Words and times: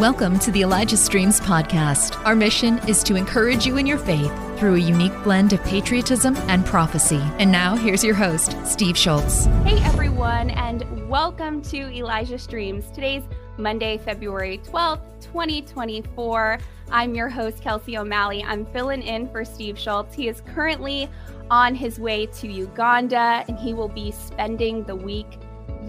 Welcome 0.00 0.38
to 0.38 0.50
the 0.50 0.62
Elijah 0.62 0.96
Streams 0.96 1.42
podcast. 1.42 2.24
Our 2.24 2.34
mission 2.34 2.78
is 2.88 3.02
to 3.02 3.16
encourage 3.16 3.66
you 3.66 3.76
in 3.76 3.84
your 3.84 3.98
faith 3.98 4.32
through 4.58 4.76
a 4.76 4.78
unique 4.78 5.12
blend 5.22 5.52
of 5.52 5.62
patriotism 5.64 6.36
and 6.48 6.64
prophecy. 6.64 7.20
And 7.38 7.52
now, 7.52 7.76
here's 7.76 8.02
your 8.02 8.14
host, 8.14 8.56
Steve 8.64 8.96
Schultz. 8.96 9.44
Hey, 9.62 9.78
everyone, 9.84 10.48
and 10.52 11.06
welcome 11.10 11.60
to 11.64 11.94
Elijah 11.94 12.38
Streams. 12.38 12.90
Today's 12.92 13.24
Monday, 13.58 13.98
February 13.98 14.62
12th, 14.64 15.02
2024. 15.20 16.58
I'm 16.90 17.14
your 17.14 17.28
host, 17.28 17.60
Kelsey 17.60 17.98
O'Malley. 17.98 18.42
I'm 18.42 18.64
filling 18.72 19.02
in 19.02 19.28
for 19.28 19.44
Steve 19.44 19.78
Schultz. 19.78 20.14
He 20.14 20.28
is 20.28 20.40
currently 20.54 21.10
on 21.50 21.74
his 21.74 22.00
way 22.00 22.24
to 22.24 22.48
Uganda, 22.50 23.44
and 23.48 23.58
he 23.58 23.74
will 23.74 23.88
be 23.88 24.12
spending 24.12 24.82
the 24.84 24.96
week 24.96 25.38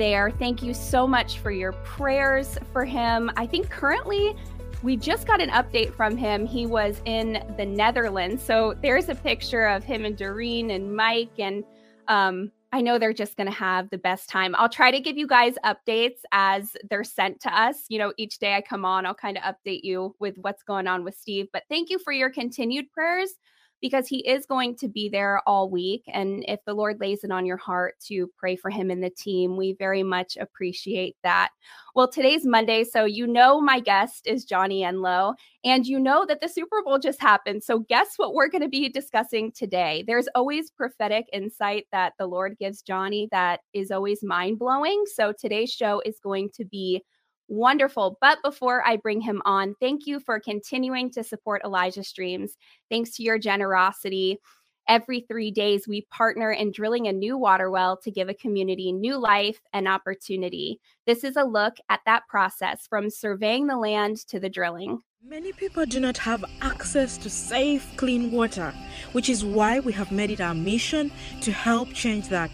there. 0.02 0.32
Thank 0.32 0.64
you 0.64 0.74
so 0.74 1.06
much 1.06 1.38
for 1.38 1.52
your 1.52 1.74
prayers 1.74 2.58
for 2.74 2.84
him. 2.84 3.30
I 3.38 3.46
think 3.46 3.70
currently 3.70 4.36
we 4.82 4.98
just 4.98 5.28
got 5.28 5.40
an 5.40 5.52
update 5.52 5.94
from 5.94 6.18
him. 6.18 6.44
He 6.44 6.66
was 6.66 7.04
in 7.06 7.44
the 7.56 7.68
Netherlands. 7.68 8.42
So 8.42 8.74
there's 8.82 9.10
a 9.10 9.14
picture 9.14 9.68
of 9.68 9.84
him 9.84 10.04
and 10.04 10.18
Doreen 10.18 10.72
and 10.72 10.96
Mike. 10.96 11.38
And 11.38 11.64
um, 12.08 12.52
I 12.72 12.82
know 12.82 12.98
they're 12.98 13.14
just 13.14 13.38
going 13.38 13.46
to 13.46 13.54
have 13.54 13.92
the 13.92 14.00
best 14.00 14.28
time. 14.28 14.56
I'll 14.56 14.68
try 14.68 14.90
to 14.90 15.00
give 15.00 15.20
you 15.20 15.28
guys 15.28 15.54
updates 15.64 16.22
as 16.32 16.76
they're 16.90 17.04
sent 17.04 17.40
to 17.42 17.56
us. 17.56 17.86
You 17.90 18.00
know, 18.00 18.12
each 18.18 18.40
day 18.40 18.56
I 18.56 18.62
come 18.62 18.86
on, 18.86 19.06
I'll 19.06 19.14
kind 19.14 19.38
of 19.38 19.44
update 19.44 19.82
you 19.84 20.16
with 20.18 20.36
what's 20.40 20.64
going 20.64 20.88
on 20.88 21.04
with 21.04 21.14
Steve. 21.14 21.46
But 21.54 21.62
thank 21.70 21.92
you 21.92 22.00
for 22.00 22.12
your 22.12 22.32
continued 22.32 22.92
prayers 22.92 23.36
because 23.82 24.08
he 24.08 24.20
is 24.28 24.46
going 24.46 24.76
to 24.78 24.88
be 24.88 25.10
there 25.10 25.42
all 25.48 25.70
week. 25.70 26.04
And 26.08 26.46
if 26.48 26.60
the 26.66 26.74
Lord 26.74 27.00
lays 27.00 27.24
it 27.24 27.32
on 27.32 27.46
your 27.46 27.58
heart 27.58 27.96
to 28.08 28.30
pray 28.38 28.56
for 28.56 28.70
him 28.70 28.92
and 28.92 29.04
the 29.04 29.10
team, 29.10 29.58
we 29.58 29.74
very 29.74 30.04
much 30.04 30.38
appreciate 30.38 31.16
that. 31.24 31.50
Well, 31.96 32.08
today's 32.08 32.46
Monday, 32.46 32.84
so 32.84 33.06
you 33.06 33.28
know 33.28 33.60
my 33.60 33.80
guest 33.80 34.28
is 34.28 34.46
Johnny 34.46 34.84
Enlow, 34.84 35.34
and 35.66 35.86
you 35.86 36.00
know 36.00 36.26
that 36.26 36.40
the 36.40 36.48
Super 36.48 36.82
Bowl 36.84 37.00
just 37.00 37.20
happened. 37.20 37.64
So, 37.64 37.80
guess 37.80 38.14
what 38.18 38.34
we're 38.34 38.48
going 38.48 38.62
to 38.62 38.70
be 38.70 38.88
discussing 38.88 39.52
today? 39.52 40.04
There's 40.08 40.30
always 40.34 40.72
prophetic 40.72 41.26
insight 41.34 41.88
that 41.92 42.14
the 42.18 42.28
Lord 42.28 42.58
gives 42.60 42.82
Johnny 42.82 43.28
that 43.32 43.62
is 43.74 43.92
always 43.92 44.24
mind 44.24 44.60
blowing. 44.60 45.04
So, 45.16 45.34
today's 45.34 45.72
show 45.72 46.02
is 46.06 46.20
going 46.24 46.52
to 46.54 46.64
be 46.64 47.04
Wonderful. 47.52 48.18
But 48.22 48.38
before 48.46 48.82
I 48.88 48.96
bring 48.96 49.20
him 49.20 49.42
on, 49.44 49.76
thank 49.82 50.08
you 50.08 50.22
for 50.22 50.40
continuing 50.40 51.12
to 51.12 51.22
support 51.22 51.64
Elijah 51.66 52.02
Streams. 52.02 52.56
Thanks 52.90 53.12
to 53.18 53.24
your 53.24 53.38
generosity. 53.38 54.40
Every 54.88 55.26
three 55.28 55.52
days, 55.52 55.86
we 55.86 56.08
partner 56.10 56.54
in 56.54 56.72
drilling 56.72 57.10
a 57.10 57.12
new 57.12 57.38
water 57.38 57.70
well 57.70 57.98
to 58.04 58.10
give 58.10 58.30
a 58.30 58.34
community 58.34 58.94
new 58.94 59.18
life 59.18 59.60
and 59.74 59.86
opportunity. 59.86 60.80
This 61.06 61.26
is 61.26 61.36
a 61.36 61.44
look 61.44 61.74
at 61.90 62.00
that 62.06 62.24
process 62.30 62.88
from 62.88 63.10
surveying 63.10 63.68
the 63.68 63.76
land 63.76 64.26
to 64.28 64.40
the 64.40 64.50
drilling. 64.50 65.02
Many 65.22 65.52
people 65.52 65.86
do 65.86 66.00
not 66.00 66.18
have 66.20 66.46
access 66.62 67.18
to 67.18 67.30
safe, 67.30 67.86
clean 67.98 68.32
water, 68.32 68.74
which 69.12 69.28
is 69.28 69.44
why 69.44 69.82
we 69.82 69.92
have 69.92 70.14
made 70.14 70.32
it 70.32 70.40
our 70.40 70.56
mission 70.56 71.12
to 71.42 71.52
help 71.52 71.92
change 71.92 72.30
that. 72.30 72.50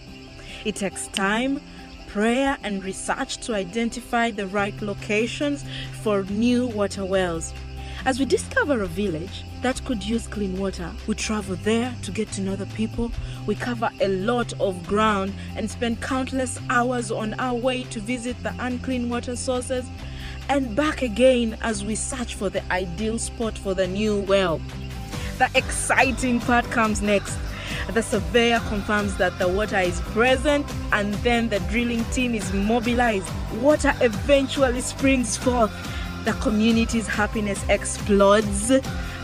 It 0.66 0.76
takes 0.76 1.08
time 1.10 1.62
prayer 2.08 2.58
and 2.64 2.84
research 2.84 3.38
to 3.38 3.54
identify 3.54 4.32
the 4.32 4.48
right 4.48 4.82
locations 4.82 5.64
for 6.02 6.24
new 6.24 6.68
water 6.68 7.06
wells. 7.06 7.54
As 8.06 8.20
we 8.20 8.26
discover 8.26 8.82
a 8.82 8.88
village 8.88 9.44
that 9.62 9.84
could 9.84 10.04
use 10.04 10.28
clean 10.28 10.58
water, 10.58 10.92
we 11.08 11.16
travel 11.16 11.58
there 11.58 11.94
to 12.04 12.12
get 12.12 12.32
to 12.34 12.42
know 12.42 12.56
the 12.56 12.66
people. 12.68 13.12
We 13.46 13.56
cover 13.56 13.90
a 14.00 14.08
lot 14.08 14.54
of 14.62 14.86
ground 14.88 15.34
and 15.56 15.70
spend 15.70 16.02
countless 16.02 16.60
hours 16.70 17.12
on 17.12 17.34
our 17.36 17.56
way 17.56 17.84
to 17.84 18.00
visit 18.00 18.42
the 18.44 18.56
unclean 18.60 19.10
water 19.10 19.36
sources 19.36 19.86
and 20.50 20.76
back 20.76 21.02
again 21.02 21.58
as 21.62 21.84
we 21.84 21.96
search 21.96 22.36
for 22.36 22.50
the 22.50 22.64
ideal 22.72 23.20
spot 23.20 23.58
for 23.58 23.74
the 23.74 23.88
new 23.88 24.22
well. 24.22 24.62
The 25.38 25.50
exciting 25.54 26.40
part 26.40 26.66
comes 26.72 27.02
next 27.02 27.38
the 27.94 28.02
surveyor 28.02 28.60
confirms 28.68 29.18
that 29.18 29.38
the 29.40 29.48
water 29.48 29.80
is 29.80 30.02
present 30.02 30.66
and 30.92 31.14
then 31.16 31.50
the 31.50 31.60
drilling 31.62 32.04
team 32.06 32.36
is 32.36 32.52
mobilized. 32.54 33.28
Water 33.62 33.94
eventually 34.02 34.82
springs 34.82 35.38
forth. 35.38 35.72
The 36.26 36.34
community's 36.34 37.08
happiness 37.08 37.64
explodes. 37.70 38.72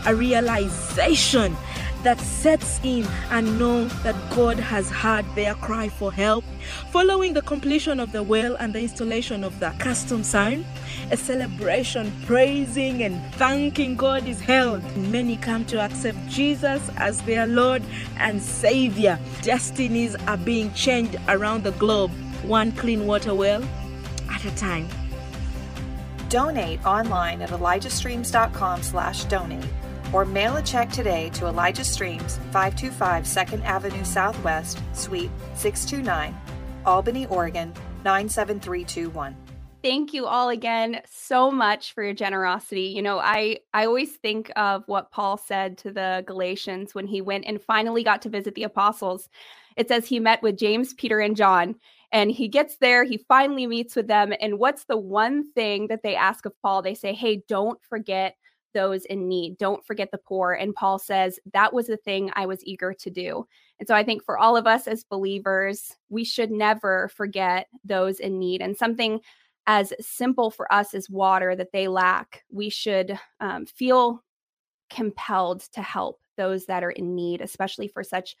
A 0.06 0.14
realization 0.14 1.56
that 2.04 2.20
sets 2.20 2.78
in 2.84 3.06
and 3.30 3.58
know 3.58 3.86
that 4.04 4.14
God 4.30 4.58
has 4.58 4.90
heard 4.90 5.24
their 5.34 5.54
cry 5.54 5.88
for 5.88 6.12
help. 6.12 6.44
Following 6.90 7.32
the 7.32 7.42
completion 7.42 7.98
of 7.98 8.12
the 8.12 8.22
well 8.22 8.56
and 8.56 8.72
the 8.72 8.80
installation 8.80 9.42
of 9.42 9.58
the 9.58 9.70
custom 9.78 10.22
sign, 10.22 10.64
a 11.10 11.16
celebration 11.16 12.12
praising 12.26 13.02
and 13.02 13.20
thanking 13.34 13.96
God 13.96 14.26
is 14.28 14.40
held. 14.40 14.82
Many 14.96 15.36
come 15.36 15.64
to 15.66 15.80
accept 15.80 16.18
Jesus 16.28 16.82
as 16.96 17.20
their 17.22 17.46
Lord 17.46 17.82
and 18.18 18.40
Savior. 18.40 19.18
Destinies 19.42 20.14
are 20.26 20.36
being 20.36 20.72
changed 20.74 21.16
around 21.28 21.64
the 21.64 21.72
globe, 21.72 22.10
one 22.44 22.72
clean 22.72 23.06
water 23.06 23.34
well 23.34 23.62
at 24.30 24.44
a 24.44 24.54
time. 24.56 24.88
Donate 26.28 26.84
online 26.84 27.42
at 27.42 27.50
elijahstreams.com 27.50 28.82
slash 28.82 29.24
donate 29.24 29.64
or 30.12 30.24
mail 30.24 30.56
a 30.56 30.62
check 30.62 30.90
today 30.90 31.30
to 31.30 31.46
Elijah 31.46 31.84
Streams, 31.84 32.38
525 32.52 33.24
2nd 33.24 33.64
Avenue 33.64 34.04
Southwest, 34.04 34.80
Suite 34.92 35.30
629, 35.54 36.34
Albany, 36.84 37.26
Oregon 37.26 37.72
97321 38.04 39.36
thank 39.84 40.14
you 40.14 40.24
all 40.24 40.48
again 40.48 41.02
so 41.04 41.50
much 41.50 41.92
for 41.92 42.02
your 42.02 42.14
generosity. 42.14 42.84
You 42.84 43.02
know, 43.02 43.18
I 43.18 43.58
I 43.74 43.84
always 43.84 44.16
think 44.16 44.50
of 44.56 44.82
what 44.86 45.12
Paul 45.12 45.36
said 45.36 45.76
to 45.78 45.92
the 45.92 46.24
Galatians 46.26 46.94
when 46.94 47.06
he 47.06 47.20
went 47.20 47.44
and 47.46 47.60
finally 47.60 48.02
got 48.02 48.22
to 48.22 48.30
visit 48.30 48.54
the 48.54 48.62
apostles. 48.62 49.28
It 49.76 49.88
says 49.88 50.06
he 50.06 50.20
met 50.20 50.42
with 50.42 50.56
James, 50.56 50.94
Peter, 50.94 51.20
and 51.20 51.36
John, 51.36 51.74
and 52.10 52.30
he 52.30 52.48
gets 52.48 52.78
there, 52.78 53.04
he 53.04 53.18
finally 53.28 53.66
meets 53.66 53.94
with 53.94 54.06
them, 54.06 54.32
and 54.40 54.58
what's 54.58 54.84
the 54.84 54.96
one 54.96 55.52
thing 55.52 55.88
that 55.88 56.02
they 56.02 56.16
ask 56.16 56.46
of 56.46 56.58
Paul? 56.62 56.80
They 56.80 56.94
say, 56.94 57.12
"Hey, 57.12 57.42
don't 57.46 57.78
forget 57.84 58.36
those 58.74 59.04
in 59.06 59.28
need. 59.28 59.56
Don't 59.56 59.84
forget 59.86 60.10
the 60.10 60.18
poor. 60.18 60.52
And 60.52 60.74
Paul 60.74 60.98
says, 60.98 61.40
that 61.52 61.72
was 61.72 61.86
the 61.86 61.96
thing 61.96 62.30
I 62.34 62.44
was 62.44 62.64
eager 62.64 62.92
to 62.92 63.10
do. 63.10 63.46
And 63.78 63.88
so 63.88 63.94
I 63.94 64.04
think 64.04 64.22
for 64.22 64.38
all 64.38 64.56
of 64.56 64.66
us 64.66 64.86
as 64.86 65.04
believers, 65.04 65.96
we 66.10 66.24
should 66.24 66.50
never 66.50 67.08
forget 67.08 67.68
those 67.84 68.20
in 68.20 68.38
need. 68.38 68.60
And 68.60 68.76
something 68.76 69.20
as 69.66 69.92
simple 70.00 70.50
for 70.50 70.70
us 70.72 70.92
as 70.92 71.08
water 71.08 71.56
that 71.56 71.72
they 71.72 71.88
lack, 71.88 72.44
we 72.50 72.68
should 72.68 73.18
um, 73.40 73.64
feel 73.64 74.22
compelled 74.90 75.60
to 75.72 75.80
help 75.80 76.20
those 76.36 76.66
that 76.66 76.84
are 76.84 76.90
in 76.90 77.14
need, 77.14 77.40
especially 77.40 77.88
for 77.88 78.04
such 78.04 78.36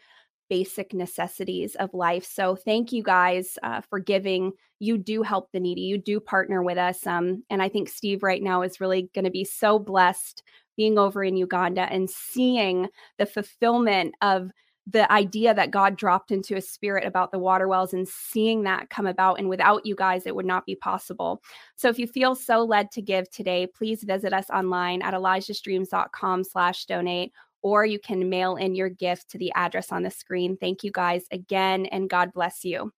basic 0.48 0.92
necessities 0.92 1.74
of 1.76 1.94
life. 1.94 2.24
So 2.24 2.56
thank 2.56 2.92
you 2.92 3.02
guys 3.02 3.58
uh, 3.62 3.80
for 3.80 3.98
giving. 3.98 4.52
You 4.78 4.98
do 4.98 5.22
help 5.22 5.50
the 5.52 5.60
needy. 5.60 5.82
You 5.82 5.98
do 5.98 6.20
partner 6.20 6.62
with 6.62 6.78
us. 6.78 7.06
Um, 7.06 7.44
and 7.50 7.62
I 7.62 7.68
think 7.68 7.88
Steve 7.88 8.22
right 8.22 8.42
now 8.42 8.62
is 8.62 8.80
really 8.80 9.10
going 9.14 9.24
to 9.24 9.30
be 9.30 9.44
so 9.44 9.78
blessed 9.78 10.42
being 10.76 10.98
over 10.98 11.22
in 11.24 11.36
Uganda 11.36 11.82
and 11.82 12.10
seeing 12.10 12.88
the 13.18 13.26
fulfillment 13.26 14.14
of 14.20 14.50
the 14.86 15.10
idea 15.10 15.54
that 15.54 15.70
God 15.70 15.96
dropped 15.96 16.30
into 16.30 16.56
a 16.56 16.60
spirit 16.60 17.06
about 17.06 17.32
the 17.32 17.38
water 17.38 17.66
wells 17.68 17.94
and 17.94 18.06
seeing 18.06 18.64
that 18.64 18.90
come 18.90 19.06
about. 19.06 19.38
And 19.38 19.48
without 19.48 19.86
you 19.86 19.94
guys, 19.94 20.26
it 20.26 20.36
would 20.36 20.44
not 20.44 20.66
be 20.66 20.74
possible. 20.74 21.42
So 21.76 21.88
if 21.88 21.98
you 21.98 22.06
feel 22.06 22.34
so 22.34 22.62
led 22.62 22.90
to 22.92 23.02
give 23.02 23.30
today, 23.30 23.66
please 23.66 24.02
visit 24.02 24.34
us 24.34 24.50
online 24.50 25.00
at 25.00 25.14
elijahstreams.com 25.14 26.44
slash 26.44 26.84
donate 26.84 27.32
or 27.64 27.86
you 27.86 27.98
can 27.98 28.28
mail 28.28 28.56
in 28.56 28.74
your 28.74 28.90
gift 28.90 29.30
to 29.30 29.38
the 29.38 29.50
address 29.56 29.90
on 29.90 30.02
the 30.02 30.10
screen. 30.10 30.56
Thank 30.58 30.84
you 30.84 30.92
guys 30.92 31.24
again, 31.32 31.86
and 31.86 32.10
God 32.10 32.32
bless 32.32 32.62
you. 32.62 32.92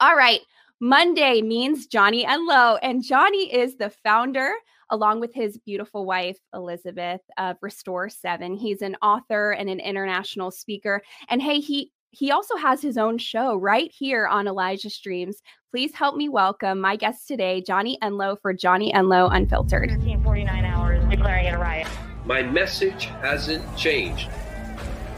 All 0.00 0.16
right. 0.16 0.40
Monday 0.80 1.42
means 1.42 1.86
Johnny 1.86 2.24
Enlow, 2.24 2.78
and 2.82 3.02
Johnny 3.02 3.52
is 3.54 3.76
the 3.76 3.90
founder, 3.90 4.52
along 4.90 5.20
with 5.20 5.32
his 5.32 5.58
beautiful 5.58 6.04
wife, 6.04 6.38
Elizabeth, 6.52 7.20
of 7.38 7.56
Restore 7.62 8.08
Seven. 8.08 8.54
He's 8.54 8.82
an 8.82 8.96
author 9.00 9.52
and 9.52 9.70
an 9.70 9.80
international 9.80 10.50
speaker. 10.50 11.00
And 11.28 11.40
hey, 11.40 11.60
he 11.60 11.92
he 12.10 12.32
also 12.32 12.56
has 12.56 12.80
his 12.80 12.98
own 12.98 13.18
show 13.18 13.56
right 13.56 13.92
here 13.96 14.26
on 14.26 14.48
Elijah 14.48 14.90
Streams. 14.90 15.40
Please 15.70 15.94
help 15.94 16.16
me 16.16 16.28
welcome 16.28 16.80
my 16.80 16.96
guest 16.96 17.28
today, 17.28 17.60
Johnny 17.60 17.98
Enlow 18.02 18.40
for 18.40 18.52
Johnny 18.52 18.92
Enlow 18.92 19.28
Unfiltered. 19.32 19.90
49 20.24 20.64
hours 20.64 21.04
declaring 21.10 21.46
it 21.46 21.54
a 21.54 21.58
riot. 21.58 21.86
My 22.28 22.42
message 22.42 23.06
hasn't 23.22 23.64
changed. 23.74 24.28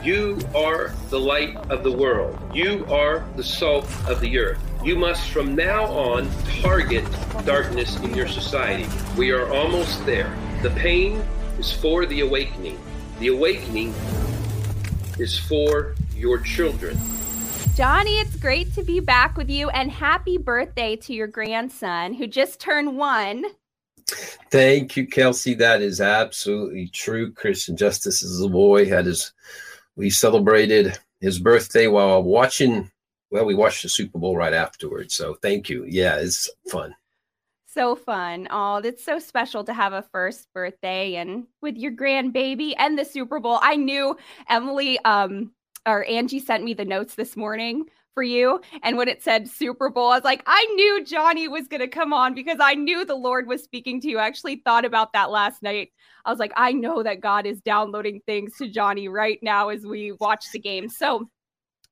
You 0.00 0.38
are 0.54 0.92
the 1.08 1.18
light 1.18 1.56
of 1.68 1.82
the 1.82 1.90
world. 1.90 2.38
You 2.54 2.86
are 2.86 3.26
the 3.34 3.42
salt 3.42 3.84
of 4.06 4.20
the 4.20 4.38
earth. 4.38 4.60
You 4.84 4.94
must 4.94 5.28
from 5.30 5.56
now 5.56 5.86
on 5.86 6.30
target 6.62 7.04
darkness 7.44 7.96
in 7.96 8.14
your 8.14 8.28
society. 8.28 8.86
We 9.18 9.32
are 9.32 9.52
almost 9.52 10.06
there. 10.06 10.32
The 10.62 10.70
pain 10.70 11.20
is 11.58 11.72
for 11.72 12.06
the 12.06 12.20
awakening. 12.20 12.78
The 13.18 13.26
awakening 13.26 13.92
is 15.18 15.36
for 15.36 15.96
your 16.14 16.38
children. 16.38 16.96
Johnny, 17.74 18.20
it's 18.20 18.36
great 18.36 18.72
to 18.74 18.84
be 18.84 19.00
back 19.00 19.36
with 19.36 19.50
you 19.50 19.68
and 19.70 19.90
happy 19.90 20.38
birthday 20.38 20.94
to 20.94 21.12
your 21.12 21.26
grandson 21.26 22.14
who 22.14 22.28
just 22.28 22.60
turned 22.60 22.96
one. 22.96 23.46
Thank 24.50 24.96
you, 24.96 25.06
Kelsey. 25.06 25.54
That 25.54 25.82
is 25.82 26.00
absolutely 26.00 26.88
true. 26.88 27.32
Christian 27.32 27.76
Justice 27.76 28.22
is 28.22 28.40
a 28.40 28.48
boy. 28.48 28.86
Had 28.86 29.06
his 29.06 29.32
we 29.96 30.10
celebrated 30.10 30.98
his 31.20 31.38
birthday 31.38 31.86
while 31.86 32.22
watching. 32.22 32.90
Well, 33.30 33.44
we 33.44 33.54
watched 33.54 33.82
the 33.82 33.88
Super 33.88 34.18
Bowl 34.18 34.36
right 34.36 34.52
afterwards. 34.52 35.14
So 35.14 35.34
thank 35.34 35.68
you. 35.68 35.84
Yeah, 35.86 36.16
it's 36.16 36.50
fun. 36.68 36.94
So 37.66 37.94
fun. 37.94 38.48
Oh, 38.50 38.78
it's 38.78 39.04
so 39.04 39.20
special 39.20 39.62
to 39.62 39.72
have 39.72 39.92
a 39.92 40.02
first 40.02 40.48
birthday 40.52 41.14
and 41.14 41.46
with 41.62 41.76
your 41.76 41.92
grandbaby 41.92 42.74
and 42.76 42.98
the 42.98 43.04
Super 43.04 43.38
Bowl. 43.38 43.60
I 43.62 43.76
knew 43.76 44.16
Emily 44.48 44.98
um 45.00 45.52
or 45.86 46.04
Angie 46.04 46.40
sent 46.40 46.64
me 46.64 46.74
the 46.74 46.84
notes 46.84 47.14
this 47.14 47.36
morning 47.36 47.86
for 48.14 48.22
you. 48.22 48.60
And 48.82 48.96
when 48.96 49.08
it 49.08 49.22
said 49.22 49.48
Super 49.48 49.88
Bowl, 49.90 50.10
I 50.10 50.16
was 50.16 50.24
like, 50.24 50.42
I 50.46 50.64
knew 50.74 51.04
Johnny 51.04 51.48
was 51.48 51.68
going 51.68 51.80
to 51.80 51.88
come 51.88 52.12
on 52.12 52.34
because 52.34 52.58
I 52.60 52.74
knew 52.74 53.04
the 53.04 53.14
Lord 53.14 53.46
was 53.46 53.62
speaking 53.62 54.00
to 54.00 54.08
you. 54.08 54.18
I 54.18 54.26
actually 54.26 54.56
thought 54.56 54.84
about 54.84 55.12
that 55.12 55.30
last 55.30 55.62
night. 55.62 55.90
I 56.24 56.30
was 56.30 56.38
like, 56.38 56.52
I 56.56 56.72
know 56.72 57.02
that 57.02 57.20
God 57.20 57.46
is 57.46 57.60
downloading 57.60 58.20
things 58.26 58.56
to 58.58 58.68
Johnny 58.68 59.08
right 59.08 59.38
now 59.42 59.68
as 59.68 59.84
we 59.84 60.12
watch 60.12 60.46
the 60.52 60.58
game. 60.58 60.88
So 60.88 61.28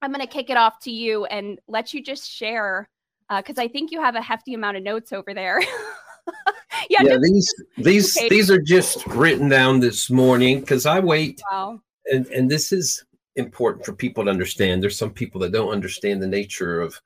I'm 0.03 0.12
going 0.12 0.26
to 0.26 0.32
kick 0.32 0.50
it 0.50 0.56
off 0.56 0.81
to 0.81 0.91
you 0.91 1.25
and 1.26 1.59
let 1.69 1.94
you 1.94 2.03
just 2.03 2.31
share 2.31 2.88
because 3.37 3.59
uh, 3.59 3.62
I 3.62 3.69
think 3.69 3.91
you 3.91 4.00
have 4.00 4.14
a 4.14 4.23
hefty 4.23 4.55
amount 4.55 4.76
of 4.76 4.82
notes 4.82 5.12
over 5.12 5.35
there. 5.35 5.61
yeah, 6.91 7.03
yeah 7.03 7.17
these 7.21 7.55
these 7.76 8.14
these 8.29 8.50
are 8.50 8.61
just 8.61 9.06
written 9.09 9.49
down 9.49 9.81
this 9.81 10.11
morning 10.11 10.61
because 10.61 10.87
I 10.87 11.00
wait. 11.00 11.43
Wow. 11.50 11.81
And 12.06 12.26
and 12.29 12.50
this 12.50 12.73
is 12.73 13.05
important 13.38 13.87
for 13.87 13.93
people 13.93 14.25
to 14.25 14.31
understand. 14.31 14.82
There's 14.82 14.99
some 14.99 15.12
people 15.12 15.40
that 15.40 15.52
don't 15.52 15.73
understand 15.73 16.23
the 16.23 16.26
nature 16.26 16.81
of 16.81 17.00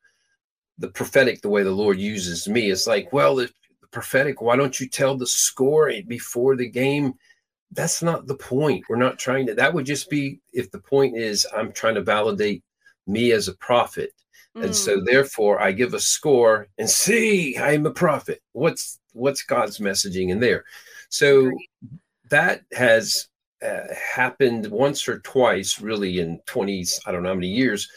the 0.79 0.89
prophetic 0.89 1.41
the 1.43 1.49
way 1.49 1.63
the 1.63 1.71
Lord 1.71 1.99
uses 1.99 2.49
me. 2.49 2.71
It's 2.71 2.87
like, 2.87 3.13
well, 3.13 3.37
the, 3.37 3.51
the 3.81 3.87
prophetic, 3.89 4.41
why 4.41 4.57
don't 4.57 4.81
you 4.81 4.89
tell 4.89 5.17
the 5.17 5.27
score 5.27 5.93
before 6.09 6.57
the 6.57 6.69
game? 6.69 7.15
That's 7.71 8.03
not 8.03 8.27
the 8.27 8.35
point. 8.35 8.85
We're 8.89 8.97
not 8.97 9.19
trying 9.19 9.47
to, 9.47 9.55
that 9.55 9.73
would 9.73 9.87
just 9.87 10.11
be 10.11 10.41
if 10.53 10.71
the 10.71 10.81
point 10.81 11.17
is 11.17 11.47
I'm 11.57 11.73
trying 11.73 11.95
to 11.95 12.03
validate 12.03 12.65
me 13.07 13.33
as 13.33 13.49
a 13.49 13.55
prophet. 13.55 14.11
Mm. 14.57 14.65
And 14.65 14.77
so 14.77 14.99
mm. 14.99 15.07
therefore 15.07 15.61
I 15.61 15.73
give 15.73 15.95
a 15.95 16.01
score 16.01 16.69
and 16.79 16.89
see 16.89 17.57
I'm 17.57 17.87
a 17.87 17.91
prophet. 17.91 18.43
What's 18.53 18.99
what's 19.13 19.43
God's 19.43 19.79
messaging 19.79 20.31
in 20.31 20.41
there? 20.41 20.65
So 21.09 21.51
that 22.31 22.63
has 22.73 23.29
uh, 23.65 23.95
happened 23.95 24.67
once 24.67 25.09
or 25.09 25.21
twice, 25.21 25.81
really, 25.81 26.19
in 26.19 26.41
20s, 26.47 27.01
I 27.07 27.13
don't 27.13 27.23
know 27.23 27.31
how 27.31 27.35
many 27.35 27.49
years, 27.49 27.89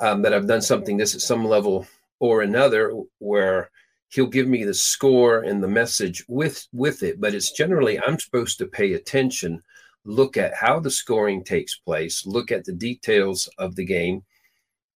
um, 0.00 0.22
that 0.22 0.34
I've 0.34 0.46
done 0.46 0.62
something 0.62 0.96
this 0.96 1.14
at 1.14 1.20
some 1.20 1.44
level 1.44 1.86
or 2.18 2.42
another 2.42 2.92
where 3.18 3.70
he'll 4.08 4.26
give 4.26 4.48
me 4.48 4.64
the 4.64 4.74
score 4.74 5.40
and 5.40 5.62
the 5.62 5.68
message 5.68 6.24
with 6.28 6.66
with 6.72 7.02
it. 7.02 7.20
But 7.20 7.34
it's 7.34 7.50
generally 7.50 7.98
i'm 8.00 8.18
supposed 8.18 8.56
to 8.58 8.66
pay 8.66 8.94
attention 8.94 9.62
look 10.04 10.36
at 10.36 10.54
how 10.54 10.78
the 10.78 10.90
scoring 10.90 11.42
takes 11.42 11.76
place 11.76 12.24
look 12.24 12.52
at 12.52 12.64
the 12.64 12.72
details 12.72 13.50
of 13.58 13.74
the 13.74 13.84
game 13.84 14.22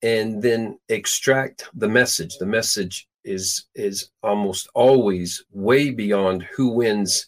and 0.02 0.42
then 0.42 0.78
extract 0.88 1.68
the 1.74 1.88
message. 1.88 2.36
The 2.38 2.46
message 2.46 3.08
is 3.24 3.66
is 3.74 4.10
almost 4.22 4.68
always 4.74 5.44
way 5.52 5.90
beyond 5.90 6.42
who 6.44 6.70
wins 6.70 7.26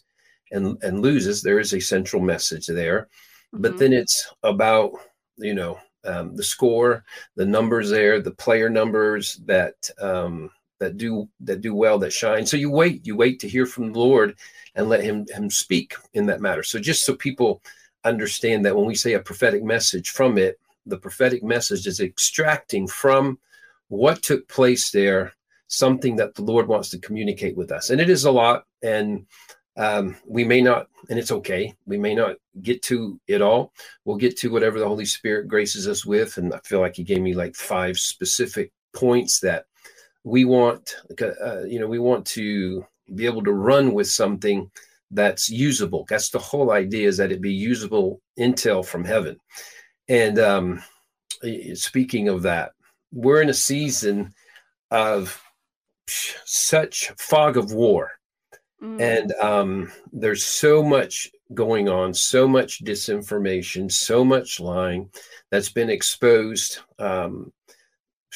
and 0.53 0.81
and 0.83 1.01
loses 1.01 1.41
there 1.41 1.59
is 1.59 1.73
a 1.73 1.81
central 1.81 2.21
message 2.21 2.67
there. 2.67 3.09
Mm-hmm. 3.53 3.61
but 3.61 3.77
then 3.77 3.93
it's 3.93 4.27
about 4.43 4.91
you 5.37 5.53
know 5.53 5.79
um, 6.05 6.35
the 6.35 6.43
score 6.43 7.03
the 7.35 7.45
numbers 7.45 7.89
there 7.89 8.21
the 8.21 8.31
player 8.31 8.69
numbers 8.69 9.35
that 9.45 9.75
um, 9.99 10.49
that 10.79 10.97
do 10.97 11.27
that 11.41 11.61
do 11.61 11.73
well 11.75 11.99
that 11.99 12.13
shine. 12.13 12.45
So 12.45 12.57
you 12.57 12.69
wait 12.69 13.05
you 13.05 13.15
wait 13.15 13.39
to 13.41 13.49
hear 13.49 13.65
from 13.65 13.91
the 13.91 13.99
lord 13.99 14.37
and 14.75 14.89
let 14.89 15.03
him 15.03 15.25
him 15.29 15.49
speak 15.49 15.95
in 16.13 16.25
that 16.27 16.41
matter. 16.41 16.63
So 16.63 16.79
just 16.79 17.05
so 17.05 17.15
people 17.15 17.61
understand 18.05 18.65
that 18.65 18.75
when 18.75 18.85
we 18.85 18.95
say 18.95 19.13
a 19.13 19.19
prophetic 19.19 19.63
message 19.63 20.09
from 20.09 20.37
it 20.37 20.59
the 20.85 20.97
prophetic 20.97 21.43
message 21.43 21.87
is 21.87 21.99
extracting 21.99 22.87
from 22.87 23.39
what 23.87 24.21
took 24.21 24.47
place 24.47 24.91
there 24.91 25.33
something 25.67 26.15
that 26.17 26.35
the 26.35 26.43
lord 26.43 26.67
wants 26.67 26.89
to 26.89 26.99
communicate 26.99 27.55
with 27.57 27.71
us. 27.71 27.89
And 27.89 27.99
it 27.99 28.09
is 28.09 28.25
a 28.25 28.31
lot 28.31 28.65
and 28.81 29.25
um, 29.75 30.15
we 30.25 30.43
may 30.43 30.61
not, 30.61 30.87
and 31.09 31.17
it's 31.17 31.31
okay. 31.31 31.73
We 31.85 31.97
may 31.97 32.13
not 32.13 32.35
get 32.61 32.81
to 32.83 33.19
it 33.27 33.41
all. 33.41 33.73
We'll 34.05 34.17
get 34.17 34.37
to 34.39 34.51
whatever 34.51 34.79
the 34.79 34.87
Holy 34.87 35.05
Spirit 35.05 35.47
graces 35.47 35.87
us 35.87 36.05
with. 36.05 36.37
And 36.37 36.53
I 36.53 36.59
feel 36.63 36.79
like 36.79 36.95
He 36.95 37.03
gave 37.03 37.21
me 37.21 37.33
like 37.33 37.55
five 37.55 37.97
specific 37.97 38.71
points 38.93 39.39
that 39.39 39.65
we 40.23 40.45
want. 40.45 40.95
Uh, 41.19 41.63
you 41.63 41.79
know, 41.79 41.87
we 41.87 41.99
want 41.99 42.25
to 42.27 42.85
be 43.15 43.25
able 43.25 43.43
to 43.43 43.51
run 43.51 43.93
with 43.93 44.07
something 44.07 44.69
that's 45.11 45.49
usable. 45.49 46.05
That's 46.07 46.29
the 46.29 46.39
whole 46.39 46.71
idea: 46.71 47.07
is 47.07 47.17
that 47.17 47.31
it 47.31 47.41
be 47.41 47.53
usable 47.53 48.21
intel 48.39 48.85
from 48.85 49.03
heaven. 49.03 49.37
And 50.07 50.37
um, 50.37 50.83
speaking 51.73 52.27
of 52.27 52.43
that, 52.43 52.73
we're 53.11 53.41
in 53.41 53.49
a 53.49 53.53
season 53.53 54.33
of 54.91 55.41
such 56.07 57.11
fog 57.17 57.57
of 57.57 57.73
war 57.73 58.11
Mm. 58.83 59.01
And 59.01 59.31
um, 59.33 59.91
there's 60.11 60.43
so 60.43 60.83
much 60.83 61.31
going 61.53 61.87
on, 61.87 62.13
so 62.13 62.47
much 62.47 62.83
disinformation, 62.83 63.89
so 63.91 64.25
much 64.25 64.59
lying 64.59 65.09
that's 65.51 65.71
been 65.71 65.89
exposed, 65.89 66.79
um, 66.99 67.53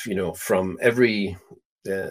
you 0.06 0.16
know, 0.16 0.34
from 0.34 0.78
every 0.82 1.36
uh, 1.90 2.10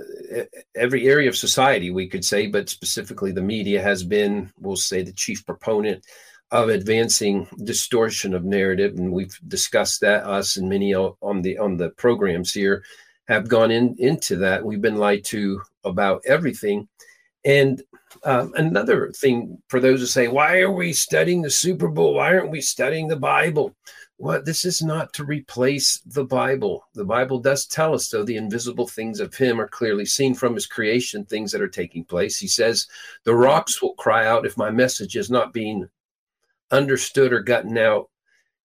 every 0.75 1.07
area 1.07 1.29
of 1.29 1.37
society, 1.37 1.91
we 1.91 2.09
could 2.09 2.25
say, 2.25 2.47
but 2.47 2.69
specifically 2.69 3.31
the 3.33 3.43
media 3.43 3.83
has 3.83 4.03
been, 4.03 4.51
we'll 4.59 4.77
say, 4.77 5.03
the 5.03 5.13
chief 5.13 5.45
proponent 5.45 6.05
of 6.51 6.69
advancing 6.69 7.47
distortion 7.65 8.33
of 8.33 8.45
narrative, 8.45 8.95
and 8.97 9.13
we've 9.13 9.39
discussed 9.49 10.01
that. 10.01 10.25
Us 10.25 10.57
and 10.57 10.69
many 10.69 10.95
on 10.95 11.43
the 11.43 11.59
on 11.59 11.77
the 11.77 11.91
programs 11.91 12.53
here 12.53 12.85
have 13.29 13.49
gone 13.49 13.71
in 13.71 13.97
into 13.99 14.37
that. 14.37 14.65
We've 14.65 14.81
been 14.81 14.97
lied 14.97 15.25
to 15.27 15.61
about 15.85 16.23
everything, 16.27 16.89
and 17.45 17.83
um, 18.25 18.53
another 18.57 19.11
thing 19.13 19.59
for 19.69 19.81
those 19.81 20.01
who 20.01 20.07
say, 20.07 20.29
why 20.29 20.61
are 20.61 20.71
we 20.71 20.93
studying 20.93 21.43
the 21.43 21.51
Super 21.51 21.89
Bowl? 21.89 22.15
Why 22.15 22.35
aren't 22.35 22.51
we 22.51 22.61
studying 22.61 23.09
the 23.09 23.17
Bible? 23.17 23.75
Well, 24.19 24.43
this 24.43 24.65
is 24.65 24.83
not 24.83 25.13
to 25.15 25.25
replace 25.25 25.99
the 26.07 26.25
Bible. 26.25 26.87
The 26.95 27.05
Bible 27.05 27.39
does 27.39 27.67
tell 27.67 27.95
us, 27.95 28.09
though, 28.09 28.25
the 28.25 28.37
invisible 28.37 28.87
things 28.87 29.21
of 29.21 29.35
Him 29.35 29.61
are 29.61 29.69
clearly 29.69 30.07
seen 30.07 30.35
from 30.35 30.55
His 30.55 30.67
creation, 30.67 31.25
things 31.25 31.53
that 31.53 31.61
are 31.61 31.69
taking 31.69 32.05
place. 32.05 32.39
He 32.39 32.49
says, 32.49 32.87
The 33.25 33.35
rocks 33.35 33.83
will 33.83 33.95
cry 33.95 34.27
out 34.27 34.47
if 34.47 34.57
my 34.57 34.71
message 34.71 35.17
is 35.17 35.29
not 35.29 35.53
being 35.53 35.89
understood 36.71 37.33
or 37.33 37.41
gotten 37.41 37.77
out 37.77 38.09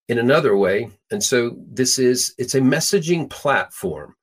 in 0.07 0.19
another 0.19 0.55
way. 0.55 0.89
And 1.11 1.21
so 1.21 1.57
this 1.67 1.99
is, 1.99 2.33
it's 2.37 2.55
a 2.55 2.61
messaging 2.61 3.29
platform. 3.29 4.15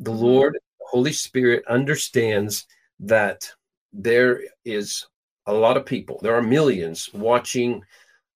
The 0.00 0.10
mm-hmm. 0.10 0.20
Lord, 0.24 0.54
the 0.54 0.86
Holy 0.90 1.12
Spirit 1.12 1.64
understands 1.68 2.66
that 2.98 3.48
there 3.94 4.42
is 4.64 5.06
a 5.46 5.54
lot 5.54 5.76
of 5.76 5.86
people. 5.86 6.18
There 6.22 6.34
are 6.34 6.42
millions 6.42 7.10
watching 7.14 7.82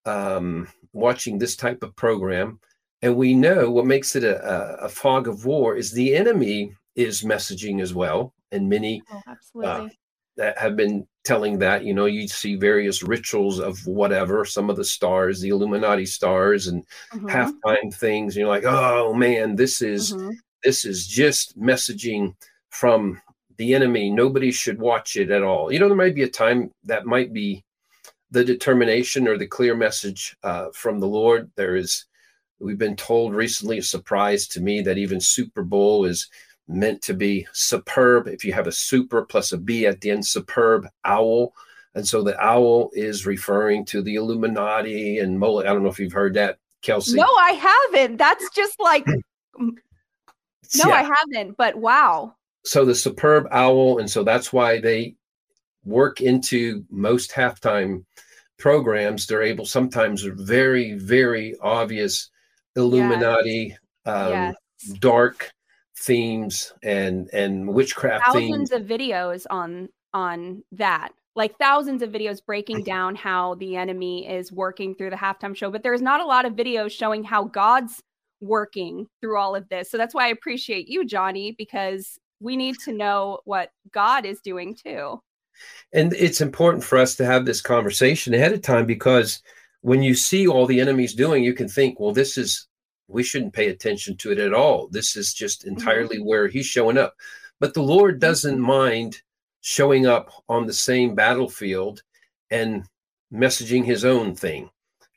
um, 0.04 0.68
watching 0.92 1.38
this 1.38 1.56
type 1.56 1.82
of 1.82 1.96
program, 1.96 2.60
and 3.02 3.16
we 3.16 3.34
know 3.34 3.70
what 3.70 3.86
makes 3.86 4.14
it 4.14 4.22
a, 4.22 4.84
a, 4.84 4.88
fog 4.88 5.26
of 5.26 5.44
war 5.44 5.74
is 5.74 5.90
the 5.90 6.14
enemy 6.14 6.72
is 6.94 7.22
messaging 7.22 7.80
as 7.80 7.92
well, 7.92 8.32
and 8.52 8.68
many 8.68 9.02
oh, 9.10 9.62
uh, 9.62 9.88
that 10.36 10.56
have 10.58 10.76
been 10.76 11.06
telling 11.24 11.58
that. 11.58 11.84
You 11.84 11.92
know, 11.94 12.06
you 12.06 12.28
see 12.28 12.54
various 12.54 13.02
rituals 13.02 13.58
of 13.58 13.84
whatever, 13.84 14.44
some 14.44 14.70
of 14.70 14.76
the 14.76 14.84
stars, 14.84 15.40
the 15.40 15.48
Illuminati 15.48 16.06
stars, 16.06 16.68
and 16.68 16.84
mm-hmm. 17.12 17.26
halftime 17.26 17.92
things. 17.92 18.34
And 18.36 18.40
you're 18.40 18.48
like, 18.48 18.64
oh 18.64 19.12
man, 19.12 19.56
this 19.56 19.82
is 19.82 20.12
mm-hmm. 20.12 20.30
this 20.62 20.84
is 20.84 21.06
just 21.06 21.58
messaging 21.58 22.34
from 22.70 23.20
the 23.56 23.74
enemy 23.74 24.10
nobody 24.10 24.50
should 24.50 24.78
watch 24.78 25.16
it 25.16 25.30
at 25.30 25.42
all. 25.42 25.72
You 25.72 25.78
know 25.78 25.88
there 25.88 25.96
might 25.96 26.14
be 26.14 26.22
a 26.22 26.28
time 26.28 26.70
that 26.84 27.06
might 27.06 27.32
be 27.32 27.64
the 28.30 28.44
determination 28.44 29.28
or 29.28 29.38
the 29.38 29.46
clear 29.46 29.74
message 29.74 30.36
uh, 30.42 30.66
from 30.72 31.00
the 31.00 31.06
lord. 31.06 31.50
There 31.56 31.76
is 31.76 32.04
we've 32.58 32.78
been 32.78 32.96
told 32.96 33.34
recently 33.34 33.78
a 33.78 33.82
surprise 33.82 34.46
to 34.48 34.60
me 34.60 34.80
that 34.82 34.98
even 34.98 35.20
super 35.20 35.62
bowl 35.62 36.04
is 36.04 36.28
meant 36.68 37.02
to 37.02 37.14
be 37.14 37.46
superb. 37.52 38.26
If 38.26 38.44
you 38.44 38.52
have 38.52 38.66
a 38.66 38.72
super 38.72 39.24
plus 39.24 39.52
a 39.52 39.58
b 39.58 39.86
at 39.86 40.00
the 40.00 40.10
end 40.10 40.26
superb 40.26 40.88
owl. 41.04 41.54
And 41.94 42.06
so 42.06 42.22
the 42.22 42.38
owl 42.38 42.90
is 42.92 43.24
referring 43.24 43.86
to 43.86 44.02
the 44.02 44.16
illuminati 44.16 45.18
and 45.18 45.38
Molech. 45.38 45.66
i 45.66 45.72
don't 45.72 45.82
know 45.82 45.88
if 45.88 45.98
you've 45.98 46.12
heard 46.12 46.34
that 46.34 46.58
kelsey. 46.82 47.16
No 47.16 47.28
i 47.40 47.52
haven't. 47.52 48.16
That's 48.16 48.50
just 48.50 48.78
like 48.80 49.06
no 49.58 49.72
yeah. 50.74 50.88
i 50.88 51.02
haven't 51.02 51.56
but 51.56 51.76
wow 51.76 52.34
so 52.66 52.84
the 52.84 52.94
superb 52.94 53.46
owl, 53.50 53.98
and 53.98 54.10
so 54.10 54.22
that's 54.22 54.52
why 54.52 54.80
they 54.80 55.14
work 55.84 56.20
into 56.20 56.84
most 56.90 57.30
halftime 57.30 58.04
programs. 58.58 59.26
They're 59.26 59.42
able 59.42 59.66
sometimes 59.66 60.22
very, 60.22 60.94
very 60.94 61.54
obvious 61.60 62.30
Illuminati, 62.74 63.74
yes. 63.74 63.78
Um, 64.04 64.32
yes. 64.32 64.54
dark 65.00 65.50
themes 65.98 66.72
and 66.82 67.28
and 67.32 67.66
witchcraft 67.66 68.26
thousands 68.26 68.70
themes. 68.70 68.72
of 68.72 68.82
videos 68.82 69.46
on 69.48 69.88
on 70.12 70.62
that 70.72 71.12
like 71.36 71.56
thousands 71.58 72.02
of 72.02 72.10
videos 72.10 72.44
breaking 72.44 72.82
down 72.84 73.14
how 73.14 73.54
the 73.56 73.76
enemy 73.76 74.28
is 74.28 74.50
working 74.50 74.94
through 74.94 75.10
the 75.10 75.16
halftime 75.16 75.54
show, 75.54 75.70
but 75.70 75.82
there's 75.82 76.02
not 76.02 76.20
a 76.20 76.24
lot 76.24 76.44
of 76.44 76.54
videos 76.54 76.90
showing 76.90 77.22
how 77.22 77.44
God's 77.44 78.02
working 78.40 79.06
through 79.20 79.38
all 79.38 79.54
of 79.54 79.68
this. 79.68 79.90
So 79.90 79.96
that's 79.96 80.14
why 80.14 80.26
I 80.26 80.30
appreciate 80.30 80.88
you, 80.88 81.04
Johnny, 81.04 81.54
because 81.56 82.18
we 82.40 82.56
need 82.56 82.76
to 82.84 82.92
know 82.92 83.40
what 83.44 83.70
God 83.92 84.24
is 84.24 84.40
doing 84.40 84.74
too. 84.74 85.20
And 85.92 86.12
it's 86.12 86.40
important 86.40 86.84
for 86.84 86.98
us 86.98 87.14
to 87.16 87.24
have 87.24 87.44
this 87.46 87.60
conversation 87.60 88.34
ahead 88.34 88.52
of 88.52 88.62
time 88.62 88.86
because 88.86 89.42
when 89.80 90.02
you 90.02 90.14
see 90.14 90.46
all 90.46 90.66
the 90.66 90.80
enemies 90.80 91.14
doing, 91.14 91.44
you 91.44 91.54
can 91.54 91.68
think, 91.68 91.98
well, 91.98 92.12
this 92.12 92.36
is, 92.36 92.66
we 93.08 93.22
shouldn't 93.22 93.54
pay 93.54 93.68
attention 93.68 94.16
to 94.18 94.32
it 94.32 94.38
at 94.38 94.52
all. 94.52 94.88
This 94.88 95.16
is 95.16 95.32
just 95.32 95.60
mm-hmm. 95.60 95.70
entirely 95.70 96.16
mm-hmm. 96.16 96.26
where 96.26 96.48
he's 96.48 96.66
showing 96.66 96.98
up. 96.98 97.14
But 97.60 97.72
the 97.72 97.82
Lord 97.82 98.20
doesn't 98.20 98.60
mind 98.60 99.22
showing 99.60 100.06
up 100.06 100.30
on 100.48 100.66
the 100.66 100.72
same 100.72 101.14
battlefield 101.14 102.02
and 102.50 102.84
messaging 103.32 103.84
his 103.84 104.04
own 104.04 104.34
thing. 104.34 104.70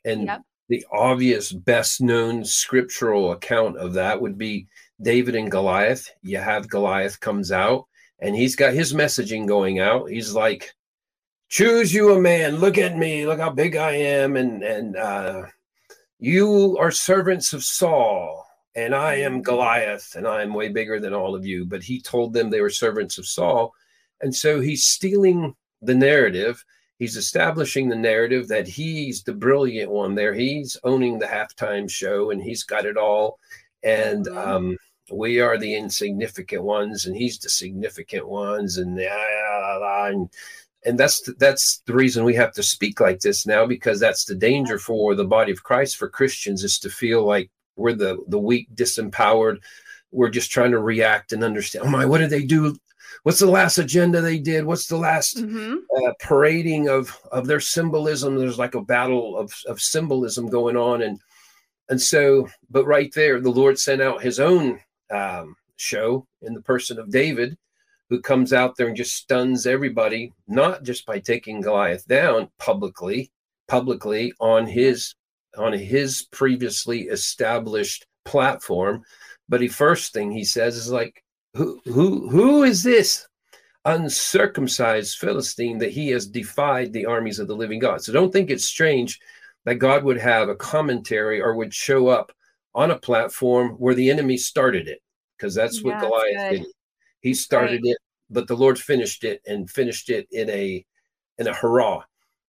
And 0.04 0.24
yep. 0.24 0.40
the 0.68 0.84
obvious, 0.90 1.52
best 1.52 2.00
known 2.00 2.44
scriptural 2.44 3.32
account 3.32 3.76
of 3.76 3.92
that 3.94 4.20
would 4.20 4.38
be 4.38 4.68
David 5.02 5.34
and 5.34 5.50
Goliath. 5.50 6.10
You 6.22 6.38
have 6.38 6.68
Goliath 6.68 7.20
comes 7.20 7.52
out 7.52 7.86
and 8.20 8.36
he's 8.36 8.56
got 8.56 8.74
his 8.74 8.92
messaging 8.92 9.46
going 9.46 9.78
out. 9.78 10.10
He's 10.10 10.34
like, 10.34 10.72
choose 11.48 11.92
you 11.92 12.14
a 12.14 12.20
man. 12.20 12.56
Look 12.56 12.78
at 12.78 12.96
me. 12.96 13.26
Look 13.26 13.40
how 13.40 13.50
big 13.50 13.76
I 13.76 13.92
am. 13.92 14.36
And, 14.36 14.62
and, 14.62 14.96
uh, 14.96 15.42
you 16.18 16.76
are 16.78 16.90
servants 16.90 17.54
of 17.54 17.64
Saul 17.64 18.46
and 18.74 18.94
I 18.94 19.14
am 19.14 19.42
Goliath 19.42 20.14
and 20.16 20.28
I 20.28 20.42
am 20.42 20.52
way 20.52 20.68
bigger 20.68 21.00
than 21.00 21.14
all 21.14 21.34
of 21.34 21.46
you. 21.46 21.64
But 21.64 21.82
he 21.82 22.00
told 22.00 22.32
them 22.32 22.50
they 22.50 22.60
were 22.60 22.70
servants 22.70 23.16
of 23.16 23.26
Saul. 23.26 23.72
And 24.20 24.34
so 24.34 24.60
he's 24.60 24.84
stealing 24.84 25.56
the 25.80 25.94
narrative. 25.94 26.62
He's 26.98 27.16
establishing 27.16 27.88
the 27.88 27.96
narrative 27.96 28.48
that 28.48 28.68
he's 28.68 29.22
the 29.22 29.32
brilliant 29.32 29.90
one 29.90 30.14
there. 30.14 30.34
He's 30.34 30.76
owning 30.84 31.18
the 31.18 31.26
halftime 31.26 31.90
show 31.90 32.30
and 32.30 32.42
he's 32.42 32.64
got 32.64 32.84
it 32.84 32.98
all. 32.98 33.38
And, 33.82 34.26
mm-hmm. 34.26 34.38
um, 34.38 34.76
we 35.10 35.40
are 35.40 35.58
the 35.58 35.74
insignificant 35.74 36.62
ones 36.62 37.06
and 37.06 37.16
he's 37.16 37.38
the 37.38 37.48
significant 37.48 38.26
ones 38.28 38.78
and 38.78 38.98
and, 38.98 40.28
and 40.84 40.98
that's 40.98 41.20
that's 41.38 41.82
the 41.86 41.94
reason 41.94 42.24
we 42.24 42.34
have 42.34 42.52
to 42.52 42.62
speak 42.62 43.00
like 43.00 43.20
this 43.20 43.46
now 43.46 43.66
because 43.66 44.00
that's 44.00 44.24
the 44.24 44.34
danger 44.34 44.78
for 44.78 45.14
the 45.14 45.24
body 45.24 45.52
of 45.52 45.62
Christ 45.62 45.96
for 45.96 46.08
Christians 46.08 46.64
is 46.64 46.78
to 46.80 46.90
feel 46.90 47.24
like 47.24 47.50
we're 47.76 47.94
the 47.94 48.18
the 48.28 48.38
weak 48.38 48.68
disempowered. 48.74 49.58
We're 50.12 50.30
just 50.30 50.50
trying 50.50 50.72
to 50.72 50.78
react 50.78 51.32
and 51.32 51.44
understand 51.44 51.86
oh 51.86 51.90
my 51.90 52.06
what 52.06 52.18
did 52.18 52.30
they 52.30 52.44
do? 52.44 52.76
What's 53.22 53.40
the 53.40 53.46
last 53.46 53.76
agenda 53.76 54.20
they 54.20 54.38
did? 54.38 54.64
What's 54.64 54.86
the 54.86 54.96
last 54.96 55.36
mm-hmm. 55.36 55.76
uh, 55.96 56.12
parading 56.20 56.88
of 56.88 57.16
of 57.30 57.46
their 57.46 57.60
symbolism? 57.60 58.36
There's 58.36 58.58
like 58.58 58.74
a 58.74 58.82
battle 58.82 59.36
of 59.36 59.52
of 59.66 59.80
symbolism 59.80 60.48
going 60.48 60.76
on 60.76 61.02
and 61.02 61.20
and 61.90 62.00
so 62.00 62.48
but 62.70 62.86
right 62.86 63.12
there 63.14 63.40
the 63.40 63.50
lord 63.50 63.78
sent 63.78 64.00
out 64.00 64.22
his 64.22 64.40
own 64.40 64.80
um, 65.10 65.56
show 65.76 66.26
in 66.42 66.54
the 66.54 66.62
person 66.62 66.98
of 66.98 67.10
David, 67.10 67.56
who 68.08 68.20
comes 68.20 68.52
out 68.52 68.76
there 68.76 68.88
and 68.88 68.96
just 68.96 69.14
stuns 69.14 69.66
everybody, 69.66 70.32
not 70.48 70.82
just 70.82 71.06
by 71.06 71.18
taking 71.18 71.60
Goliath 71.60 72.06
down 72.06 72.48
publicly, 72.58 73.30
publicly 73.68 74.32
on 74.40 74.66
his 74.66 75.14
on 75.56 75.72
his 75.72 76.28
previously 76.30 77.02
established 77.02 78.06
platform, 78.24 79.02
but 79.48 79.60
he 79.60 79.68
first 79.68 80.12
thing 80.12 80.30
he 80.30 80.44
says 80.44 80.76
is 80.76 80.90
like, 80.90 81.24
who 81.54 81.80
who 81.84 82.28
who 82.28 82.62
is 82.62 82.82
this 82.82 83.26
uncircumcised 83.84 85.18
Philistine 85.18 85.78
that 85.78 85.90
he 85.90 86.08
has 86.08 86.26
defied 86.26 86.92
the 86.92 87.06
armies 87.06 87.38
of 87.38 87.48
the 87.48 87.56
living 87.56 87.78
God? 87.78 88.02
So 88.02 88.12
don't 88.12 88.32
think 88.32 88.50
it's 88.50 88.64
strange 88.64 89.18
that 89.64 89.76
God 89.76 90.04
would 90.04 90.18
have 90.18 90.48
a 90.48 90.56
commentary 90.56 91.40
or 91.40 91.54
would 91.54 91.74
show 91.74 92.08
up 92.08 92.32
on 92.74 92.90
a 92.90 92.98
platform 92.98 93.70
where 93.72 93.94
the 93.94 94.10
enemy 94.10 94.36
started 94.36 94.88
it, 94.88 95.02
because 95.36 95.54
that's 95.54 95.82
what 95.82 95.92
yeah, 95.92 96.00
Goliath 96.00 96.52
did. 96.52 96.66
He 97.20 97.34
started 97.34 97.82
right. 97.84 97.92
it, 97.92 97.98
but 98.30 98.46
the 98.46 98.56
Lord 98.56 98.78
finished 98.78 99.24
it 99.24 99.42
and 99.46 99.70
finished 99.70 100.08
it 100.10 100.26
in 100.30 100.48
a 100.50 100.84
in 101.38 101.46
a 101.48 101.54
hurrah. 101.54 102.02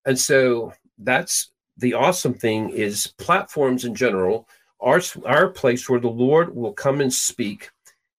And 0.05 0.19
so 0.19 0.73
that's 0.97 1.51
the 1.77 1.93
awesome 1.93 2.33
thing 2.33 2.69
is 2.69 3.13
platforms 3.17 3.85
in 3.85 3.95
general 3.95 4.47
are 4.79 5.01
our 5.25 5.49
place 5.49 5.89
where 5.89 5.99
the 5.99 6.09
Lord 6.09 6.55
will 6.55 6.73
come 6.73 7.01
and 7.01 7.13
speak, 7.13 7.69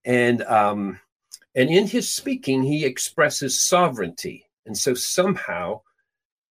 and 0.04 0.42
um, 0.42 1.00
and 1.54 1.70
in 1.70 1.86
His 1.86 2.12
speaking 2.12 2.62
He 2.62 2.84
expresses 2.84 3.60
sovereignty, 3.60 4.46
and 4.66 4.76
so 4.76 4.94
somehow 4.94 5.80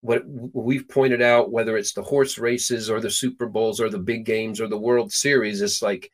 what 0.01 0.24
we've 0.27 0.88
pointed 0.88 1.22
out, 1.22 1.51
whether 1.51 1.77
it's 1.77 1.93
the 1.93 2.01
horse 2.01 2.38
races 2.38 2.89
or 2.89 3.00
the 3.00 3.10
Super 3.10 3.48
Bowls 3.48 3.79
or 3.79 3.89
the 3.89 4.00
big 4.00 4.25
games 4.25 4.60
or 4.60 4.67
the 4.67 4.77
World 4.77 5.12
Series, 5.12 5.62
it's 5.62 5.81
like 5.81 6.12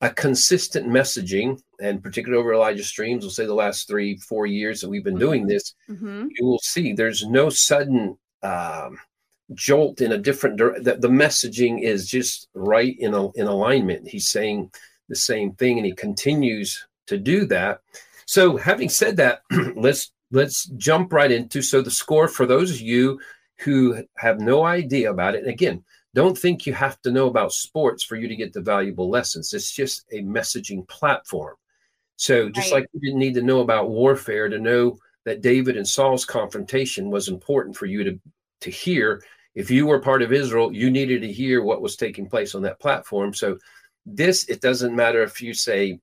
a 0.00 0.10
consistent 0.10 0.86
messaging, 0.86 1.60
and 1.80 2.02
particularly 2.02 2.40
over 2.40 2.54
Elijah 2.54 2.82
Streams, 2.82 3.22
we'll 3.22 3.30
say 3.30 3.46
the 3.46 3.54
last 3.54 3.86
three, 3.86 4.16
four 4.16 4.46
years 4.46 4.80
that 4.80 4.88
we've 4.88 5.04
been 5.04 5.18
doing 5.18 5.42
mm-hmm. 5.42 5.50
this, 5.50 5.74
mm-hmm. 5.88 6.26
you 6.36 6.46
will 6.46 6.60
see 6.60 6.92
there's 6.92 7.26
no 7.26 7.50
sudden 7.50 8.18
um, 8.42 8.98
jolt 9.54 10.00
in 10.00 10.12
a 10.12 10.18
different 10.18 10.56
direction. 10.56 10.84
The, 10.84 10.96
the 10.96 11.08
messaging 11.08 11.82
is 11.82 12.08
just 12.08 12.48
right 12.54 12.96
in 12.98 13.14
a, 13.14 13.30
in 13.32 13.46
alignment. 13.46 14.08
He's 14.08 14.30
saying 14.30 14.70
the 15.08 15.16
same 15.16 15.52
thing, 15.52 15.76
and 15.76 15.86
he 15.86 15.92
continues 15.92 16.86
to 17.08 17.18
do 17.18 17.44
that. 17.46 17.80
So, 18.26 18.56
having 18.56 18.88
said 18.88 19.16
that, 19.18 19.42
let's 19.76 20.12
let's 20.30 20.66
jump 20.76 21.12
right 21.12 21.30
into 21.30 21.62
so 21.62 21.82
the 21.82 21.90
score 21.90 22.28
for 22.28 22.46
those 22.46 22.70
of 22.70 22.80
you 22.80 23.20
who 23.58 24.02
have 24.16 24.40
no 24.40 24.64
idea 24.64 25.10
about 25.10 25.34
it. 25.34 25.42
And 25.42 25.50
again, 25.50 25.84
don't 26.14 26.36
think 26.36 26.66
you 26.66 26.72
have 26.72 27.00
to 27.02 27.10
know 27.10 27.28
about 27.28 27.52
sports 27.52 28.02
for 28.02 28.16
you 28.16 28.28
to 28.28 28.36
get 28.36 28.52
the 28.52 28.60
valuable 28.60 29.08
lessons. 29.08 29.52
It's 29.52 29.72
just 29.72 30.04
a 30.12 30.22
messaging 30.22 30.86
platform. 30.88 31.54
So 32.16 32.48
just 32.48 32.72
right. 32.72 32.80
like 32.80 32.90
you 32.92 33.00
didn't 33.00 33.18
need 33.18 33.34
to 33.34 33.42
know 33.42 33.60
about 33.60 33.90
warfare 33.90 34.48
to 34.48 34.58
know 34.58 34.98
that 35.24 35.42
David 35.42 35.76
and 35.76 35.86
Saul's 35.86 36.24
confrontation 36.24 37.10
was 37.10 37.28
important 37.28 37.76
for 37.76 37.86
you 37.86 38.04
to 38.04 38.20
to 38.60 38.70
hear. 38.70 39.22
If 39.54 39.70
you 39.70 39.86
were 39.86 40.00
part 40.00 40.22
of 40.22 40.32
Israel, 40.32 40.72
you 40.72 40.90
needed 40.90 41.22
to 41.22 41.32
hear 41.32 41.62
what 41.62 41.82
was 41.82 41.96
taking 41.96 42.28
place 42.28 42.54
on 42.54 42.62
that 42.62 42.78
platform. 42.78 43.34
So 43.34 43.58
this, 44.06 44.44
it 44.48 44.60
doesn't 44.60 44.94
matter 44.94 45.22
if 45.22 45.40
you 45.40 45.54
say 45.54 45.98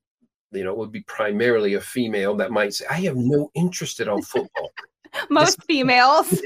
you 0.52 0.64
know, 0.64 0.72
it 0.72 0.78
would 0.78 0.92
be 0.92 1.02
primarily 1.02 1.74
a 1.74 1.80
female 1.80 2.34
that 2.36 2.50
might 2.50 2.74
say, 2.74 2.86
I 2.90 3.00
have 3.02 3.16
no 3.16 3.50
interest 3.54 4.00
at 4.00 4.08
all 4.08 4.22
football. 4.22 4.72
Most 5.30 5.58
this, 5.58 5.66
females. 5.66 6.42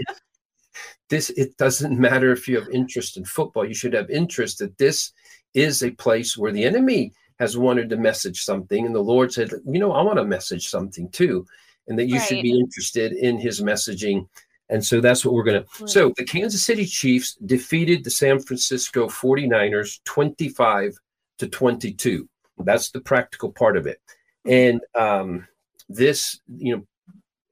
this 1.08 1.30
it 1.30 1.56
doesn't 1.56 1.98
matter 1.98 2.32
if 2.32 2.48
you 2.48 2.56
have 2.56 2.68
interest 2.70 3.16
in 3.16 3.24
football. 3.24 3.66
You 3.66 3.74
should 3.74 3.92
have 3.92 4.10
interest 4.10 4.58
that 4.58 4.78
this 4.78 5.12
is 5.54 5.82
a 5.82 5.90
place 5.90 6.36
where 6.36 6.52
the 6.52 6.64
enemy 6.64 7.12
has 7.38 7.56
wanted 7.56 7.90
to 7.90 7.96
message 7.96 8.42
something, 8.42 8.86
and 8.86 8.94
the 8.94 9.00
Lord 9.00 9.32
said, 9.32 9.50
you 9.66 9.78
know, 9.78 9.92
I 9.92 10.02
want 10.02 10.18
to 10.18 10.24
message 10.24 10.68
something 10.68 11.08
too, 11.10 11.46
and 11.88 11.98
that 11.98 12.06
you 12.06 12.18
right. 12.18 12.28
should 12.28 12.42
be 12.42 12.58
interested 12.58 13.12
in 13.12 13.38
his 13.38 13.60
messaging. 13.60 14.28
And 14.68 14.84
so 14.84 15.00
that's 15.00 15.24
what 15.24 15.34
we're 15.34 15.42
going 15.42 15.62
to. 15.62 15.68
Right. 15.80 15.90
So 15.90 16.12
the 16.16 16.24
Kansas 16.24 16.64
City 16.64 16.86
Chiefs 16.86 17.34
defeated 17.44 18.04
the 18.04 18.10
San 18.10 18.40
Francisco 18.40 19.06
49ers 19.06 20.00
25 20.04 20.94
to 21.38 21.48
22. 21.48 22.28
That's 22.58 22.90
the 22.90 23.00
practical 23.00 23.52
part 23.52 23.76
of 23.76 23.86
it. 23.86 24.00
And 24.44 24.80
um, 24.94 25.46
this, 25.88 26.40
you 26.48 26.76
know, 26.76 26.86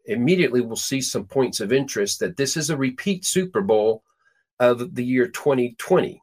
immediately 0.06 0.60
we'll 0.60 0.76
see 0.76 1.00
some 1.00 1.24
points 1.24 1.60
of 1.60 1.72
interest 1.72 2.20
that 2.20 2.36
this 2.36 2.56
is 2.56 2.70
a 2.70 2.76
repeat 2.76 3.24
Super 3.24 3.60
Bowl 3.60 4.02
of 4.58 4.94
the 4.94 5.04
year 5.04 5.28
2020 5.28 6.22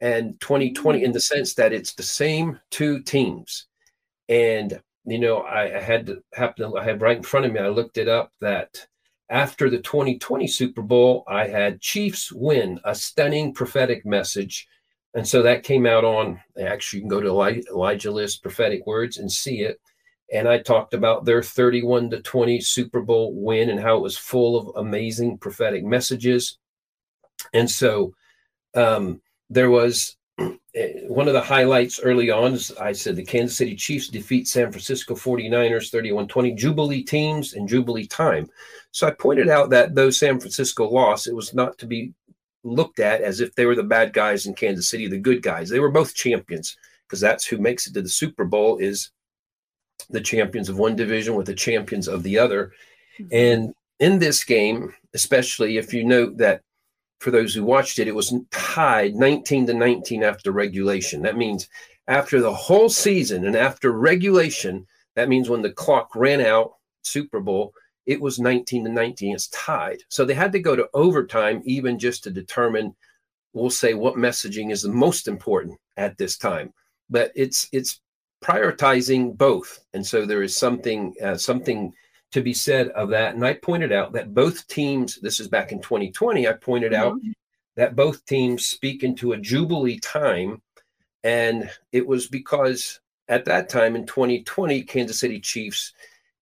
and 0.00 0.40
2020 0.40 1.02
in 1.02 1.12
the 1.12 1.20
sense 1.20 1.54
that 1.54 1.72
it's 1.72 1.94
the 1.94 2.02
same 2.02 2.60
two 2.70 3.00
teams. 3.02 3.66
And 4.28 4.80
you 5.04 5.18
know, 5.18 5.38
I, 5.38 5.78
I 5.78 5.80
had 5.80 6.06
to 6.06 6.22
happen. 6.32 6.72
I 6.78 6.84
have 6.84 7.02
right 7.02 7.16
in 7.16 7.22
front 7.22 7.46
of 7.46 7.52
me. 7.52 7.60
I 7.60 7.68
looked 7.68 7.98
it 7.98 8.08
up 8.08 8.32
that 8.40 8.86
after 9.30 9.68
the 9.68 9.78
2020 9.78 10.46
Super 10.46 10.82
Bowl, 10.82 11.24
I 11.26 11.48
had 11.48 11.80
Chiefs 11.80 12.30
win 12.30 12.78
a 12.84 12.94
stunning 12.94 13.52
prophetic 13.52 14.04
message 14.04 14.68
and 15.14 15.26
so 15.26 15.42
that 15.42 15.62
came 15.62 15.86
out 15.86 16.04
on, 16.04 16.40
actually, 16.60 16.98
you 16.98 17.02
can 17.02 17.08
go 17.08 17.20
to 17.20 17.66
Elijah 17.70 18.10
List 18.10 18.42
prophetic 18.42 18.86
words 18.86 19.18
and 19.18 19.30
see 19.30 19.60
it. 19.60 19.78
And 20.32 20.48
I 20.48 20.58
talked 20.58 20.94
about 20.94 21.26
their 21.26 21.42
31 21.42 22.10
to 22.10 22.22
20 22.22 22.60
Super 22.62 23.02
Bowl 23.02 23.34
win 23.34 23.68
and 23.68 23.78
how 23.78 23.96
it 23.96 24.02
was 24.02 24.16
full 24.16 24.56
of 24.56 24.76
amazing 24.76 25.36
prophetic 25.36 25.84
messages. 25.84 26.58
And 27.52 27.70
so 27.70 28.14
um, 28.74 29.20
there 29.50 29.68
was 29.68 30.16
eh, 30.38 31.02
one 31.08 31.28
of 31.28 31.34
the 31.34 31.42
highlights 31.42 32.00
early 32.00 32.30
on 32.30 32.54
is 32.54 32.72
I 32.80 32.92
said 32.92 33.16
the 33.16 33.24
Kansas 33.24 33.58
City 33.58 33.76
Chiefs 33.76 34.08
defeat 34.08 34.48
San 34.48 34.72
Francisco 34.72 35.14
49ers 35.14 35.90
31 35.90 36.28
20, 36.28 36.54
Jubilee 36.54 37.02
teams 37.02 37.52
and 37.52 37.68
Jubilee 37.68 38.06
time. 38.06 38.48
So 38.92 39.06
I 39.06 39.10
pointed 39.10 39.50
out 39.50 39.68
that 39.70 39.94
though 39.94 40.08
San 40.08 40.40
Francisco 40.40 40.88
lost, 40.88 41.26
it 41.26 41.34
was 41.34 41.52
not 41.52 41.76
to 41.78 41.86
be 41.86 42.14
looked 42.64 43.00
at 43.00 43.20
as 43.20 43.40
if 43.40 43.54
they 43.54 43.66
were 43.66 43.74
the 43.74 43.82
bad 43.82 44.12
guys 44.12 44.46
in 44.46 44.54
Kansas 44.54 44.88
City, 44.88 45.08
the 45.08 45.18
good 45.18 45.42
guys. 45.42 45.68
They 45.68 45.80
were 45.80 45.90
both 45.90 46.14
champions 46.14 46.76
because 47.06 47.20
that's 47.20 47.44
who 47.44 47.58
makes 47.58 47.86
it 47.86 47.94
to 47.94 48.02
the 48.02 48.08
Super 48.08 48.44
Bowl 48.44 48.78
is 48.78 49.10
the 50.10 50.20
champions 50.20 50.68
of 50.68 50.78
one 50.78 50.96
division 50.96 51.34
with 51.34 51.46
the 51.46 51.54
champions 51.54 52.08
of 52.08 52.22
the 52.22 52.38
other. 52.38 52.72
Mm-hmm. 53.18 53.28
And 53.32 53.74
in 53.98 54.18
this 54.18 54.44
game, 54.44 54.94
especially 55.14 55.76
if 55.76 55.92
you 55.92 56.04
note 56.04 56.38
that 56.38 56.62
for 57.20 57.30
those 57.30 57.54
who 57.54 57.64
watched 57.64 57.98
it, 57.98 58.08
it 58.08 58.14
was 58.14 58.34
tied 58.50 59.14
19 59.14 59.66
to 59.66 59.74
19 59.74 60.24
after 60.24 60.50
regulation. 60.50 61.22
That 61.22 61.36
means 61.36 61.68
after 62.08 62.40
the 62.40 62.52
whole 62.52 62.88
season 62.88 63.46
and 63.46 63.54
after 63.54 63.92
regulation, 63.92 64.86
that 65.14 65.28
means 65.28 65.48
when 65.48 65.62
the 65.62 65.70
clock 65.70 66.16
ran 66.16 66.40
out, 66.40 66.74
Super 67.02 67.40
Bowl, 67.40 67.74
it 68.06 68.20
was 68.20 68.38
19 68.38 68.84
to 68.84 68.90
19. 68.90 69.34
It's 69.34 69.48
tied. 69.48 69.98
So 70.08 70.24
they 70.24 70.34
had 70.34 70.52
to 70.52 70.60
go 70.60 70.74
to 70.74 70.88
overtime, 70.94 71.62
even 71.64 71.98
just 71.98 72.24
to 72.24 72.30
determine, 72.30 72.94
we'll 73.52 73.70
say, 73.70 73.94
what 73.94 74.14
messaging 74.14 74.72
is 74.72 74.82
the 74.82 74.88
most 74.88 75.28
important 75.28 75.78
at 75.96 76.18
this 76.18 76.36
time. 76.36 76.72
But 77.10 77.32
it's 77.34 77.68
it's 77.72 78.00
prioritizing 78.42 79.36
both, 79.36 79.84
and 79.92 80.04
so 80.04 80.26
there 80.26 80.42
is 80.42 80.56
something 80.56 81.14
uh, 81.22 81.36
something 81.36 81.92
to 82.32 82.40
be 82.40 82.54
said 82.54 82.88
of 82.88 83.10
that. 83.10 83.34
And 83.34 83.44
I 83.44 83.54
pointed 83.54 83.92
out 83.92 84.12
that 84.14 84.34
both 84.34 84.66
teams, 84.66 85.20
this 85.20 85.38
is 85.38 85.48
back 85.48 85.70
in 85.70 85.80
2020, 85.80 86.48
I 86.48 86.54
pointed 86.54 86.92
mm-hmm. 86.92 87.02
out 87.02 87.20
that 87.76 87.94
both 87.94 88.24
teams 88.24 88.66
speak 88.66 89.04
into 89.04 89.32
a 89.32 89.38
Jubilee 89.38 90.00
time. 90.00 90.60
And 91.24 91.70
it 91.92 92.06
was 92.06 92.26
because 92.26 93.00
at 93.28 93.44
that 93.44 93.68
time 93.68 93.94
in 93.94 94.06
2020, 94.06 94.82
Kansas 94.82 95.20
City 95.20 95.40
Chiefs, 95.40 95.92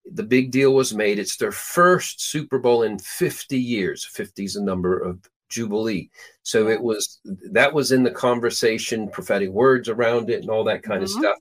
the 0.05 0.23
big 0.23 0.51
deal 0.51 0.75
was 0.75 0.95
made. 0.95 1.19
It's 1.19 1.37
their 1.37 1.53
first 1.53 2.23
Super 2.23 2.59
Bowl 2.59 2.83
in 2.83 2.99
50 2.99 3.59
years. 3.59 4.05
50 4.05 4.45
is 4.45 4.57
a 4.57 4.63
number 4.63 4.99
of 4.99 5.29
Jubilee. 5.49 6.11
So 6.43 6.69
it 6.69 6.81
was 6.81 7.21
that 7.51 7.75
was 7.75 7.93
in 7.93 8.03
the 8.03 8.11
conversation, 8.11 9.11
prophetic 9.11 9.51
words 9.51 9.89
around 9.89 10.31
it 10.31 10.41
and 10.41 10.51
all 10.51 10.65
that 10.65 10.83
kind 10.83 11.03
mm-hmm. 11.03 11.19
of 11.19 11.23
stuff. 11.23 11.39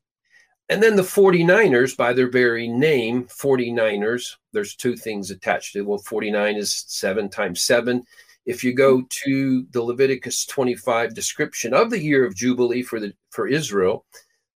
And 0.67 0.83
then 0.83 0.95
the 0.95 1.01
49ers, 1.01 1.97
by 1.97 2.13
their 2.13 2.29
very 2.29 2.67
name, 2.67 3.25
49ers, 3.25 4.35
there's 4.53 4.75
two 4.75 4.95
things 4.95 5.31
attached 5.31 5.73
to 5.73 5.79
it. 5.79 5.85
Well, 5.85 5.97
49 5.97 6.57
is 6.57 6.85
seven 6.87 7.27
times 7.27 7.63
seven. 7.63 8.03
If 8.45 8.63
you 8.63 8.73
go 8.73 9.03
to 9.23 9.65
the 9.71 9.81
Leviticus 9.81 10.45
25 10.45 11.15
description 11.15 11.73
of 11.73 11.89
the 11.89 12.01
year 12.01 12.25
of 12.25 12.35
Jubilee 12.35 12.83
for 12.83 12.99
the 12.99 13.13
for 13.31 13.47
Israel, 13.47 14.05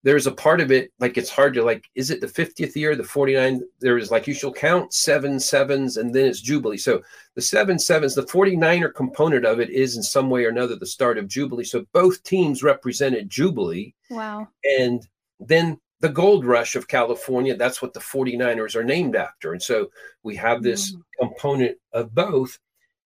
there's 0.04 0.28
a 0.28 0.32
part 0.32 0.60
of 0.60 0.72
it 0.72 0.92
like 1.00 1.18
it's 1.18 1.30
hard 1.30 1.54
to 1.54 1.64
like, 1.64 1.90
is 1.96 2.12
it 2.12 2.20
the 2.20 2.28
50th 2.28 2.76
year, 2.76 2.96
the 2.96 3.04
49? 3.04 3.62
There 3.80 3.98
is 3.98 4.12
like 4.12 4.28
you 4.28 4.34
shall 4.34 4.52
count 4.52 4.94
seven 4.94 5.40
sevens 5.40 5.98
and 5.98 6.14
then 6.14 6.26
it's 6.26 6.42
Jubilee. 6.42 6.78
So 6.78 7.02
the 7.36 7.42
seven 7.42 7.80
sevens, 7.80 8.14
the 8.14 8.24
49er 8.24 8.94
component 8.94 9.46
of 9.46 9.62
it 9.62 9.70
is 9.70 9.96
in 9.96 10.04
some 10.04 10.30
way 10.30 10.44
or 10.44 10.50
another 10.50 10.76
the 10.76 10.86
start 10.86 11.18
of 11.18 11.30
Jubilee. 11.30 11.64
So 11.64 11.86
both 11.94 12.22
teams 12.24 12.64
represented 12.64 13.30
Jubilee. 13.30 13.96
Wow. 14.10 14.50
And 14.78 15.08
then 15.40 15.80
the 16.02 16.10
gold 16.10 16.44
rush 16.46 16.76
of 16.76 16.90
California. 16.90 17.56
That's 17.56 17.82
what 17.82 17.94
the 17.94 18.02
49ers 18.02 18.76
are 18.76 18.84
named 18.84 19.16
after. 19.16 19.54
And 19.54 19.64
so 19.64 19.90
we 20.22 20.36
have 20.36 20.62
this 20.62 20.94
mm. 20.94 21.02
component 21.18 21.78
of 21.94 22.14
both. 22.14 22.60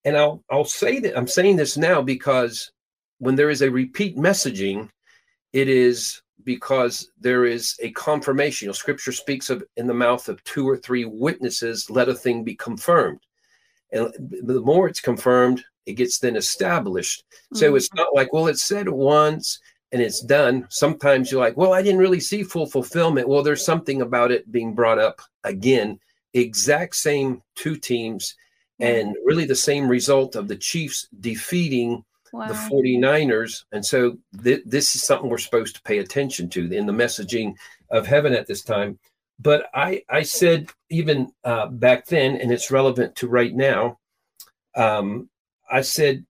And 0.03 0.17
I'll 0.17 0.43
I'll 0.49 0.65
say 0.65 0.99
that 1.01 1.15
I'm 1.15 1.27
saying 1.27 1.57
this 1.57 1.77
now 1.77 2.01
because 2.01 2.71
when 3.19 3.35
there 3.35 3.51
is 3.51 3.61
a 3.61 3.69
repeat 3.69 4.17
messaging, 4.17 4.89
it 5.53 5.69
is 5.69 6.23
because 6.47 7.11
there 7.19 7.43
is 7.43 7.75
a 7.81 7.91
confirmation. 7.91 8.65
You 8.65 8.69
know, 8.69 8.73
scripture 8.73 9.11
speaks 9.11 9.49
of 9.49 9.65
in 9.75 9.85
the 9.85 9.93
mouth 9.93 10.29
of 10.29 10.41
two 10.45 10.67
or 10.67 10.77
three 10.77 11.03
witnesses, 11.03 11.89
let 11.89 12.07
a 12.07 12.15
thing 12.15 12.45
be 12.45 12.55
confirmed. 12.55 13.19
And 13.91 14.13
the 14.19 14.61
more 14.61 14.87
it's 14.87 15.01
confirmed, 15.01 15.65
it 15.85 15.93
gets 15.93 16.19
then 16.19 16.37
established. 16.37 17.25
So 17.53 17.67
mm-hmm. 17.67 17.75
it's 17.75 17.93
not 17.93 18.15
like, 18.15 18.31
well, 18.31 18.47
it's 18.47 18.63
said 18.63 18.87
once 18.87 19.59
and 19.91 20.01
it's 20.01 20.21
done, 20.21 20.65
sometimes 20.69 21.31
you're 21.31 21.41
like, 21.41 21.57
well, 21.57 21.73
I 21.73 21.81
didn't 21.81 21.99
really 21.99 22.21
see 22.21 22.43
full 22.43 22.65
fulfillment. 22.65 23.27
Well, 23.27 23.43
there's 23.43 23.65
something 23.65 24.01
about 24.01 24.31
it 24.31 24.49
being 24.49 24.73
brought 24.73 24.99
up 24.99 25.21
again, 25.43 25.99
exact 26.33 26.95
same 26.95 27.41
two 27.55 27.75
teams, 27.75 28.35
and 28.79 29.17
really 29.25 29.45
the 29.45 29.55
same 29.55 29.89
result 29.89 30.37
of 30.37 30.47
the 30.47 30.55
Chiefs 30.55 31.09
defeating 31.19 32.05
wow. 32.31 32.47
the 32.47 32.53
49ers. 32.53 33.63
And 33.71 33.85
so 33.85 34.17
th- 34.43 34.63
this 34.65 34.95
is 34.95 35.03
something 35.03 35.29
we're 35.29 35.37
supposed 35.37 35.75
to 35.75 35.81
pay 35.81 35.99
attention 35.99 36.49
to 36.49 36.71
in 36.71 36.85
the 36.85 36.93
messaging 36.93 37.53
of 37.89 38.07
heaven 38.07 38.33
at 38.33 38.47
this 38.47 38.63
time. 38.63 38.99
But 39.39 39.67
I, 39.73 40.03
I 40.09 40.23
said 40.23 40.69
even 40.89 41.31
uh, 41.43 41.67
back 41.67 42.05
then, 42.07 42.35
and 42.37 42.51
it's 42.51 42.71
relevant 42.71 43.15
to 43.17 43.27
right 43.27 43.53
now, 43.53 43.99
um, 44.75 45.29
I 45.69 45.81
said, 45.81 46.25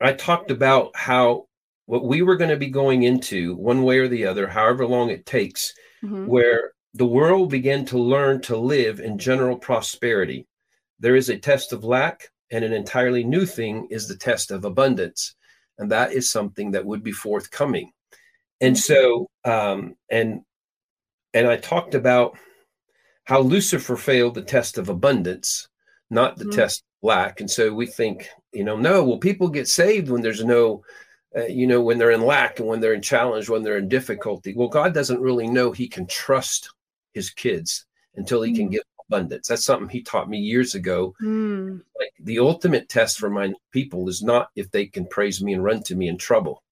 I 0.00 0.12
talked 0.12 0.50
about 0.50 0.94
how 0.94 1.46
what 1.86 2.04
we 2.04 2.22
were 2.22 2.36
going 2.36 2.50
to 2.50 2.56
be 2.56 2.68
going 2.68 3.04
into 3.04 3.54
one 3.56 3.82
way 3.82 3.98
or 3.98 4.08
the 4.08 4.26
other, 4.26 4.46
however 4.48 4.86
long 4.86 5.10
it 5.10 5.24
takes, 5.24 5.72
mm-hmm. 6.04 6.26
where 6.26 6.72
the 6.94 7.06
world 7.06 7.50
began 7.50 7.84
to 7.86 7.98
learn 7.98 8.40
to 8.42 8.56
live 8.56 9.00
in 9.00 9.18
general 9.18 9.56
prosperity. 9.56 10.46
There 10.98 11.16
is 11.16 11.28
a 11.28 11.38
test 11.38 11.72
of 11.72 11.84
lack, 11.84 12.30
and 12.50 12.64
an 12.64 12.72
entirely 12.72 13.24
new 13.24 13.46
thing 13.46 13.88
is 13.90 14.06
the 14.06 14.16
test 14.16 14.50
of 14.50 14.64
abundance. 14.64 15.34
And 15.78 15.90
that 15.90 16.12
is 16.12 16.30
something 16.30 16.70
that 16.72 16.84
would 16.86 17.02
be 17.02 17.12
forthcoming. 17.12 17.92
And 18.60 18.76
mm-hmm. 18.76 18.92
so, 18.92 19.30
um, 19.44 19.96
and 20.10 20.42
and 21.34 21.46
I 21.46 21.56
talked 21.56 21.94
about 21.94 22.38
how 23.24 23.40
Lucifer 23.40 23.96
failed 23.96 24.34
the 24.34 24.42
test 24.42 24.78
of 24.78 24.88
abundance, 24.88 25.68
not 26.08 26.36
the 26.36 26.44
mm-hmm. 26.44 26.56
test 26.56 26.80
of 26.80 27.06
lack. 27.06 27.40
And 27.40 27.50
so 27.50 27.74
we 27.74 27.86
think, 27.86 28.28
you 28.52 28.64
know, 28.64 28.76
no, 28.76 29.04
well, 29.04 29.18
people 29.18 29.48
get 29.48 29.68
saved 29.68 30.08
when 30.08 30.22
there's 30.22 30.44
no 30.44 30.82
uh, 31.36 31.44
you 31.46 31.66
know, 31.66 31.82
when 31.82 31.98
they're 31.98 32.12
in 32.12 32.22
lack 32.22 32.58
and 32.58 32.68
when 32.68 32.80
they're 32.80 32.94
in 32.94 33.02
challenge, 33.02 33.48
when 33.48 33.62
they're 33.62 33.76
in 33.76 33.88
difficulty. 33.88 34.54
Well, 34.54 34.68
God 34.68 34.94
doesn't 34.94 35.20
really 35.20 35.46
know 35.46 35.70
He 35.70 35.86
can 35.86 36.06
trust 36.06 36.72
His 37.12 37.30
kids 37.30 37.84
until 38.14 38.40
He 38.40 38.52
mm. 38.52 38.56
can 38.56 38.68
give 38.70 38.82
abundance. 39.08 39.48
That's 39.48 39.64
something 39.64 39.88
He 39.88 40.02
taught 40.02 40.28
me 40.28 40.38
years 40.38 40.74
ago. 40.74 41.14
Mm. 41.22 41.82
Like 41.98 42.12
the 42.20 42.38
ultimate 42.38 42.88
test 42.88 43.18
for 43.18 43.30
my 43.30 43.52
people 43.72 44.08
is 44.08 44.22
not 44.22 44.50
if 44.56 44.70
they 44.70 44.86
can 44.86 45.06
praise 45.06 45.42
me 45.42 45.52
and 45.54 45.64
run 45.64 45.82
to 45.84 45.94
me 45.94 46.08
in 46.08 46.18
trouble. 46.18 46.62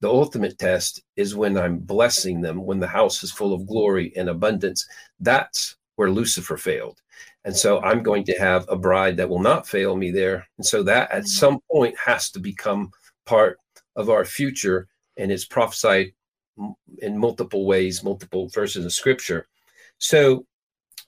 The 0.00 0.10
ultimate 0.10 0.58
test 0.58 1.02
is 1.16 1.36
when 1.36 1.56
I'm 1.56 1.78
blessing 1.78 2.40
them, 2.40 2.64
when 2.64 2.80
the 2.80 2.88
house 2.88 3.22
is 3.22 3.30
full 3.30 3.54
of 3.54 3.66
glory 3.66 4.12
and 4.16 4.28
abundance. 4.28 4.86
That's 5.20 5.76
where 5.96 6.10
Lucifer 6.10 6.56
failed. 6.56 7.00
And 7.44 7.56
so 7.56 7.80
I'm 7.80 8.02
going 8.02 8.24
to 8.24 8.38
have 8.38 8.64
a 8.68 8.76
bride 8.76 9.16
that 9.16 9.28
will 9.28 9.40
not 9.40 9.68
fail 9.68 9.96
me 9.96 10.10
there. 10.10 10.46
And 10.58 10.66
so 10.66 10.82
that 10.84 11.10
at 11.10 11.24
mm. 11.24 11.28
some 11.28 11.60
point 11.70 11.96
has 11.98 12.30
to 12.30 12.40
become 12.40 12.90
part 13.26 13.58
of 13.94 14.10
our 14.10 14.24
future, 14.24 14.88
and 15.16 15.30
it's 15.30 15.44
prophesied 15.44 16.12
in 16.98 17.18
multiple 17.18 17.66
ways, 17.66 18.02
multiple 18.02 18.48
verses 18.48 18.84
of 18.84 18.92
scripture. 18.92 19.46
So 19.98 20.46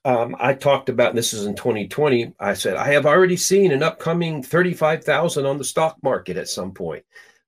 um, 0.05 0.37
I 0.39 0.53
talked 0.53 0.89
about 0.89 1.15
this 1.15 1.33
is 1.33 1.47
in 1.47 1.55
2020. 1.55 2.35
I 2.39 2.55
said 2.55 2.77
I 2.77 2.93
have 2.93 3.07
already 3.07 3.37
seen 3.37 3.73
an 3.73 3.83
upcoming 3.83 4.43
35,000 4.43 5.47
on 5.47 5.59
the 5.59 5.65
stock 5.65 5.97
market 6.03 6.37
at 6.37 6.49
some 6.49 6.73
point. 6.73 7.05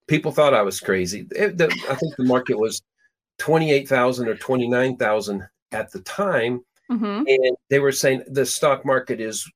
People 0.06 0.32
thought 0.32 0.54
I 0.54 0.62
was 0.62 0.80
crazy. 0.80 1.26
It, 1.32 1.58
the, 1.58 1.66
I 1.90 1.94
think 1.94 2.16
the 2.16 2.24
market 2.24 2.58
was 2.58 2.82
28,000 3.38 4.28
or 4.28 4.36
29,000 4.36 5.46
at 5.72 5.90
the 5.92 6.00
time, 6.00 6.64
mm-hmm. 6.90 7.24
and 7.26 7.56
they 7.68 7.78
were 7.78 7.92
saying 7.92 8.22
the 8.28 8.46
stock 8.46 8.86
market 8.86 9.20
is 9.20 9.50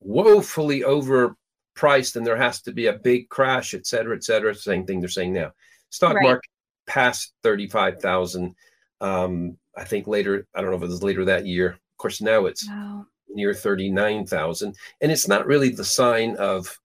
woefully 0.00 0.80
overpriced 0.80 2.16
and 2.16 2.26
there 2.26 2.36
has 2.36 2.62
to 2.62 2.72
be 2.72 2.86
a 2.86 2.92
big 2.94 3.28
crash, 3.28 3.74
et 3.74 3.86
cetera, 3.86 4.16
et 4.16 4.24
cetera. 4.24 4.54
Same 4.54 4.86
thing 4.86 5.00
they're 5.00 5.08
saying 5.08 5.34
now. 5.34 5.52
Stock 5.90 6.14
right. 6.14 6.22
market 6.22 6.50
past 6.86 7.34
35,000. 7.42 8.54
Um, 9.00 9.58
I 9.76 9.84
think 9.84 10.06
later, 10.06 10.46
I 10.54 10.60
don't 10.60 10.70
know 10.70 10.76
if 10.76 10.82
it 10.82 10.88
was 10.88 11.02
later 11.02 11.24
that 11.24 11.46
year. 11.46 11.70
Of 11.70 11.98
course, 11.98 12.20
now 12.20 12.46
it's 12.46 12.68
wow. 12.68 13.06
near 13.28 13.54
39,000. 13.54 14.74
And 15.00 15.12
it's 15.12 15.28
not 15.28 15.46
really 15.46 15.70
the 15.70 15.84
sign 15.84 16.36
of, 16.36 16.78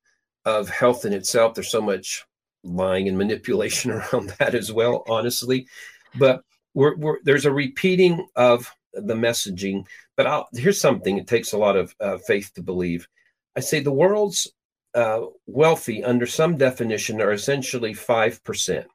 of 0.45 0.69
health 0.69 1.05
in 1.05 1.13
itself. 1.13 1.53
There's 1.53 1.71
so 1.71 1.81
much 1.81 2.25
lying 2.63 3.07
and 3.07 3.17
manipulation 3.17 3.91
around 3.91 4.33
that 4.39 4.55
as 4.55 4.71
well, 4.71 5.03
honestly. 5.07 5.67
But 6.15 6.41
we're, 6.73 6.95
we're, 6.95 7.17
there's 7.23 7.45
a 7.45 7.51
repeating 7.51 8.27
of 8.35 8.71
the 8.93 9.15
messaging. 9.15 9.85
But 10.15 10.27
I'll, 10.27 10.47
here's 10.53 10.81
something 10.81 11.17
it 11.17 11.27
takes 11.27 11.53
a 11.53 11.57
lot 11.57 11.75
of 11.75 11.95
uh, 11.99 12.17
faith 12.19 12.51
to 12.55 12.61
believe. 12.61 13.07
I 13.55 13.59
say 13.59 13.79
the 13.79 13.91
world's 13.91 14.47
uh, 14.93 15.21
wealthy, 15.45 16.03
under 16.03 16.25
some 16.25 16.57
definition, 16.57 17.21
are 17.21 17.31
essentially 17.31 17.93
5%. 17.93 18.85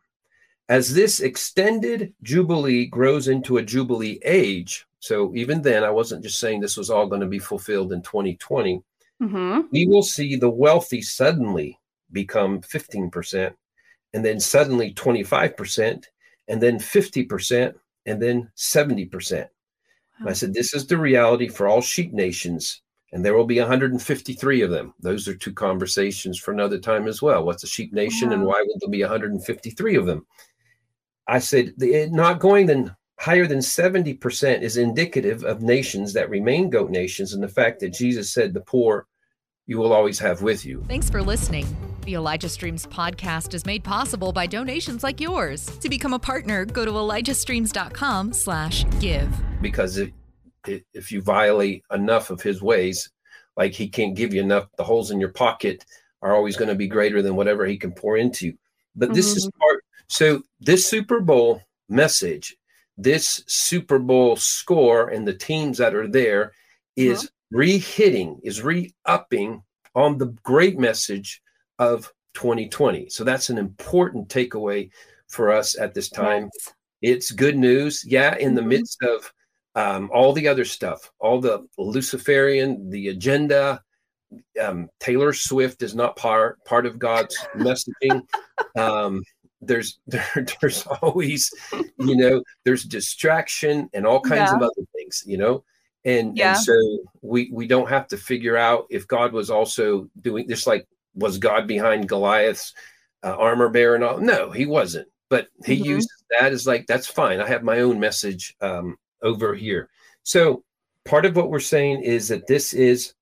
As 0.68 0.94
this 0.94 1.20
extended 1.20 2.14
Jubilee 2.22 2.86
grows 2.86 3.28
into 3.28 3.58
a 3.58 3.62
Jubilee 3.62 4.18
age, 4.24 4.86
so 5.00 5.34
even 5.34 5.62
then, 5.62 5.82
I 5.82 5.90
wasn't 5.90 6.22
just 6.22 6.38
saying 6.38 6.60
this 6.60 6.76
was 6.76 6.90
all 6.90 7.08
going 7.08 7.20
to 7.20 7.26
be 7.26 7.40
fulfilled 7.40 7.92
in 7.92 8.02
2020, 8.02 8.82
mm-hmm. 9.20 9.60
we 9.72 9.86
will 9.86 10.02
see 10.02 10.36
the 10.36 10.50
wealthy 10.50 11.02
suddenly 11.02 11.78
become 12.12 12.60
15%, 12.60 13.52
and 14.14 14.24
then 14.24 14.38
suddenly 14.38 14.94
25%, 14.94 16.04
and 16.48 16.62
then 16.62 16.78
50%, 16.78 17.74
and 18.06 18.22
then 18.22 18.50
70%. 18.56 19.40
Wow. 19.40 19.48
And 20.20 20.28
I 20.28 20.32
said, 20.32 20.54
This 20.54 20.74
is 20.74 20.86
the 20.86 20.98
reality 20.98 21.48
for 21.48 21.66
all 21.66 21.80
sheep 21.80 22.12
nations 22.12 22.82
and 23.12 23.24
there 23.24 23.34
will 23.34 23.44
be 23.44 23.58
153 23.58 24.62
of 24.62 24.70
them. 24.70 24.94
Those 25.00 25.28
are 25.28 25.34
two 25.34 25.52
conversations 25.52 26.38
for 26.38 26.52
another 26.52 26.78
time 26.78 27.06
as 27.06 27.20
well. 27.20 27.44
What's 27.44 27.62
a 27.62 27.68
sheep 27.68 27.92
nation, 27.92 28.30
wow. 28.30 28.34
and 28.34 28.44
why 28.44 28.62
will 28.66 28.76
there 28.80 28.90
be 28.90 29.02
153 29.02 29.96
of 29.96 30.06
them? 30.06 30.26
I 31.26 31.38
said, 31.38 31.74
not 31.78 32.40
going 32.40 32.66
then 32.66 32.94
higher 33.18 33.46
than 33.46 33.58
70% 33.58 34.62
is 34.62 34.76
indicative 34.76 35.44
of 35.44 35.62
nations 35.62 36.12
that 36.12 36.28
remain 36.28 36.70
goat 36.70 36.90
nations 36.90 37.34
and 37.34 37.42
the 37.42 37.48
fact 37.48 37.80
that 37.80 37.92
Jesus 37.92 38.32
said 38.32 38.52
the 38.52 38.60
poor 38.60 39.06
you 39.66 39.78
will 39.78 39.92
always 39.92 40.18
have 40.18 40.42
with 40.42 40.66
you. 40.66 40.84
Thanks 40.88 41.08
for 41.08 41.22
listening. 41.22 41.64
The 42.04 42.14
Elijah 42.14 42.48
Streams 42.48 42.84
podcast 42.86 43.54
is 43.54 43.64
made 43.64 43.84
possible 43.84 44.32
by 44.32 44.46
donations 44.48 45.04
like 45.04 45.20
yours. 45.20 45.66
To 45.78 45.88
become 45.88 46.12
a 46.12 46.18
partner, 46.18 46.64
go 46.64 46.84
to 46.84 46.90
elijahstreams.com 46.90 48.32
slash 48.32 48.84
give. 48.98 49.30
Because 49.60 49.98
if, 49.98 50.10
if 50.66 51.12
you 51.12 51.22
violate 51.22 51.84
enough 51.92 52.30
of 52.30 52.42
his 52.42 52.60
ways, 52.60 53.08
like 53.56 53.72
he 53.72 53.88
can't 53.88 54.16
give 54.16 54.34
you 54.34 54.40
enough, 54.40 54.66
the 54.76 54.84
holes 54.84 55.12
in 55.12 55.20
your 55.20 55.30
pocket 55.30 55.84
are 56.22 56.34
always 56.34 56.56
going 56.56 56.68
to 56.68 56.74
be 56.74 56.88
greater 56.88 57.22
than 57.22 57.36
whatever 57.36 57.66
he 57.66 57.76
can 57.76 57.92
pour 57.92 58.16
into 58.16 58.46
you. 58.46 58.58
But 58.96 59.06
mm-hmm. 59.06 59.14
this 59.14 59.36
is 59.36 59.46
mm-hmm. 59.46 59.60
part. 59.60 59.84
So 60.12 60.42
this 60.60 60.86
Super 60.86 61.20
Bowl 61.20 61.62
message, 61.88 62.54
this 62.98 63.42
Super 63.46 63.98
Bowl 63.98 64.36
score, 64.36 65.08
and 65.08 65.26
the 65.26 65.32
teams 65.32 65.78
that 65.78 65.94
are 65.94 66.06
there 66.06 66.52
is 66.96 67.22
mm-hmm. 67.22 67.56
re-hitting, 67.56 68.38
is 68.44 68.60
re-upping 68.60 69.62
on 69.94 70.18
the 70.18 70.36
great 70.42 70.78
message 70.78 71.40
of 71.78 72.12
2020. 72.34 73.08
So 73.08 73.24
that's 73.24 73.48
an 73.48 73.56
important 73.56 74.28
takeaway 74.28 74.90
for 75.28 75.50
us 75.50 75.78
at 75.78 75.94
this 75.94 76.10
time. 76.10 76.50
Yes. 76.52 76.74
It's 77.00 77.30
good 77.30 77.56
news. 77.56 78.04
Yeah, 78.06 78.36
in 78.36 78.54
the 78.54 78.60
mm-hmm. 78.60 78.68
midst 78.68 79.02
of 79.02 79.32
um, 79.74 80.10
all 80.12 80.34
the 80.34 80.46
other 80.46 80.66
stuff, 80.66 81.10
all 81.20 81.40
the 81.40 81.66
Luciferian, 81.78 82.90
the 82.90 83.08
agenda, 83.08 83.80
um, 84.62 84.90
Taylor 85.00 85.32
Swift 85.32 85.80
is 85.82 85.94
not 85.94 86.16
part 86.16 86.62
part 86.66 86.84
of 86.84 86.98
God's 86.98 87.34
messaging. 87.56 88.20
Um, 88.78 89.22
there's 89.62 89.98
there, 90.06 90.46
there's 90.60 90.86
always, 90.86 91.50
you 91.98 92.16
know, 92.16 92.42
there's 92.64 92.84
distraction 92.84 93.88
and 93.94 94.06
all 94.06 94.20
kinds 94.20 94.50
yeah. 94.50 94.56
of 94.56 94.62
other 94.62 94.86
things, 94.94 95.22
you 95.26 95.38
know, 95.38 95.64
and 96.04 96.36
yeah. 96.36 96.54
and 96.54 96.58
so 96.58 96.98
we 97.22 97.50
we 97.52 97.66
don't 97.66 97.88
have 97.88 98.08
to 98.08 98.16
figure 98.16 98.56
out 98.56 98.86
if 98.90 99.06
God 99.06 99.32
was 99.32 99.50
also 99.50 100.08
doing 100.20 100.46
this. 100.46 100.66
Like, 100.66 100.86
was 101.14 101.38
God 101.38 101.66
behind 101.66 102.08
Goliath's 102.08 102.74
uh, 103.22 103.36
armor 103.36 103.68
bearer 103.68 103.94
and 103.94 104.04
all? 104.04 104.18
No, 104.18 104.50
he 104.50 104.66
wasn't. 104.66 105.08
But 105.30 105.48
he 105.64 105.76
mm-hmm. 105.76 105.84
used 105.84 106.10
that 106.38 106.52
as 106.52 106.66
like 106.66 106.86
that's 106.86 107.06
fine. 107.06 107.40
I 107.40 107.48
have 107.48 107.62
my 107.62 107.80
own 107.80 107.98
message 107.98 108.54
um, 108.60 108.96
over 109.22 109.54
here. 109.54 109.88
So 110.24 110.64
part 111.04 111.24
of 111.24 111.36
what 111.36 111.50
we're 111.50 111.60
saying 111.60 112.02
is 112.02 112.28
that 112.28 112.46
this 112.46 112.74
is 112.74 113.14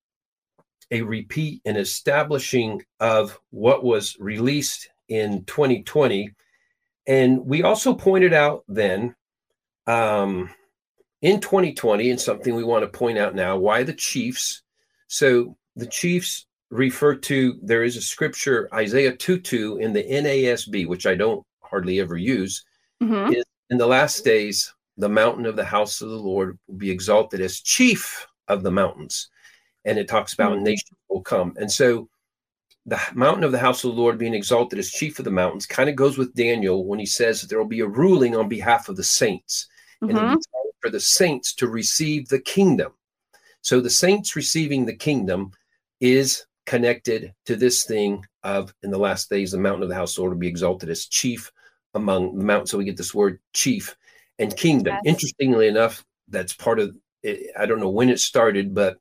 a 0.91 1.01
repeat 1.01 1.61
and 1.65 1.77
establishing 1.77 2.83
of 2.99 3.39
what 3.51 3.83
was 3.83 4.17
released 4.19 4.89
in 5.11 5.43
2020. 5.45 6.31
And 7.07 7.45
we 7.45 7.63
also 7.63 7.93
pointed 7.93 8.33
out 8.33 8.63
then 8.67 9.15
um, 9.87 10.49
in 11.21 11.39
2020, 11.39 12.09
and 12.09 12.19
something 12.19 12.55
we 12.55 12.63
want 12.63 12.83
to 12.83 12.97
point 12.97 13.17
out 13.17 13.35
now, 13.35 13.57
why 13.57 13.83
the 13.83 13.93
Chiefs. 13.93 14.63
So 15.07 15.55
the 15.75 15.87
Chiefs 15.87 16.47
refer 16.69 17.15
to, 17.15 17.59
there 17.61 17.83
is 17.83 17.97
a 17.97 18.01
scripture, 18.01 18.69
Isaiah 18.73 19.15
2 19.15 19.39
2 19.39 19.77
in 19.77 19.93
the 19.93 20.03
NASB, 20.03 20.87
which 20.87 21.05
I 21.05 21.15
don't 21.15 21.45
hardly 21.61 21.99
ever 21.99 22.17
use. 22.17 22.63
Mm-hmm. 23.03 23.33
in 23.71 23.77
the 23.77 23.87
last 23.87 24.23
days, 24.23 24.71
the 24.97 25.09
mountain 25.09 25.47
of 25.47 25.55
the 25.55 25.65
house 25.65 26.01
of 26.01 26.09
the 26.09 26.19
Lord 26.19 26.59
will 26.67 26.75
be 26.75 26.91
exalted 26.91 27.41
as 27.41 27.59
chief 27.59 28.27
of 28.47 28.61
the 28.61 28.71
mountains 28.71 29.31
and 29.85 29.97
it 29.97 30.07
talks 30.07 30.33
about 30.33 30.53
mm-hmm. 30.53 30.65
nations 30.65 30.97
will 31.09 31.21
come. 31.21 31.53
And 31.57 31.71
so 31.71 32.09
the 32.85 32.99
mountain 33.13 33.43
of 33.43 33.51
the 33.51 33.59
house 33.59 33.83
of 33.83 33.95
the 33.95 34.01
Lord 34.01 34.17
being 34.17 34.33
exalted 34.33 34.79
as 34.79 34.89
chief 34.89 35.19
of 35.19 35.25
the 35.25 35.31
mountains 35.31 35.65
kind 35.65 35.89
of 35.89 35.95
goes 35.95 36.17
with 36.17 36.33
Daniel 36.33 36.85
when 36.85 36.99
he 36.99 37.05
says 37.05 37.39
that 37.39 37.47
there 37.47 37.59
will 37.59 37.65
be 37.67 37.81
a 37.81 37.87
ruling 37.87 38.35
on 38.35 38.49
behalf 38.49 38.89
of 38.89 38.95
the 38.95 39.03
saints. 39.03 39.67
Mm-hmm. 40.03 40.17
And 40.17 40.43
for 40.81 40.89
the 40.89 40.99
saints 40.99 41.53
to 41.55 41.67
receive 41.67 42.27
the 42.27 42.39
kingdom. 42.39 42.91
So 43.61 43.79
the 43.79 43.89
saints 43.89 44.35
receiving 44.35 44.85
the 44.85 44.95
kingdom 44.95 45.51
is 45.99 46.45
connected 46.65 47.33
to 47.45 47.55
this 47.55 47.83
thing 47.83 48.25
of 48.43 48.73
in 48.81 48.89
the 48.89 48.97
last 48.97 49.29
days, 49.29 49.51
the 49.51 49.59
mountain 49.59 49.83
of 49.83 49.89
the 49.89 49.95
house 49.95 50.13
of 50.13 50.15
the 50.15 50.21
Lord 50.21 50.33
will 50.33 50.39
be 50.39 50.47
exalted 50.47 50.89
as 50.89 51.05
chief 51.05 51.51
among 51.93 52.37
the 52.37 52.43
mountains. 52.43 52.71
So 52.71 52.79
we 52.79 52.85
get 52.85 52.97
this 52.97 53.13
word 53.13 53.39
chief 53.53 53.95
and 54.39 54.55
kingdom. 54.55 54.95
Yes. 55.03 55.13
Interestingly 55.13 55.67
enough, 55.67 56.03
that's 56.27 56.53
part 56.53 56.79
of 56.79 56.95
it. 57.21 57.51
I 57.57 57.67
don't 57.67 57.79
know 57.79 57.89
when 57.89 58.09
it 58.09 58.19
started, 58.19 58.73
but 58.73 58.97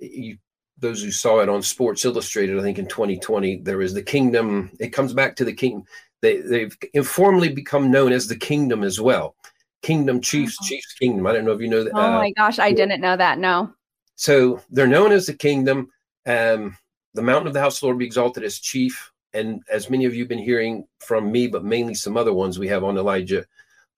you, 0.00 0.38
those 0.80 1.02
who 1.02 1.10
saw 1.10 1.40
it 1.40 1.48
on 1.48 1.62
Sports 1.62 2.04
Illustrated, 2.04 2.58
I 2.58 2.62
think 2.62 2.78
in 2.78 2.86
2020, 2.86 3.58
there 3.58 3.82
is 3.82 3.94
the 3.94 4.02
kingdom. 4.02 4.70
It 4.80 4.90
comes 4.90 5.12
back 5.12 5.36
to 5.36 5.44
the 5.44 5.52
kingdom. 5.52 5.84
They, 6.22 6.38
they've 6.38 6.76
informally 6.92 7.50
become 7.50 7.90
known 7.90 8.12
as 8.12 8.26
the 8.26 8.36
kingdom 8.36 8.82
as 8.82 9.00
well. 9.00 9.34
Kingdom 9.82 10.20
Chiefs, 10.20 10.58
oh. 10.60 10.66
Chiefs 10.66 10.94
Kingdom. 10.94 11.26
I 11.26 11.32
don't 11.32 11.44
know 11.44 11.52
if 11.52 11.60
you 11.60 11.68
know 11.68 11.84
that. 11.84 11.92
Oh 11.94 12.00
uh, 12.00 12.18
my 12.18 12.32
gosh, 12.32 12.58
I 12.58 12.72
didn't 12.72 13.00
know 13.00 13.16
that. 13.16 13.38
No. 13.38 13.72
So 14.16 14.60
they're 14.70 14.86
known 14.86 15.12
as 15.12 15.26
the 15.26 15.34
kingdom. 15.34 15.90
Um, 16.26 16.76
the 17.14 17.22
mountain 17.22 17.46
of 17.46 17.54
the 17.54 17.60
house 17.60 17.76
of 17.76 17.80
the 17.80 17.86
Lord 17.86 17.98
be 17.98 18.04
exalted 18.04 18.44
as 18.44 18.58
chief. 18.58 19.12
And 19.32 19.62
as 19.70 19.88
many 19.88 20.04
of 20.04 20.14
you 20.14 20.22
have 20.22 20.28
been 20.28 20.38
hearing 20.38 20.86
from 20.98 21.30
me, 21.32 21.46
but 21.46 21.64
mainly 21.64 21.94
some 21.94 22.16
other 22.16 22.32
ones 22.32 22.58
we 22.58 22.68
have 22.68 22.84
on 22.84 22.98
Elijah, 22.98 23.46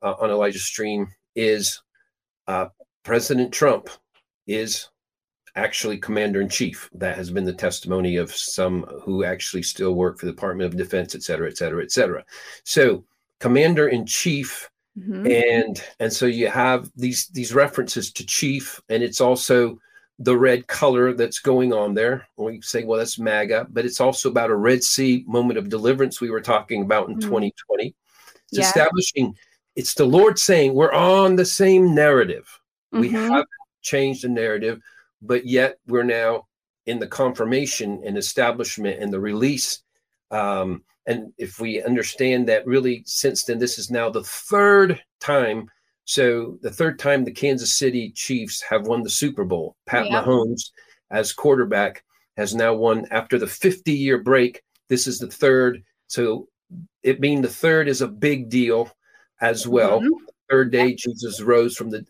uh, 0.03 0.15
on 0.21 0.31
Elijah's 0.31 0.65
stream, 0.65 1.09
is 1.35 1.83
uh, 2.47 2.67
President 3.03 3.53
Trump 3.53 3.89
is 4.47 4.89
actually 5.55 5.99
commander 5.99 6.41
in 6.41 6.49
chief. 6.49 6.89
That 6.95 7.17
has 7.17 7.31
been 7.31 7.45
the 7.45 7.53
testimony 7.53 8.17
of 8.17 8.35
some 8.35 8.85
who 9.03 9.25
actually 9.25 9.63
still 9.63 9.95
work 9.95 10.19
for 10.19 10.27
the 10.27 10.33
Department 10.33 10.73
of 10.73 10.79
Defense, 10.79 11.15
et 11.15 11.23
cetera, 11.23 11.49
et 11.49 11.57
cetera, 11.57 11.83
et 11.83 11.93
cetera. 11.93 12.25
So, 12.65 13.05
commander 13.41 13.89
in 13.89 14.07
chief. 14.07 14.69
Mm-hmm. 14.99 15.27
And 15.27 15.83
and 16.01 16.13
so 16.13 16.27
you 16.27 16.49
have 16.49 16.91
these 16.97 17.29
these 17.29 17.55
references 17.55 18.13
to 18.13 18.27
chief, 18.27 18.79
and 18.91 19.03
it's 19.03 19.23
also 19.23 19.79
the 20.19 20.37
red 20.37 20.67
color 20.67 21.13
that's 21.13 21.41
going 21.41 21.73
on 21.73 21.95
there. 21.95 22.27
We 22.37 22.61
say, 22.61 22.85
well, 22.85 22.99
that's 22.99 23.19
MAGA, 23.19 23.69
but 23.71 23.85
it's 23.85 24.01
also 24.01 24.29
about 24.29 24.51
a 24.51 24.57
Red 24.57 24.85
Sea 24.85 25.25
moment 25.27 25.59
of 25.59 25.69
deliverance 25.69 26.21
we 26.21 26.31
were 26.31 26.41
talking 26.41 26.83
about 26.83 27.09
in 27.09 27.15
mm-hmm. 27.15 27.29
2020. 27.29 27.95
It's 28.53 28.59
yeah. 28.59 28.65
establishing, 28.67 29.35
it's 29.75 29.95
the 29.95 30.05
Lord 30.05 30.39
saying 30.39 30.75
we're 30.75 30.93
on 30.93 31.37
the 31.37 31.45
same 31.45 31.95
narrative. 31.95 32.47
Mm-hmm. 32.93 33.01
We 33.01 33.09
haven't 33.09 33.49
changed 33.81 34.23
the 34.23 34.29
narrative 34.29 34.81
but 35.23 35.47
yet 35.47 35.79
we're 35.87 36.03
now 36.03 36.47
in 36.87 36.99
the 36.99 37.07
confirmation 37.07 38.03
and 38.05 38.19
establishment 38.19 39.01
and 39.01 39.13
the 39.13 39.21
release. 39.21 39.83
Um, 40.31 40.83
and 41.07 41.33
if 41.39 41.61
we 41.61 41.83
understand 41.83 42.49
that 42.49 42.67
really 42.67 43.03
since 43.07 43.45
then, 43.45 43.59
this 43.59 43.79
is 43.79 43.91
now 43.91 44.11
the 44.11 44.25
third 44.25 45.01
time. 45.21 45.69
So 46.05 46.59
the 46.63 46.71
third 46.71 46.99
time 46.99 47.25
the 47.25 47.31
Kansas 47.31 47.73
City 47.73 48.11
Chiefs 48.11 48.61
have 48.63 48.87
won 48.87 49.03
the 49.03 49.11
Super 49.11 49.45
Bowl. 49.45 49.77
Pat 49.87 50.07
yeah. 50.07 50.23
Mahomes, 50.23 50.71
as 51.11 51.33
quarterback, 51.33 52.05
has 52.37 52.55
now 52.55 52.75
won 52.75 53.07
after 53.11 53.39
the 53.39 53.47
50 53.47 53.93
year 53.93 54.19
break. 54.19 54.63
This 54.89 55.07
is 55.07 55.19
the 55.19 55.29
third. 55.29 55.83
So 56.09 56.49
it 57.03 57.21
being 57.21 57.43
the 57.43 57.49
third 57.49 57.89
is 57.89 58.01
a 58.01 58.09
big 58.09 58.49
deal 58.49 58.91
as 59.41 59.67
well. 59.67 60.01
Mm-hmm. 60.01 60.25
Third 60.51 60.73
day, 60.73 60.95
Jesus 60.95 61.41
rose 61.41 61.77
from 61.77 61.89
the 61.89 62.05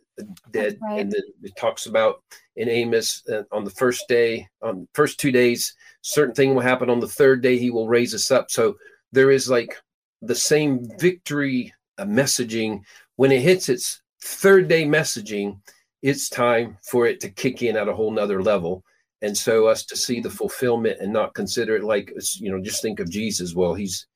dead, 0.50 0.78
right. 0.82 1.00
and 1.00 1.12
then 1.12 1.22
it 1.42 1.52
talks 1.56 1.86
about 1.86 2.22
in 2.56 2.68
Amos 2.68 3.22
uh, 3.32 3.42
on 3.50 3.64
the 3.64 3.70
first 3.70 4.06
day, 4.08 4.46
on 4.62 4.80
the 4.80 4.88
first 4.94 5.18
two 5.18 5.32
days, 5.32 5.74
certain 6.02 6.34
thing 6.34 6.54
will 6.54 6.62
happen. 6.62 6.90
On 6.90 7.00
the 7.00 7.08
third 7.08 7.42
day, 7.42 7.58
He 7.58 7.70
will 7.70 7.88
raise 7.88 8.14
us 8.14 8.30
up. 8.30 8.50
So 8.50 8.76
there 9.12 9.30
is 9.30 9.48
like 9.48 9.76
the 10.20 10.34
same 10.34 10.86
victory 10.98 11.72
uh, 11.98 12.04
messaging 12.04 12.80
when 13.16 13.32
it 13.32 13.42
hits 13.42 13.68
its 13.68 14.02
third 14.22 14.68
day 14.68 14.84
messaging. 14.84 15.58
It's 16.02 16.28
time 16.28 16.76
for 16.82 17.06
it 17.06 17.20
to 17.20 17.30
kick 17.30 17.62
in 17.62 17.76
at 17.76 17.88
a 17.88 17.94
whole 17.94 18.10
nother 18.10 18.42
level. 18.42 18.84
And 19.22 19.36
so 19.36 19.68
us 19.68 19.84
to 19.86 19.96
see 19.96 20.20
the 20.20 20.30
fulfillment 20.30 20.98
and 21.00 21.12
not 21.12 21.34
consider 21.34 21.76
it 21.76 21.84
like 21.84 22.12
you 22.34 22.50
know, 22.50 22.60
just 22.60 22.82
think 22.82 22.98
of 22.98 23.10
Jesus. 23.10 23.54
Well, 23.54 23.74
he's 23.74 24.06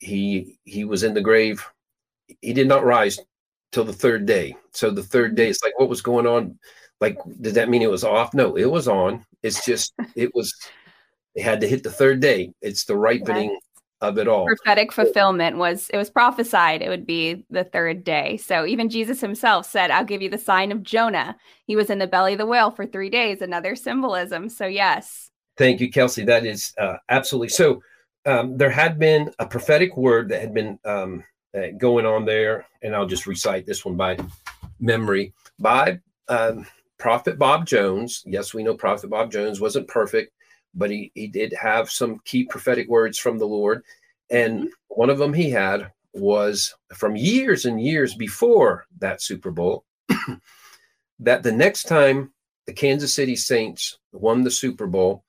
he 0.00 0.58
he 0.64 0.84
was 0.84 1.02
in 1.02 1.14
the 1.14 1.20
grave. 1.20 1.64
He 2.40 2.52
did 2.52 2.68
not 2.68 2.84
rise 2.84 3.18
till 3.72 3.84
the 3.84 3.92
third 3.92 4.26
day. 4.26 4.56
So 4.72 4.90
the 4.90 5.02
third 5.02 5.34
day, 5.34 5.48
it's 5.48 5.62
like 5.62 5.78
what 5.78 5.88
was 5.88 6.02
going 6.02 6.26
on. 6.26 6.58
Like, 7.00 7.18
did 7.40 7.54
that 7.54 7.68
mean 7.68 7.82
it 7.82 7.90
was 7.90 8.04
off? 8.04 8.34
No, 8.34 8.56
it 8.56 8.70
was 8.70 8.88
on. 8.88 9.24
It's 9.42 9.64
just 9.64 9.92
it 10.16 10.34
was. 10.34 10.54
It 11.34 11.42
had 11.42 11.60
to 11.60 11.68
hit 11.68 11.82
the 11.82 11.90
third 11.90 12.20
day. 12.20 12.52
It's 12.62 12.84
the 12.84 12.96
ripening 12.96 13.58
of 14.00 14.18
it 14.18 14.28
all. 14.28 14.46
Prophetic 14.46 14.92
fulfillment 14.92 15.56
was 15.56 15.88
it 15.90 15.96
was 15.96 16.10
prophesied 16.10 16.82
it 16.82 16.88
would 16.88 17.06
be 17.06 17.44
the 17.50 17.64
third 17.64 18.04
day. 18.04 18.36
So 18.36 18.66
even 18.66 18.88
Jesus 18.88 19.20
himself 19.20 19.66
said, 19.66 19.90
"I'll 19.90 20.04
give 20.04 20.22
you 20.22 20.30
the 20.30 20.38
sign 20.38 20.72
of 20.72 20.82
Jonah." 20.82 21.36
He 21.66 21.76
was 21.76 21.90
in 21.90 21.98
the 21.98 22.06
belly 22.06 22.32
of 22.32 22.38
the 22.38 22.46
whale 22.46 22.70
for 22.70 22.86
three 22.86 23.10
days. 23.10 23.42
Another 23.42 23.76
symbolism. 23.76 24.48
So 24.48 24.66
yes. 24.66 25.30
Thank 25.56 25.80
you, 25.80 25.90
Kelsey. 25.90 26.24
That 26.24 26.46
is 26.46 26.72
uh, 26.78 26.96
absolutely 27.08 27.48
so. 27.48 27.82
Um, 28.26 28.56
there 28.56 28.70
had 28.70 28.98
been 28.98 29.32
a 29.38 29.46
prophetic 29.46 29.96
word 29.96 30.28
that 30.28 30.40
had 30.40 30.54
been 30.54 30.78
um, 30.84 31.24
uh, 31.56 31.68
going 31.78 32.06
on 32.06 32.24
there, 32.24 32.66
and 32.82 32.94
I'll 32.94 33.06
just 33.06 33.26
recite 33.26 33.66
this 33.66 33.84
one 33.84 33.96
by 33.96 34.18
memory 34.80 35.32
by 35.58 36.00
um, 36.28 36.66
Prophet 36.98 37.38
Bob 37.38 37.66
Jones. 37.66 38.22
Yes, 38.26 38.54
we 38.54 38.62
know 38.62 38.74
Prophet 38.74 39.10
Bob 39.10 39.30
Jones 39.30 39.60
wasn't 39.60 39.88
perfect, 39.88 40.32
but 40.74 40.90
he, 40.90 41.10
he 41.14 41.26
did 41.26 41.52
have 41.60 41.90
some 41.90 42.20
key 42.24 42.44
prophetic 42.44 42.88
words 42.88 43.18
from 43.18 43.38
the 43.38 43.46
Lord. 43.46 43.82
And 44.30 44.68
one 44.88 45.10
of 45.10 45.18
them 45.18 45.32
he 45.32 45.50
had 45.50 45.90
was 46.12 46.74
from 46.94 47.16
years 47.16 47.64
and 47.64 47.80
years 47.80 48.14
before 48.14 48.86
that 48.98 49.22
Super 49.22 49.50
Bowl 49.50 49.84
that 51.20 51.42
the 51.42 51.52
next 51.52 51.84
time 51.84 52.32
the 52.66 52.72
Kansas 52.72 53.14
City 53.14 53.36
Saints 53.36 53.98
won 54.12 54.42
the 54.42 54.50
Super 54.50 54.86
Bowl, 54.86 55.24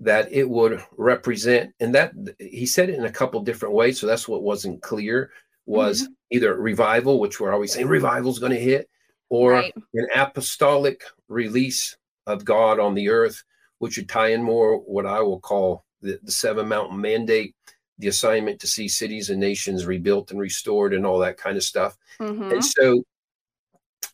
that 0.00 0.30
it 0.30 0.48
would 0.48 0.84
represent, 0.96 1.72
and 1.80 1.94
that 1.94 2.12
he 2.38 2.66
said 2.66 2.90
it 2.90 2.96
in 2.96 3.04
a 3.04 3.12
couple 3.12 3.40
different 3.40 3.74
ways. 3.74 3.98
So 3.98 4.06
that's 4.06 4.28
what 4.28 4.42
wasn't 4.42 4.82
clear 4.82 5.30
was 5.66 6.02
mm-hmm. 6.02 6.12
either 6.30 6.54
revival, 6.54 7.20
which 7.20 7.40
we're 7.40 7.52
always 7.52 7.72
saying 7.72 7.88
revival's 7.88 8.38
going 8.38 8.52
to 8.52 8.60
hit, 8.60 8.88
or 9.28 9.52
right. 9.52 9.74
an 9.94 10.08
apostolic 10.14 11.04
release 11.28 11.96
of 12.26 12.44
God 12.44 12.78
on 12.78 12.94
the 12.94 13.08
earth, 13.08 13.42
which 13.78 13.96
would 13.96 14.08
tie 14.08 14.28
in 14.28 14.42
more 14.42 14.78
what 14.78 15.06
I 15.06 15.20
will 15.20 15.40
call 15.40 15.84
the, 16.00 16.18
the 16.22 16.32
seven 16.32 16.68
mountain 16.68 17.00
mandate, 17.00 17.54
the 17.98 18.08
assignment 18.08 18.60
to 18.60 18.66
see 18.66 18.88
cities 18.88 19.30
and 19.30 19.40
nations 19.40 19.86
rebuilt 19.86 20.30
and 20.30 20.40
restored 20.40 20.94
and 20.94 21.06
all 21.06 21.18
that 21.18 21.36
kind 21.36 21.56
of 21.56 21.62
stuff. 21.62 21.96
Mm-hmm. 22.20 22.52
And 22.52 22.64
so, 22.64 23.04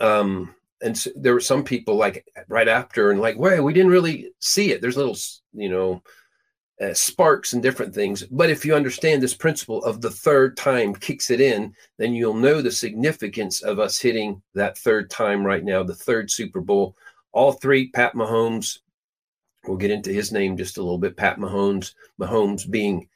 um, 0.00 0.54
and 0.82 0.96
so 0.96 1.10
there 1.14 1.34
were 1.34 1.40
some 1.40 1.64
people 1.64 1.96
like 1.96 2.26
right 2.48 2.68
after 2.68 3.10
and 3.10 3.20
like, 3.20 3.38
wait, 3.38 3.60
we 3.60 3.72
didn't 3.72 3.90
really 3.90 4.30
see 4.40 4.72
it. 4.72 4.80
There's 4.80 4.96
little, 4.96 5.16
you 5.52 5.68
know, 5.68 6.02
uh, 6.80 6.94
sparks 6.94 7.52
and 7.52 7.62
different 7.62 7.94
things. 7.94 8.22
But 8.30 8.50
if 8.50 8.64
you 8.64 8.74
understand 8.74 9.22
this 9.22 9.34
principle 9.34 9.84
of 9.84 10.00
the 10.00 10.10
third 10.10 10.56
time 10.56 10.94
kicks 10.94 11.30
it 11.30 11.40
in, 11.40 11.74
then 11.98 12.14
you'll 12.14 12.34
know 12.34 12.62
the 12.62 12.70
significance 12.70 13.62
of 13.62 13.78
us 13.78 13.98
hitting 13.98 14.40
that 14.54 14.78
third 14.78 15.10
time 15.10 15.44
right 15.44 15.64
now, 15.64 15.82
the 15.82 15.94
third 15.94 16.30
Super 16.30 16.60
Bowl. 16.60 16.96
All 17.32 17.52
three, 17.52 17.90
Pat 17.90 18.14
Mahomes, 18.14 18.78
we'll 19.66 19.76
get 19.76 19.90
into 19.90 20.12
his 20.12 20.32
name 20.32 20.56
just 20.56 20.78
a 20.78 20.82
little 20.82 20.98
bit. 20.98 21.16
Pat 21.16 21.38
Mahomes, 21.38 21.94
Mahomes 22.20 22.68
being 22.68 23.08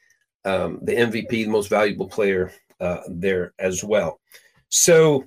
um, 0.45 0.79
the 0.83 0.93
MVP, 0.93 1.29
the 1.29 1.47
most 1.47 1.69
valuable 1.69 2.07
player 2.07 2.51
uh, 2.79 2.99
there 3.09 3.53
as 3.59 3.83
well. 3.83 4.19
So 4.69 5.25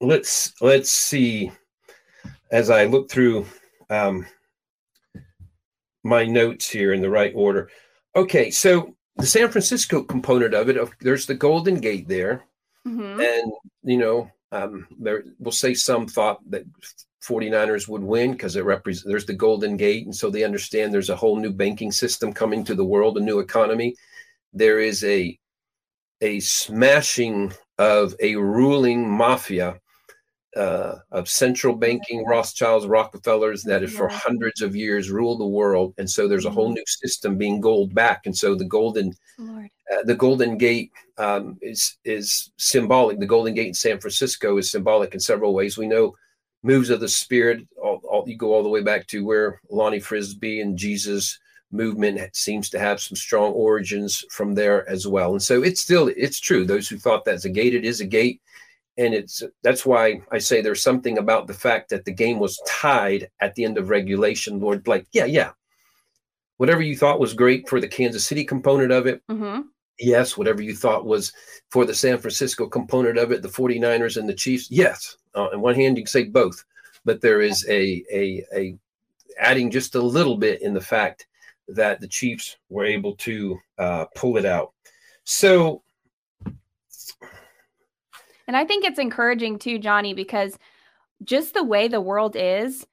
let's 0.00 0.54
let's 0.60 0.90
see. 0.90 1.52
As 2.50 2.70
I 2.70 2.86
look 2.86 3.10
through 3.10 3.46
um, 3.90 4.26
my 6.02 6.24
notes 6.24 6.68
here 6.68 6.92
in 6.92 7.02
the 7.02 7.10
right 7.10 7.32
order. 7.34 7.70
Okay, 8.16 8.50
so 8.50 8.94
the 9.16 9.26
San 9.26 9.50
Francisco 9.50 10.02
component 10.02 10.54
of 10.54 10.68
it, 10.68 10.76
there's 11.00 11.26
the 11.26 11.34
Golden 11.34 11.80
Gate 11.80 12.08
there, 12.08 12.44
mm-hmm. 12.86 13.20
and 13.20 13.52
you 13.82 13.98
know, 13.98 14.30
um, 14.52 14.86
there 14.98 15.24
we'll 15.38 15.52
say 15.52 15.74
some 15.74 16.06
thought 16.06 16.38
that 16.50 16.64
49ers 17.22 17.86
would 17.88 18.02
win 18.02 18.32
because 18.32 18.56
it 18.56 18.64
represents 18.64 19.06
there's 19.06 19.26
the 19.26 19.34
Golden 19.34 19.76
Gate, 19.76 20.06
and 20.06 20.14
so 20.14 20.30
they 20.30 20.44
understand 20.44 20.92
there's 20.92 21.10
a 21.10 21.16
whole 21.16 21.36
new 21.36 21.52
banking 21.52 21.92
system 21.92 22.32
coming 22.32 22.64
to 22.64 22.74
the 22.74 22.84
world, 22.84 23.18
a 23.18 23.20
new 23.20 23.38
economy. 23.38 23.94
There 24.52 24.80
is 24.80 25.04
a 25.04 25.38
a 26.22 26.40
smashing 26.40 27.52
of 27.78 28.14
a 28.20 28.36
ruling 28.36 29.08
mafia 29.08 29.80
uh, 30.56 30.96
of 31.12 31.28
central 31.28 31.74
banking, 31.74 32.24
Rothschilds, 32.26 32.86
Rockefellers 32.86 33.62
that 33.64 33.82
have 33.82 33.92
for 33.92 34.08
hundreds 34.08 34.62
of 34.62 34.74
years 34.74 35.10
ruled 35.10 35.40
the 35.40 35.46
world, 35.46 35.94
and 35.98 36.08
so 36.08 36.26
there's 36.26 36.44
a 36.44 36.50
whole 36.50 36.66
mm-hmm. 36.66 36.74
new 36.74 36.84
system 36.86 37.36
being 37.36 37.60
gold 37.60 37.94
back, 37.94 38.26
and 38.26 38.36
so 38.36 38.54
the 38.54 38.64
golden, 38.64 39.14
uh, 39.38 40.02
the 40.04 40.14
Golden 40.14 40.58
Gate 40.58 40.90
um, 41.18 41.58
is 41.62 41.96
is 42.04 42.50
symbolic. 42.56 43.20
The 43.20 43.26
Golden 43.26 43.54
Gate 43.54 43.68
in 43.68 43.74
San 43.74 44.00
Francisco 44.00 44.58
is 44.58 44.70
symbolic 44.70 45.14
in 45.14 45.20
several 45.20 45.54
ways. 45.54 45.78
We 45.78 45.86
know 45.86 46.14
moves 46.62 46.90
of 46.90 47.00
the 47.00 47.08
Spirit. 47.08 47.66
All, 47.82 48.00
all, 48.08 48.24
you 48.26 48.36
go 48.36 48.52
all 48.52 48.62
the 48.62 48.68
way 48.68 48.82
back 48.82 49.06
to 49.08 49.24
where 49.24 49.60
Lonnie 49.70 50.00
Frisbee 50.00 50.60
and 50.60 50.76
Jesus 50.76 51.38
movement 51.72 52.34
seems 52.34 52.68
to 52.70 52.78
have 52.78 53.00
some 53.00 53.16
strong 53.16 53.52
origins 53.52 54.24
from 54.30 54.54
there 54.54 54.88
as 54.88 55.06
well. 55.06 55.32
And 55.32 55.42
so 55.42 55.62
it's 55.62 55.80
still 55.80 56.10
it's 56.16 56.40
true. 56.40 56.64
Those 56.64 56.88
who 56.88 56.98
thought 56.98 57.24
that's 57.24 57.44
a 57.44 57.50
gate, 57.50 57.74
it 57.74 57.84
is 57.84 58.00
a 58.00 58.06
gate 58.06 58.40
and 58.98 59.14
it's 59.14 59.42
that's 59.62 59.86
why 59.86 60.20
I 60.30 60.38
say 60.38 60.60
there's 60.60 60.82
something 60.82 61.18
about 61.18 61.46
the 61.46 61.54
fact 61.54 61.90
that 61.90 62.04
the 62.04 62.12
game 62.12 62.38
was 62.38 62.60
tied 62.66 63.28
at 63.40 63.54
the 63.54 63.64
end 63.64 63.78
of 63.78 63.88
regulation. 63.88 64.60
Lord, 64.60 64.86
like, 64.86 65.06
yeah, 65.12 65.24
yeah, 65.24 65.52
whatever 66.56 66.82
you 66.82 66.96
thought 66.96 67.20
was 67.20 67.34
great 67.34 67.68
for 67.68 67.80
the 67.80 67.88
Kansas 67.88 68.26
City 68.26 68.44
component 68.44 68.92
of 68.92 69.06
it, 69.06 69.22
mm-hmm. 69.28 69.62
yes. 69.98 70.36
Whatever 70.36 70.62
you 70.62 70.74
thought 70.74 71.06
was 71.06 71.32
for 71.70 71.84
the 71.84 71.94
San 71.94 72.18
Francisco 72.18 72.66
component 72.66 73.18
of 73.18 73.32
it, 73.32 73.42
the 73.42 73.48
49ers 73.48 74.16
and 74.16 74.28
the 74.28 74.34
Chiefs, 74.34 74.70
yes. 74.70 75.16
Uh, 75.34 75.44
on 75.44 75.60
one 75.60 75.74
hand, 75.74 75.96
you 75.96 76.04
can 76.04 76.10
say 76.10 76.24
both, 76.24 76.64
but 77.04 77.20
there 77.20 77.40
is 77.40 77.64
a 77.68 78.04
a 78.12 78.44
a 78.54 78.76
adding 79.38 79.70
just 79.70 79.94
a 79.94 80.02
little 80.02 80.36
bit 80.36 80.60
in 80.62 80.74
the 80.74 80.80
fact 80.80 81.26
that 81.68 82.00
the 82.00 82.08
Chiefs 82.08 82.56
were 82.68 82.84
able 82.84 83.14
to 83.16 83.58
uh, 83.78 84.04
pull 84.16 84.36
it 84.36 84.44
out. 84.44 84.72
So 85.24 85.82
and 88.50 88.56
I 88.56 88.64
think 88.64 88.84
it's 88.84 88.98
encouraging 88.98 89.60
too, 89.60 89.78
Johnny, 89.78 90.12
because 90.12 90.58
just 91.22 91.54
the 91.54 91.62
way 91.62 91.86
the 91.86 92.00
world 92.00 92.34
is 92.34 92.84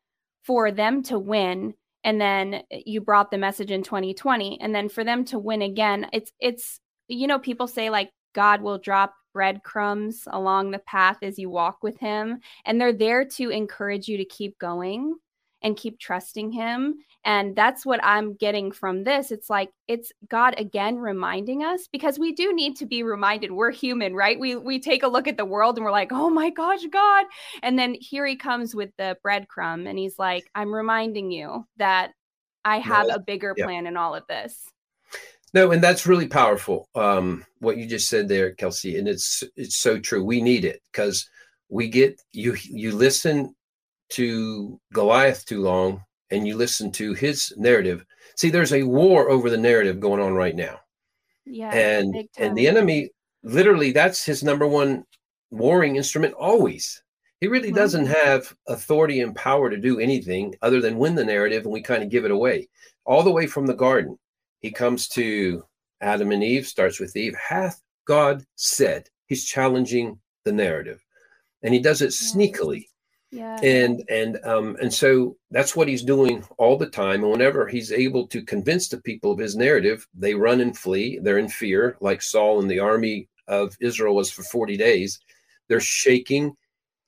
for 0.44 0.70
them 0.70 1.02
to 1.02 1.18
win 1.18 1.74
and 2.04 2.22
then 2.22 2.62
eh, 2.70 2.82
you 2.86 3.02
brought 3.02 3.32
the 3.32 3.40
message 3.40 3.72
in 3.72 3.82
2020 3.82 4.62
and 4.62 4.76
then 4.76 4.88
for 4.88 5.04
them 5.04 5.26
to 5.26 5.40
win 5.40 5.64
again 5.64 6.06
it's 6.14 6.32
it's 6.40 6.80
you 7.08 7.26
know 7.26 7.40
people 7.40 7.68
say 7.68 7.90
like 7.90 8.12
god 8.36 8.62
will 8.62 8.78
drop 8.78 9.16
breadcrumbs 9.34 10.28
along 10.32 10.70
the 10.70 10.80
path 10.80 11.18
as 11.24 11.40
you 11.40 11.50
walk 11.50 11.80
with 11.82 11.98
him 11.98 12.40
and 12.66 12.80
they're 12.80 12.94
there 12.94 13.26
to 13.26 13.50
encourage 13.50 14.08
you 14.08 14.18
to 14.18 14.26
keep 14.26 14.60
going 14.60 15.16
and 15.62 15.78
keep 15.78 16.00
trusting 16.00 16.52
him 16.52 16.96
and 17.28 17.58
that's 17.58 17.86
what 17.86 18.00
I'm 18.04 18.36
getting 18.36 18.72
from 18.72 19.04
this. 19.04 19.32
It's 19.32 19.50
like 19.50 19.70
it's 19.90 20.14
God 20.30 20.56
again 20.58 20.98
reminding 20.98 21.62
us 21.62 21.90
because 21.92 22.18
we 22.18 22.32
do 22.32 22.56
need 22.56 22.78
to 22.78 22.86
be 22.86 23.04
reminded 23.04 23.52
we're 23.52 23.72
human, 23.72 24.16
right? 24.16 24.40
We 24.40 24.56
we 24.56 24.80
take 24.80 25.04
a 25.04 25.10
look 25.10 25.28
at 25.28 25.36
the 25.36 25.44
world 25.44 25.76
and 25.76 25.84
we're 25.84 25.92
like, 25.92 26.14
"Oh 26.14 26.30
my 26.30 26.50
gosh, 26.50 26.86
God." 26.86 27.26
And 27.62 27.78
then 27.78 27.98
here 28.00 28.26
he 28.26 28.38
comes 28.38 28.74
with 28.74 28.92
the 28.98 29.18
breadcrumb 29.26 29.90
and 29.90 30.00
he's 30.00 30.18
like, 30.18 30.50
"I'm 30.56 30.74
reminding 30.74 31.30
you 31.32 31.68
that 31.76 32.14
I 32.64 32.80
have 32.80 33.08
no, 33.08 33.16
a 33.16 33.20
bigger 33.20 33.54
yeah. 33.58 33.66
plan 33.66 33.88
in 33.88 33.98
all 33.98 34.16
of 34.16 34.24
this." 34.30 34.64
No, 35.54 35.72
and 35.72 35.84
that's 35.84 36.08
really 36.08 36.28
powerful. 36.30 36.88
Um, 36.96 37.46
what 37.60 37.76
you 37.76 37.88
just 37.88 38.08
said 38.08 38.30
there, 38.30 38.54
Kelsey, 38.54 38.98
and 38.98 39.06
it's 39.06 39.44
it's 39.58 39.76
so 39.76 40.00
true. 40.00 40.24
We 40.24 40.40
need 40.40 40.64
it 40.64 40.82
because 40.94 41.30
we 41.68 41.90
get 41.90 42.22
you 42.32 42.56
you 42.64 42.96
listen 42.96 43.54
to 44.10 44.80
Goliath 44.94 45.46
too 45.46 45.62
long 45.62 46.04
and 46.32 46.48
you 46.48 46.56
listen 46.56 46.92
to 46.94 47.14
his 47.14 47.54
narrative, 47.58 48.06
see, 48.36 48.50
there's 48.50 48.74
a 48.74 48.84
war 48.84 49.30
over 49.30 49.50
the 49.50 49.58
narrative 49.58 50.00
going 50.00 50.22
on 50.22 50.34
right 50.34 50.56
now. 50.56 50.80
Yeah. 51.46 51.74
And 51.74 52.28
and 52.38 52.58
the 52.58 52.68
enemy 52.68 53.10
literally 53.44 53.92
that's 53.92 54.26
his 54.26 54.44
number 54.44 54.68
one 54.68 55.06
warring 55.52 55.96
instrument 55.96 56.34
always. 56.34 57.02
He 57.40 57.48
really 57.48 57.70
mm-hmm. 57.70 57.78
doesn't 57.78 58.08
have 58.08 58.54
authority 58.68 59.22
and 59.22 59.36
power 59.36 59.70
to 59.70 59.78
do 59.78 60.00
anything 60.00 60.56
other 60.62 60.82
than 60.82 60.98
win 60.98 61.16
the 61.16 61.24
narrative 61.24 61.64
and 61.64 61.72
we 61.72 61.82
kind 61.82 62.04
of 62.04 62.10
give 62.10 62.26
it 62.26 62.32
away. 62.32 62.68
All 63.06 63.24
the 63.24 63.32
way 63.32 63.48
from 63.48 63.66
the 63.66 63.74
garden, 63.74 64.18
he 64.60 64.72
comes 64.72 65.08
to 65.10 65.64
Adam 66.02 66.32
and 66.32 66.44
Eve, 66.44 66.68
starts 66.68 67.00
with 67.00 67.16
Eve, 67.16 67.36
hath 67.36 67.82
God 68.06 68.44
said. 68.56 69.10
He's 69.28 69.46
challenging 69.46 70.20
the 70.46 70.52
narrative. 70.52 71.04
And 71.64 71.74
he 71.74 71.80
does 71.80 72.02
it 72.02 72.10
sneakily 72.10 72.86
yeah. 73.32 73.60
And 73.62 74.04
and 74.10 74.40
um 74.46 74.78
and 74.82 74.94
so 74.94 75.36
that's 75.52 75.76
what 75.76 75.88
he's 75.88 76.04
doing 76.04 76.44
all 76.58 76.78
the 76.78 76.90
time. 76.90 77.24
And 77.24 77.32
whenever 77.32 77.68
he's 77.68 77.92
able 77.92 78.28
to 78.28 78.42
convince 78.42 78.88
the 78.88 79.02
people 79.02 79.32
of 79.32 79.40
his 79.40 79.56
narrative 79.56 80.08
they 80.14 80.34
run 80.34 80.62
and 80.62 80.78
flee. 80.78 81.20
They're 81.22 81.38
in 81.38 81.50
fear 81.50 81.98
like 82.00 82.22
saul 82.22 82.62
and 82.62 82.70
the 82.72 82.80
army 82.80 83.28
of 83.48 83.76
israel 83.82 84.16
was 84.16 84.32
for 84.32 84.44
40 84.44 84.78
days. 84.78 85.20
They're 85.68 85.80
shaking 85.82 86.56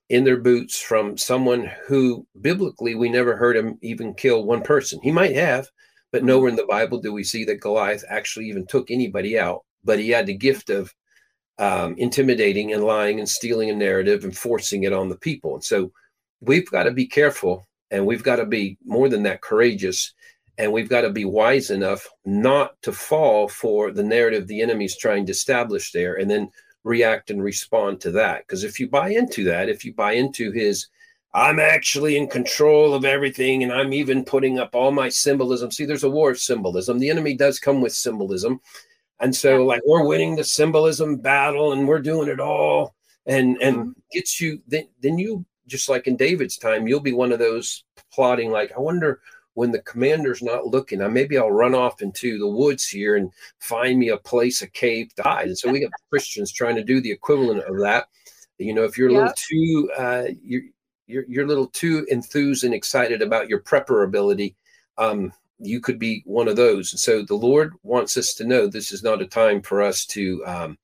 in 0.10 0.24
their 0.24 0.42
boots 0.42 0.82
from 0.82 1.18
someone 1.18 1.72
who 1.88 2.26
biblically 2.42 2.96
we 2.96 3.10
never 3.10 3.36
heard 3.36 3.56
him 3.56 3.78
even 3.82 4.14
kill 4.14 4.44
one 4.44 4.62
person. 4.62 5.00
He 5.02 5.12
might 5.12 5.36
have 5.36 5.70
but 6.12 6.20
mm-hmm. 6.20 6.28
nowhere 6.28 6.50
in 6.50 6.56
the 6.56 6.66
bible 6.66 7.00
do 7.00 7.14
we 7.14 7.24
see 7.24 7.46
that 7.46 7.62
goliath 7.62 8.04
actually 8.10 8.50
even 8.50 8.66
took 8.66 8.92
anybody 8.92 9.40
out. 9.40 9.64
But 9.86 10.00
he 10.00 10.10
had 10.10 10.26
the 10.26 10.34
gift 10.34 10.70
of 10.70 10.94
um, 11.60 11.96
intimidating 11.98 12.74
and 12.74 12.84
lying 12.84 13.20
and 13.20 13.30
stealing 13.30 13.70
a 13.70 13.76
narrative 13.76 14.24
and 14.24 14.36
forcing 14.36 14.84
it 14.84 14.94
on 14.94 15.10
the 15.10 15.18
people. 15.18 15.54
And 15.56 15.64
so 15.64 15.92
we've 16.42 16.70
got 16.70 16.84
to 16.84 16.92
be 16.92 17.06
careful 17.06 17.68
and 17.92 18.06
we've 18.06 18.24
got 18.24 18.38
to 18.38 18.46
be 18.46 18.78
more 18.86 19.10
than 19.10 19.24
that 19.24 19.42
courageous 19.42 20.14
and 20.58 20.72
we've 20.72 20.90
got 20.90 21.02
to 21.02 21.10
be 21.10 21.26
wise 21.26 21.70
enough 21.70 22.08
not 22.26 22.80
to 22.82 22.92
fall 22.92 23.48
for 23.48 23.92
the 23.92 24.04
narrative 24.04 24.48
the 24.48 24.62
enemy's 24.62 24.98
trying 24.98 25.26
to 25.26 25.32
establish 25.32 25.92
there 25.92 26.16
and 26.16 26.30
then 26.30 26.50
react 26.84 27.30
and 27.30 27.44
respond 27.44 28.00
to 28.02 28.12
that. 28.12 28.40
Because 28.40 28.64
if 28.64 28.80
you 28.80 28.90
buy 28.90 29.10
into 29.10 29.44
that 29.46 29.70
if 29.70 29.84
you 29.84 29.94
buy 29.94 30.14
into 30.14 30.52
his 30.52 30.88
i'm 31.34 31.60
actually 31.60 32.18
in 32.18 32.28
control 32.28 32.96
of 32.96 33.06
everything 33.06 33.62
and 33.62 33.72
i'm 33.72 33.94
even 33.94 34.26
putting 34.26 34.58
up 34.58 34.74
all 34.74 34.92
my 34.92 35.08
symbolism 35.08 35.70
see 35.70 35.86
there's 35.86 36.04
a 36.04 36.10
war 36.10 36.32
of 36.32 36.40
symbolism. 36.40 37.00
The 37.00 37.10
enemy 37.10 37.36
does 37.36 37.60
come 37.60 37.82
with 37.82 37.94
symbolism. 37.94 38.60
And 39.20 39.36
so 39.36 39.66
like 39.66 39.82
we're 39.86 40.06
winning 40.06 40.36
the 40.36 40.44
symbolism 40.44 41.18
battle 41.18 41.74
and 41.74 41.88
we're 41.88 42.00
doing 42.00 42.30
it 42.30 42.40
all 42.40 42.96
and 43.26 43.58
and 43.62 43.78
mm-hmm. 43.78 43.92
gets 44.12 44.42
you 44.42 44.62
then 44.68 44.88
then 45.02 45.18
you 45.18 45.46
just 45.70 45.90
like 45.90 46.08
in 46.08 46.18
David's 46.18 46.58
time, 46.58 46.88
you'll 46.88 47.00
be 47.00 47.14
one 47.14 47.32
of 47.32 47.40
those 47.40 47.84
plotting, 48.12 48.52
like, 48.52 48.72
I 48.76 48.80
wonder 48.80 49.22
when 49.54 49.72
the 49.72 49.82
commander's 49.82 50.42
not 50.42 50.68
looking, 50.68 51.00
now 51.00 51.10
maybe 51.10 51.38
I'll 51.38 51.52
run 51.52 51.76
off 51.76 52.02
into 52.02 52.38
the 52.38 52.48
woods 52.48 52.88
here 52.88 53.18
and 53.18 53.32
find 53.60 54.00
me 54.00 54.10
a 54.10 54.18
place, 54.18 54.62
a 54.62 54.70
cave 54.70 55.14
to 55.16 55.24
hide. 55.24 55.48
And 55.48 55.58
so 55.58 55.72
we 55.72 55.82
have 55.82 55.92
Christians 56.10 56.52
trying 56.52 56.76
to 56.76 56.84
do 56.84 57.02
the 57.02 57.12
equivalent 57.12 57.64
of 57.64 57.78
that. 57.80 58.08
You 58.58 58.74
know, 58.74 58.84
if 58.84 58.98
you're 58.98 59.10
a 59.10 59.14
yep. 59.14 59.22
little 59.22 59.36
too 59.36 59.92
uh, 59.98 60.24
you're, 60.44 60.62
you're 61.08 61.26
you're 61.28 61.46
a 61.46 61.48
little 61.48 61.68
too 61.68 62.06
enthused 62.10 62.64
and 62.64 62.74
excited 62.74 63.22
about 63.22 63.50
your 63.50 63.60
prepper 63.60 64.04
ability, 64.04 64.56
um, 64.98 65.34
you 65.60 65.82
could 65.82 66.00
be 66.00 66.24
one 66.26 66.48
of 66.48 66.56
those. 66.56 66.94
And 66.94 67.00
so 67.00 67.24
the 67.24 67.36
Lord 67.36 67.74
wants 67.84 68.18
us 68.18 68.34
to 68.36 68.46
know 68.46 68.68
this 68.68 68.92
is 68.92 69.04
not 69.04 69.22
a 69.22 69.28
time 69.28 69.62
for 69.62 69.82
us 69.82 70.06
to 70.08 70.44
um, 70.46 70.78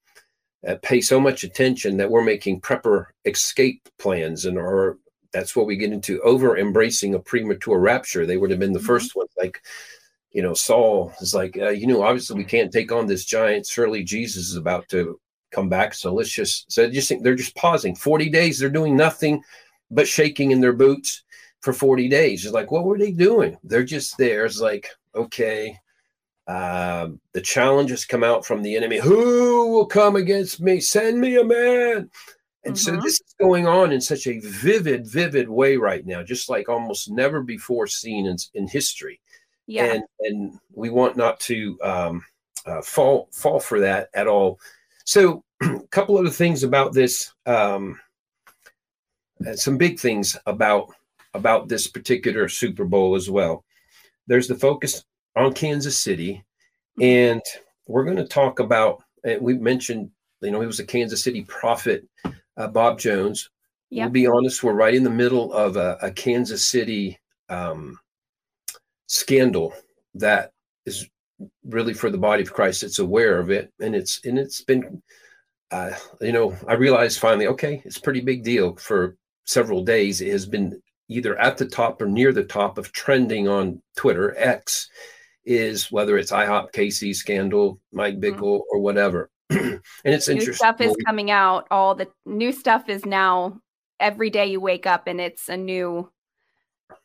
uh, 0.67 0.75
pay 0.82 1.01
so 1.01 1.19
much 1.19 1.43
attention 1.43 1.97
that 1.97 2.10
we're 2.10 2.23
making 2.23 2.62
prepper 2.62 3.06
escape 3.25 3.88
plans 3.97 4.45
and 4.45 4.58
or 4.58 4.97
that's 5.36 5.56
what 5.56 5.65
we 5.65 5.75
get 5.75 5.91
into 5.91 6.21
over 6.21 6.58
embracing 6.58 7.13
a 7.13 7.19
premature 7.19 7.80
rapture. 7.80 8.25
They 8.25 8.38
would 8.38 8.51
have 8.51 8.60
been 8.60 8.71
the 8.71 8.80
mm-hmm. 8.80 8.88
first 8.88 9.15
ones, 9.15 9.30
like, 9.38 9.62
you 10.32 10.41
know, 10.41 10.54
Saul 10.54 11.13
is 11.19 11.36
like, 11.36 11.58
uh, 11.58 11.69
you 11.69 11.88
know, 11.88 12.04
obviously 12.04 12.38
we 12.38 12.45
can't 12.45 12.71
take 12.71 12.91
on 12.91 13.06
this 13.06 13.25
giant. 13.25 13.67
Surely 13.67 14.04
Jesus 14.04 14.49
is 14.49 14.56
about 14.56 14.88
to 14.89 15.19
come 15.51 15.67
back. 15.67 15.93
So 15.93 16.13
let's 16.13 16.32
just, 16.32 16.71
so 16.71 16.89
just 16.89 17.10
think 17.10 17.23
they're 17.23 17.36
just 17.36 17.56
pausing 17.56 17.95
40 17.95 18.30
days. 18.30 18.60
They're 18.60 18.69
doing 18.69 18.95
nothing 18.95 19.43
but 19.91 20.08
shaking 20.08 20.51
in 20.51 20.62
their 20.62 20.73
boots 20.73 21.23
for 21.62 21.73
40 21.73 22.08
days. 22.08 22.45
It's 22.45 22.54
like, 22.54 22.71
what 22.71 22.86
were 22.86 22.97
they 22.97 23.12
doing? 23.12 23.58
They're 23.63 23.84
just 23.84 24.17
there. 24.17 24.45
It's 24.45 24.62
like, 24.62 24.88
okay, 25.15 25.78
uh, 26.48 27.10
the 27.34 27.42
challenges 27.42 28.06
come 28.06 28.24
out 28.24 28.46
from 28.46 28.62
the 28.62 28.76
enemy. 28.76 29.00
Who 29.00 29.72
will 29.72 29.86
come 29.86 30.16
against 30.16 30.60
me? 30.62 30.80
Send 30.80 31.20
me 31.20 31.38
a 31.38 31.44
man. 31.44 32.10
And 32.64 32.76
mm-hmm. 32.76 32.96
so 32.96 33.02
this 33.02 33.14
is 33.14 33.36
going 33.40 33.68
on 33.68 33.92
in 33.92 34.02
such 34.02 34.28
a 34.28 34.40
vivid, 34.40 35.08
vivid 35.08 35.50
way 35.50 35.78
right 35.78 36.06
now, 36.06 36.24
just 36.24 36.50
like 36.50 36.70
almost 36.70 37.10
never 37.10 37.42
before 37.42 37.88
seen 37.88 38.26
in, 38.26 38.38
in 38.54 38.68
history. 38.68 39.20
Yeah. 39.68 39.94
And, 39.94 40.04
and 40.22 40.60
we 40.74 40.90
want 40.90 41.18
not 41.18 41.40
to 41.42 41.80
um, 41.82 42.26
uh, 42.66 42.82
fall 42.82 43.30
fall 43.32 43.60
for 43.60 43.80
that 43.80 44.10
at 44.14 44.28
all. 44.28 44.60
So 45.06 45.44
a 45.62 45.80
couple 45.92 46.18
of 46.18 46.26
the 46.26 46.32
things 46.32 46.64
about 46.64 46.94
this, 46.94 47.34
um, 47.46 48.00
some 49.56 49.78
big 49.78 50.00
things 50.00 50.38
about 50.46 50.94
about 51.34 51.68
this 51.68 51.88
particular 51.88 52.48
Super 52.48 52.86
Bowl 52.86 53.16
as 53.16 53.30
well. 53.30 53.64
There's 54.28 54.48
the 54.48 54.56
focus 54.56 55.04
on 55.36 55.54
Kansas 55.54 55.98
City, 55.98 56.43
and 57.02 57.41
we're 57.88 58.06
going 58.06 58.17
to 58.17 58.28
talk 58.28 58.60
about. 58.60 59.04
And 59.24 59.41
we 59.41 59.56
mentioned, 59.56 60.12
you 60.41 60.52
know, 60.52 60.62
he 60.62 60.67
was 60.67 60.80
a 60.80 60.86
Kansas 60.86 61.24
City 61.24 61.43
prophet 61.43 62.08
uh, 62.58 62.67
Bob 62.67 63.00
Jones. 63.00 63.50
Yep. 63.89 64.06
We'll 64.06 64.12
be 64.12 64.28
honest, 64.28 64.63
we're 64.63 64.74
right 64.74 64.93
in 64.93 65.04
the 65.04 65.10
middle 65.10 65.54
of 65.54 65.78
a, 65.78 65.98
a 66.02 66.12
Kansas 66.12 66.67
City 66.67 67.19
um, 67.50 68.00
scandal 69.08 69.74
that 70.15 70.52
is 70.86 71.08
really 71.65 71.93
for 71.93 72.10
the 72.10 72.17
body 72.17 72.41
of 72.41 72.54
Christ. 72.54 72.84
It's 72.84 73.00
aware 73.00 73.39
of 73.39 73.52
it, 73.52 73.71
and 73.80 73.95
it's 73.95 74.24
and 74.26 74.39
it's 74.39 74.62
been, 74.62 75.02
uh, 75.71 75.91
you 76.21 76.32
know, 76.32 76.56
I 76.67 76.74
realized 76.74 77.19
finally, 77.19 77.48
okay, 77.48 77.82
it's 77.86 77.98
a 77.98 78.02
pretty 78.02 78.21
big 78.21 78.43
deal. 78.43 78.76
For 78.76 79.15
several 79.45 79.84
days, 79.84 80.21
it 80.21 80.32
has 80.32 80.45
been 80.45 80.82
either 81.08 81.38
at 81.39 81.58
the 81.58 81.67
top 81.67 82.02
or 82.02 82.08
near 82.08 82.34
the 82.34 82.43
top 82.43 82.78
of 82.78 82.91
trending 82.91 83.48
on 83.48 83.82
Twitter 83.95 84.36
X. 84.38 84.89
Is 85.46 85.92
whether 85.92 86.18
it's 86.18 86.32
IHOP 86.32 86.72
KC 86.72 87.16
scandal, 87.16 87.80
Mike 87.92 88.20
mm-hmm. 88.20 88.36
Bickle, 88.36 88.60
mm-hmm. 88.60 88.76
or 88.76 88.80
whatever. 88.80 89.30
and 89.50 89.82
it's 90.04 90.28
new 90.28 90.36
interesting. 90.36 90.56
Stuff 90.56 90.82
is 90.82 90.96
coming 91.06 91.30
out. 91.30 91.68
All 91.70 91.94
the 91.94 92.08
new 92.26 92.52
stuff 92.52 92.90
is 92.90 93.06
now 93.06 93.60
every 94.00 94.30
day 94.30 94.48
you 94.48 94.60
wake 94.60 94.86
up 94.86 95.08
and 95.08 95.22
it's 95.22 95.50
a 95.50 95.58
new 95.58 96.10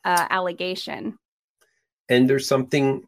uh, 0.03 0.27
allegation. 0.29 1.17
And 2.09 2.29
there's 2.29 2.47
something. 2.47 3.07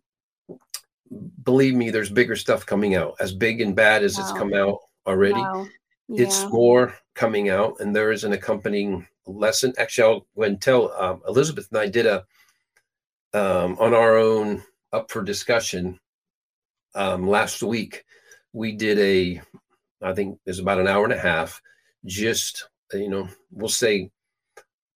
Believe 1.44 1.76
me, 1.76 1.90
there's 1.90 2.10
bigger 2.10 2.36
stuff 2.36 2.66
coming 2.66 2.96
out. 2.96 3.16
As 3.20 3.34
big 3.34 3.62
and 3.62 3.76
bad 3.76 4.04
as 4.04 4.18
wow. 4.18 4.24
it's 4.24 4.38
come 4.38 4.54
out 4.54 4.80
already, 5.06 5.34
wow. 5.34 5.68
yeah. 6.08 6.24
it's 6.24 6.46
more 6.50 6.96
coming 7.14 7.50
out, 7.50 7.76
and 7.80 7.96
there 7.96 8.12
is 8.12 8.24
an 8.24 8.34
accompanying 8.34 9.06
lesson. 9.28 9.74
Actually, 9.78 10.14
I'll 10.14 10.28
go 10.36 10.44
and 10.44 10.62
tell 10.62 10.92
um, 10.94 11.22
Elizabeth 11.28 11.68
and 11.72 11.80
I 11.80 11.88
did 11.88 12.06
a 12.06 12.24
um, 13.34 13.78
on 13.80 13.94
our 13.94 14.18
own 14.18 14.64
up 14.94 15.12
for 15.12 15.24
discussion 15.24 16.00
um, 16.96 17.28
last 17.28 17.62
week 17.64 18.06
we 18.54 18.72
did 18.72 19.00
a, 19.00 19.42
I 20.02 20.14
think 20.14 20.40
it 20.46 20.50
was 20.50 20.60
about 20.60 20.80
an 20.80 20.88
hour 20.88 21.04
and 21.04 21.14
a 21.14 21.20
half, 21.20 21.62
just, 22.06 22.70
you 22.94 23.10
know, 23.10 23.28
we'll 23.52 23.68
say 23.68 24.12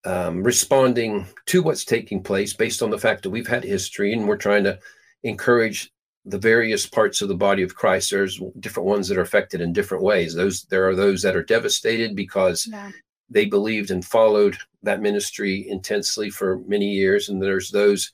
um, 0.05 0.43
responding 0.43 1.25
to 1.47 1.63
what's 1.63 1.83
taking 1.83 2.21
place 2.21 2.53
based 2.53 2.81
on 2.81 2.91
the 2.91 2.99
fact 2.99 3.23
that 3.23 3.31
we've 3.31 3.47
had 3.47 3.63
history 3.63 4.13
and 4.13 4.27
we're 4.27 4.38
trying 4.38 4.63
to 4.63 4.79
encourage 5.23 5.91
the 6.25 6.38
various 6.38 6.86
parts 6.86 7.21
of 7.21 7.29
the 7.29 7.36
body 7.36 7.63
of 7.63 7.75
Christ. 7.75 8.12
There's 8.12 8.41
different 8.60 8.88
ones 8.88 9.07
that 9.07 9.17
are 9.17 9.21
affected 9.21 9.62
in 9.62 9.73
different 9.73 10.03
ways. 10.03 10.33
Those 10.33 10.63
there 10.65 10.88
are 10.88 10.95
those 10.95 11.21
that 11.23 11.36
are 11.36 11.43
devastated 11.43 12.15
because 12.15 12.67
yeah. 12.69 12.91
they 13.29 13.45
believed 13.45 13.91
and 13.91 14.03
followed 14.03 14.57
that 14.83 15.01
ministry 15.01 15.67
intensely 15.69 16.29
for 16.29 16.60
many 16.67 16.91
years, 16.91 17.29
and 17.29 17.41
there's 17.41 17.71
those 17.71 18.12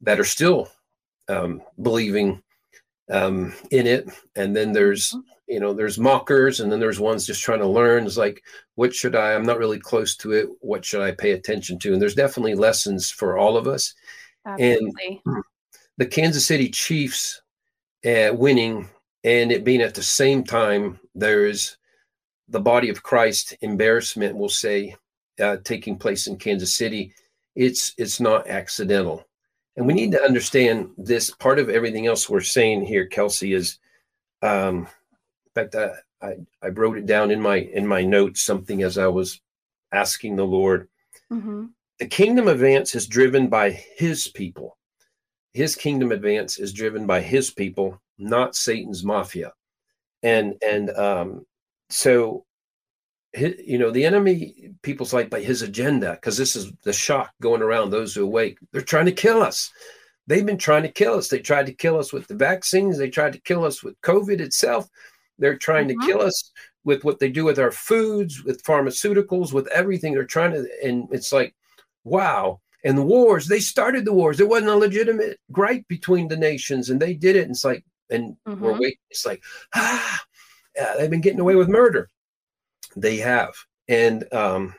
that 0.00 0.20
are 0.20 0.24
still 0.24 0.70
um, 1.28 1.62
believing 1.82 2.42
um, 3.10 3.54
in 3.70 3.86
it. 3.86 4.08
And 4.36 4.54
then 4.54 4.72
there's, 4.72 5.10
mm-hmm. 5.10 5.20
you 5.46 5.60
know, 5.60 5.72
there's 5.72 5.98
mockers, 5.98 6.60
and 6.60 6.70
then 6.70 6.80
there's 6.80 7.00
ones 7.00 7.26
just 7.26 7.42
trying 7.42 7.60
to 7.60 7.66
learn. 7.66 8.06
It's 8.06 8.16
like, 8.16 8.42
what 8.74 8.94
should 8.94 9.16
I? 9.16 9.34
I'm 9.34 9.46
not 9.46 9.58
really 9.58 9.78
close 9.78 10.16
to 10.16 10.32
it. 10.32 10.48
What 10.60 10.84
should 10.84 11.00
I 11.00 11.12
pay 11.12 11.32
attention 11.32 11.78
to? 11.80 11.92
And 11.92 12.00
there's 12.00 12.14
definitely 12.14 12.54
lessons 12.54 13.10
for 13.10 13.38
all 13.38 13.56
of 13.56 13.66
us. 13.66 13.94
Absolutely. 14.46 15.22
And 15.26 15.44
the 15.96 16.06
Kansas 16.06 16.46
City 16.46 16.68
Chiefs 16.70 17.42
uh, 18.06 18.30
winning 18.32 18.88
and 19.24 19.50
it 19.50 19.64
being 19.64 19.82
at 19.82 19.94
the 19.94 20.02
same 20.02 20.44
time, 20.44 21.00
there's 21.14 21.76
the 22.48 22.60
body 22.60 22.88
of 22.88 23.02
Christ 23.02 23.56
embarrassment, 23.60 24.36
we'll 24.36 24.48
say, 24.48 24.96
uh, 25.40 25.56
taking 25.64 25.98
place 25.98 26.26
in 26.26 26.36
Kansas 26.36 26.74
City. 26.74 27.12
It's 27.54 27.94
it's 27.98 28.20
not 28.20 28.48
accidental. 28.48 29.27
And 29.78 29.86
we 29.86 29.94
need 29.94 30.10
to 30.10 30.22
understand 30.22 30.90
this 30.98 31.30
part 31.30 31.60
of 31.60 31.70
everything 31.70 32.08
else 32.08 32.28
we're 32.28 32.40
saying 32.40 32.84
here, 32.84 33.06
Kelsey, 33.06 33.52
is 33.52 33.78
um, 34.42 34.88
in 35.46 35.52
fact, 35.54 35.76
I, 35.76 35.92
I, 36.20 36.34
I 36.60 36.68
wrote 36.70 36.98
it 36.98 37.06
down 37.06 37.30
in 37.30 37.40
my 37.40 37.58
in 37.58 37.86
my 37.86 38.02
notes, 38.02 38.40
something 38.40 38.82
as 38.82 38.98
I 38.98 39.06
was 39.06 39.40
asking 39.92 40.34
the 40.34 40.44
Lord. 40.44 40.88
Mm-hmm. 41.32 41.66
The 42.00 42.06
kingdom 42.08 42.48
advance 42.48 42.96
is 42.96 43.06
driven 43.06 43.46
by 43.46 43.70
his 43.70 44.26
people. 44.26 44.76
His 45.54 45.76
kingdom 45.76 46.10
advance 46.10 46.58
is 46.58 46.72
driven 46.72 47.06
by 47.06 47.20
his 47.20 47.52
people, 47.52 48.02
not 48.18 48.56
Satan's 48.56 49.04
mafia. 49.04 49.52
And 50.24 50.56
and 50.60 50.90
um, 50.90 51.46
so 51.88 52.46
you 53.36 53.78
know 53.78 53.90
the 53.90 54.06
enemy 54.06 54.72
people's 54.82 55.12
like 55.12 55.28
by 55.28 55.40
his 55.40 55.62
agenda 55.62 56.12
because 56.12 56.36
this 56.36 56.56
is 56.56 56.72
the 56.84 56.92
shock 56.92 57.32
going 57.42 57.62
around 57.62 57.90
those 57.90 58.14
who 58.14 58.24
awake. 58.24 58.58
They're 58.72 58.80
trying 58.80 59.06
to 59.06 59.12
kill 59.12 59.42
us. 59.42 59.70
They've 60.26 60.46
been 60.46 60.58
trying 60.58 60.82
to 60.82 60.90
kill 60.90 61.14
us. 61.14 61.28
They 61.28 61.38
tried 61.38 61.66
to 61.66 61.72
kill 61.72 61.98
us 61.98 62.12
with 62.12 62.26
the 62.26 62.34
vaccines. 62.34 62.98
They 62.98 63.10
tried 63.10 63.32
to 63.34 63.40
kill 63.40 63.64
us 63.64 63.82
with 63.82 64.00
covid 64.00 64.40
itself. 64.40 64.88
They're 65.38 65.56
trying 65.56 65.88
mm-hmm. 65.88 66.00
to 66.00 66.06
kill 66.06 66.22
us 66.22 66.52
with 66.84 67.04
what 67.04 67.18
they 67.18 67.28
do 67.28 67.44
with 67.44 67.58
our 67.58 67.70
foods 67.70 68.42
with 68.44 68.64
pharmaceuticals 68.64 69.52
with 69.52 69.68
everything. 69.68 70.14
They're 70.14 70.24
trying 70.24 70.52
to 70.52 70.66
and 70.82 71.08
it's 71.10 71.32
like 71.32 71.54
wow. 72.04 72.60
And 72.84 72.96
the 72.96 73.02
wars 73.02 73.46
they 73.46 73.60
started 73.60 74.06
the 74.06 74.14
wars. 74.14 74.38
There 74.38 74.46
wasn't 74.46 74.70
a 74.70 74.76
legitimate 74.76 75.38
gripe 75.52 75.86
between 75.88 76.28
the 76.28 76.36
nations 76.36 76.88
and 76.88 77.00
they 77.00 77.12
did 77.12 77.36
it. 77.36 77.42
And 77.42 77.50
it's 77.50 77.64
like 77.64 77.84
and 78.08 78.36
mm-hmm. 78.46 78.62
we're 78.62 78.72
waiting. 78.72 78.98
It's 79.10 79.26
like 79.26 79.42
ah 79.74 80.22
yeah, 80.74 80.94
they've 80.96 81.10
been 81.10 81.20
getting 81.20 81.40
away 81.40 81.56
with 81.56 81.68
murder 81.68 82.08
they 82.96 83.16
have. 83.18 83.52
And 83.88 84.24
um, 84.32 84.74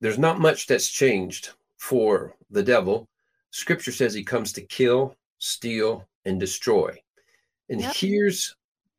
there's 0.00 0.18
not 0.18 0.40
much 0.40 0.66
that's 0.66 0.88
changed 0.88 1.50
for 1.78 2.34
the 2.50 2.62
devil. 2.62 3.08
Scripture 3.50 3.92
says 3.92 4.14
he 4.14 4.24
comes 4.24 4.52
to 4.52 4.62
kill, 4.62 5.16
steal, 5.38 6.06
and 6.24 6.38
destroy. 6.38 6.96
And 7.68 7.80
yep. 7.80 7.94
here's 7.94 8.54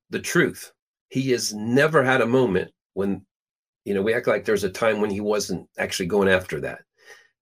the 0.09 0.19
truth 0.19 0.71
he 1.09 1.31
has 1.31 1.53
never 1.53 2.03
had 2.03 2.21
a 2.21 2.25
moment 2.25 2.71
when, 2.93 3.25
you 3.83 3.93
know, 3.93 4.01
we 4.01 4.13
act 4.13 4.27
like 4.27 4.45
there's 4.45 4.63
a 4.63 4.69
time 4.69 5.01
when 5.01 5.09
he 5.09 5.19
wasn't 5.19 5.67
actually 5.77 6.05
going 6.05 6.29
after 6.29 6.61
that. 6.61 6.79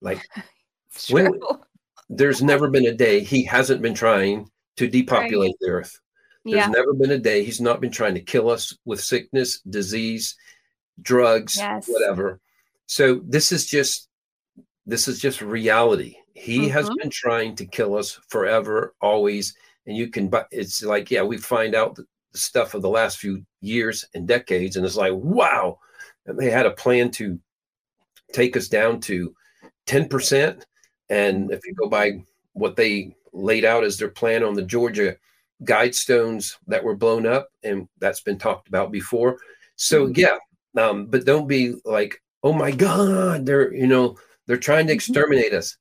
Like, 0.02 0.22
when, 1.10 1.40
there's 2.10 2.42
never 2.42 2.68
been 2.70 2.88
a 2.88 2.94
day 2.94 3.20
he 3.20 3.44
hasn't 3.46 3.82
been 3.82 3.94
trying 3.94 4.50
to 4.78 4.88
depopulate 4.88 5.50
right. 5.50 5.56
the 5.60 5.70
earth. 5.70 6.00
There's 6.50 6.66
yeah. 6.66 6.72
never 6.72 6.94
been 6.94 7.12
a 7.12 7.18
day 7.18 7.44
he's 7.44 7.62
not 7.62 7.82
been 7.82 7.92
trying 7.92 8.16
to 8.16 8.22
kill 8.22 8.50
us 8.50 8.78
with 8.86 9.02
sickness, 9.02 9.62
disease, 9.62 10.36
drugs, 11.02 11.58
yes. 11.58 11.88
whatever. 11.88 12.40
So 12.88 13.22
this 13.26 13.52
is 13.52 13.68
just 13.68 14.08
this 14.86 15.08
is 15.08 15.20
just 15.20 15.42
reality. 15.42 16.16
He 16.34 16.62
mm-hmm. 16.62 16.72
has 16.72 16.90
been 16.90 17.10
trying 17.10 17.56
to 17.58 17.66
kill 17.66 17.96
us 17.96 18.20
forever, 18.30 18.96
always. 19.02 19.56
And 19.86 19.96
you 19.96 20.08
can, 20.08 20.30
but 20.30 20.48
it's 20.52 20.84
like, 20.84 21.12
yeah, 21.12 21.22
we 21.22 21.38
find 21.38 21.76
out 21.76 21.96
the 21.96 22.06
stuff 22.34 22.74
of 22.74 22.82
the 22.82 22.90
last 22.90 23.18
few 23.18 23.46
years 23.62 24.06
and 24.14 24.28
decades, 24.28 24.76
and 24.76 24.86
it's 24.86 24.96
like, 24.96 25.14
wow, 25.14 25.80
and 26.26 26.40
they 26.40 26.50
had 26.50 26.66
a 26.66 26.72
plan 26.72 27.12
to 27.12 27.40
take 28.34 28.56
us 28.56 28.68
down 28.68 29.00
to 29.02 29.36
10%. 29.88 30.64
And 31.10 31.52
if 31.52 31.66
you 31.66 31.74
go 31.74 31.90
by 31.90 32.24
what 32.54 32.76
they 32.76 33.16
laid 33.34 33.66
out 33.66 33.84
as 33.84 33.98
their 33.98 34.10
plan 34.10 34.44
on 34.44 34.54
the 34.54 34.62
Georgia 34.62 35.18
guidestones 35.64 36.56
that 36.68 36.84
were 36.84 36.96
blown 36.96 37.26
up, 37.26 37.50
and 37.64 37.88
that's 38.00 38.22
been 38.22 38.38
talked 38.38 38.68
about 38.68 38.92
before. 38.92 39.38
So 39.76 40.08
mm-hmm. 40.08 40.20
yeah, 40.20 40.84
um, 40.84 41.08
but 41.08 41.26
don't 41.26 41.48
be 41.48 41.76
like, 41.86 42.22
oh 42.44 42.54
my 42.54 42.72
God, 42.72 43.46
they're 43.46 43.74
you 43.74 43.88
know 43.88 44.18
they're 44.48 44.58
trying 44.58 44.88
to 44.88 44.94
mm-hmm. 44.94 44.96
exterminate 44.96 45.54
us. 45.54 45.78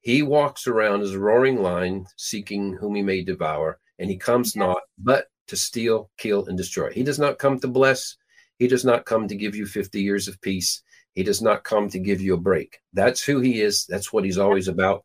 He 0.00 0.22
walks 0.22 0.66
around 0.66 1.02
as 1.02 1.12
a 1.12 1.18
roaring 1.18 1.60
lion, 1.60 2.06
seeking 2.16 2.74
whom 2.74 2.94
he 2.94 3.02
may 3.02 3.22
devour, 3.22 3.78
and 3.98 4.08
he 4.08 4.16
comes 4.16 4.56
not 4.56 4.78
but 4.96 5.26
to 5.48 5.56
steal, 5.56 6.10
kill, 6.18 6.46
and 6.46 6.56
destroy. 6.56 6.90
He 6.92 7.02
does 7.02 7.18
not 7.18 7.38
come 7.38 7.58
to 7.60 7.68
bless. 7.68 8.16
He 8.58 8.68
does 8.68 8.84
not 8.84 9.06
come 9.06 9.28
to 9.28 9.34
give 9.34 9.54
you 9.54 9.66
50 9.66 10.00
years 10.00 10.28
of 10.28 10.40
peace. 10.40 10.82
He 11.14 11.22
does 11.22 11.42
not 11.42 11.64
come 11.64 11.88
to 11.90 11.98
give 11.98 12.20
you 12.20 12.34
a 12.34 12.40
break. 12.40 12.78
That's 12.92 13.22
who 13.22 13.40
he 13.40 13.60
is. 13.60 13.86
That's 13.88 14.12
what 14.12 14.24
he's 14.24 14.38
always 14.38 14.68
about. 14.68 15.04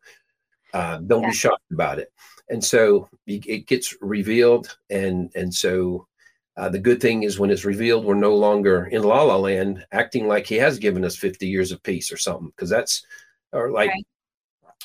Uh, 0.72 0.98
don't 0.98 1.22
yeah. 1.22 1.30
be 1.30 1.34
shocked 1.34 1.70
about 1.72 1.98
it. 1.98 2.12
And 2.48 2.62
so 2.62 3.08
it 3.26 3.66
gets 3.66 3.94
revealed, 4.00 4.76
and 4.90 5.30
and 5.34 5.52
so 5.52 6.06
uh, 6.56 6.68
the 6.68 6.78
good 6.78 7.00
thing 7.00 7.22
is 7.22 7.38
when 7.38 7.50
it's 7.50 7.64
revealed, 7.64 8.04
we're 8.04 8.14
no 8.14 8.34
longer 8.34 8.86
in 8.86 9.02
La 9.02 9.22
La 9.22 9.36
Land 9.36 9.84
acting 9.92 10.28
like 10.28 10.46
he 10.46 10.56
has 10.56 10.78
given 10.78 11.04
us 11.04 11.16
50 11.16 11.48
years 11.48 11.72
of 11.72 11.82
peace 11.82 12.12
or 12.12 12.16
something, 12.16 12.48
because 12.48 12.70
that's 12.70 13.04
or 13.52 13.70
like 13.70 13.90
right. 13.90 14.06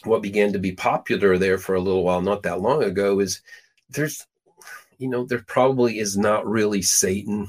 what 0.03 0.21
began 0.21 0.53
to 0.53 0.59
be 0.59 0.71
popular 0.71 1.37
there 1.37 1.57
for 1.57 1.75
a 1.75 1.81
little 1.81 2.03
while, 2.03 2.21
not 2.21 2.43
that 2.43 2.61
long 2.61 2.83
ago, 2.83 3.19
is 3.19 3.41
there's 3.89 4.25
you 4.97 5.09
know 5.09 5.25
there 5.25 5.43
probably 5.47 5.99
is 5.99 6.17
not 6.17 6.47
really 6.47 6.81
Satan. 6.81 7.47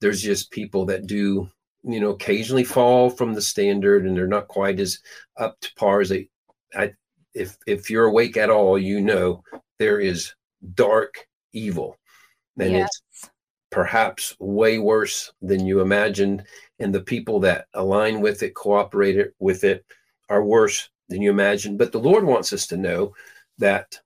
There's 0.00 0.22
just 0.22 0.50
people 0.50 0.86
that 0.86 1.06
do 1.06 1.48
you 1.84 2.00
know 2.00 2.10
occasionally 2.10 2.64
fall 2.64 3.10
from 3.10 3.34
the 3.34 3.42
standard 3.42 4.06
and 4.06 4.16
they're 4.16 4.26
not 4.26 4.48
quite 4.48 4.80
as 4.80 5.00
up 5.36 5.60
to 5.60 5.72
par 5.76 6.00
as 6.00 6.08
they 6.08 6.28
I 6.74 6.94
if 7.34 7.56
if 7.66 7.90
you're 7.90 8.06
awake 8.06 8.36
at 8.36 8.50
all, 8.50 8.78
you 8.78 9.00
know 9.00 9.42
there 9.78 10.00
is 10.00 10.34
dark 10.74 11.26
evil. 11.52 11.96
And 12.58 12.72
yes. 12.72 12.88
it's 13.10 13.30
perhaps 13.70 14.36
way 14.38 14.78
worse 14.78 15.32
than 15.42 15.66
you 15.66 15.80
imagined. 15.80 16.44
And 16.78 16.94
the 16.94 17.02
people 17.02 17.40
that 17.40 17.66
align 17.74 18.20
with 18.20 18.42
it, 18.42 18.54
cooperate 18.54 19.30
with 19.38 19.64
it, 19.64 19.84
are 20.28 20.44
worse 20.44 20.88
than 21.08 21.20
you 21.22 21.30
imagined. 21.30 21.78
But 21.78 21.92
the 21.92 21.98
Lord 21.98 22.24
wants 22.24 22.52
us 22.52 22.66
to 22.68 22.76
know 22.76 23.14
that 23.58 23.98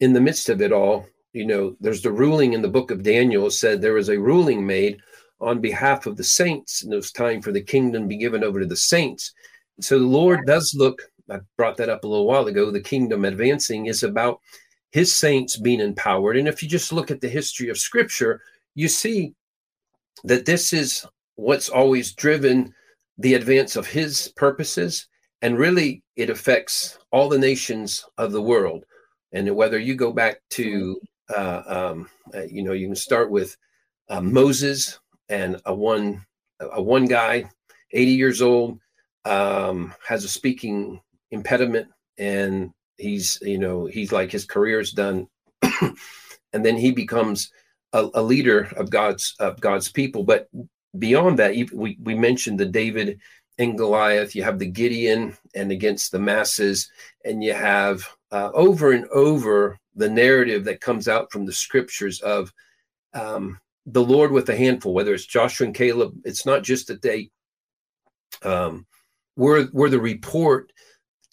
in 0.00 0.12
the 0.12 0.20
midst 0.20 0.48
of 0.48 0.60
it 0.60 0.72
all, 0.72 1.06
you 1.32 1.46
know, 1.46 1.74
there's 1.80 2.02
the 2.02 2.12
ruling 2.12 2.52
in 2.52 2.62
the 2.62 2.68
book 2.68 2.90
of 2.90 3.02
Daniel 3.02 3.50
said 3.50 3.80
there 3.80 3.94
was 3.94 4.10
a 4.10 4.20
ruling 4.20 4.66
made 4.66 5.00
on 5.40 5.60
behalf 5.60 6.06
of 6.06 6.16
the 6.16 6.24
saints, 6.24 6.82
and 6.82 6.92
it 6.92 6.96
was 6.96 7.10
time 7.10 7.40
for 7.42 7.50
the 7.50 7.62
kingdom 7.62 8.02
to 8.02 8.08
be 8.08 8.16
given 8.16 8.44
over 8.44 8.60
to 8.60 8.66
the 8.66 8.76
saints. 8.76 9.32
So 9.80 9.98
the 9.98 10.06
Lord 10.06 10.46
does 10.46 10.74
look 10.76 11.02
I 11.30 11.40
brought 11.56 11.76
that 11.78 11.88
up 11.88 12.04
a 12.04 12.08
little 12.08 12.26
while 12.26 12.46
ago. 12.46 12.70
The 12.70 12.80
kingdom 12.80 13.24
advancing 13.24 13.86
is 13.86 14.02
about 14.02 14.40
his 14.90 15.14
saints 15.14 15.56
being 15.56 15.80
empowered. 15.80 16.36
And 16.36 16.46
if 16.46 16.62
you 16.62 16.68
just 16.68 16.92
look 16.92 17.10
at 17.10 17.20
the 17.20 17.28
history 17.28 17.68
of 17.68 17.78
scripture, 17.78 18.42
you 18.74 18.88
see 18.88 19.34
that 20.24 20.46
this 20.46 20.72
is 20.72 21.06
what's 21.36 21.68
always 21.68 22.12
driven 22.12 22.74
the 23.18 23.34
advance 23.34 23.76
of 23.76 23.86
his 23.86 24.32
purposes. 24.36 25.08
And 25.40 25.58
really, 25.58 26.02
it 26.16 26.30
affects 26.30 26.98
all 27.10 27.28
the 27.28 27.38
nations 27.38 28.04
of 28.18 28.32
the 28.32 28.42
world. 28.42 28.84
And 29.32 29.54
whether 29.56 29.78
you 29.78 29.94
go 29.94 30.12
back 30.12 30.40
to, 30.50 31.00
uh, 31.34 31.62
um, 31.66 32.08
uh, 32.34 32.42
you 32.42 32.62
know, 32.62 32.72
you 32.72 32.86
can 32.86 32.94
start 32.94 33.30
with 33.30 33.56
uh, 34.08 34.20
Moses 34.20 35.00
and 35.30 35.60
a 35.64 35.74
one, 35.74 36.24
a 36.60 36.82
one 36.82 37.06
guy, 37.06 37.50
80 37.92 38.10
years 38.12 38.42
old, 38.42 38.78
um, 39.24 39.94
has 40.06 40.24
a 40.24 40.28
speaking 40.28 41.00
impediment 41.32 41.88
and 42.18 42.70
he's 42.96 43.38
you 43.42 43.58
know 43.58 43.86
he's 43.86 44.12
like 44.12 44.30
his 44.30 44.44
career's 44.44 44.92
done. 44.92 45.26
And 46.54 46.62
then 46.62 46.76
he 46.76 46.90
becomes 46.90 47.50
a, 47.94 48.10
a, 48.12 48.22
leader 48.22 48.70
of 48.76 48.90
god's 48.90 49.34
of 49.40 49.58
god's 49.60 49.90
people. 49.90 50.22
But 50.22 50.48
beyond 50.98 51.38
that 51.38 51.54
we, 51.72 51.96
we 51.98 52.14
mentioned 52.14 52.60
the 52.60 52.66
david 52.66 53.18
and 53.58 53.78
goliath. 53.78 54.34
You 54.34 54.42
have 54.42 54.58
the 54.58 54.66
gideon 54.66 55.36
and 55.54 55.72
against 55.72 56.12
the 56.12 56.18
masses. 56.18 56.90
And 57.24 57.42
you 57.42 57.54
have 57.54 58.06
uh, 58.30 58.50
over 58.54 58.92
and 58.92 59.06
over 59.08 59.78
the 59.94 60.08
narrative 60.08 60.64
that 60.64 60.80
comes 60.80 61.08
out 61.08 61.30
from 61.30 61.46
the 61.46 61.52
scriptures 61.52 62.20
of 62.20 62.52
um, 63.14 63.58
the 63.86 64.02
lord 64.02 64.30
with 64.30 64.48
a 64.48 64.56
handful 64.56 64.94
whether 64.94 65.12
it's 65.12 65.26
joshua 65.26 65.66
and 65.66 65.74
caleb 65.74 66.14
it's 66.24 66.46
not 66.46 66.62
just 66.62 66.86
that 66.86 67.02
they 67.02 67.28
um, 68.42 68.86
were 69.36 69.68
were 69.72 69.90
the 69.90 70.00
report 70.00 70.72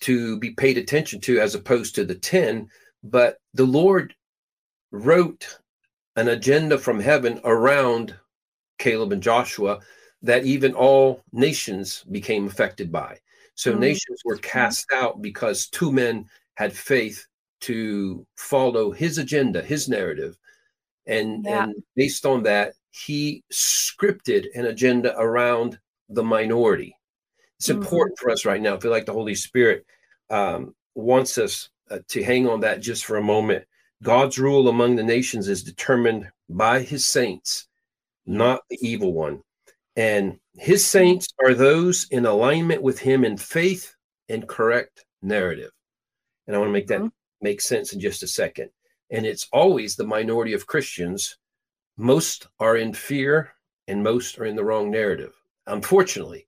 to 0.01 0.37
be 0.39 0.51
paid 0.51 0.77
attention 0.77 1.19
to 1.21 1.39
as 1.39 1.55
opposed 1.55 1.95
to 1.95 2.05
the 2.05 2.15
10 2.15 2.67
but 3.03 3.37
the 3.53 3.65
lord 3.65 4.13
wrote 4.91 5.59
an 6.15 6.29
agenda 6.29 6.77
from 6.77 6.99
heaven 6.99 7.39
around 7.43 8.15
caleb 8.77 9.11
and 9.11 9.23
joshua 9.23 9.79
that 10.21 10.45
even 10.45 10.73
all 10.73 11.23
nations 11.31 12.03
became 12.11 12.47
affected 12.47 12.91
by 12.91 13.17
so 13.55 13.71
mm-hmm. 13.71 13.81
nations 13.81 14.21
were 14.25 14.37
cast 14.37 14.85
out 14.93 15.21
because 15.21 15.67
two 15.67 15.91
men 15.91 16.25
had 16.55 16.73
faith 16.73 17.25
to 17.61 18.25
follow 18.35 18.91
his 18.91 19.17
agenda 19.17 19.61
his 19.61 19.89
narrative 19.89 20.37
and 21.07 21.45
yeah. 21.45 21.63
and 21.63 21.75
based 21.95 22.25
on 22.25 22.43
that 22.43 22.73
he 22.91 23.43
scripted 23.51 24.45
an 24.55 24.65
agenda 24.65 25.17
around 25.19 25.77
the 26.09 26.23
minority 26.23 26.95
it's 27.59 27.67
mm-hmm. 27.67 27.81
important 27.81 28.17
for 28.17 28.29
us 28.29 28.45
right 28.45 28.61
now. 28.61 28.75
I 28.75 28.79
feel 28.79 28.91
like 28.91 29.05
the 29.05 29.13
Holy 29.13 29.35
Spirit 29.35 29.85
um, 30.29 30.75
wants 30.95 31.37
us 31.37 31.69
uh, 31.91 31.99
to 32.07 32.23
hang 32.23 32.47
on 32.47 32.61
that 32.61 32.79
just 32.79 33.05
for 33.05 33.17
a 33.17 33.23
moment. 33.23 33.65
God's 34.01 34.39
rule 34.39 34.69
among 34.69 34.95
the 34.95 35.03
nations 35.03 35.49
is 35.49 35.61
determined 35.63 36.31
by 36.47 36.81
his 36.81 37.05
saints, 37.05 37.67
not 38.25 38.61
the 38.69 38.77
evil 38.81 39.13
one. 39.13 39.41
And 39.97 40.39
his 40.53 40.85
saints 40.85 41.27
are 41.43 41.53
those 41.53 42.07
in 42.09 42.25
alignment 42.25 42.81
with 42.81 42.99
him 42.99 43.25
in 43.25 43.35
faith 43.35 43.93
and 44.29 44.47
correct 44.47 45.03
narrative. 45.21 45.71
And 46.47 46.55
I 46.55 46.59
want 46.59 46.69
to 46.69 46.73
make 46.73 46.87
that 46.87 46.99
mm-hmm. 46.99 47.07
make 47.41 47.59
sense 47.59 47.91
in 47.91 47.99
just 47.99 48.23
a 48.23 48.27
second. 48.27 48.69
And 49.11 49.25
it's 49.25 49.47
always 49.51 49.95
the 49.95 50.07
minority 50.07 50.53
of 50.53 50.67
Christians. 50.67 51.37
Most 51.97 52.47
are 52.59 52.77
in 52.77 52.93
fear 52.93 53.51
and 53.89 54.01
most 54.01 54.39
are 54.39 54.45
in 54.45 54.55
the 54.55 54.63
wrong 54.63 54.89
narrative. 54.89 55.33
Unfortunately, 55.67 56.47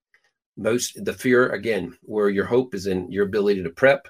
most 0.62 1.04
the 1.04 1.14
fear 1.14 1.50
again 1.50 1.98
where 2.02 2.30
your 2.30 2.46
hope 2.46 2.74
is 2.74 2.88
in 2.88 3.12
your 3.12 3.26
ability 3.26 3.64
to 3.64 3.70
prep. 3.70 4.08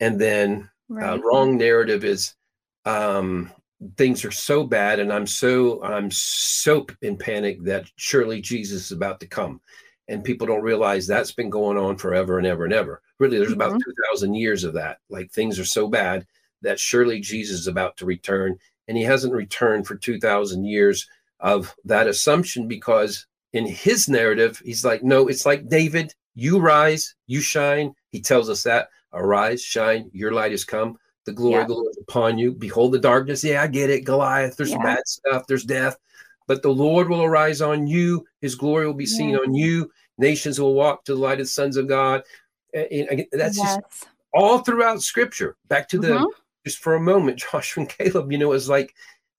And 0.00 0.20
then 0.20 0.68
uh, 0.90 0.94
right. 0.94 1.10
uh, 1.10 1.18
wrong 1.18 1.56
narrative 1.56 2.04
is 2.04 2.34
um 2.84 3.50
things 3.96 4.24
are 4.24 4.30
so 4.30 4.64
bad 4.64 4.98
and 4.98 5.12
i'm 5.12 5.26
so 5.26 5.82
i'm 5.82 6.10
so 6.10 6.86
in 7.02 7.16
panic 7.16 7.62
that 7.64 7.84
surely 7.96 8.40
jesus 8.40 8.86
is 8.86 8.92
about 8.92 9.20
to 9.20 9.26
come. 9.26 9.60
And 10.06 10.22
people 10.22 10.46
don't 10.46 10.62
realize 10.62 11.06
that's 11.06 11.32
been 11.32 11.48
going 11.48 11.78
on 11.78 11.96
forever 11.96 12.36
and 12.36 12.46
ever 12.46 12.64
and 12.64 12.74
ever. 12.74 13.00
Really 13.18 13.38
there's 13.38 13.52
mm-hmm. 13.52 13.62
about 13.62 13.80
2000 14.12 14.34
years 14.34 14.62
of 14.64 14.74
that. 14.74 14.98
Like 15.08 15.30
things 15.30 15.58
are 15.58 15.64
so 15.64 15.88
bad 15.88 16.26
that 16.60 16.78
surely 16.78 17.20
jesus 17.20 17.60
is 17.60 17.68
about 17.68 17.96
to 17.98 18.06
return. 18.06 18.58
And 18.86 18.98
he 18.98 19.02
hasn't 19.02 19.32
returned 19.32 19.86
for 19.86 19.96
2000 19.96 20.64
years 20.64 21.08
of 21.40 21.74
that 21.84 22.06
assumption 22.06 22.68
because 22.68 23.26
in 23.54 23.66
his 23.66 24.08
narrative, 24.08 24.60
he's 24.64 24.84
like, 24.84 25.02
no, 25.02 25.28
it's 25.28 25.46
like 25.46 25.68
David, 25.68 26.12
you 26.34 26.58
rise, 26.58 27.14
you 27.28 27.40
shine. 27.40 27.94
He 28.10 28.20
tells 28.20 28.50
us 28.50 28.64
that 28.64 28.88
arise, 29.12 29.62
shine, 29.62 30.10
your 30.12 30.32
light 30.32 30.50
has 30.50 30.64
come. 30.64 30.98
The 31.24 31.32
glory 31.32 31.54
yeah. 31.54 31.62
of 31.62 31.68
the 31.68 31.74
Lord 31.74 31.90
is 31.90 32.02
upon 32.06 32.36
you. 32.36 32.52
Behold 32.52 32.92
the 32.92 32.98
darkness. 32.98 33.44
Yeah, 33.44 33.62
I 33.62 33.68
get 33.68 33.90
it. 33.90 34.04
Goliath, 34.04 34.56
there's 34.56 34.72
yeah. 34.72 34.82
bad 34.82 35.06
stuff, 35.06 35.46
there's 35.46 35.64
death. 35.64 35.96
But 36.46 36.62
the 36.62 36.70
Lord 36.70 37.08
will 37.08 37.22
arise 37.22 37.62
on 37.62 37.86
you. 37.86 38.26
His 38.40 38.56
glory 38.56 38.86
will 38.86 38.92
be 38.92 39.06
seen 39.06 39.30
yeah. 39.30 39.38
on 39.38 39.54
you. 39.54 39.90
Nations 40.18 40.60
will 40.60 40.74
walk 40.74 41.04
to 41.04 41.14
the 41.14 41.20
light 41.20 41.40
of 41.40 41.46
the 41.46 41.50
sons 41.50 41.76
of 41.76 41.88
God. 41.88 42.22
And 42.74 43.24
that's 43.32 43.56
yes. 43.56 43.76
just 43.76 44.08
all 44.34 44.58
throughout 44.58 45.00
scripture. 45.00 45.56
Back 45.68 45.88
to 45.90 45.98
the, 45.98 46.08
mm-hmm. 46.08 46.40
just 46.66 46.78
for 46.78 46.96
a 46.96 47.00
moment, 47.00 47.38
Joshua 47.52 47.82
and 47.82 47.88
Caleb, 47.90 48.32
you 48.32 48.38
know, 48.38 48.52
it's 48.52 48.68
like 48.68 48.94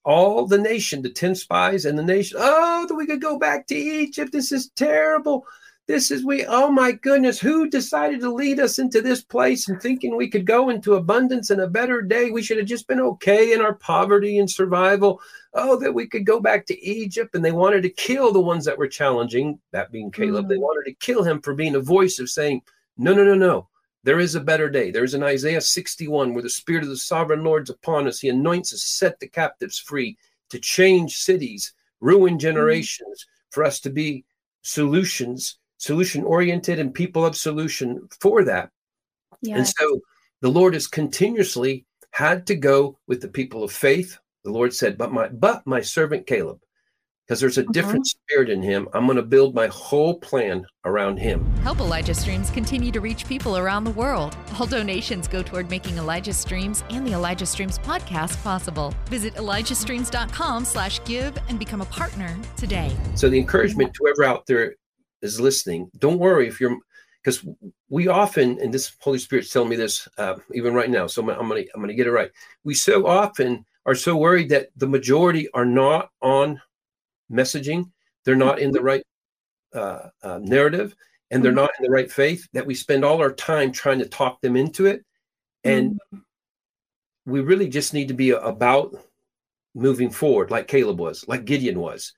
all 0.05 0.45
the 0.45 0.57
nation, 0.57 1.01
the 1.01 1.09
10 1.09 1.35
spies 1.35 1.85
and 1.85 1.97
the 1.97 2.03
nation. 2.03 2.37
Oh, 2.39 2.85
that 2.87 2.95
we 2.95 3.07
could 3.07 3.21
go 3.21 3.37
back 3.37 3.67
to 3.67 3.75
Egypt. 3.75 4.31
This 4.31 4.51
is 4.51 4.69
terrible. 4.75 5.45
This 5.87 6.09
is 6.09 6.25
we, 6.25 6.45
oh 6.45 6.71
my 6.71 6.93
goodness, 6.93 7.39
who 7.39 7.69
decided 7.69 8.19
to 8.21 8.33
lead 8.33 8.59
us 8.59 8.79
into 8.79 9.01
this 9.01 9.23
place 9.23 9.67
and 9.67 9.79
thinking 9.79 10.15
we 10.15 10.29
could 10.29 10.45
go 10.45 10.69
into 10.69 10.95
abundance 10.95 11.51
and 11.51 11.61
a 11.61 11.67
better 11.67 12.01
day? 12.01 12.31
We 12.31 12.41
should 12.41 12.57
have 12.57 12.65
just 12.65 12.87
been 12.87 12.99
okay 12.99 13.53
in 13.53 13.61
our 13.61 13.75
poverty 13.75 14.39
and 14.39 14.49
survival. 14.49 15.21
Oh, 15.53 15.77
that 15.79 15.93
we 15.93 16.07
could 16.07 16.25
go 16.25 16.39
back 16.39 16.65
to 16.67 16.83
Egypt. 16.83 17.35
And 17.35 17.45
they 17.45 17.51
wanted 17.51 17.83
to 17.83 17.89
kill 17.89 18.31
the 18.31 18.41
ones 18.41 18.65
that 18.65 18.77
were 18.77 18.87
challenging, 18.87 19.59
that 19.71 19.91
being 19.91 20.11
Caleb. 20.11 20.45
Mm-hmm. 20.45 20.49
They 20.49 20.57
wanted 20.57 20.89
to 20.89 20.95
kill 20.95 21.23
him 21.23 21.41
for 21.41 21.53
being 21.53 21.75
a 21.75 21.79
voice 21.79 22.17
of 22.17 22.29
saying, 22.29 22.63
no, 22.97 23.13
no, 23.13 23.23
no, 23.23 23.35
no. 23.35 23.67
There 24.05 24.19
is 24.19 24.35
a 24.35 24.39
better 24.39 24.69
day. 24.69 24.91
There 24.91 25.03
is 25.03 25.15
an 25.15 25.23
Isaiah 25.23 25.59
61 25.59 26.33
where 26.33 26.43
the 26.43 26.49
Spirit 26.49 26.83
of 26.83 26.89
the 26.89 26.95
Sovereign 26.95 27.43
Lord's 27.43 27.71
upon 27.71 28.07
us. 28.07 28.19
He 28.19 28.29
anoints 28.29 28.71
us, 28.71 28.83
set 28.83 29.19
the 29.19 29.27
captives 29.27 29.79
free, 29.79 30.15
to 30.49 30.59
change 30.59 31.17
cities, 31.17 31.73
ruin 32.01 32.37
generations, 32.37 33.25
for 33.49 33.63
us 33.63 33.79
to 33.79 33.89
be 33.89 34.23
solutions, 34.61 35.57
solution 35.77 36.23
oriented, 36.23 36.79
and 36.79 36.93
people 36.93 37.25
of 37.25 37.35
solution 37.35 38.07
for 38.21 38.43
that. 38.43 38.69
Yes. 39.41 39.57
And 39.57 39.67
so 39.67 40.01
the 40.41 40.51
Lord 40.51 40.75
has 40.75 40.85
continuously 40.85 41.87
had 42.11 42.45
to 42.45 42.55
go 42.55 42.99
with 43.07 43.21
the 43.21 43.27
people 43.27 43.63
of 43.63 43.71
faith. 43.71 44.19
The 44.43 44.51
Lord 44.51 44.71
said, 44.71 44.99
"But 44.99 45.13
my 45.13 45.29
but 45.29 45.65
my 45.65 45.81
servant 45.81 46.27
Caleb, 46.27 46.61
because 47.25 47.39
there's 47.39 47.57
a 47.57 47.63
mm-hmm. 47.63 47.71
different 47.71 48.07
spirit 48.07 48.49
in 48.49 48.61
him. 48.61 48.87
I'm 48.93 49.05
going 49.05 49.15
to 49.15 49.23
build 49.23 49.55
my 49.55 49.67
whole 49.67 50.19
plan 50.19 50.65
around 50.85 51.17
him. 51.17 51.45
Help 51.57 51.79
Elijah 51.79 52.13
Streams 52.13 52.49
continue 52.49 52.91
to 52.91 53.01
reach 53.01 53.27
people 53.27 53.57
around 53.57 53.83
the 53.83 53.91
world. 53.91 54.37
All 54.59 54.67
donations 54.67 55.27
go 55.27 55.41
toward 55.41 55.69
making 55.69 55.97
Elijah 55.97 56.33
Streams 56.33 56.83
and 56.89 57.05
the 57.05 57.13
Elijah 57.13 57.45
Streams 57.45 57.79
podcast 57.79 58.41
possible. 58.43 58.93
Visit 59.07 59.33
ElijahStreams.com 59.35 60.65
slash 60.65 61.03
give 61.05 61.37
and 61.49 61.57
become 61.57 61.81
a 61.81 61.85
partner 61.85 62.37
today. 62.57 62.95
So 63.15 63.29
the 63.29 63.39
encouragement 63.39 63.93
to 63.95 63.99
whoever 64.03 64.23
out 64.23 64.45
there 64.45 64.75
is 65.21 65.39
listening, 65.39 65.89
don't 65.97 66.19
worry 66.19 66.47
if 66.47 66.59
you're 66.59 66.77
because 67.23 67.43
we 67.89 68.07
often, 68.07 68.59
and 68.59 68.71
this 68.71 68.95
Holy 68.99 69.17
Spirit's 69.17 69.49
telling 69.49 69.69
me 69.69 69.75
this 69.75 70.07
uh, 70.19 70.35
even 70.53 70.75
right 70.75 70.91
now, 70.91 71.07
so 71.07 71.23
I'm, 71.23 71.29
I'm 71.29 71.47
gonna 71.47 71.63
I'm 71.73 71.81
gonna 71.81 71.95
get 71.95 72.05
it 72.05 72.11
right. 72.11 72.29
We 72.63 72.75
so 72.75 73.07
often 73.07 73.65
are 73.87 73.95
so 73.95 74.15
worried 74.15 74.49
that 74.49 74.69
the 74.75 74.87
majority 74.87 75.49
are 75.51 75.65
not 75.65 76.11
on 76.21 76.61
messaging, 77.31 77.91
they're 78.23 78.35
not 78.35 78.59
in 78.59 78.71
the 78.71 78.81
right 78.81 79.03
uh, 79.73 80.09
uh, 80.23 80.39
narrative, 80.41 80.95
and 81.31 81.43
they're 81.43 81.51
mm-hmm. 81.51 81.61
not 81.61 81.71
in 81.79 81.83
the 81.83 81.91
right 81.91 82.11
faith, 82.11 82.47
that 82.53 82.65
we 82.65 82.75
spend 82.75 83.03
all 83.03 83.19
our 83.19 83.31
time 83.31 83.71
trying 83.71 83.99
to 83.99 84.09
talk 84.09 84.41
them 84.41 84.55
into 84.55 84.85
it. 84.85 85.03
And 85.63 85.93
mm-hmm. 85.93 86.19
we 87.25 87.41
really 87.41 87.67
just 87.67 87.93
need 87.93 88.07
to 88.09 88.13
be 88.13 88.31
about 88.31 88.95
moving 89.73 90.09
forward, 90.09 90.51
like 90.51 90.67
Caleb 90.67 90.99
was, 90.99 91.25
like 91.27 91.45
Gideon 91.45 91.79
was. 91.79 92.13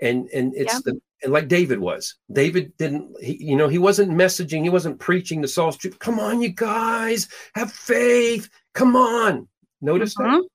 And 0.00 0.28
and 0.32 0.54
it's 0.54 0.74
yeah. 0.74 0.80
the 0.84 1.00
and 1.22 1.32
like 1.32 1.48
David 1.48 1.80
was. 1.80 2.14
David 2.30 2.76
didn't, 2.76 3.16
he, 3.20 3.36
you 3.42 3.56
know, 3.56 3.68
he 3.68 3.78
wasn't 3.78 4.12
messaging, 4.12 4.62
he 4.62 4.70
wasn't 4.70 5.00
preaching 5.00 5.40
the 5.40 5.48
Saul's 5.48 5.76
truth. 5.76 5.98
Come 5.98 6.20
on, 6.20 6.40
you 6.40 6.50
guys, 6.50 7.28
have 7.54 7.72
faith. 7.72 8.48
Come 8.74 8.94
on. 8.94 9.48
Notice 9.80 10.14
mm-hmm. 10.14 10.36
that? 10.36 10.48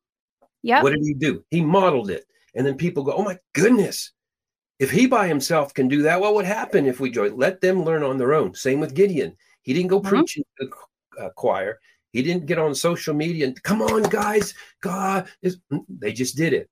Yeah. 0.62 0.82
What 0.82 0.94
did 0.94 1.04
he 1.04 1.14
do? 1.14 1.44
He 1.50 1.62
modeled 1.62 2.10
it. 2.10 2.26
And 2.56 2.66
then 2.66 2.76
people 2.76 3.04
go, 3.04 3.14
oh 3.14 3.24
my 3.24 3.40
goodness, 3.54 4.12
if 4.80 4.92
he 4.92 5.08
by 5.08 5.28
himself 5.28 5.74
can 5.74 5.88
do 5.88 6.02
that, 6.04 6.20
what 6.20 6.36
would 6.36 6.46
happen 6.46 6.86
if 6.86 7.00
we 7.00 7.10
join? 7.10 7.38
Let 7.38 7.62
them 7.62 7.84
learn 7.84 8.04
on 8.04 8.18
their 8.18 8.34
own. 8.34 8.54
Same 8.54 8.80
with 8.80 8.96
Gideon. 8.96 9.36
He 9.62 9.74
didn't 9.74 9.90
go 9.90 10.00
mm-hmm. 10.00 10.10
preaching 10.10 10.44
to 10.60 10.68
the 10.68 11.24
uh, 11.24 11.30
choir. 11.32 11.80
He 12.12 12.22
didn't 12.22 12.46
get 12.46 12.60
on 12.60 12.76
social 12.76 13.14
media 13.14 13.48
and 13.48 13.64
come 13.64 13.82
on, 13.82 14.04
guys, 14.04 14.54
God 14.82 15.28
is. 15.42 15.58
Mm, 15.72 15.86
they 15.90 16.14
just 16.14 16.38
did 16.38 16.54
it. 16.54 16.70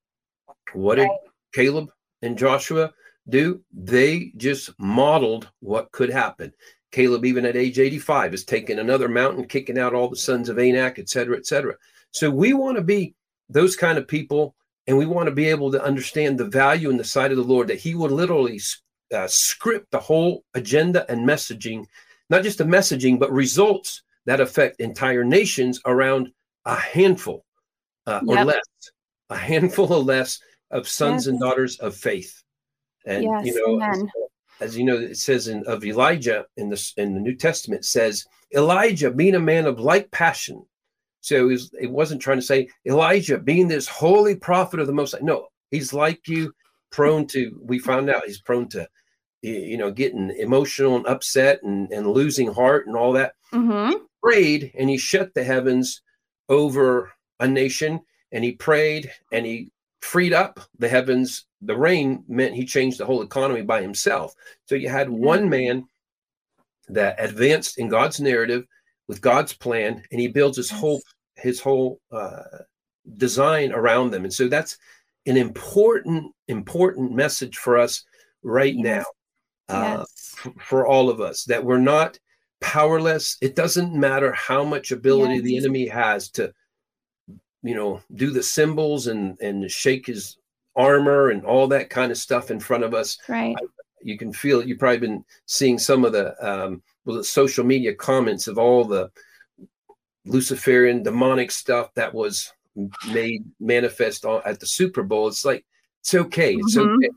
What 0.72 0.96
did 0.96 1.08
Caleb 1.52 1.90
and 2.22 2.38
Joshua 2.38 2.92
do? 3.28 3.60
They 3.72 4.32
just 4.36 4.70
modeled 4.78 5.50
what 5.60 5.90
could 5.90 6.10
happen. 6.10 6.52
Caleb, 6.92 7.24
even 7.24 7.46
at 7.46 7.56
age 7.56 7.78
85, 7.78 8.34
is 8.34 8.44
taking 8.44 8.78
another 8.78 9.08
mountain, 9.08 9.46
kicking 9.46 9.78
out 9.78 9.94
all 9.94 10.08
the 10.08 10.16
sons 10.16 10.48
of 10.48 10.58
Anak, 10.58 10.98
et 10.98 11.08
cetera, 11.08 11.36
et 11.36 11.46
cetera. 11.46 11.74
So 12.12 12.30
we 12.30 12.52
want 12.52 12.76
to 12.76 12.82
be 12.82 13.14
those 13.48 13.74
kind 13.74 13.98
of 13.98 14.06
people 14.06 14.54
and 14.86 14.98
we 14.98 15.06
want 15.06 15.26
to 15.26 15.34
be 15.34 15.46
able 15.46 15.70
to 15.72 15.82
understand 15.82 16.38
the 16.38 16.46
value 16.46 16.90
in 16.90 16.96
the 16.96 17.04
sight 17.04 17.30
of 17.30 17.36
the 17.36 17.44
Lord 17.44 17.68
that 17.68 17.78
He 17.78 17.94
would 17.94 18.10
literally 18.10 18.60
uh, 19.14 19.26
script 19.28 19.90
the 19.90 20.00
whole 20.00 20.44
agenda 20.54 21.10
and 21.10 21.26
messaging, 21.26 21.84
not 22.30 22.42
just 22.42 22.58
the 22.58 22.64
messaging, 22.64 23.18
but 23.18 23.32
results 23.32 24.02
that 24.26 24.40
affect 24.40 24.80
entire 24.80 25.24
nations 25.24 25.80
around 25.86 26.32
a 26.64 26.76
handful 26.76 27.44
uh, 28.06 28.20
yep. 28.24 28.38
or 28.38 28.44
less, 28.44 28.64
a 29.30 29.36
handful 29.36 29.92
or 29.92 30.02
less 30.02 30.40
of 30.70 30.88
sons 30.88 31.26
yes. 31.26 31.26
and 31.28 31.40
daughters 31.40 31.78
of 31.78 31.94
faith. 31.94 32.42
And 33.04 33.24
yes, 33.24 33.46
you 33.46 33.54
know, 33.54 33.84
as, 33.84 34.04
as, 34.60 34.78
you 34.78 34.84
know, 34.84 34.96
it 34.96 35.16
says 35.16 35.48
in 35.48 35.64
of 35.66 35.84
Elijah 35.84 36.46
in 36.56 36.68
the 36.68 36.92
in 36.96 37.14
the 37.14 37.20
New 37.20 37.34
Testament 37.34 37.84
says 37.84 38.24
Elijah, 38.54 39.10
being 39.10 39.34
a 39.34 39.40
man 39.40 39.66
of 39.66 39.80
like 39.80 40.10
passion, 40.10 40.64
so 41.22 41.36
it, 41.36 41.52
was, 41.52 41.70
it 41.80 41.90
wasn't 41.90 42.20
trying 42.20 42.38
to 42.38 42.42
say 42.42 42.68
Elijah 42.84 43.38
being 43.38 43.68
this 43.68 43.86
holy 43.86 44.34
prophet 44.34 44.80
of 44.80 44.88
the 44.88 44.92
Most 44.92 45.12
High. 45.12 45.20
No, 45.22 45.46
he's 45.70 45.92
like 45.92 46.26
you, 46.26 46.52
prone 46.90 47.28
to. 47.28 47.58
We 47.62 47.78
found 47.78 48.10
out 48.10 48.26
he's 48.26 48.40
prone 48.40 48.68
to, 48.70 48.88
you 49.40 49.76
know, 49.76 49.92
getting 49.92 50.30
emotional 50.36 50.96
and 50.96 51.06
upset 51.06 51.62
and, 51.62 51.90
and 51.92 52.08
losing 52.08 52.52
heart 52.52 52.88
and 52.88 52.96
all 52.96 53.12
that. 53.12 53.34
Mm-hmm. 53.52 53.90
He 53.90 53.98
prayed 54.20 54.72
and 54.76 54.90
he 54.90 54.98
shut 54.98 55.32
the 55.32 55.44
heavens 55.44 56.02
over 56.48 57.12
a 57.38 57.46
nation, 57.46 58.00
and 58.32 58.42
he 58.42 58.52
prayed 58.52 59.10
and 59.30 59.46
he 59.46 59.70
freed 60.00 60.32
up 60.32 60.58
the 60.80 60.88
heavens. 60.88 61.46
The 61.60 61.76
rain 61.76 62.24
meant 62.26 62.56
he 62.56 62.66
changed 62.66 62.98
the 62.98 63.06
whole 63.06 63.22
economy 63.22 63.62
by 63.62 63.80
himself. 63.80 64.34
So 64.66 64.74
you 64.74 64.88
had 64.88 65.08
one 65.08 65.42
mm-hmm. 65.42 65.50
man 65.50 65.84
that 66.88 67.14
advanced 67.20 67.78
in 67.78 67.88
God's 67.88 68.20
narrative 68.20 68.64
with 69.08 69.20
God's 69.20 69.52
plan, 69.52 70.02
and 70.10 70.20
he 70.20 70.28
builds 70.28 70.56
his 70.56 70.70
whole 70.70 71.00
his 71.36 71.60
whole 71.60 72.00
uh, 72.10 72.42
design 73.16 73.72
around 73.72 74.10
them. 74.10 74.24
And 74.24 74.32
so 74.32 74.48
that's 74.48 74.78
an 75.26 75.36
important 75.36 76.32
important 76.48 77.12
message 77.12 77.56
for 77.56 77.78
us 77.78 78.04
right 78.42 78.76
now, 78.76 79.04
uh, 79.68 79.98
yes. 79.98 80.34
f- 80.44 80.52
for 80.60 80.86
all 80.86 81.10
of 81.10 81.20
us 81.20 81.44
that 81.44 81.64
we're 81.64 81.78
not 81.78 82.18
powerless. 82.60 83.36
It 83.40 83.56
doesn't 83.56 83.92
matter 83.92 84.32
how 84.32 84.64
much 84.64 84.92
ability 84.92 85.34
yes. 85.36 85.44
the 85.44 85.56
enemy 85.58 85.88
has 85.88 86.28
to, 86.30 86.52
you 87.62 87.74
know, 87.74 88.00
do 88.14 88.30
the 88.30 88.42
symbols 88.42 89.06
and 89.06 89.38
and 89.40 89.70
shake 89.70 90.06
his 90.06 90.36
armor 90.74 91.30
and 91.30 91.44
all 91.44 91.66
that 91.68 91.90
kind 91.90 92.10
of 92.10 92.18
stuff 92.18 92.50
in 92.50 92.60
front 92.60 92.84
of 92.84 92.94
us. 92.94 93.18
Right. 93.28 93.56
I, 93.58 93.64
you 94.02 94.18
can 94.18 94.32
feel 94.32 94.60
it. 94.60 94.66
You've 94.66 94.78
probably 94.78 94.98
been 94.98 95.24
seeing 95.46 95.78
some 95.78 96.04
of 96.04 96.12
the 96.12 96.34
um, 96.44 96.82
well, 97.04 97.16
the 97.16 97.24
social 97.24 97.64
media 97.64 97.94
comments 97.94 98.46
of 98.46 98.58
all 98.58 98.84
the 98.84 99.10
Luciferian 100.24 101.02
demonic 101.02 101.50
stuff 101.50 101.92
that 101.94 102.14
was 102.14 102.52
made 103.12 103.44
manifest 103.60 104.24
at 104.24 104.60
the 104.60 104.66
Super 104.66 105.02
Bowl. 105.02 105.28
It's 105.28 105.44
like 105.44 105.64
it's 106.00 106.14
okay. 106.14 106.54
It's 106.54 106.76
mm-hmm. 106.76 106.94
okay. 106.94 107.10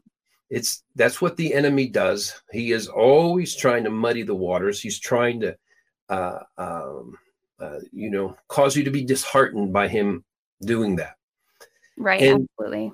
It's 0.50 0.84
that's 0.96 1.22
what 1.22 1.38
the 1.38 1.54
enemy 1.54 1.88
does. 1.88 2.42
He 2.52 2.72
is 2.72 2.88
always 2.88 3.56
trying 3.56 3.84
to 3.84 3.90
muddy 3.90 4.24
the 4.24 4.36
waters. 4.36 4.80
He's 4.80 5.00
trying 5.00 5.42
to, 5.42 5.58
uh, 6.10 6.40
um, 6.58 7.18
uh, 7.60 7.80
you 7.92 8.10
know, 8.10 8.38
cause 8.48 8.76
you 8.76 8.84
to 8.84 8.92
be 8.92 9.04
disheartened 9.04 9.74
by 9.74 9.88
him 9.88 10.24
doing 10.62 10.98
that. 10.98 11.16
Right. 11.98 12.22
And, 12.22 12.48
absolutely. 12.60 12.94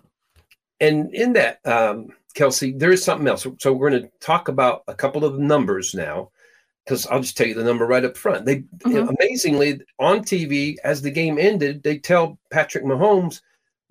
And 0.79 1.13
in 1.13 1.33
that, 1.33 1.59
um, 1.65 2.09
Kelsey, 2.33 2.71
there 2.71 2.91
is 2.91 3.03
something 3.03 3.27
else. 3.27 3.45
So 3.59 3.73
we're 3.73 3.89
going 3.89 4.03
to 4.03 4.11
talk 4.19 4.47
about 4.47 4.83
a 4.87 4.95
couple 4.95 5.25
of 5.25 5.37
numbers 5.37 5.93
now 5.93 6.31
because 6.85 7.05
I'll 7.07 7.21
just 7.21 7.37
tell 7.37 7.47
you 7.47 7.53
the 7.53 7.63
number 7.63 7.85
right 7.85 8.05
up 8.05 8.17
front. 8.17 8.45
They 8.45 8.57
mm-hmm. 8.59 9.09
amazingly 9.15 9.81
on 9.99 10.19
TV 10.19 10.75
as 10.83 11.01
the 11.01 11.11
game 11.11 11.37
ended, 11.37 11.83
they 11.83 11.97
tell 11.97 12.39
Patrick 12.49 12.83
Mahomes, 12.83 13.41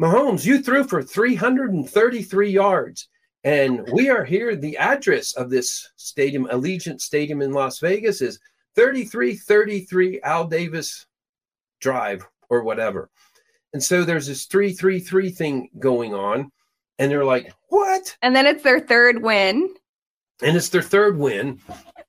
Mahomes, 0.01 0.45
you 0.45 0.63
threw 0.63 0.85
for 0.85 1.03
333 1.03 2.51
yards. 2.51 3.09
And 3.45 3.89
we 3.93 4.11
are 4.11 4.25
here. 4.25 4.55
The 4.55 4.77
address 4.77 5.35
of 5.35 5.49
this 5.49 5.91
stadium, 5.97 6.47
Allegiant 6.47 7.01
Stadium 7.01 7.41
in 7.41 7.53
Las 7.53 7.79
Vegas, 7.79 8.21
is 8.21 8.39
3333 8.75 10.21
Al 10.23 10.47
Davis 10.47 11.07
Drive 11.81 12.27
or 12.51 12.63
whatever. 12.63 13.09
And 13.73 13.83
so 13.83 14.05
there's 14.05 14.27
this 14.27 14.45
333 14.47 15.31
thing 15.31 15.71
going 15.79 16.15
on. 16.15 16.51
And 16.99 17.11
they're 17.11 17.25
like, 17.25 17.55
what? 17.69 18.15
And 18.21 18.37
then 18.37 18.47
it's 18.47 18.63
their 18.63 18.81
third 18.81 19.23
win. 19.23 19.75
And 20.43 20.57
it's 20.57 20.69
their 20.69 20.83
third 20.83 21.19
win. 21.19 21.61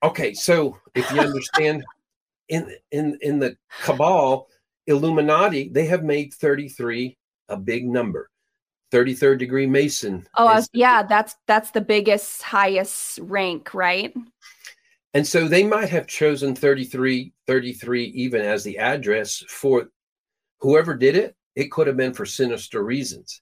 Okay, 0.04 0.34
so 0.34 0.78
if 0.96 1.10
you 1.12 1.20
understand 1.20 1.84
in 2.50 2.76
in 2.92 3.18
in 3.22 3.40
the 3.40 3.58
cabal 3.84 4.48
Illuminati, 4.88 5.70
they 5.70 5.86
have 5.86 6.04
made 6.04 6.34
33 6.34 7.18
a 7.50 7.58
big 7.58 7.88
number. 7.88 8.30
33rd 8.92 9.40
degree 9.40 9.68
Mason. 9.68 10.28
Oh, 10.38 10.64
yeah, 10.74 11.04
that's 11.04 11.36
that's 11.48 11.72
the 11.72 11.82
biggest 11.82 12.42
highest 12.42 13.20
rank, 13.22 13.74
right? 13.74 14.14
And 15.14 15.26
so 15.26 15.48
they 15.48 15.64
might 15.64 15.90
have 15.90 16.08
chosen 16.08 16.56
33 16.56 17.34
33 17.48 18.04
even 18.06 18.42
as 18.42 18.64
the 18.64 18.78
address 18.78 19.44
for 19.48 19.90
whoever 20.60 20.96
did 20.96 21.16
it. 21.16 21.36
It 21.56 21.72
could 21.72 21.88
have 21.88 21.98
been 21.98 22.14
for 22.14 22.26
sinister 22.26 22.84
reasons. 22.84 23.42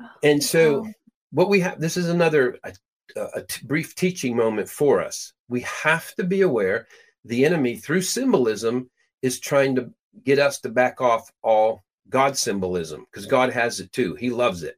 Oh, 0.00 0.06
and 0.22 0.42
so 0.42 0.86
what 1.32 1.48
we 1.48 1.60
have 1.60 1.80
this 1.80 1.96
is 1.96 2.08
another 2.08 2.58
a, 3.16 3.42
t- 3.42 3.66
brief 3.66 3.94
teaching 3.94 4.36
moment 4.36 4.68
for 4.68 5.02
us 5.02 5.32
we 5.48 5.60
have 5.60 6.14
to 6.14 6.24
be 6.24 6.42
aware 6.42 6.86
the 7.24 7.44
enemy 7.44 7.76
through 7.76 8.02
symbolism 8.02 8.90
is 9.22 9.38
trying 9.38 9.74
to 9.76 9.92
get 10.24 10.38
us 10.38 10.60
to 10.60 10.68
back 10.68 11.00
off 11.00 11.30
all 11.42 11.84
God 12.08 12.36
symbolism 12.36 13.06
because 13.10 13.26
God 13.26 13.52
has 13.52 13.80
it 13.80 13.92
too. 13.92 14.14
He 14.14 14.30
loves 14.30 14.62
it. 14.62 14.76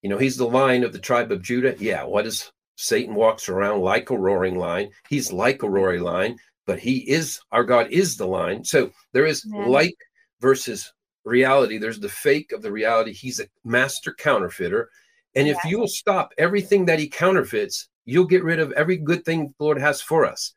You 0.00 0.08
know, 0.08 0.18
he's 0.18 0.36
the 0.36 0.46
lion 0.46 0.84
of 0.84 0.92
the 0.92 0.98
tribe 0.98 1.30
of 1.30 1.42
Judah. 1.42 1.76
Yeah, 1.78 2.04
what 2.04 2.26
is 2.26 2.50
Satan 2.76 3.14
walks 3.14 3.48
around 3.48 3.80
like 3.80 4.10
a 4.10 4.18
roaring 4.18 4.58
lion. 4.58 4.90
He's 5.08 5.32
like 5.32 5.62
a 5.62 5.70
roaring 5.70 6.02
lion, 6.02 6.38
but 6.66 6.78
he 6.78 6.98
is 7.10 7.40
our 7.52 7.64
God 7.64 7.88
is 7.90 8.16
the 8.16 8.26
lion. 8.26 8.64
So 8.64 8.90
there 9.12 9.26
is 9.26 9.44
yeah. 9.46 9.66
like 9.66 9.96
versus 10.40 10.92
reality. 11.24 11.78
There's 11.78 12.00
the 12.00 12.08
fake 12.08 12.52
of 12.52 12.62
the 12.62 12.72
reality. 12.72 13.12
He's 13.12 13.40
a 13.40 13.46
master 13.64 14.12
counterfeiter. 14.12 14.90
And 15.34 15.48
if 15.48 15.58
you 15.64 15.78
will 15.78 15.88
stop 15.88 16.32
everything 16.36 16.84
that 16.86 16.98
he 16.98 17.08
counterfeits, 17.08 17.88
you'll 18.04 18.26
get 18.26 18.44
rid 18.44 18.60
of 18.60 18.72
every 18.72 18.96
good 18.96 19.24
thing 19.24 19.54
the 19.58 19.64
Lord 19.64 19.80
has 19.80 20.00
for 20.00 20.26
us. 20.26 20.52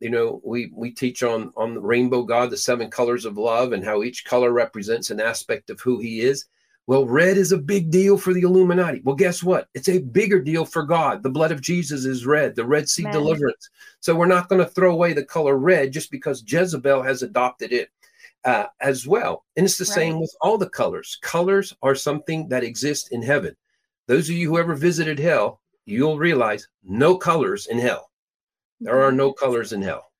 you 0.00 0.10
know 0.10 0.40
we 0.44 0.70
we 0.74 0.90
teach 0.90 1.22
on 1.22 1.52
on 1.56 1.74
the 1.74 1.80
rainbow 1.80 2.22
god 2.22 2.50
the 2.50 2.56
seven 2.56 2.90
colors 2.90 3.24
of 3.24 3.38
love 3.38 3.72
and 3.72 3.84
how 3.84 4.02
each 4.02 4.24
color 4.26 4.52
represents 4.52 5.10
an 5.10 5.20
aspect 5.20 5.70
of 5.70 5.80
who 5.80 5.98
he 6.00 6.20
is. 6.20 6.44
Well 6.86 7.06
red 7.06 7.36
is 7.36 7.52
a 7.52 7.58
big 7.58 7.90
deal 7.90 8.18
for 8.18 8.32
the 8.34 8.42
illuminati. 8.42 9.00
Well 9.04 9.16
guess 9.16 9.42
what? 9.42 9.68
It's 9.74 9.88
a 9.88 10.00
bigger 10.00 10.40
deal 10.40 10.64
for 10.64 10.82
god. 10.82 11.22
The 11.22 11.30
blood 11.30 11.52
of 11.52 11.62
jesus 11.62 12.04
is 12.04 12.26
red 12.26 12.56
the 12.56 12.64
red 12.64 12.88
sea 12.88 13.04
deliverance. 13.10 13.70
So 14.00 14.14
we're 14.14 14.26
not 14.26 14.48
going 14.48 14.62
to 14.62 14.70
throw 14.70 14.92
away 14.92 15.12
the 15.12 15.24
color 15.24 15.56
red 15.56 15.92
just 15.92 16.10
because 16.10 16.44
jezebel 16.46 17.02
has 17.02 17.22
adopted 17.22 17.72
it 17.72 17.88
uh, 18.44 18.66
as 18.80 19.06
well. 19.06 19.44
And 19.56 19.64
it's 19.66 19.78
the 19.78 19.84
right. 19.84 19.94
same 19.94 20.20
with 20.20 20.34
all 20.40 20.58
the 20.58 20.68
colors. 20.68 21.18
Colors 21.22 21.74
are 21.82 21.94
something 21.94 22.48
that 22.48 22.64
exists 22.64 23.08
in 23.08 23.22
heaven 23.22 23.56
those 24.06 24.28
of 24.28 24.36
you 24.36 24.48
who 24.48 24.58
ever 24.58 24.74
visited 24.74 25.18
hell 25.18 25.60
you'll 25.84 26.18
realize 26.18 26.68
no 26.82 27.16
colors 27.16 27.66
in 27.66 27.78
hell 27.78 28.10
there 28.80 29.02
are 29.02 29.12
no 29.12 29.32
colors 29.32 29.72
in 29.72 29.82
hell. 29.82 30.12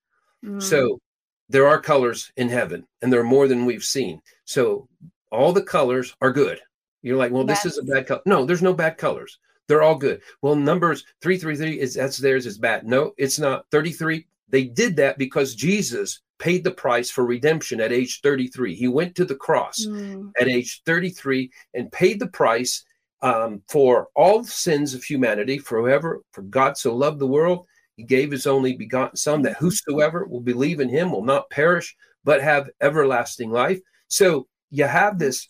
Mm. 0.45 0.63
So 0.63 1.01
there 1.49 1.67
are 1.67 1.81
colors 1.81 2.33
in 2.37 2.49
heaven, 2.49 2.87
and 3.03 3.13
there 3.13 3.21
are 3.21 3.25
more 3.25 3.49
than 3.49 3.67
we've 3.67 3.85
seen. 3.85 4.21
So 4.45 4.89
all 5.31 5.53
the 5.53 5.63
colors 5.63 6.15
are 6.21 6.33
good. 6.33 6.61
You're 7.03 7.17
like, 7.17 7.33
well, 7.33 7.47
yes. 7.47 7.63
this 7.63 7.73
is 7.73 7.79
a 7.79 7.85
bad 7.85 8.07
color. 8.07 8.23
No, 8.27 8.45
there's 8.45 8.63
no 8.63 8.75
bad 8.75 8.99
colors. 8.99 9.39
They're 9.69 9.83
all 9.83 9.97
good. 9.97 10.23
Well, 10.43 10.57
numbers 10.57 11.05
333 11.23 11.81
is 11.81 11.95
that's 11.95 12.19
theirs 12.19 12.47
is 12.47 12.59
bad. 12.59 12.87
No, 12.87 13.13
it's 13.19 13.39
not. 13.39 13.67
33, 13.71 14.27
they 14.49 14.65
did 14.65 14.97
that 14.97 15.19
because 15.19 15.55
Jesus 15.55 16.21
paid 16.39 16.63
the 16.65 16.71
price 16.71 17.11
for 17.11 17.25
redemption 17.25 17.81
at 17.81 17.93
age 17.93 18.21
33. 18.21 18.75
He 18.75 18.89
went 18.89 19.15
to 19.17 19.25
the 19.25 19.35
cross 19.35 19.85
mm. 19.87 20.31
at 20.41 20.49
age 20.49 20.83
33 20.85 21.51
and 21.75 21.91
paid 21.91 22.21
the 22.21 22.29
price 22.29 22.85
um, 23.23 23.63
for 23.69 24.09
all 24.15 24.45
sins 24.45 24.95
of 24.95 25.03
humanity, 25.03 25.59
for 25.59 26.23
for 26.33 26.43
God 26.43 26.77
so 26.77 26.95
loved 26.95 27.19
the 27.19 27.27
world 27.27 27.67
he 27.97 28.05
gave 28.05 28.31
his 28.31 28.47
only 28.47 28.75
begotten 28.75 29.17
Son, 29.17 29.43
that 29.43 29.57
whosoever 29.57 30.27
will 30.27 30.41
believe 30.41 30.81
in 30.81 30.89
him 30.89 31.11
will 31.11 31.25
not 31.25 31.51
perish, 31.51 31.97
but 32.25 32.43
have 32.43 32.71
everlasting 32.81 33.51
life. 33.51 33.81
So 34.09 34.47
you 34.71 34.85
have 34.85 35.19
this 35.19 35.49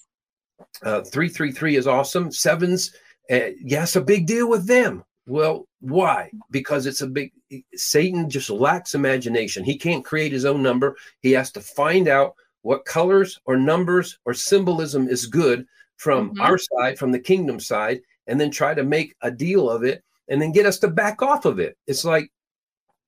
uh, 0.82 1.02
333 1.02 1.76
is 1.76 1.86
awesome. 1.86 2.30
Sevens, 2.30 2.94
uh, 3.30 3.50
yes, 3.60 3.96
a 3.96 4.00
big 4.00 4.26
deal 4.26 4.48
with 4.48 4.66
them. 4.66 5.04
Well, 5.26 5.66
why? 5.80 6.30
Because 6.52 6.86
it's 6.86 7.02
a 7.02 7.08
big, 7.08 7.32
Satan 7.74 8.30
just 8.30 8.48
lacks 8.48 8.94
imagination. 8.94 9.64
He 9.64 9.76
can't 9.76 10.04
create 10.04 10.30
his 10.30 10.44
own 10.44 10.62
number. 10.62 10.96
He 11.20 11.32
has 11.32 11.50
to 11.52 11.60
find 11.60 12.06
out 12.06 12.34
what 12.62 12.84
colors 12.84 13.40
or 13.44 13.56
numbers 13.56 14.18
or 14.24 14.34
symbolism 14.34 15.08
is 15.08 15.26
good 15.26 15.66
from 15.97 16.30
mm-hmm. 16.30 16.40
our 16.40 16.59
side, 16.59 16.99
from 16.99 17.12
the 17.12 17.18
kingdom 17.18 17.61
side, 17.61 18.01
and 18.26 18.40
then 18.40 18.51
try 18.51 18.74
to 18.74 18.84
make 18.84 19.14
a 19.22 19.30
deal 19.30 19.70
of 19.70 19.84
it 19.84 20.03
and 20.28 20.40
then 20.40 20.53
get 20.53 20.66
us 20.66 20.78
to 20.80 20.88
back 20.88 21.22
off 21.22 21.44
of 21.44 21.59
it. 21.59 21.76
It's 21.86 22.05
like 22.05 22.30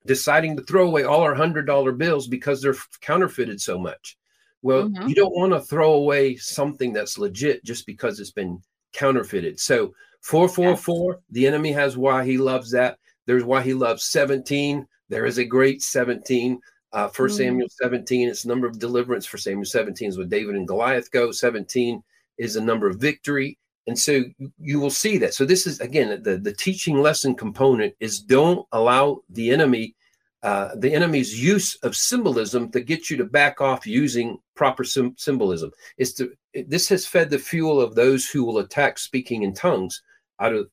deciding 0.05 0.55
to 0.57 0.63
throw 0.63 0.87
away 0.87 1.03
all 1.03 1.21
our 1.21 1.35
hundred 1.35 1.65
dollar 1.65 1.91
bills 1.91 2.27
because 2.27 2.61
they're 2.61 2.75
counterfeited 3.01 3.59
so 3.61 3.77
much. 3.77 4.17
Well, 4.61 4.89
mm-hmm. 4.89 5.07
you 5.07 5.15
don't 5.15 5.35
want 5.35 5.53
to 5.53 5.61
throw 5.61 5.93
away 5.93 6.35
something 6.35 6.93
that's 6.93 7.17
legit 7.17 7.63
just 7.63 7.85
because 7.85 8.19
it's 8.19 8.31
been 8.31 8.61
counterfeited. 8.93 9.59
So 9.59 9.93
444, 10.21 11.13
yes. 11.13 11.21
the 11.31 11.47
enemy 11.47 11.71
has 11.71 11.97
why 11.97 12.25
he 12.25 12.37
loves 12.37 12.71
that. 12.71 12.97
There's 13.25 13.43
why 13.43 13.61
he 13.61 13.73
loves 13.73 14.05
17. 14.05 14.85
There 15.07 15.25
is 15.25 15.37
a 15.37 15.45
great 15.45 15.81
17. 15.81 16.59
Uh, 16.91 17.07
First 17.07 17.35
mm-hmm. 17.35 17.49
Samuel 17.49 17.67
17, 17.69 18.27
it's 18.27 18.45
number 18.45 18.67
of 18.67 18.79
deliverance 18.79 19.25
for 19.25 19.37
Samuel 19.37 19.65
17 19.65 20.09
is 20.09 20.17
what 20.17 20.29
David 20.29 20.55
and 20.55 20.67
Goliath 20.67 21.11
go. 21.11 21.31
17 21.31 22.03
is 22.39 22.55
a 22.55 22.63
number 22.63 22.87
of 22.87 22.97
victory. 22.97 23.59
And 23.85 23.97
so 23.97 24.23
you 24.59 24.79
will 24.79 24.89
see 24.89 25.17
that. 25.19 25.33
So 25.33 25.45
this 25.45 25.67
is 25.67 25.79
again 25.79 26.23
the 26.23 26.37
the 26.37 26.53
teaching 26.53 27.01
lesson 27.01 27.35
component 27.35 27.93
is 27.99 28.19
don't 28.19 28.65
allow 28.71 29.21
the 29.29 29.51
enemy 29.51 29.95
uh, 30.41 30.69
the 30.77 30.93
enemy's 30.93 31.41
use 31.41 31.75
of 31.83 31.95
symbolism 31.95 32.71
to 32.71 32.79
get 32.79 33.09
you 33.09 33.17
to 33.17 33.25
back 33.25 33.59
off 33.59 33.85
using 33.85 34.37
proper 34.55 34.85
sim- 34.85 35.15
symbolism. 35.17 35.69
Is 35.97 36.13
to 36.13 36.31
this 36.65 36.87
has 36.89 37.05
fed 37.05 37.29
the 37.29 37.39
fuel 37.39 37.81
of 37.81 37.95
those 37.95 38.29
who 38.29 38.45
will 38.45 38.59
attack 38.59 38.97
speaking 38.97 39.43
in 39.43 39.53
tongues 39.53 40.01
out 40.39 40.53
of 40.53 40.69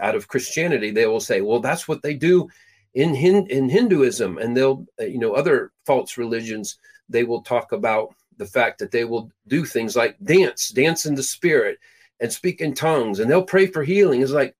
out 0.00 0.14
of 0.14 0.28
Christianity. 0.28 0.90
They 0.90 1.06
will 1.06 1.20
say, 1.20 1.40
well, 1.40 1.60
that's 1.60 1.88
what 1.88 2.02
they 2.02 2.14
do 2.14 2.48
in 2.94 3.14
Hin- 3.14 3.46
in 3.46 3.68
Hinduism, 3.70 4.36
and 4.38 4.54
they'll 4.54 4.84
uh, 5.00 5.04
you 5.04 5.18
know 5.18 5.32
other 5.32 5.72
false 5.86 6.18
religions. 6.18 6.78
They 7.08 7.24
will 7.24 7.42
talk 7.42 7.72
about 7.72 8.14
the 8.40 8.46
fact 8.46 8.78
that 8.78 8.90
they 8.90 9.04
will 9.04 9.30
do 9.48 9.66
things 9.66 9.94
like 9.94 10.16
dance, 10.24 10.70
dance 10.70 11.04
in 11.04 11.14
the 11.14 11.22
spirit 11.22 11.78
and 12.20 12.32
speak 12.32 12.62
in 12.62 12.74
tongues 12.74 13.20
and 13.20 13.30
they'll 13.30 13.42
pray 13.42 13.66
for 13.66 13.84
healing. 13.84 14.22
It's 14.22 14.32
like 14.32 14.56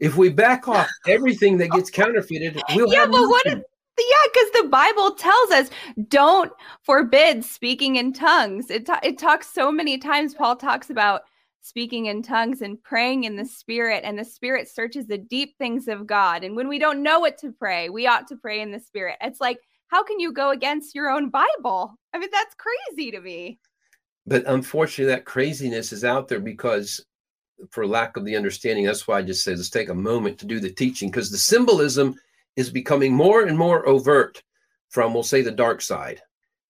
if 0.00 0.16
we 0.16 0.30
back 0.30 0.66
off 0.66 0.88
everything 1.06 1.58
that 1.58 1.68
gets 1.68 1.90
counterfeited, 1.90 2.58
we'll 2.74 2.90
yeah, 2.90 3.04
but 3.04 3.28
what? 3.28 3.46
Is, 3.46 3.58
yeah, 3.98 4.30
because 4.32 4.50
the 4.62 4.68
Bible 4.68 5.10
tells 5.12 5.50
us 5.50 5.70
don't 6.08 6.50
forbid 6.82 7.44
speaking 7.44 7.96
in 7.96 8.14
tongues. 8.14 8.70
It 8.70 8.88
it 9.02 9.18
talks 9.18 9.52
so 9.52 9.70
many 9.70 9.98
times. 9.98 10.34
Paul 10.34 10.56
talks 10.56 10.88
about 10.88 11.22
speaking 11.60 12.06
in 12.06 12.22
tongues 12.22 12.62
and 12.62 12.82
praying 12.82 13.24
in 13.24 13.36
the 13.36 13.44
spirit 13.44 14.04
and 14.04 14.18
the 14.18 14.24
spirit 14.24 14.68
searches 14.68 15.06
the 15.06 15.18
deep 15.18 15.58
things 15.58 15.88
of 15.88 16.06
god 16.06 16.44
and 16.44 16.54
when 16.54 16.68
we 16.68 16.78
don't 16.78 17.02
know 17.02 17.18
what 17.18 17.36
to 17.36 17.50
pray 17.50 17.90
we 17.90 18.06
ought 18.06 18.28
to 18.28 18.36
pray 18.36 18.60
in 18.60 18.70
the 18.70 18.78
spirit 18.78 19.16
it's 19.20 19.40
like 19.40 19.58
how 19.88 20.02
can 20.02 20.20
you 20.20 20.32
go 20.32 20.50
against 20.50 20.94
your 20.94 21.10
own 21.10 21.30
bible? 21.30 21.98
I 22.14 22.18
mean 22.18 22.30
that's 22.32 22.54
crazy 22.54 23.10
to 23.10 23.20
me. 23.20 23.58
But 24.26 24.44
unfortunately 24.46 25.12
that 25.12 25.24
craziness 25.24 25.92
is 25.92 26.04
out 26.04 26.28
there 26.28 26.40
because 26.40 27.04
for 27.70 27.86
lack 27.86 28.16
of 28.16 28.24
the 28.24 28.36
understanding 28.36 28.84
that's 28.84 29.08
why 29.08 29.18
i 29.18 29.22
just 29.22 29.42
say 29.42 29.50
let's 29.50 29.68
take 29.68 29.88
a 29.88 29.94
moment 29.94 30.38
to 30.38 30.46
do 30.46 30.60
the 30.60 30.70
teaching 30.70 31.10
because 31.10 31.28
the 31.28 31.36
symbolism 31.36 32.14
is 32.54 32.70
becoming 32.70 33.12
more 33.12 33.42
and 33.42 33.58
more 33.58 33.88
overt 33.88 34.40
from 34.90 35.14
we'll 35.14 35.22
say 35.22 35.42
the 35.42 35.50
dark 35.50 35.80
side. 35.80 36.20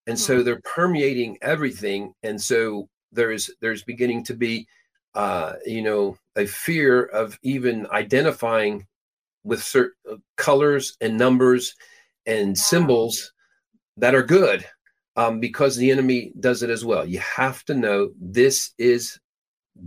And 0.06 0.16
mm-hmm. 0.16 0.24
so 0.24 0.42
they're 0.42 0.60
permeating 0.62 1.38
everything 1.42 2.14
and 2.22 2.40
so 2.40 2.88
there's 3.12 3.50
there's 3.60 3.82
beginning 3.84 4.24
to 4.24 4.34
be 4.34 4.66
uh 5.14 5.54
you 5.64 5.82
know 5.82 6.16
a 6.36 6.46
fear 6.46 7.04
of 7.04 7.38
even 7.42 7.86
identifying 7.90 8.86
with 9.44 9.62
certain 9.62 9.94
uh, 10.12 10.16
colors 10.36 10.96
and 11.00 11.16
numbers 11.16 11.74
and 12.28 12.56
symbols 12.56 13.32
that 13.96 14.14
are 14.14 14.22
good 14.22 14.64
um, 15.16 15.40
because 15.40 15.76
the 15.76 15.90
enemy 15.90 16.32
does 16.38 16.62
it 16.62 16.70
as 16.70 16.84
well. 16.84 17.04
You 17.04 17.18
have 17.18 17.64
to 17.64 17.74
know 17.74 18.10
this 18.20 18.72
is 18.78 19.18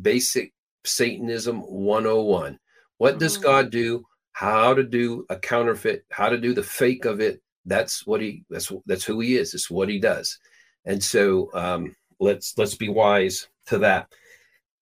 basic 0.02 0.52
Satanism 0.84 1.60
101. 1.62 2.60
What 2.98 3.20
does 3.20 3.36
mm-hmm. 3.36 3.44
God 3.44 3.72
do? 3.72 4.04
How 4.34 4.74
to 4.74 4.84
do 4.84 5.26
a 5.30 5.38
counterfeit, 5.38 6.04
how 6.10 6.30
to 6.30 6.38
do 6.38 6.54
the 6.54 6.64
fake 6.64 7.06
of 7.06 7.22
it. 7.22 7.42
That's 7.66 8.08
what 8.08 8.22
he 8.22 8.44
that's 8.50 8.72
that's 8.88 9.04
who 9.04 9.20
he 9.20 9.38
is. 9.38 9.54
It's 9.54 9.70
what 9.70 9.88
he 9.88 10.00
does. 10.00 10.40
And 10.86 11.04
so 11.04 11.52
um, 11.54 11.96
let's 12.20 12.58
let's 12.58 12.76
be 12.76 12.90
wise 12.90 13.48
to 13.68 13.78
that. 13.80 14.12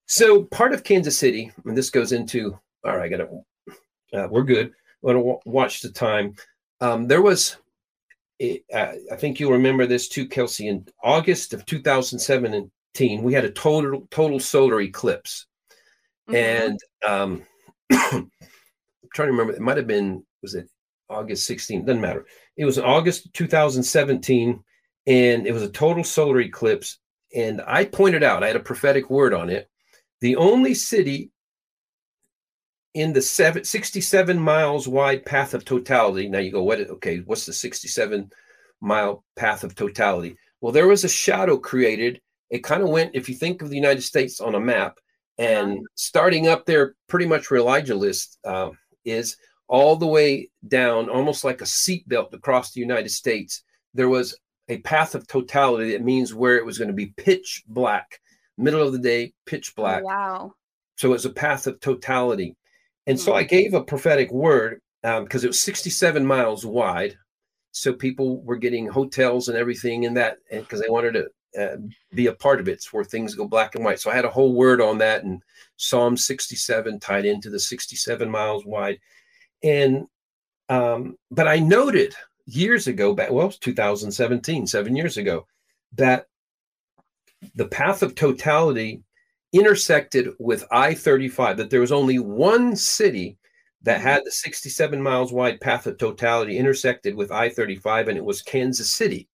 So 0.05 0.43
part 0.43 0.73
of 0.73 0.83
Kansas 0.83 1.17
City, 1.17 1.51
and 1.65 1.77
this 1.77 1.89
goes 1.89 2.13
into 2.13 2.57
all 2.85 2.95
right, 2.95 3.05
I 3.05 3.09
gotta 3.09 3.29
uh, 4.13 4.27
we're 4.31 4.43
good. 4.43 4.67
I'm 4.67 5.07
gonna 5.07 5.19
w- 5.19 5.39
watch 5.45 5.81
the 5.81 5.91
time. 5.91 6.35
Um, 6.81 7.07
there 7.07 7.21
was 7.21 7.57
uh, 8.41 8.93
I 9.11 9.15
think 9.17 9.39
you'll 9.39 9.51
remember 9.51 9.85
this 9.85 10.07
too, 10.07 10.27
Kelsey. 10.27 10.67
In 10.67 10.87
August 11.03 11.53
of 11.53 11.65
2017, 11.65 13.21
we 13.21 13.33
had 13.33 13.45
a 13.45 13.51
total 13.51 14.07
total 14.11 14.39
solar 14.39 14.81
eclipse, 14.81 15.45
mm-hmm. 16.29 16.35
and 16.35 16.79
um, 17.05 17.43
I'm 17.91 18.31
trying 19.13 19.27
to 19.27 19.31
remember. 19.31 19.53
It 19.53 19.61
might 19.61 19.77
have 19.77 19.87
been 19.87 20.23
was 20.41 20.55
it 20.55 20.69
August 21.09 21.49
16th? 21.49 21.85
Doesn't 21.85 22.01
matter. 22.01 22.25
It 22.55 22.65
was 22.65 22.79
August 22.79 23.33
2017, 23.33 24.63
and 25.07 25.47
it 25.47 25.51
was 25.51 25.63
a 25.63 25.69
total 25.69 26.03
solar 26.03 26.39
eclipse. 26.39 26.97
And 27.35 27.61
I 27.67 27.85
pointed 27.85 28.23
out, 28.23 28.43
I 28.43 28.47
had 28.47 28.55
a 28.55 28.61
prophetic 28.61 29.09
word 29.09 29.33
on 29.33 29.49
it. 29.49 29.69
The 30.21 30.35
only 30.37 30.73
city 30.73 31.31
in 32.93 33.13
the 33.13 33.21
seven, 33.21 33.63
67 33.63 34.39
miles 34.39 34.87
wide 34.87 35.25
path 35.25 35.53
of 35.53 35.65
totality. 35.65 36.27
Now 36.27 36.39
you 36.39 36.51
go, 36.51 36.63
what? 36.63 36.79
Okay, 36.79 37.19
what's 37.19 37.45
the 37.45 37.53
67 37.53 38.31
mile 38.81 39.23
path 39.35 39.63
of 39.63 39.75
totality? 39.75 40.37
Well, 40.61 40.71
there 40.71 40.87
was 40.87 41.03
a 41.03 41.09
shadow 41.09 41.57
created. 41.57 42.21
It 42.49 42.63
kind 42.63 42.81
of 42.81 42.89
went, 42.89 43.11
if 43.13 43.29
you 43.29 43.35
think 43.35 43.61
of 43.61 43.69
the 43.69 43.75
United 43.75 44.01
States 44.01 44.41
on 44.41 44.55
a 44.55 44.59
map, 44.59 44.97
and 45.37 45.79
starting 45.95 46.47
up 46.47 46.65
there, 46.65 46.95
pretty 47.07 47.25
much 47.25 47.49
where 47.49 47.61
Elijah 47.61 47.95
list 47.95 48.37
uh, 48.43 48.71
is 49.05 49.37
all 49.69 49.95
the 49.95 50.07
way 50.07 50.49
down, 50.67 51.09
almost 51.09 51.45
like 51.45 51.61
a 51.61 51.65
seatbelt 51.65 52.33
across 52.33 52.71
the 52.71 52.81
United 52.81 53.09
States. 53.09 53.63
There 53.93 54.09
was 54.09 54.37
a 54.67 54.79
path 54.79 55.15
of 55.15 55.27
totality 55.27 55.91
that 55.91 56.03
means 56.03 56.33
where 56.33 56.57
it 56.57 56.65
was 56.65 56.77
going 56.77 56.89
to 56.89 56.93
be 56.93 57.13
pitch 57.17 57.63
black, 57.67 58.19
middle 58.57 58.85
of 58.85 58.91
the 58.91 58.99
day, 58.99 59.31
pitch 59.45 59.75
black. 59.75 60.03
Wow. 60.03 60.53
So 60.97 61.13
it's 61.13 61.25
a 61.25 61.29
path 61.29 61.67
of 61.67 61.79
totality. 61.79 62.57
And 63.07 63.19
so 63.19 63.33
I 63.33 63.43
mm-hmm. 63.43 63.49
gave 63.49 63.73
a 63.73 63.83
prophetic 63.83 64.31
word 64.31 64.81
because 65.01 65.43
um, 65.43 65.45
it 65.45 65.47
was 65.47 65.61
67 65.61 66.25
miles 66.25 66.65
wide. 66.65 67.17
So 67.71 67.93
people 67.93 68.41
were 68.41 68.57
getting 68.57 68.87
hotels 68.87 69.47
and 69.47 69.57
everything 69.57 70.03
in 70.03 70.13
that 70.15 70.37
because 70.49 70.81
they 70.81 70.89
wanted 70.89 71.13
to 71.13 71.29
uh, 71.59 71.77
be 72.13 72.27
a 72.27 72.33
part 72.33 72.59
of 72.59 72.67
it. 72.67 72.73
It's 72.73 72.93
where 72.93 73.03
things 73.03 73.35
go 73.35 73.47
black 73.47 73.75
and 73.75 73.83
white. 73.83 73.99
So 73.99 74.11
I 74.11 74.15
had 74.15 74.25
a 74.25 74.29
whole 74.29 74.53
word 74.53 74.81
on 74.81 74.97
that 74.99 75.23
and 75.23 75.41
Psalm 75.77 76.17
67 76.17 76.99
tied 76.99 77.25
into 77.25 77.49
the 77.49 77.59
67 77.59 78.29
miles 78.29 78.65
wide. 78.65 78.99
And, 79.63 80.07
um, 80.67 81.15
but 81.31 81.47
I 81.47 81.59
noted 81.59 82.13
years 82.45 82.87
ago, 82.87 83.13
back 83.13 83.31
well, 83.31 83.49
2017, 83.51 84.67
seven 84.67 84.95
years 84.95 85.17
ago, 85.17 85.45
that 85.93 86.25
the 87.55 87.67
path 87.67 88.03
of 88.03 88.15
totality 88.15 89.03
intersected 89.53 90.29
with 90.39 90.65
I 90.71 90.93
35, 90.93 91.57
that 91.57 91.69
there 91.69 91.81
was 91.81 91.91
only 91.91 92.19
one 92.19 92.75
city 92.75 93.37
that 93.81 93.99
mm-hmm. 93.99 94.07
had 94.07 94.25
the 94.25 94.31
67 94.31 95.01
miles 95.01 95.31
wide 95.31 95.59
path 95.61 95.87
of 95.87 95.97
totality 95.97 96.57
intersected 96.57 97.15
with 97.15 97.31
I 97.31 97.49
35, 97.49 98.09
and 98.09 98.17
it 98.17 98.25
was 98.25 98.41
Kansas 98.41 98.91
City. 98.91 99.27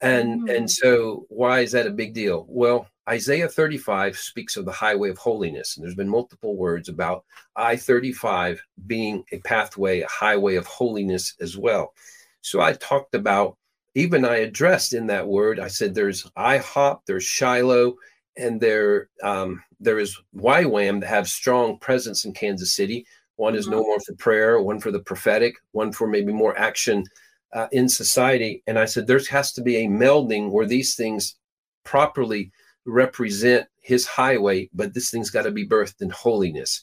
And, 0.00 0.42
mm-hmm. 0.42 0.56
and 0.56 0.70
so, 0.70 1.24
why 1.28 1.60
is 1.60 1.72
that 1.72 1.86
a 1.86 1.90
big 1.90 2.14
deal? 2.14 2.44
Well, 2.48 2.86
Isaiah 3.08 3.48
35 3.48 4.16
speaks 4.16 4.56
of 4.56 4.64
the 4.64 4.72
highway 4.72 5.10
of 5.10 5.18
holiness, 5.18 5.76
and 5.76 5.84
there's 5.84 5.94
been 5.94 6.08
multiple 6.08 6.56
words 6.56 6.88
about 6.88 7.24
I 7.56 7.76
35 7.76 8.62
being 8.86 9.24
a 9.32 9.38
pathway, 9.38 10.00
a 10.00 10.08
highway 10.08 10.56
of 10.56 10.66
holiness 10.66 11.34
as 11.40 11.56
well. 11.56 11.94
So, 12.40 12.60
I 12.60 12.74
talked 12.74 13.14
about 13.14 13.56
even 13.94 14.24
I 14.24 14.38
addressed 14.38 14.92
in 14.92 15.06
that 15.06 15.26
word, 15.26 15.60
I 15.60 15.68
said 15.68 15.94
there's 15.94 16.24
IHOP, 16.36 17.00
there's 17.06 17.24
Shiloh, 17.24 17.94
and 18.36 18.60
there 18.60 19.08
um, 19.22 19.62
there 19.80 19.98
is 19.98 20.18
YWAM 20.36 21.00
that 21.00 21.08
have 21.08 21.28
strong 21.28 21.78
presence 21.78 22.24
in 22.24 22.32
Kansas 22.32 22.74
City. 22.74 23.06
One 23.36 23.54
is 23.54 23.66
no 23.66 23.78
mm-hmm. 23.80 23.86
more 23.86 24.00
for 24.00 24.14
prayer, 24.14 24.62
one 24.62 24.80
for 24.80 24.90
the 24.90 25.00
prophetic, 25.00 25.56
one 25.72 25.92
for 25.92 26.06
maybe 26.06 26.32
more 26.32 26.56
action 26.58 27.04
uh, 27.52 27.68
in 27.72 27.88
society. 27.88 28.62
And 28.66 28.78
I 28.78 28.84
said 28.84 29.06
there 29.06 29.20
has 29.30 29.52
to 29.52 29.62
be 29.62 29.76
a 29.78 29.88
melding 29.88 30.50
where 30.50 30.66
these 30.66 30.94
things 30.94 31.36
properly 31.84 32.52
represent 32.86 33.66
his 33.80 34.06
highway, 34.06 34.68
but 34.72 34.94
this 34.94 35.10
thing's 35.10 35.30
got 35.30 35.42
to 35.42 35.50
be 35.50 35.66
birthed 35.66 36.00
in 36.00 36.10
holiness. 36.10 36.82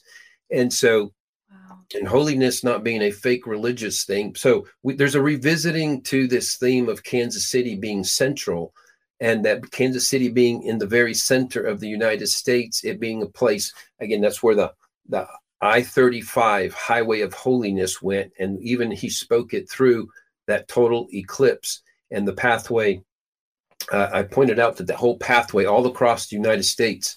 And 0.50 0.72
so 0.72 1.12
and 1.94 2.08
holiness 2.08 2.64
not 2.64 2.84
being 2.84 3.02
a 3.02 3.10
fake 3.10 3.46
religious 3.46 4.04
thing. 4.04 4.34
So 4.34 4.66
we, 4.82 4.94
there's 4.94 5.14
a 5.14 5.22
revisiting 5.22 6.02
to 6.02 6.26
this 6.26 6.56
theme 6.56 6.88
of 6.88 7.04
Kansas 7.04 7.48
City 7.48 7.76
being 7.76 8.04
central 8.04 8.72
and 9.22 9.44
that 9.44 9.70
Kansas 9.70 10.08
City 10.08 10.28
being 10.28 10.64
in 10.64 10.78
the 10.78 10.86
very 10.86 11.14
center 11.14 11.62
of 11.62 11.78
the 11.78 11.88
United 11.88 12.26
States, 12.26 12.82
it 12.82 12.98
being 12.98 13.22
a 13.22 13.26
place, 13.26 13.72
again, 14.00 14.20
that's 14.20 14.42
where 14.42 14.56
the, 14.56 14.72
the 15.08 15.28
I 15.60 15.82
35 15.82 16.74
highway 16.74 17.20
of 17.20 17.32
holiness 17.32 18.02
went. 18.02 18.32
And 18.40 18.60
even 18.60 18.90
he 18.90 19.08
spoke 19.08 19.54
it 19.54 19.70
through 19.70 20.08
that 20.48 20.66
total 20.66 21.06
eclipse 21.14 21.82
and 22.10 22.26
the 22.26 22.32
pathway. 22.32 23.00
Uh, 23.92 24.08
I 24.12 24.24
pointed 24.24 24.58
out 24.58 24.76
that 24.78 24.88
the 24.88 24.96
whole 24.96 25.18
pathway 25.18 25.66
all 25.66 25.86
across 25.86 26.26
the 26.26 26.36
United 26.36 26.64
States, 26.64 27.16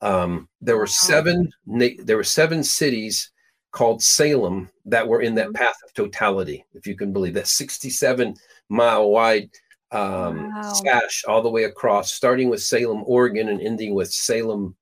um, 0.00 0.48
there 0.60 0.78
were 0.78 0.86
seven, 0.86 1.52
there 1.66 2.16
were 2.16 2.22
seven 2.22 2.62
cities 2.62 3.32
called 3.72 4.00
Salem 4.00 4.70
that 4.84 5.08
were 5.08 5.22
in 5.22 5.34
that 5.34 5.48
mm-hmm. 5.48 5.56
path 5.56 5.76
of 5.84 5.92
totality, 5.94 6.64
if 6.74 6.86
you 6.86 6.94
can 6.94 7.12
believe 7.12 7.34
that 7.34 7.48
67 7.48 8.36
mile 8.68 9.10
wide 9.10 9.50
um, 9.92 10.50
wow. 10.50 10.72
sash 10.72 11.24
all 11.28 11.42
the 11.42 11.50
way 11.50 11.64
across, 11.64 12.12
starting 12.12 12.48
with 12.48 12.62
Salem, 12.62 13.02
Oregon, 13.06 13.48
and 13.48 13.60
ending 13.60 13.94
with 13.94 14.10
Salem, 14.10 14.74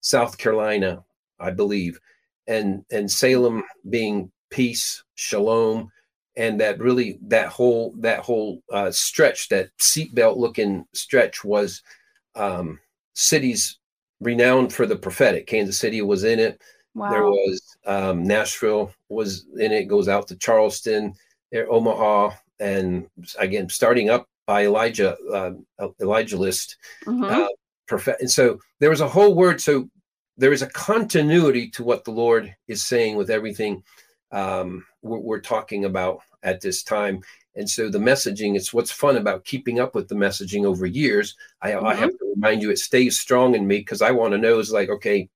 South 0.00 0.38
Carolina, 0.38 1.04
I 1.40 1.50
believe, 1.50 1.98
and 2.46 2.84
and 2.90 3.10
Salem 3.10 3.64
being 3.90 4.30
peace, 4.50 5.02
shalom, 5.16 5.90
and 6.36 6.60
that 6.60 6.78
really 6.78 7.18
that 7.22 7.48
whole 7.48 7.94
that 7.98 8.20
whole 8.20 8.62
uh, 8.72 8.92
stretch, 8.92 9.48
that 9.48 9.70
seatbelt 9.78 10.36
looking 10.36 10.84
stretch, 10.94 11.44
was 11.44 11.82
um, 12.36 12.78
cities 13.14 13.78
renowned 14.20 14.72
for 14.72 14.86
the 14.86 14.96
prophetic. 14.96 15.48
Kansas 15.48 15.78
City 15.78 16.00
was 16.00 16.22
in 16.22 16.38
it. 16.38 16.62
Wow. 16.94 17.10
There 17.10 17.24
was 17.24 17.76
um, 17.86 18.22
Nashville 18.22 18.94
was 19.08 19.46
in 19.58 19.72
it. 19.72 19.86
Goes 19.86 20.08
out 20.08 20.28
to 20.28 20.36
Charleston, 20.36 21.14
there, 21.50 21.70
Omaha, 21.70 22.30
and 22.60 23.08
again 23.40 23.68
starting 23.68 24.10
up 24.10 24.28
by 24.46 24.64
Elijah 24.64 25.16
uh, 25.32 25.52
Elijah 26.00 26.36
List. 26.36 26.76
Mm-hmm. 27.06 27.24
Uh, 27.24 28.14
and 28.20 28.30
so 28.30 28.58
there 28.80 28.90
was 28.90 29.00
a 29.00 29.08
whole 29.08 29.34
word. 29.34 29.60
So 29.60 29.88
there 30.36 30.52
is 30.52 30.62
a 30.62 30.68
continuity 30.68 31.70
to 31.70 31.84
what 31.84 32.04
the 32.04 32.10
Lord 32.10 32.54
is 32.66 32.84
saying 32.84 33.16
with 33.16 33.30
everything 33.30 33.82
um, 34.32 34.84
we're, 35.02 35.18
we're, 35.18 35.40
talking 35.40 35.84
about 35.84 36.20
at 36.42 36.60
this 36.60 36.82
time. 36.82 37.22
And 37.54 37.70
so 37.70 37.88
the 37.88 37.98
messaging, 37.98 38.56
it's 38.56 38.74
what's 38.74 38.90
fun 38.90 39.16
about 39.16 39.44
keeping 39.44 39.78
up 39.78 39.94
with 39.94 40.08
the 40.08 40.16
messaging 40.16 40.64
over 40.64 40.86
years. 40.86 41.36
I, 41.62 41.70
mm-hmm. 41.70 41.86
I 41.86 41.94
have 41.94 42.10
to 42.10 42.32
remind 42.34 42.62
you, 42.62 42.70
it 42.70 42.78
stays 42.78 43.20
strong 43.20 43.54
in 43.54 43.66
me 43.66 43.78
because 43.78 44.02
I 44.02 44.10
want 44.10 44.32
to 44.32 44.38
know 44.38 44.58
is 44.58 44.72
like, 44.72 44.88
okay, 44.88 45.28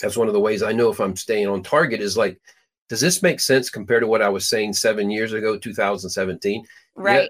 that's 0.00 0.16
one 0.16 0.28
of 0.28 0.32
the 0.32 0.40
ways 0.40 0.62
I 0.62 0.72
know 0.72 0.90
if 0.90 1.00
I'm 1.00 1.16
staying 1.16 1.48
on 1.48 1.62
target 1.62 2.00
is 2.00 2.16
like, 2.16 2.40
does 2.88 3.00
this 3.00 3.22
make 3.22 3.40
sense 3.40 3.68
compared 3.68 4.02
to 4.02 4.06
what 4.06 4.22
I 4.22 4.28
was 4.28 4.48
saying 4.48 4.72
seven 4.72 5.10
years 5.10 5.32
ago, 5.32 5.58
2017? 5.58 6.64
Right. 6.94 7.28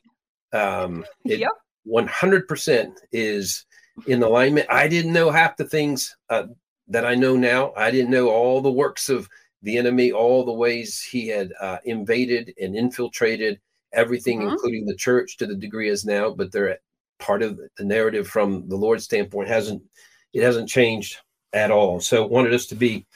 Um, 0.54 1.04
it 1.24 1.40
yep. 1.40 1.50
100% 1.86 2.92
is 3.12 3.66
in 4.06 4.22
alignment. 4.22 4.66
I 4.70 4.88
didn't 4.88 5.12
know 5.12 5.30
half 5.30 5.56
the 5.56 5.64
things 5.64 6.16
uh, 6.30 6.44
that 6.88 7.04
I 7.04 7.14
know 7.14 7.36
now. 7.36 7.72
I 7.76 7.90
didn't 7.90 8.10
know 8.10 8.28
all 8.28 8.60
the 8.60 8.72
works 8.72 9.08
of 9.08 9.28
the 9.62 9.78
enemy, 9.78 10.12
all 10.12 10.44
the 10.44 10.52
ways 10.52 11.02
he 11.02 11.28
had 11.28 11.52
uh, 11.60 11.78
invaded 11.84 12.54
and 12.60 12.76
infiltrated 12.76 13.60
everything, 13.92 14.40
mm-hmm. 14.40 14.50
including 14.50 14.86
the 14.86 14.96
church 14.96 15.36
to 15.38 15.46
the 15.46 15.54
degree 15.54 15.88
as 15.88 16.04
now. 16.04 16.30
But 16.30 16.52
they're 16.52 16.78
part 17.18 17.42
of 17.42 17.58
the 17.76 17.84
narrative 17.84 18.28
from 18.28 18.68
the 18.68 18.76
Lord's 18.76 19.04
standpoint 19.04 19.48
hasn't 19.48 19.82
it 20.32 20.42
hasn't 20.42 20.68
changed 20.68 21.18
at 21.52 21.70
all. 21.70 22.00
So 22.00 22.26
wanted 22.26 22.52
us 22.52 22.66
to 22.66 22.74
be 22.74 23.06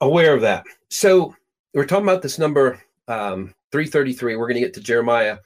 aware 0.00 0.34
of 0.34 0.42
that. 0.42 0.64
So 0.90 1.34
we're 1.72 1.86
talking 1.86 2.04
about 2.04 2.22
this 2.22 2.38
number 2.38 2.82
um, 3.08 3.54
333. 3.72 4.36
We're 4.36 4.48
going 4.48 4.54
to 4.54 4.60
get 4.60 4.74
to 4.74 4.80
Jeremiah 4.80 5.38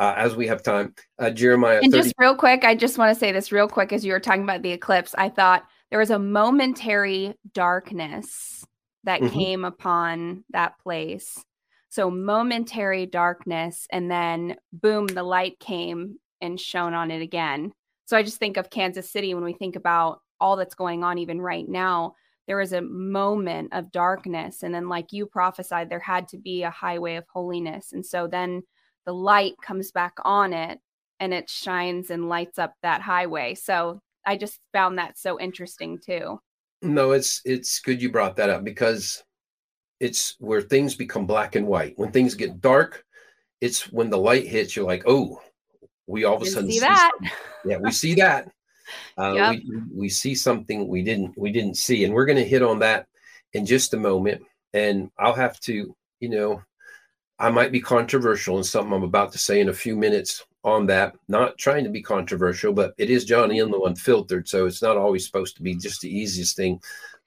uh, 0.00 0.14
as 0.16 0.34
we 0.34 0.46
have 0.46 0.62
time. 0.62 0.94
Uh, 1.18 1.30
Jeremiah. 1.30 1.78
And 1.82 1.92
30- 1.92 1.96
just 1.96 2.14
real 2.18 2.34
quick, 2.34 2.64
I 2.64 2.74
just 2.74 2.98
want 2.98 3.14
to 3.14 3.18
say 3.18 3.30
this 3.30 3.52
real 3.52 3.68
quick 3.68 3.92
as 3.92 4.04
you 4.04 4.12
were 4.12 4.18
talking 4.18 4.42
about 4.42 4.62
the 4.62 4.72
eclipse. 4.72 5.14
I 5.16 5.28
thought 5.28 5.64
there 5.90 5.98
was 5.98 6.10
a 6.10 6.18
momentary 6.18 7.34
darkness 7.52 8.64
that 9.04 9.20
mm-hmm. 9.20 9.38
came 9.38 9.64
upon 9.64 10.44
that 10.50 10.78
place. 10.80 11.44
So 11.90 12.10
momentary 12.10 13.04
darkness, 13.04 13.86
and 13.92 14.10
then 14.10 14.56
boom, 14.72 15.06
the 15.06 15.22
light 15.22 15.58
came 15.60 16.18
and 16.40 16.58
shone 16.58 16.94
on 16.94 17.10
it 17.10 17.20
again. 17.20 17.72
So 18.06 18.16
I 18.16 18.22
just 18.22 18.38
think 18.38 18.56
of 18.56 18.70
Kansas 18.70 19.10
City 19.10 19.34
when 19.34 19.44
we 19.44 19.52
think 19.52 19.76
about 19.76 20.22
all 20.40 20.56
that's 20.56 20.74
going 20.74 21.04
on 21.04 21.18
even 21.18 21.38
right 21.40 21.68
now 21.68 22.14
there 22.46 22.56
was 22.56 22.72
a 22.72 22.80
moment 22.80 23.68
of 23.72 23.92
darkness 23.92 24.62
and 24.62 24.74
then 24.74 24.88
like 24.88 25.12
you 25.12 25.26
prophesied 25.26 25.90
there 25.90 26.00
had 26.00 26.26
to 26.26 26.38
be 26.38 26.62
a 26.62 26.70
highway 26.70 27.16
of 27.16 27.24
holiness 27.28 27.92
and 27.92 28.04
so 28.04 28.26
then 28.26 28.62
the 29.06 29.14
light 29.14 29.54
comes 29.62 29.90
back 29.90 30.14
on 30.24 30.52
it 30.52 30.78
and 31.18 31.34
it 31.34 31.48
shines 31.48 32.10
and 32.10 32.28
lights 32.28 32.58
up 32.58 32.74
that 32.82 33.02
highway. 33.02 33.54
So 33.54 34.00
i 34.26 34.36
just 34.36 34.58
found 34.72 34.98
that 34.98 35.18
so 35.18 35.40
interesting 35.40 35.98
too. 35.98 36.40
No 36.82 37.12
it's 37.12 37.40
it's 37.44 37.80
good 37.80 38.00
you 38.02 38.10
brought 38.10 38.36
that 38.36 38.50
up 38.50 38.64
because 38.64 39.22
it's 39.98 40.36
where 40.38 40.62
things 40.62 40.94
become 40.94 41.26
black 41.26 41.56
and 41.56 41.66
white. 41.66 41.94
When 41.98 42.12
things 42.12 42.34
get 42.34 42.60
dark 42.60 43.04
it's 43.60 43.92
when 43.92 44.10
the 44.10 44.18
light 44.18 44.46
hits 44.46 44.74
you're 44.74 44.86
like 44.86 45.04
oh 45.06 45.40
we 46.06 46.24
all 46.24 46.36
of 46.36 46.42
a 46.42 46.46
sudden 46.46 46.70
see, 46.70 46.78
see 46.78 46.80
that. 46.80 47.12
yeah 47.64 47.76
we 47.78 47.90
see 47.92 48.14
that. 48.14 48.48
Uh, 49.16 49.34
yep. 49.34 49.50
we, 49.50 49.82
we 49.94 50.08
see 50.08 50.34
something 50.34 50.88
we 50.88 51.02
didn't 51.02 51.36
we 51.36 51.52
didn't 51.52 51.76
see, 51.76 52.04
and 52.04 52.12
we're 52.12 52.24
going 52.24 52.38
to 52.38 52.44
hit 52.44 52.62
on 52.62 52.80
that 52.80 53.06
in 53.52 53.66
just 53.66 53.94
a 53.94 53.96
moment. 53.96 54.42
And 54.72 55.10
I'll 55.18 55.34
have 55.34 55.58
to, 55.60 55.94
you 56.20 56.28
know, 56.28 56.62
I 57.40 57.48
might 57.48 57.72
be 57.72 57.80
controversial 57.80 58.58
in 58.58 58.64
something 58.64 58.92
I'm 58.92 59.02
about 59.02 59.32
to 59.32 59.38
say 59.38 59.60
in 59.60 59.70
a 59.70 59.74
few 59.74 59.96
minutes 59.96 60.44
on 60.62 60.86
that. 60.86 61.14
Not 61.26 61.56
trying 61.56 61.84
to 61.84 61.90
be 61.90 62.02
controversial, 62.02 62.74
but 62.74 62.92
it 62.98 63.08
is 63.08 63.24
Johnny 63.24 63.60
Enlow 63.60 63.86
Unfiltered, 63.86 64.46
so 64.46 64.66
it's 64.66 64.82
not 64.82 64.98
always 64.98 65.24
supposed 65.24 65.56
to 65.56 65.62
be 65.62 65.74
just 65.74 66.02
the 66.02 66.14
easiest 66.14 66.54
thing 66.54 66.80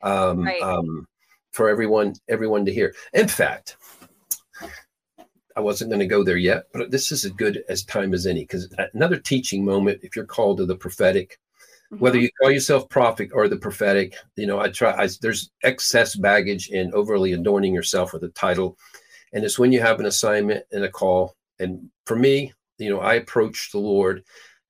um, 0.03 0.45
right. 0.45 0.61
um, 0.61 1.07
for 1.51 1.68
everyone 1.68 2.14
everyone 2.30 2.64
to 2.66 2.74
hear. 2.74 2.93
In 3.14 3.28
fact, 3.28 3.78
I 5.55 5.61
wasn't 5.61 5.89
going 5.89 5.99
to 5.99 6.05
go 6.05 6.24
there 6.24 6.38
yet, 6.38 6.66
but 6.74 6.91
this 6.91 7.11
is 7.11 7.26
as 7.26 7.32
good 7.32 7.64
as 7.68 7.84
time 7.84 8.14
as 8.14 8.28
any 8.28 8.41
because 8.41 8.72
another 8.93 9.18
teaching 9.18 9.66
moment, 9.66 9.99
if 10.03 10.16
you're 10.16 10.26
called 10.26 10.57
to 10.57 10.68
the 10.68 10.76
prophetic, 10.76 11.39
whether 11.89 12.18
mm-hmm. 12.18 12.24
you 12.24 12.30
call 12.39 12.51
yourself 12.51 12.88
prophet 12.89 13.30
or 13.34 13.47
the 13.47 13.57
prophetic 13.57 14.16
you 14.36 14.47
know 14.47 14.59
i 14.59 14.68
try 14.68 14.91
I, 14.93 15.09
there's 15.22 15.51
excess 15.64 16.16
baggage 16.16 16.70
in 16.70 16.91
overly 16.93 17.34
adorning 17.34 17.72
yourself 17.74 18.14
with 18.14 18.24
a 18.24 18.30
title 18.30 18.78
and 19.34 19.43
it's 19.43 19.59
when 19.59 19.71
you 19.71 19.81
have 19.81 19.99
an 19.99 20.05
assignment 20.05 20.63
and 20.71 20.84
a 20.84 20.89
call 20.89 21.36
and 21.59 21.89
for 22.05 22.15
me 22.15 22.53
you 22.77 22.89
know 22.89 22.99
i 22.99 23.15
approach 23.15 23.71
the 23.71 23.79
lord 23.79 24.23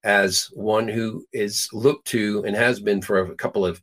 as 0.03 0.49
one 0.53 0.87
who 0.87 1.25
is 1.31 1.69
looked 1.71 2.07
to 2.07 2.43
and 2.45 2.55
has 2.55 2.79
been 2.79 3.01
for 3.01 3.19
a 3.19 3.35
couple 3.35 3.65
of 3.65 3.81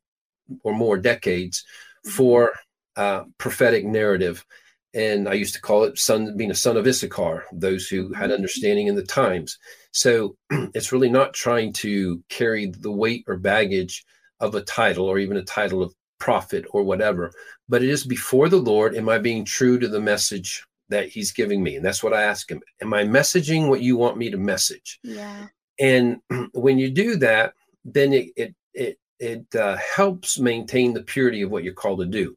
or 0.62 0.74
more 0.74 0.98
decades 0.98 1.64
mm-hmm. 2.06 2.16
for 2.16 2.52
uh, 2.96 3.24
prophetic 3.38 3.84
narrative 3.84 4.44
and 4.92 5.28
I 5.28 5.34
used 5.34 5.54
to 5.54 5.60
call 5.60 5.84
it 5.84 5.98
son 5.98 6.36
being 6.36 6.50
a 6.50 6.54
son 6.54 6.76
of 6.76 6.86
Issachar, 6.86 7.44
those 7.52 7.86
who 7.86 8.12
had 8.12 8.24
mm-hmm. 8.24 8.34
understanding 8.34 8.88
in 8.88 8.96
the 8.96 9.04
times. 9.04 9.58
So 9.92 10.36
it's 10.50 10.92
really 10.92 11.08
not 11.08 11.32
trying 11.32 11.72
to 11.74 12.22
carry 12.28 12.66
the 12.66 12.90
weight 12.90 13.24
or 13.28 13.36
baggage 13.36 14.04
of 14.40 14.54
a 14.54 14.62
title 14.62 15.06
or 15.06 15.18
even 15.18 15.36
a 15.36 15.42
title 15.42 15.82
of 15.82 15.94
prophet 16.18 16.64
or 16.70 16.82
whatever, 16.82 17.32
but 17.68 17.82
it 17.82 17.88
is 17.88 18.04
before 18.04 18.48
the 18.48 18.58
Lord. 18.58 18.94
Am 18.96 19.08
I 19.08 19.18
being 19.18 19.44
true 19.44 19.78
to 19.78 19.88
the 19.88 20.00
message 20.00 20.64
that 20.90 21.08
he's 21.08 21.32
giving 21.32 21.62
me. 21.62 21.76
And 21.76 21.84
that's 21.84 22.02
what 22.02 22.12
I 22.12 22.22
ask 22.22 22.50
him. 22.50 22.60
Am 22.82 22.92
I 22.92 23.04
messaging 23.04 23.68
what 23.68 23.80
you 23.80 23.96
want 23.96 24.18
me 24.18 24.30
to 24.30 24.36
message? 24.36 25.00
Yeah. 25.02 25.46
And 25.78 26.20
when 26.52 26.78
you 26.78 26.90
do 26.90 27.16
that, 27.16 27.54
then 27.84 28.12
it 28.12 28.28
it 28.36 28.54
it, 28.74 28.98
it 29.18 29.54
uh, 29.54 29.76
helps 29.76 30.38
maintain 30.38 30.92
the 30.92 31.02
purity 31.02 31.42
of 31.42 31.50
what 31.50 31.64
you're 31.64 31.72
called 31.72 32.00
to 32.00 32.06
do. 32.06 32.36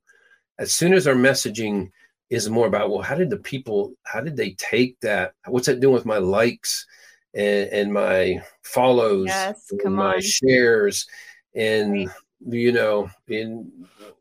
As 0.59 0.71
soon 0.71 0.93
as 0.93 1.07
our 1.07 1.15
messaging 1.15 1.91
is 2.29 2.49
more 2.49 2.67
about, 2.67 2.89
well, 2.89 3.01
how 3.01 3.15
did 3.15 3.29
the 3.29 3.37
people, 3.37 3.93
how 4.03 4.21
did 4.21 4.35
they 4.35 4.51
take 4.51 4.99
that? 5.01 5.33
What's 5.47 5.67
that 5.67 5.79
doing 5.79 5.93
with 5.93 6.05
my 6.05 6.17
likes 6.17 6.85
and, 7.33 7.69
and 7.69 7.93
my 7.93 8.41
follows, 8.63 9.27
yes, 9.27 9.71
and 9.83 9.95
my 9.95 10.15
on. 10.15 10.21
shares, 10.21 11.07
and 11.55 12.09
you 12.47 12.71
know 12.71 13.09
in 13.27 13.71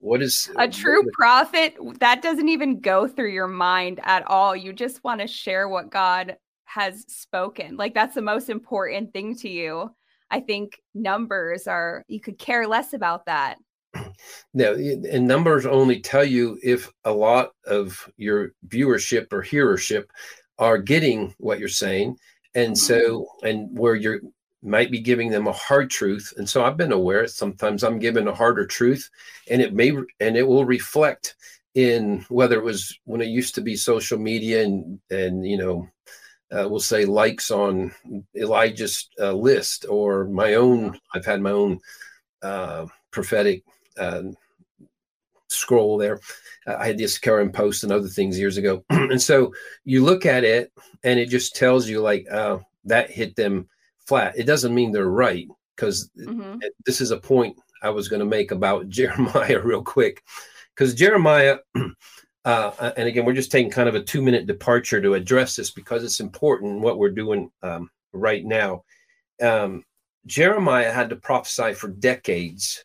what 0.00 0.22
is 0.22 0.50
a 0.56 0.68
true 0.68 1.02
prophet 1.12 1.76
that 2.00 2.22
doesn't 2.22 2.48
even 2.48 2.80
go 2.80 3.06
through 3.08 3.30
your 3.30 3.48
mind 3.48 4.00
at 4.02 4.26
all. 4.26 4.54
You 4.54 4.72
just 4.72 5.02
want 5.04 5.20
to 5.20 5.26
share 5.26 5.68
what 5.68 5.90
god 5.90 6.36
has 6.64 7.04
spoken. 7.08 7.76
Like 7.76 7.94
that's 7.94 8.14
the 8.14 8.22
most 8.22 8.48
important 8.48 9.12
thing 9.12 9.36
to 9.38 9.48
you. 9.48 9.90
I 10.30 10.40
think 10.40 10.80
numbers 10.94 11.66
are 11.66 12.04
you 12.08 12.20
could 12.20 12.38
care 12.38 12.66
less 12.66 12.92
about 12.94 13.26
that. 13.26 13.58
No 14.54 14.74
and 14.74 15.26
numbers 15.26 15.66
only 15.66 16.00
tell 16.00 16.24
you 16.24 16.58
if 16.62 16.90
a 17.04 17.12
lot 17.12 17.52
of 17.66 18.08
your 18.16 18.52
viewership 18.68 19.32
or 19.32 19.42
hearership 19.42 20.04
are 20.58 20.78
getting 20.78 21.34
what 21.38 21.58
you're 21.58 21.68
saying. 21.68 22.16
And 22.54 22.72
mm-hmm. 22.72 22.74
so 22.74 23.26
and 23.42 23.76
where 23.76 23.94
you're 23.94 24.20
might 24.62 24.90
be 24.90 25.00
giving 25.00 25.30
them 25.30 25.46
a 25.46 25.52
hard 25.52 25.90
truth. 25.90 26.32
And 26.36 26.48
so 26.48 26.64
i've 26.64 26.76
been 26.76 26.92
aware 26.92 27.26
sometimes 27.26 27.82
i'm 27.82 27.98
given 27.98 28.28
a 28.28 28.34
harder 28.34 28.66
truth 28.66 29.10
and 29.50 29.60
it 29.60 29.74
may 29.74 29.90
and 30.20 30.36
it 30.36 30.46
will 30.46 30.64
reflect 30.64 31.36
in 31.74 32.24
whether 32.28 32.56
it 32.56 32.64
was 32.64 32.98
when 33.04 33.20
it 33.20 33.28
used 33.28 33.54
to 33.54 33.60
be 33.60 33.76
social 33.76 34.18
media 34.18 34.62
and 34.62 35.00
and 35.10 35.46
you 35.46 35.56
know 35.56 35.88
uh, 36.52 36.68
we'll 36.68 36.80
say 36.80 37.06
likes 37.06 37.50
on 37.50 37.90
elijah's 38.36 39.08
uh, 39.18 39.32
list 39.32 39.86
or 39.88 40.26
my 40.26 40.54
own 40.54 40.98
i've 41.14 41.24
had 41.24 41.40
my 41.40 41.50
own 41.50 41.80
uh, 42.42 42.84
prophetic 43.10 43.64
uh, 43.98 44.22
scroll 45.52 45.98
there. 45.98 46.20
I 46.66 46.86
had 46.86 46.98
this 46.98 47.18
current 47.18 47.52
post 47.52 47.82
and 47.84 47.92
other 47.92 48.08
things 48.08 48.38
years 48.38 48.56
ago. 48.56 48.84
And 48.90 49.20
so 49.20 49.52
you 49.84 50.02
look 50.02 50.24
at 50.24 50.44
it 50.44 50.72
and 51.04 51.20
it 51.20 51.28
just 51.28 51.54
tells 51.54 51.88
you 51.88 52.00
like 52.00 52.26
uh, 52.30 52.58
that 52.84 53.10
hit 53.10 53.36
them 53.36 53.68
flat. 54.06 54.36
It 54.36 54.44
doesn't 54.44 54.74
mean 54.74 54.92
they're 54.92 55.06
right 55.06 55.48
because 55.76 56.10
mm-hmm. 56.18 56.58
this 56.86 57.00
is 57.00 57.10
a 57.10 57.18
point 57.18 57.56
I 57.82 57.90
was 57.90 58.08
going 58.08 58.20
to 58.20 58.26
make 58.26 58.50
about 58.50 58.88
Jeremiah 58.88 59.60
real 59.60 59.82
quick. 59.82 60.22
Because 60.74 60.94
Jeremiah, 60.94 61.58
uh, 62.44 62.92
and 62.96 63.08
again, 63.08 63.24
we're 63.24 63.34
just 63.34 63.52
taking 63.52 63.70
kind 63.70 63.88
of 63.88 63.94
a 63.94 64.02
two 64.02 64.22
minute 64.22 64.46
departure 64.46 65.00
to 65.00 65.14
address 65.14 65.56
this 65.56 65.70
because 65.70 66.04
it's 66.04 66.20
important 66.20 66.80
what 66.80 66.98
we're 66.98 67.10
doing 67.10 67.50
um, 67.62 67.90
right 68.12 68.44
now. 68.44 68.84
Um, 69.40 69.84
Jeremiah 70.26 70.92
had 70.92 71.10
to 71.10 71.16
prophesy 71.16 71.74
for 71.74 71.88
decades. 71.88 72.84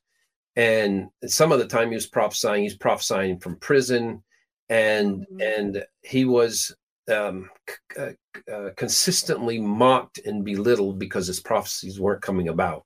And 0.56 1.10
some 1.26 1.52
of 1.52 1.60
the 1.60 1.68
time 1.68 1.90
he 1.90 1.96
was 1.96 2.08
prophesying, 2.08 2.64
he's 2.64 2.76
prophesying 2.76 3.40
from 3.40 3.58
prison, 3.58 4.24
and 4.70 5.20
mm-hmm. 5.20 5.42
and 5.42 5.86
he 6.02 6.26
was 6.26 6.76
um, 7.10 7.50
uh, 7.98 8.12
uh, 8.52 8.70
consistently 8.76 9.60
mocked 9.60 10.20
and 10.26 10.44
belittled 10.44 11.00
because 11.00 11.28
his 11.28 11.40
prophecies 11.40 12.00
weren't 12.00 12.22
coming 12.22 12.50
about. 12.50 12.84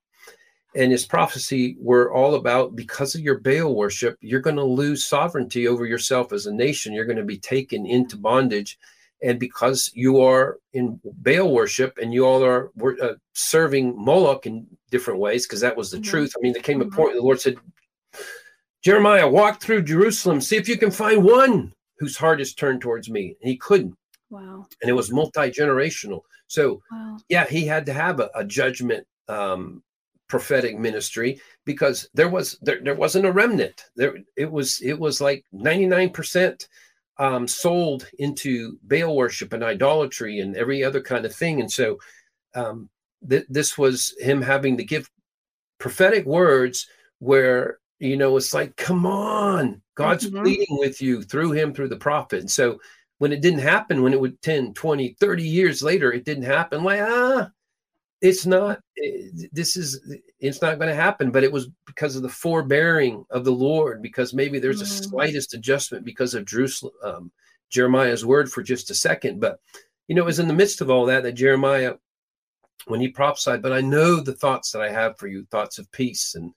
And 0.73 0.91
his 0.91 1.05
prophecy 1.05 1.75
were 1.79 2.13
all 2.13 2.35
about 2.35 2.75
because 2.75 3.13
of 3.13 3.21
your 3.21 3.39
Baal 3.39 3.75
worship, 3.75 4.17
you're 4.21 4.39
going 4.39 4.55
to 4.55 4.63
lose 4.63 5.03
sovereignty 5.03 5.67
over 5.67 5.85
yourself 5.85 6.31
as 6.31 6.45
a 6.45 6.53
nation. 6.53 6.93
You're 6.93 7.05
going 7.05 7.17
to 7.17 7.23
be 7.23 7.39
taken 7.39 7.85
into 7.85 8.15
bondage. 8.15 8.79
And 9.21 9.37
because 9.37 9.91
you 9.93 10.21
are 10.21 10.59
in 10.73 10.99
Baal 11.03 11.51
worship 11.51 11.97
and 12.01 12.13
you 12.13 12.25
all 12.25 12.43
are 12.43 12.71
uh, 13.01 13.13
serving 13.33 13.93
Molech 13.97 14.45
in 14.45 14.65
different 14.89 15.19
ways, 15.19 15.45
because 15.45 15.59
that 15.59 15.75
was 15.75 15.91
the 15.91 15.97
mm-hmm. 15.97 16.09
truth. 16.09 16.33
I 16.37 16.41
mean, 16.41 16.53
there 16.53 16.61
came 16.61 16.81
a 16.81 16.85
mm-hmm. 16.85 16.95
point 16.95 17.15
the 17.15 17.21
Lord 17.21 17.41
said, 17.41 17.57
Jeremiah, 18.81 19.29
walk 19.29 19.61
through 19.61 19.83
Jerusalem, 19.83 20.41
see 20.41 20.55
if 20.55 20.67
you 20.67 20.77
can 20.77 20.89
find 20.89 21.23
one 21.23 21.73
whose 21.99 22.17
heart 22.17 22.41
is 22.41 22.55
turned 22.55 22.81
towards 22.81 23.09
me. 23.09 23.35
And 23.41 23.49
he 23.49 23.57
couldn't. 23.57 23.93
Wow. 24.31 24.65
And 24.81 24.89
it 24.89 24.93
was 24.93 25.11
multi 25.11 25.51
generational. 25.51 26.21
So, 26.47 26.81
wow. 26.91 27.17
yeah, 27.29 27.45
he 27.45 27.65
had 27.65 27.85
to 27.85 27.93
have 27.93 28.19
a, 28.19 28.31
a 28.33 28.45
judgment 28.45 29.05
um, 29.27 29.83
prophetic 30.29 30.79
ministry 30.79 31.41
because 31.65 32.09
there 32.13 32.29
was 32.29 32.57
there, 32.61 32.79
there 32.81 32.95
wasn't 32.95 33.25
a 33.25 33.31
remnant. 33.31 33.83
There 33.97 34.15
it 34.37 34.49
was 34.49 34.81
it 34.81 34.97
was 34.97 35.19
like 35.19 35.43
99% 35.53 36.65
um, 37.17 37.47
sold 37.47 38.07
into 38.17 38.77
Baal 38.83 39.15
worship 39.15 39.51
and 39.51 39.63
idolatry 39.63 40.39
and 40.39 40.55
every 40.55 40.83
other 40.83 41.01
kind 41.01 41.25
of 41.25 41.35
thing. 41.35 41.59
And 41.59 41.69
so 41.69 41.97
um, 42.55 42.89
th- 43.29 43.45
this 43.49 43.77
was 43.77 44.15
him 44.19 44.41
having 44.41 44.77
to 44.77 44.85
give 44.85 45.09
prophetic 45.77 46.25
words 46.25 46.87
where 47.19 47.79
you 47.99 48.15
know 48.15 48.37
it's 48.37 48.53
like, 48.53 48.77
come 48.77 49.05
on, 49.05 49.81
God's 49.95 50.27
mm-hmm. 50.27 50.41
pleading 50.41 50.77
with 50.79 51.01
you 51.01 51.21
through 51.21 51.51
him 51.51 51.73
through 51.73 51.89
the 51.89 51.97
prophet. 51.97 52.39
And 52.39 52.49
so 52.49 52.79
when 53.21 53.31
it 53.31 53.41
didn't 53.41 53.59
happen, 53.59 54.01
when 54.01 54.13
it 54.13 54.19
would 54.19 54.41
10, 54.41 54.73
20, 54.73 55.15
30 55.19 55.43
years 55.43 55.83
later, 55.83 56.11
it 56.11 56.25
didn't 56.25 56.41
happen. 56.41 56.83
Like, 56.83 57.01
ah, 57.01 57.51
it's 58.19 58.47
not, 58.47 58.79
eh, 58.97 59.27
this 59.51 59.77
is, 59.77 60.17
it's 60.39 60.59
not 60.59 60.79
going 60.79 60.89
to 60.89 60.95
happen. 60.95 61.29
But 61.29 61.43
it 61.43 61.51
was 61.51 61.69
because 61.85 62.15
of 62.15 62.23
the 62.23 62.29
forbearing 62.29 63.23
of 63.29 63.45
the 63.45 63.51
Lord, 63.51 64.01
because 64.01 64.33
maybe 64.33 64.57
there's 64.57 64.81
mm-hmm. 64.81 65.05
a 65.05 65.09
slightest 65.09 65.53
adjustment 65.53 66.03
because 66.03 66.33
of 66.33 66.45
Jerusalem, 66.45 66.93
um, 67.03 67.31
Jeremiah's 67.69 68.25
word 68.25 68.51
for 68.51 68.63
just 68.63 68.89
a 68.89 68.95
second. 68.95 69.39
But, 69.39 69.59
you 70.07 70.15
know, 70.15 70.23
it 70.23 70.25
was 70.25 70.39
in 70.39 70.47
the 70.47 70.53
midst 70.55 70.81
of 70.81 70.89
all 70.89 71.05
that 71.05 71.21
that 71.21 71.33
Jeremiah, 71.33 71.93
when 72.87 73.01
he 73.01 73.07
prophesied, 73.07 73.61
but 73.61 73.71
I 73.71 73.81
know 73.81 74.19
the 74.19 74.33
thoughts 74.33 74.71
that 74.71 74.81
I 74.81 74.89
have 74.89 75.19
for 75.19 75.27
you, 75.27 75.45
thoughts 75.51 75.77
of 75.77 75.91
peace 75.91 76.33
and, 76.33 76.55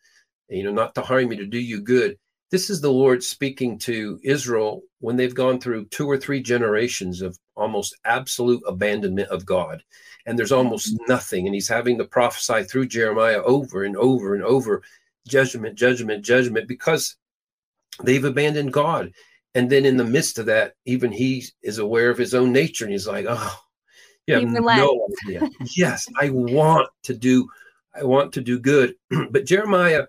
you 0.49 0.63
know, 0.63 0.73
not 0.73 0.95
to 0.95 1.03
harm 1.03 1.31
you, 1.31 1.37
to 1.37 1.47
do 1.47 1.59
you 1.59 1.83
good. 1.83 2.17
This 2.55 2.71
is 2.71 2.81
the 2.81 2.93
Lord 2.93 3.25
speaking 3.25 3.81
to 3.81 4.21
Israel 4.23 4.83
when 5.01 5.17
they've 5.17 5.35
gone 5.35 5.59
through 5.59 5.87
two 5.87 6.09
or 6.09 6.17
three 6.17 6.41
generations 6.41 7.21
of 7.21 7.37
almost 7.57 7.97
absolute 8.05 8.63
abandonment 8.65 9.29
of 9.31 9.45
God. 9.45 9.83
And 10.25 10.39
there's 10.39 10.53
almost 10.53 10.95
mm-hmm. 10.95 11.05
nothing. 11.09 11.47
And 11.47 11.55
he's 11.57 11.67
having 11.67 11.99
to 11.99 12.05
prophesy 12.05 12.63
through 12.63 12.87
Jeremiah 12.87 13.43
over 13.43 13.83
and 13.83 13.97
over 13.97 14.37
and 14.37 14.45
over 14.45 14.85
judgment, 15.27 15.77
judgment, 15.77 16.25
judgment, 16.25 16.69
because 16.69 17.17
they've 18.05 18.25
abandoned 18.25 18.73
God. 18.73 19.11
And 19.57 19.69
then 19.69 19.85
in 19.85 19.97
the 19.97 20.05
midst 20.05 20.39
of 20.39 20.47
that, 20.47 20.75
even 20.85 21.11
he 21.11 21.47
is 21.61 21.79
aware 21.79 22.09
of 22.09 22.19
his 22.19 22.35
own 22.35 22.53
nature 22.53 22.85
and 22.85 22.93
he's 22.93 23.09
like, 23.09 23.27
oh, 23.29 23.59
yeah, 24.29 24.39
no 24.39 25.09
idea. 25.27 25.51
yes, 25.77 26.07
I 26.21 26.31
want 26.31 26.89
to 27.03 27.15
do, 27.15 27.49
I 27.93 28.05
want 28.05 28.33
to 28.35 28.41
do 28.41 28.61
good. 28.61 28.95
but 29.31 29.45
Jeremiah 29.45 30.05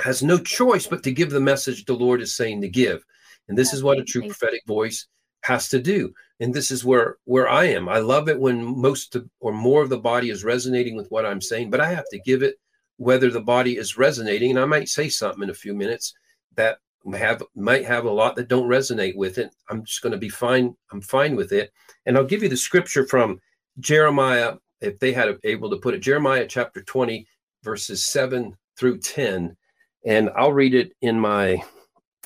has 0.00 0.22
no 0.22 0.38
choice 0.38 0.86
but 0.86 1.02
to 1.04 1.12
give 1.12 1.30
the 1.30 1.40
message 1.40 1.84
the 1.84 1.94
Lord 1.94 2.20
is 2.20 2.34
saying 2.34 2.60
to 2.62 2.68
give. 2.68 3.04
And 3.48 3.58
this 3.58 3.72
is 3.72 3.82
what 3.82 3.98
a 3.98 4.04
true 4.04 4.22
prophetic 4.22 4.62
voice 4.66 5.06
has 5.42 5.68
to 5.68 5.80
do. 5.80 6.12
And 6.40 6.54
this 6.54 6.70
is 6.70 6.84
where 6.84 7.16
where 7.24 7.48
I 7.48 7.66
am. 7.66 7.88
I 7.88 7.98
love 7.98 8.28
it 8.28 8.38
when 8.38 8.64
most 8.64 9.16
or 9.40 9.52
more 9.52 9.82
of 9.82 9.90
the 9.90 9.98
body 9.98 10.30
is 10.30 10.44
resonating 10.44 10.96
with 10.96 11.10
what 11.10 11.26
I'm 11.26 11.40
saying, 11.40 11.70
but 11.70 11.80
I 11.80 11.92
have 11.92 12.08
to 12.10 12.20
give 12.20 12.42
it 12.42 12.56
whether 12.96 13.30
the 13.30 13.40
body 13.40 13.76
is 13.76 13.98
resonating. 13.98 14.50
And 14.50 14.58
I 14.58 14.64
might 14.64 14.88
say 14.88 15.08
something 15.08 15.42
in 15.42 15.50
a 15.50 15.54
few 15.54 15.74
minutes 15.74 16.14
that 16.56 16.78
have 17.14 17.42
might 17.54 17.84
have 17.84 18.04
a 18.04 18.10
lot 18.10 18.36
that 18.36 18.48
don't 18.48 18.68
resonate 18.68 19.16
with 19.16 19.38
it. 19.38 19.54
I'm 19.68 19.84
just 19.84 20.02
going 20.02 20.12
to 20.12 20.18
be 20.18 20.28
fine. 20.28 20.74
I'm 20.92 21.00
fine 21.00 21.36
with 21.36 21.52
it. 21.52 21.72
And 22.06 22.16
I'll 22.16 22.24
give 22.24 22.42
you 22.42 22.48
the 22.48 22.56
scripture 22.56 23.06
from 23.06 23.40
Jeremiah, 23.80 24.54
if 24.80 24.98
they 24.98 25.12
had 25.12 25.36
able 25.44 25.70
to 25.70 25.78
put 25.78 25.94
it, 25.94 25.98
Jeremiah 25.98 26.46
chapter 26.46 26.82
20, 26.82 27.26
verses 27.62 28.04
7 28.06 28.56
through 28.76 28.98
10 28.98 29.56
and 30.04 30.30
I'll 30.36 30.52
read 30.52 30.74
it 30.74 30.92
in 31.00 31.18
my 31.18 31.62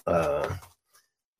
uh, 0.06 0.54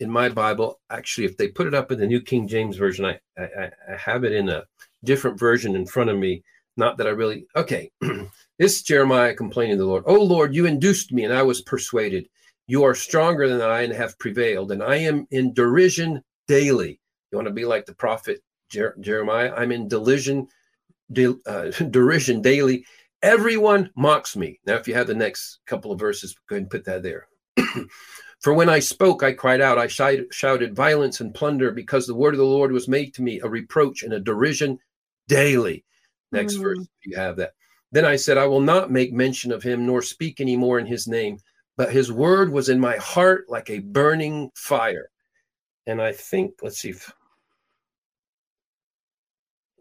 in 0.01 0.11
my 0.11 0.28
Bible. 0.28 0.80
Actually, 0.91 1.26
if 1.26 1.37
they 1.37 1.49
put 1.49 1.66
it 1.66 1.74
up 1.74 1.91
in 1.91 1.99
the 1.99 2.07
New 2.07 2.20
King 2.20 2.47
James 2.47 2.76
version, 2.76 3.05
I, 3.05 3.18
I, 3.39 3.70
I 3.93 3.97
have 3.97 4.24
it 4.24 4.32
in 4.32 4.49
a 4.49 4.64
different 5.05 5.39
version 5.39 5.74
in 5.74 5.87
front 5.87 6.11
of 6.11 6.18
me. 6.18 6.43
Not 6.76 6.99
that 6.99 7.07
I 7.07 7.11
really 7.11 7.47
okay. 7.57 7.91
this 8.01 8.76
is 8.76 8.82
Jeremiah 8.82 9.34
complaining 9.34 9.76
to 9.76 9.82
the 9.82 9.89
Lord. 9.89 10.05
Oh 10.07 10.22
Lord, 10.22 10.55
you 10.55 10.66
induced 10.66 11.12
me, 11.12 11.24
and 11.24 11.32
I 11.32 11.43
was 11.43 11.62
persuaded. 11.62 12.28
You 12.66 12.84
are 12.84 12.95
stronger 12.95 13.49
than 13.49 13.62
I 13.62 13.82
and 13.82 13.93
have 13.93 14.18
prevailed, 14.18 14.72
and 14.72 14.82
I 14.82 14.97
am 14.97 15.26
in 15.30 15.55
derision 15.55 16.22
daily. 16.49 17.01
You 17.30 17.39
want 17.39 17.49
to 17.49 17.55
be 17.55 17.64
like 17.64 17.87
the 17.87 17.95
prophet 17.95 18.43
Jer- 18.70 18.97
Jeremiah? 19.01 19.55
I'm 19.57 19.72
in 19.72 19.89
derision, 19.89 20.49
de- 21.12 21.39
uh, 21.47 21.70
derision 21.91 22.43
daily 22.43 22.84
Everyone 23.23 23.91
mocks 23.97 24.37
me. 24.37 24.61
Now, 24.67 24.75
if 24.75 24.87
you 24.87 24.95
have 24.95 25.07
the 25.07 25.14
next 25.14 25.61
couple 25.67 25.91
of 25.91 25.99
verses, 25.99 26.37
go 26.49 26.57
ahead 26.57 26.62
and 26.62 26.71
put 26.71 26.85
that 26.85 27.03
there. 27.03 27.29
For 28.41 28.53
when 28.53 28.69
I 28.69 28.79
spoke, 28.79 29.23
I 29.23 29.33
cried 29.33 29.61
out, 29.61 29.79
I 29.79 29.87
shouted 29.87 30.77
violence 30.77 31.21
and 31.21 31.35
plunder 31.35 31.73
because 31.73 32.07
the 32.07 32.14
word 32.14 32.35
of 32.35 32.39
the 32.39 32.45
Lord 32.45 32.71
was 32.71 32.87
made 32.87 33.14
to 33.14 33.23
me 33.23 33.41
a 33.41 33.49
reproach 33.49 34.03
and 34.03 34.12
a 34.12 34.21
derision 34.21 34.79
daily. 35.29 35.85
Next 36.33 36.55
mm. 36.55 36.62
verse, 36.62 36.87
you 37.05 37.17
have 37.17 37.37
that. 37.37 37.55
Then 37.93 38.05
I 38.05 38.17
said, 38.17 38.37
I 38.37 38.47
will 38.47 38.61
not 38.61 38.91
make 38.91 39.12
mention 39.12 39.53
of 39.53 39.62
him 39.62 39.87
nor 39.87 40.03
speak 40.03 40.41
any 40.41 40.57
more 40.57 40.79
in 40.79 40.87
his 40.87 41.09
name, 41.09 41.39
but 41.77 41.93
his 41.93 42.12
word 42.12 42.53
was 42.53 42.69
in 42.69 42.79
my 42.79 42.97
heart 42.97 43.47
like 43.49 43.71
a 43.71 43.79
burning 43.79 44.51
fire. 44.55 45.11
And 45.87 46.03
I 46.03 46.12
think, 46.12 46.55
let's 46.62 46.79
see 46.79 46.91
if 46.91 47.11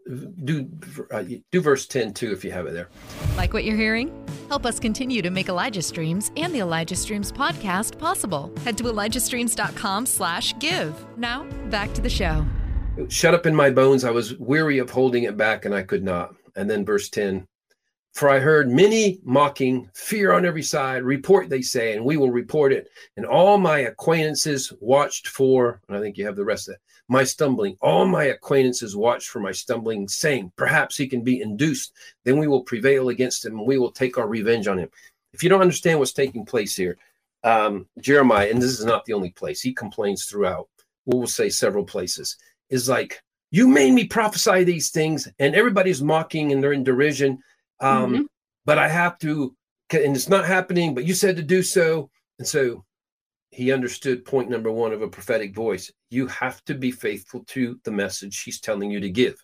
do 0.06 0.68
uh, 1.10 1.24
do 1.50 1.60
verse 1.60 1.86
10 1.86 2.14
too 2.14 2.32
if 2.32 2.44
you 2.44 2.52
have 2.52 2.66
it 2.66 2.72
there. 2.72 2.88
Like 3.36 3.52
what 3.52 3.64
you're 3.64 3.76
hearing? 3.76 4.26
Help 4.48 4.64
us 4.64 4.78
continue 4.78 5.22
to 5.22 5.30
make 5.30 5.48
Elijah 5.48 5.82
Streams 5.82 6.30
and 6.36 6.54
the 6.54 6.60
Elijah 6.60 6.96
Streams 6.96 7.32
podcast 7.32 7.98
possible. 7.98 8.52
Head 8.64 8.78
to 8.78 8.84
ElijahStreams.com 8.84 10.06
slash 10.06 10.54
give. 10.58 11.04
Now, 11.16 11.44
back 11.70 11.92
to 11.94 12.00
the 12.00 12.10
show. 12.10 12.46
Shut 13.08 13.34
up 13.34 13.46
in 13.46 13.54
my 13.54 13.70
bones. 13.70 14.04
I 14.04 14.10
was 14.10 14.36
weary 14.38 14.78
of 14.78 14.90
holding 14.90 15.24
it 15.24 15.36
back 15.36 15.64
and 15.64 15.74
I 15.74 15.82
could 15.82 16.04
not. 16.04 16.34
And 16.54 16.70
then 16.70 16.84
verse 16.84 17.10
10 17.10 17.46
For 18.14 18.28
I 18.28 18.38
heard 18.38 18.70
many 18.70 19.20
mocking, 19.24 19.90
fear 19.94 20.32
on 20.32 20.46
every 20.46 20.62
side, 20.62 21.02
report, 21.02 21.48
they 21.48 21.62
say, 21.62 21.94
and 21.94 22.04
we 22.04 22.16
will 22.16 22.30
report 22.30 22.72
it. 22.72 22.88
And 23.16 23.26
all 23.26 23.58
my 23.58 23.80
acquaintances 23.80 24.72
watched 24.80 25.28
for, 25.28 25.80
and 25.88 25.96
I 25.96 26.00
think 26.00 26.16
you 26.16 26.24
have 26.26 26.36
the 26.36 26.44
rest 26.44 26.68
of 26.68 26.74
it, 26.74 26.80
my 27.08 27.24
stumbling. 27.24 27.76
All 27.80 28.06
my 28.06 28.24
acquaintances 28.24 28.96
watch 28.96 29.28
for 29.28 29.40
my 29.40 29.52
stumbling, 29.52 30.08
saying, 30.08 30.52
Perhaps 30.56 30.96
he 30.96 31.06
can 31.06 31.22
be 31.22 31.40
induced. 31.40 31.92
Then 32.24 32.38
we 32.38 32.48
will 32.48 32.62
prevail 32.62 33.08
against 33.08 33.44
him 33.44 33.58
and 33.58 33.66
we 33.66 33.78
will 33.78 33.92
take 33.92 34.18
our 34.18 34.28
revenge 34.28 34.66
on 34.66 34.78
him. 34.78 34.88
If 35.32 35.42
you 35.42 35.48
don't 35.48 35.60
understand 35.60 35.98
what's 35.98 36.12
taking 36.12 36.44
place 36.44 36.74
here, 36.74 36.96
um, 37.44 37.86
Jeremiah, 38.00 38.48
and 38.50 38.60
this 38.60 38.78
is 38.78 38.84
not 38.84 39.04
the 39.04 39.12
only 39.12 39.30
place, 39.30 39.60
he 39.60 39.72
complains 39.72 40.24
throughout. 40.24 40.68
We 41.04 41.18
will 41.18 41.26
say 41.26 41.48
several 41.48 41.84
places 41.84 42.36
is 42.70 42.88
like, 42.88 43.22
you 43.52 43.68
made 43.68 43.92
me 43.92 44.04
prophesy 44.04 44.64
these 44.64 44.90
things, 44.90 45.28
and 45.38 45.54
everybody's 45.54 46.02
mocking 46.02 46.50
and 46.50 46.62
they're 46.62 46.72
in 46.72 46.82
derision. 46.82 47.38
Um, 47.80 48.12
mm-hmm. 48.12 48.22
But 48.64 48.78
I 48.78 48.88
have 48.88 49.18
to, 49.18 49.54
and 49.92 50.16
it's 50.16 50.28
not 50.28 50.44
happening, 50.44 50.94
but 50.94 51.04
you 51.04 51.14
said 51.14 51.36
to 51.36 51.42
do 51.42 51.62
so. 51.62 52.10
And 52.38 52.48
so 52.48 52.84
he 53.56 53.72
understood 53.72 54.22
point 54.22 54.50
number 54.50 54.70
one 54.70 54.92
of 54.92 55.00
a 55.00 55.08
prophetic 55.08 55.54
voice. 55.54 55.90
You 56.10 56.26
have 56.26 56.62
to 56.66 56.74
be 56.74 56.90
faithful 56.90 57.42
to 57.46 57.80
the 57.84 57.90
message 57.90 58.42
he's 58.42 58.60
telling 58.60 58.90
you 58.90 59.00
to 59.00 59.08
give. 59.08 59.42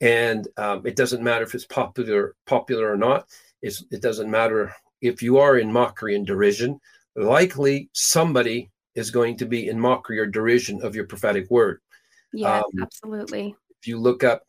And 0.00 0.48
um, 0.56 0.84
it 0.84 0.96
doesn't 0.96 1.22
matter 1.22 1.44
if 1.44 1.54
it's 1.54 1.64
popular, 1.64 2.34
popular 2.46 2.90
or 2.90 2.96
not. 2.96 3.28
It's, 3.62 3.84
it 3.92 4.02
doesn't 4.02 4.28
matter 4.28 4.74
if 5.00 5.22
you 5.22 5.38
are 5.38 5.56
in 5.56 5.72
mockery 5.72 6.16
and 6.16 6.26
derision. 6.26 6.80
Likely 7.14 7.90
somebody 7.92 8.72
is 8.96 9.12
going 9.12 9.36
to 9.36 9.46
be 9.46 9.68
in 9.68 9.78
mockery 9.78 10.18
or 10.18 10.26
derision 10.26 10.82
of 10.82 10.96
your 10.96 11.06
prophetic 11.06 11.48
word. 11.48 11.80
Yes, 12.32 12.64
um, 12.64 12.82
absolutely. 12.82 13.54
If 13.80 13.86
you 13.86 14.00
look 14.00 14.24
up, 14.24 14.42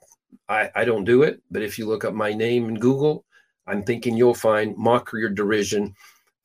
I, 0.49 0.71
I 0.75 0.83
don't 0.83 1.05
do 1.05 1.21
it, 1.21 1.43
but 1.51 1.61
if 1.61 1.77
you 1.77 1.85
look 1.85 2.05
up 2.05 2.15
my 2.15 2.33
name 2.33 2.69
in 2.69 2.79
Google, 2.79 3.23
I'm 3.67 3.83
thinking 3.83 4.17
you'll 4.17 4.33
find 4.33 4.75
mockery 4.75 5.23
or 5.23 5.29
derision 5.29 5.93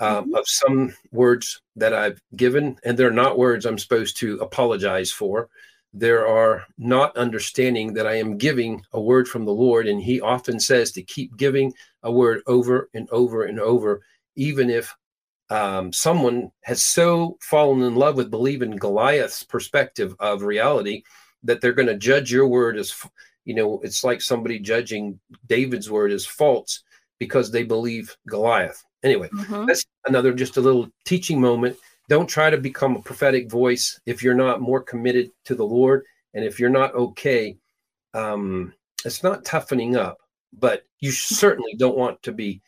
um, 0.00 0.24
mm-hmm. 0.24 0.34
of 0.34 0.48
some 0.48 0.94
words 1.12 1.60
that 1.76 1.94
I've 1.94 2.20
given, 2.36 2.76
and 2.84 2.98
they're 2.98 3.10
not 3.10 3.38
words 3.38 3.66
I'm 3.66 3.78
supposed 3.78 4.16
to 4.18 4.38
apologize 4.40 5.10
for. 5.10 5.48
There 5.92 6.26
are 6.26 6.64
not 6.78 7.16
understanding 7.16 7.94
that 7.94 8.06
I 8.06 8.16
am 8.16 8.38
giving 8.38 8.82
a 8.92 9.00
word 9.00 9.28
from 9.28 9.44
the 9.44 9.52
Lord, 9.52 9.86
and 9.86 10.00
He 10.00 10.20
often 10.20 10.58
says 10.60 10.92
to 10.92 11.02
keep 11.02 11.36
giving 11.36 11.72
a 12.02 12.10
word 12.10 12.42
over 12.46 12.88
and 12.94 13.08
over 13.10 13.44
and 13.44 13.60
over, 13.60 14.02
even 14.36 14.70
if 14.70 14.94
um, 15.50 15.92
someone 15.92 16.52
has 16.62 16.82
so 16.82 17.36
fallen 17.40 17.82
in 17.82 17.96
love 17.96 18.16
with 18.16 18.30
believing 18.30 18.76
Goliath's 18.76 19.42
perspective 19.42 20.14
of 20.20 20.42
reality 20.42 21.02
that 21.42 21.60
they're 21.60 21.72
going 21.72 21.88
to 21.88 21.96
judge 21.96 22.32
your 22.32 22.46
word 22.46 22.76
as 22.76 22.94
you 23.44 23.54
know 23.54 23.80
it's 23.82 24.04
like 24.04 24.20
somebody 24.20 24.58
judging 24.58 25.18
david's 25.46 25.90
word 25.90 26.12
as 26.12 26.26
false 26.26 26.82
because 27.18 27.50
they 27.50 27.62
believe 27.62 28.16
goliath 28.28 28.84
anyway 29.02 29.28
mm-hmm. 29.28 29.66
that's 29.66 29.84
another 30.06 30.32
just 30.32 30.56
a 30.56 30.60
little 30.60 30.88
teaching 31.04 31.40
moment. 31.40 31.76
Don't 32.08 32.28
try 32.28 32.50
to 32.50 32.58
become 32.58 32.96
a 32.96 33.02
prophetic 33.02 33.48
voice 33.48 34.00
if 34.04 34.20
you're 34.20 34.34
not 34.34 34.60
more 34.60 34.82
committed 34.82 35.30
to 35.44 35.54
the 35.54 35.64
lord 35.64 36.04
and 36.34 36.44
if 36.44 36.58
you're 36.58 36.68
not 36.68 36.94
okay. 36.94 37.56
Um 38.14 38.74
it's 39.04 39.22
not 39.22 39.44
toughening 39.44 39.96
up 39.96 40.18
but 40.52 40.82
you 41.00 41.10
certainly 41.12 41.74
don't 41.78 41.96
want 41.96 42.22
to 42.22 42.32
be 42.32 42.60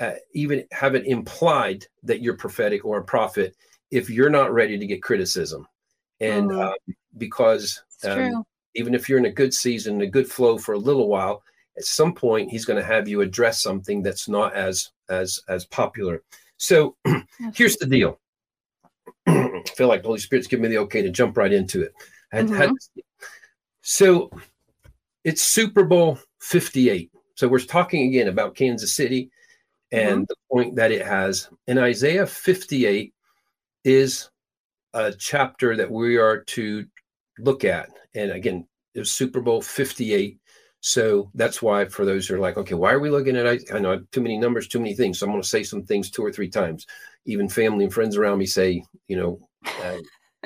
uh, 0.00 0.12
even 0.34 0.64
have 0.72 0.94
it 0.94 1.06
implied 1.06 1.86
that 2.02 2.20
you're 2.20 2.36
prophetic 2.36 2.84
or 2.84 2.98
a 2.98 3.04
prophet 3.04 3.54
if 3.90 4.10
you're 4.10 4.30
not 4.30 4.52
ready 4.52 4.78
to 4.78 4.86
get 4.86 5.02
criticism. 5.02 5.66
And 6.20 6.50
mm-hmm. 6.50 6.60
um, 6.60 6.74
because 7.16 7.82
um, 8.04 8.44
even 8.74 8.94
if 8.94 9.08
you're 9.08 9.18
in 9.18 9.26
a 9.26 9.32
good 9.32 9.54
season, 9.54 10.00
a 10.02 10.06
good 10.06 10.30
flow 10.30 10.58
for 10.58 10.72
a 10.72 10.78
little 10.78 11.08
while, 11.08 11.42
at 11.76 11.84
some 11.84 12.14
point 12.14 12.50
he's 12.50 12.64
going 12.64 12.80
to 12.80 12.86
have 12.86 13.08
you 13.08 13.20
address 13.20 13.62
something 13.62 14.02
that's 14.02 14.28
not 14.28 14.54
as 14.54 14.90
as 15.08 15.40
as 15.48 15.64
popular. 15.66 16.22
So 16.56 16.96
here's 17.54 17.76
the 17.76 17.86
deal. 17.86 18.18
I 19.26 19.62
feel 19.76 19.88
like 19.88 20.02
the 20.02 20.08
Holy 20.08 20.20
Spirit's 20.20 20.46
giving 20.46 20.62
me 20.62 20.68
the 20.68 20.82
okay 20.82 21.02
to 21.02 21.10
jump 21.10 21.36
right 21.36 21.52
into 21.52 21.82
it. 21.82 21.92
Had, 22.32 22.48
mm-hmm. 22.48 22.72
so 23.82 24.30
it's 25.24 25.42
Super 25.42 25.84
Bowl 25.84 26.18
58. 26.40 27.10
So 27.34 27.48
we're 27.48 27.58
talking 27.60 28.08
again 28.08 28.28
about 28.28 28.54
Kansas 28.54 28.94
City 28.94 29.30
and 29.92 30.10
mm-hmm. 30.10 30.24
the 30.28 30.36
point 30.50 30.76
that 30.76 30.92
it 30.92 31.06
has. 31.06 31.48
In 31.66 31.78
Isaiah 31.78 32.26
58 32.26 33.12
is 33.84 34.30
a 34.94 35.12
chapter 35.12 35.76
that 35.76 35.90
we 35.90 36.16
are 36.16 36.42
to 36.44 36.86
look 37.38 37.64
at. 37.64 37.90
And 38.14 38.30
again, 38.30 38.66
it 38.94 39.00
was 39.00 39.12
Super 39.12 39.40
Bowl 39.40 39.60
58. 39.60 40.38
So 40.86 41.32
that's 41.34 41.60
why, 41.60 41.86
for 41.86 42.04
those 42.04 42.28
who 42.28 42.36
are 42.36 42.38
like, 42.38 42.56
okay, 42.56 42.74
why 42.74 42.92
are 42.92 43.00
we 43.00 43.10
looking 43.10 43.36
at? 43.36 43.44
I, 43.44 43.58
I 43.74 43.80
know 43.80 44.04
too 44.12 44.20
many 44.20 44.38
numbers, 44.38 44.68
too 44.68 44.78
many 44.78 44.94
things. 44.94 45.18
So 45.18 45.26
I'm 45.26 45.32
going 45.32 45.42
to 45.42 45.48
say 45.48 45.64
some 45.64 45.82
things 45.82 46.12
two 46.12 46.24
or 46.24 46.30
three 46.30 46.48
times. 46.48 46.86
Even 47.24 47.48
family 47.48 47.82
and 47.82 47.92
friends 47.92 48.16
around 48.16 48.38
me 48.38 48.46
say, 48.46 48.84
you 49.08 49.16
know, 49.16 49.40
uh, 49.82 49.96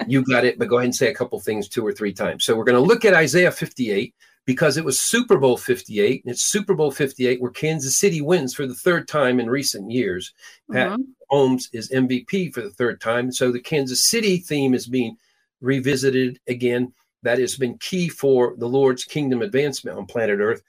you 0.06 0.24
got 0.24 0.46
it, 0.46 0.58
but 0.58 0.68
go 0.68 0.78
ahead 0.78 0.86
and 0.86 0.94
say 0.94 1.10
a 1.10 1.14
couple 1.14 1.38
things 1.40 1.68
two 1.68 1.86
or 1.86 1.92
three 1.92 2.14
times. 2.14 2.46
So 2.46 2.56
we're 2.56 2.64
going 2.64 2.82
to 2.82 2.88
look 2.88 3.04
at 3.04 3.12
Isaiah 3.12 3.52
58 3.52 4.14
because 4.46 4.78
it 4.78 4.84
was 4.84 4.98
Super 4.98 5.36
Bowl 5.36 5.58
58, 5.58 6.24
and 6.24 6.32
it's 6.32 6.50
Super 6.50 6.72
Bowl 6.72 6.90
58 6.90 7.42
where 7.42 7.50
Kansas 7.50 7.98
City 7.98 8.22
wins 8.22 8.54
for 8.54 8.66
the 8.66 8.74
third 8.74 9.08
time 9.08 9.40
in 9.40 9.50
recent 9.50 9.90
years. 9.90 10.32
Mm-hmm. 10.70 10.94
Pat 10.94 11.00
Mahomes 11.30 11.64
is 11.74 11.90
MVP 11.90 12.54
for 12.54 12.62
the 12.62 12.70
third 12.70 12.98
time. 13.02 13.30
So 13.30 13.52
the 13.52 13.60
Kansas 13.60 14.08
City 14.08 14.38
theme 14.38 14.72
is 14.72 14.86
being 14.86 15.18
revisited 15.60 16.40
again. 16.48 16.94
That 17.22 17.38
has 17.38 17.56
been 17.56 17.78
key 17.78 18.08
for 18.08 18.54
the 18.56 18.68
Lord's 18.68 19.04
kingdom 19.04 19.42
advancement 19.42 19.98
on 19.98 20.06
planet 20.06 20.40
Earth. 20.40 20.62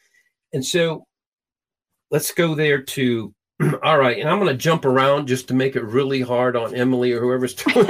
And 0.54 0.66
so 0.66 1.06
let's 2.10 2.34
go 2.34 2.56
there 2.56 2.82
to 2.82 3.34
all 3.84 3.98
right, 3.98 4.18
and 4.18 4.30
I'm 4.30 4.40
going 4.40 4.52
to 4.52 4.58
jump 4.58 4.86
around 4.86 5.28
just 5.28 5.48
to 5.50 5.54
make 5.54 5.76
it 5.76 5.84
really 5.84 6.22
hard 6.22 6.56
on 6.56 6.76
Emily 6.76 7.12
or 7.12 7.20
whoever's 7.20 7.54
doing 7.56 7.88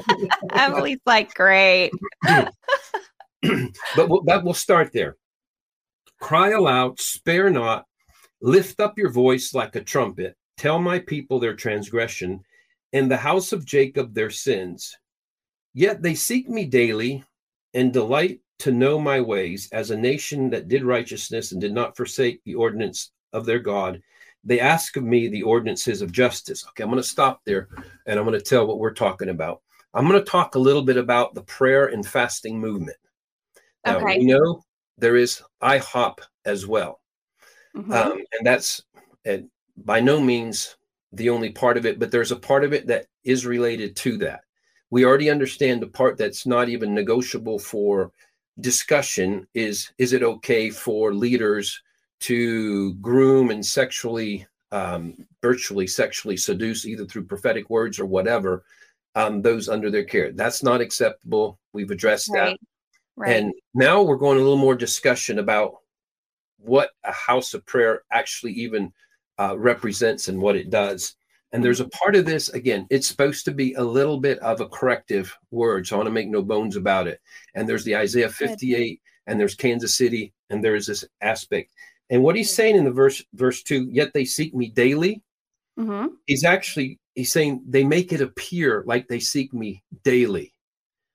Emily's 0.52 1.00
like, 1.04 1.34
great. 1.34 1.90
but 2.22 4.08
we'll, 4.08 4.22
that 4.24 4.44
will 4.44 4.54
start 4.54 4.92
there. 4.92 5.16
Cry 6.20 6.50
aloud, 6.50 7.00
spare 7.00 7.50
not, 7.50 7.84
lift 8.40 8.80
up 8.80 8.98
your 8.98 9.10
voice 9.10 9.52
like 9.54 9.76
a 9.76 9.82
trumpet. 9.82 10.36
Tell 10.56 10.78
my 10.78 10.98
people 10.98 11.38
their 11.38 11.54
transgression, 11.54 12.40
and 12.92 13.10
the 13.10 13.16
house 13.16 13.52
of 13.52 13.64
Jacob 13.64 14.14
their 14.14 14.30
sins. 14.30 14.96
Yet 15.72 16.02
they 16.02 16.14
seek 16.14 16.48
me 16.48 16.66
daily 16.66 17.24
and 17.74 17.92
delight 17.92 18.40
to 18.60 18.72
know 18.72 19.00
my 19.00 19.20
ways 19.20 19.68
as 19.72 19.90
a 19.90 19.96
nation 19.96 20.50
that 20.50 20.68
did 20.68 20.84
righteousness 20.84 21.52
and 21.52 21.60
did 21.60 21.72
not 21.72 21.96
forsake 21.96 22.42
the 22.44 22.54
ordinance 22.54 23.10
of 23.32 23.46
their 23.46 23.58
God. 23.58 24.02
They 24.44 24.60
ask 24.60 24.96
of 24.96 25.04
me 25.04 25.28
the 25.28 25.42
ordinances 25.42 26.02
of 26.02 26.12
justice. 26.12 26.66
Okay, 26.68 26.82
I'm 26.82 26.90
going 26.90 27.02
to 27.02 27.08
stop 27.08 27.40
there 27.44 27.68
and 28.06 28.18
I'm 28.18 28.26
going 28.26 28.38
to 28.38 28.44
tell 28.44 28.66
what 28.66 28.78
we're 28.78 28.92
talking 28.92 29.30
about. 29.30 29.62
I'm 29.94 30.06
going 30.06 30.22
to 30.22 30.30
talk 30.30 30.54
a 30.54 30.60
little 30.60 30.82
bit 30.82 30.96
about 30.96 31.34
the 31.34 31.42
prayer 31.42 31.86
and 31.86 32.06
fasting 32.06 32.60
movement. 32.60 32.96
Now, 33.84 33.96
okay. 33.96 34.18
we 34.18 34.24
know 34.24 34.62
there 34.98 35.16
is 35.16 35.42
IHOP 35.62 36.18
as 36.44 36.66
well. 36.66 37.00
Mm-hmm. 37.74 37.92
Um, 37.92 38.12
and 38.12 38.46
that's 38.46 38.82
uh, 39.28 39.38
by 39.76 40.00
no 40.00 40.20
means 40.20 40.76
the 41.12 41.30
only 41.30 41.50
part 41.50 41.76
of 41.76 41.86
it, 41.86 41.98
but 41.98 42.10
there's 42.10 42.32
a 42.32 42.36
part 42.36 42.62
of 42.62 42.72
it 42.72 42.86
that 42.86 43.06
is 43.24 43.46
related 43.46 43.96
to 43.96 44.18
that 44.18 44.42
we 44.90 45.04
already 45.04 45.30
understand 45.30 45.80
the 45.80 45.86
part 45.86 46.18
that's 46.18 46.46
not 46.46 46.68
even 46.68 46.94
negotiable 46.94 47.58
for 47.58 48.12
discussion. 48.60 49.46
Is 49.54 49.92
is 49.98 50.12
it 50.12 50.22
okay 50.22 50.70
for 50.70 51.14
leaders 51.14 51.80
to 52.20 52.94
groom 52.94 53.50
and 53.50 53.64
sexually 53.64 54.46
um, 54.72 55.14
virtually 55.42 55.86
sexually 55.86 56.36
seduce 56.36 56.84
either 56.86 57.06
through 57.06 57.24
prophetic 57.24 57.70
words 57.70 57.98
or 57.98 58.06
whatever 58.06 58.64
um, 59.14 59.42
those 59.42 59.68
under 59.68 59.90
their 59.90 60.04
care? 60.04 60.32
That's 60.32 60.62
not 60.62 60.80
acceptable. 60.80 61.58
We've 61.72 61.90
addressed 61.90 62.30
right. 62.30 62.50
that 62.50 62.58
right. 63.16 63.36
and 63.36 63.54
now 63.74 64.02
we're 64.02 64.16
going 64.16 64.38
a 64.38 64.42
little 64.42 64.56
more 64.56 64.76
discussion 64.76 65.38
about 65.38 65.76
what 66.58 66.90
a 67.04 67.12
house 67.12 67.54
of 67.54 67.64
prayer 67.64 68.02
actually 68.12 68.52
even 68.52 68.92
uh, 69.38 69.56
represents 69.56 70.28
and 70.28 70.40
what 70.40 70.56
it 70.56 70.68
does 70.68 71.14
and 71.52 71.64
there's 71.64 71.80
a 71.80 71.88
part 71.88 72.14
of 72.14 72.26
this, 72.26 72.48
again, 72.50 72.86
it's 72.90 73.08
supposed 73.08 73.44
to 73.44 73.50
be 73.50 73.74
a 73.74 73.82
little 73.82 74.20
bit 74.20 74.38
of 74.38 74.60
a 74.60 74.68
corrective 74.68 75.36
word. 75.50 75.86
So 75.86 75.96
I 75.96 75.98
want 75.98 76.06
to 76.06 76.12
make 76.12 76.28
no 76.28 76.42
bones 76.42 76.76
about 76.76 77.08
it. 77.08 77.20
And 77.54 77.68
there's 77.68 77.84
the 77.84 77.96
Isaiah 77.96 78.28
58, 78.28 79.00
and 79.26 79.38
there's 79.38 79.54
Kansas 79.56 79.96
City, 79.96 80.32
and 80.48 80.62
there's 80.62 80.86
this 80.86 81.04
aspect. 81.20 81.72
And 82.08 82.22
what 82.22 82.36
he's 82.36 82.54
saying 82.54 82.76
in 82.76 82.84
the 82.84 82.90
verse, 82.90 83.22
verse 83.34 83.62
two, 83.62 83.88
yet 83.90 84.12
they 84.12 84.24
seek 84.24 84.54
me 84.54 84.68
daily. 84.68 85.22
Mm-hmm. 85.78 86.08
He's 86.26 86.44
actually 86.44 86.98
he's 87.14 87.32
saying 87.32 87.62
they 87.66 87.84
make 87.84 88.12
it 88.12 88.20
appear 88.20 88.82
like 88.86 89.08
they 89.08 89.20
seek 89.20 89.52
me 89.54 89.82
daily, 90.02 90.52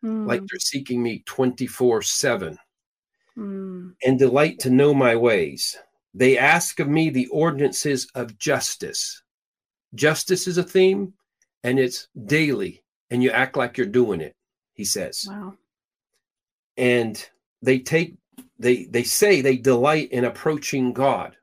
mm. 0.04 0.26
like 0.26 0.40
they're 0.40 0.60
seeking 0.60 1.04
me 1.04 1.24
24 1.26 2.02
7. 2.02 2.58
mm. 3.38 3.94
and 4.06 4.20
delight 4.20 4.60
to 4.60 4.70
know 4.70 4.94
my 4.94 5.16
ways. 5.16 5.78
They 6.14 6.38
ask 6.38 6.80
of 6.80 6.88
me 6.88 7.10
the 7.10 7.28
ordinances 7.28 8.08
of 8.16 8.38
justice. 8.38 9.22
Justice 9.96 10.48
is 10.48 10.58
a 10.58 10.64
theme, 10.64 11.14
and 11.64 11.80
it's 11.80 12.08
daily, 12.26 12.84
and 13.10 13.24
you 13.24 13.32
act 13.32 13.58
like 13.58 13.78
you're 13.78 13.88
doing 13.88 14.22
it, 14.22 14.36
he 14.74 14.84
says. 14.86 15.26
Wow. 15.28 15.54
And 16.78 17.28
they 17.62 17.80
take 17.80 18.16
they 18.60 18.86
they 18.86 19.04
say 19.04 19.42
they 19.42 19.58
delight 19.58 20.12
in 20.12 20.26
approaching 20.26 20.94
God. 20.94 21.36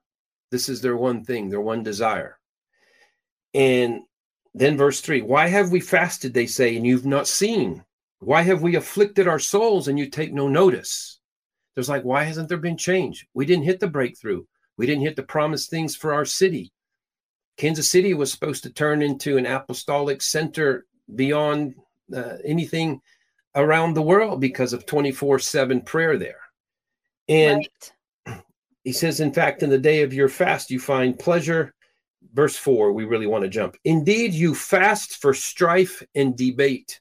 This 0.51 0.69
is 0.69 0.81
their 0.81 0.97
one 0.97 1.25
thing, 1.25 1.49
their 1.49 1.61
one 1.61 1.83
desire. 1.83 2.39
And 3.55 4.03
then 4.55 4.77
verse 4.77 5.01
3 5.01 5.23
Why 5.23 5.49
have 5.49 5.71
we 5.71 5.81
fasted, 5.81 6.35
they 6.35 6.47
say, 6.47 6.77
and 6.77 6.87
you've 6.87 7.07
not 7.07 7.27
seen? 7.27 7.85
Why 8.21 8.43
have 8.43 8.63
we 8.63 8.77
afflicted 8.77 9.27
our 9.27 9.39
souls 9.39 9.89
and 9.89 9.99
you 9.99 10.09
take 10.09 10.33
no 10.33 10.47
notice? 10.49 11.19
There's 11.75 11.89
like, 11.89 12.05
why 12.05 12.25
hasn't 12.25 12.49
there 12.49 12.59
been 12.59 12.77
change? 12.77 13.27
We 13.35 13.47
didn't 13.47 13.65
hit 13.65 13.81
the 13.81 13.89
breakthrough. 13.89 14.45
We 14.77 14.87
didn't 14.87 15.03
hit 15.03 15.17
the 15.17 15.23
promised 15.23 15.71
things 15.71 15.97
for 15.97 16.13
our 16.13 16.25
city. 16.25 16.73
Kansas 17.63 17.89
City 17.89 18.13
was 18.13 18.33
supposed 18.33 18.65
to 18.65 18.73
turn 18.73 19.03
into 19.03 19.37
an 19.37 19.47
apostolic 19.47 20.21
center 20.21 20.85
beyond 21.15 21.77
uh, 22.13 22.39
anything 22.45 23.01
around 23.55 23.95
the 23.95 24.03
world 24.03 24.41
because 24.41 24.73
of 24.73 24.85
24 24.85 25.39
7 25.39 25.81
prayer 25.83 26.19
there. 26.19 26.41
And 27.29 27.65
right. 28.27 28.43
he 28.83 28.93
says, 28.93 29.21
in 29.21 29.33
fact, 29.33 29.63
in 29.63 29.71
the 29.71 29.79
day 29.79 30.03
of 30.03 30.13
your 30.13 30.29
fast, 30.29 30.73
you 30.73 30.81
find 30.81 31.17
pleasure. 31.17 31.73
Verse 32.35 32.57
4, 32.57 32.91
we 32.91 33.05
really 33.05 33.29
want 33.29 33.45
to 33.45 33.49
jump. 33.49 33.77
Indeed, 33.85 34.35
you 34.35 34.57
fast 34.57 35.19
for 35.19 35.33
strife 35.33 36.03
and 36.17 36.37
debate 36.37 37.01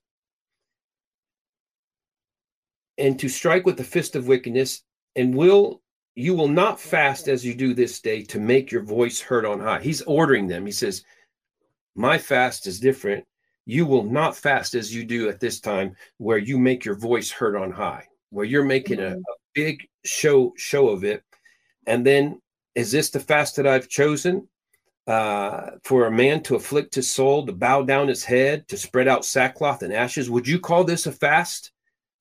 and 3.00 3.18
to 3.18 3.30
strike 3.30 3.66
with 3.66 3.78
the 3.78 3.84
fist 3.84 4.16
of 4.16 4.28
wickedness, 4.28 4.84
and 5.16 5.34
will 5.34 5.82
you 6.16 6.34
will 6.34 6.48
not 6.48 6.80
fast 6.80 7.28
as 7.28 7.46
you 7.46 7.54
do 7.54 7.74
this 7.74 8.00
day 8.02 8.24
to 8.24 8.40
make 8.40 8.72
your 8.72 8.84
voice 8.84 9.20
heard 9.20 9.46
on 9.46 9.60
high. 9.60 9.82
He's 9.82 10.02
ordering 10.02 10.48
them. 10.48 10.66
He 10.66 10.72
says, 10.72 11.04
My 11.96 12.18
fast 12.18 12.68
is 12.68 12.80
different. 12.80 13.26
You 13.66 13.86
will 13.86 14.04
not 14.04 14.36
fast 14.36 14.76
as 14.76 14.94
you 14.94 15.06
do 15.06 15.30
at 15.30 15.40
this 15.40 15.60
time, 15.60 15.96
where 16.18 16.38
you 16.38 16.58
make 16.58 16.84
your 16.84 16.96
voice 16.96 17.32
heard 17.32 17.56
on 17.56 17.72
high, 17.72 18.06
where 18.30 18.46
you're 18.46 18.66
making 18.66 19.00
a, 19.00 19.16
a 19.16 19.36
big 19.54 19.88
show 20.04 20.54
show 20.58 20.90
of 20.90 21.04
it. 21.04 21.24
And 21.88 22.06
then, 22.06 22.42
is 22.76 22.92
this 22.92 23.10
the 23.10 23.20
fast 23.20 23.56
that 23.58 23.68
I've 23.68 23.90
chosen? 23.90 24.48
Uh, 25.08 25.72
for 25.84 26.06
a 26.06 26.12
man 26.12 26.44
to 26.44 26.56
afflict 26.56 26.94
his 26.94 27.10
soul, 27.10 27.46
to 27.46 27.52
bow 27.52 27.82
down 27.82 28.08
his 28.08 28.24
head, 28.24 28.68
to 28.68 28.78
spread 28.78 29.08
out 29.08 29.26
sackcloth 29.26 29.82
and 29.82 29.92
ashes. 29.92 30.30
Would 30.30 30.48
you 30.48 30.60
call 30.60 30.84
this 30.84 31.08
a 31.08 31.12
fast? 31.12 31.72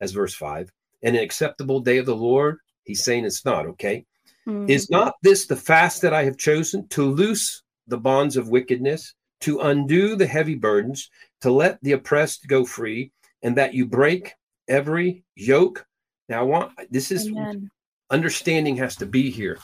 as 0.00 0.12
verse 0.12 0.34
5, 0.34 0.72
and 1.02 1.16
an 1.16 1.22
acceptable 1.22 1.80
day 1.80 1.98
of 1.98 2.06
the 2.06 2.16
Lord? 2.16 2.58
He's 2.84 3.04
saying 3.04 3.24
it's 3.24 3.44
not, 3.44 3.66
okay? 3.66 4.04
Mm-hmm. 4.46 4.70
Is 4.70 4.90
not 4.90 5.14
this 5.22 5.46
the 5.46 5.56
fast 5.56 6.02
that 6.02 6.14
I 6.14 6.24
have 6.24 6.36
chosen 6.36 6.88
to 6.88 7.04
loose 7.04 7.62
the 7.86 7.98
bonds 7.98 8.36
of 8.36 8.48
wickedness, 8.48 9.14
to 9.42 9.60
undo 9.60 10.16
the 10.16 10.26
heavy 10.26 10.54
burdens, 10.54 11.10
to 11.42 11.50
let 11.50 11.78
the 11.82 11.92
oppressed 11.92 12.46
go 12.48 12.64
free, 12.64 13.12
and 13.42 13.56
that 13.56 13.74
you 13.74 13.86
break 13.86 14.34
every 14.68 15.24
yoke? 15.36 15.86
Now, 16.28 16.40
I 16.40 16.42
want 16.42 16.72
this 16.90 17.10
is 17.10 17.28
Amen. 17.28 17.70
understanding 18.10 18.76
has 18.76 18.96
to 18.96 19.06
be 19.06 19.30
here. 19.30 19.58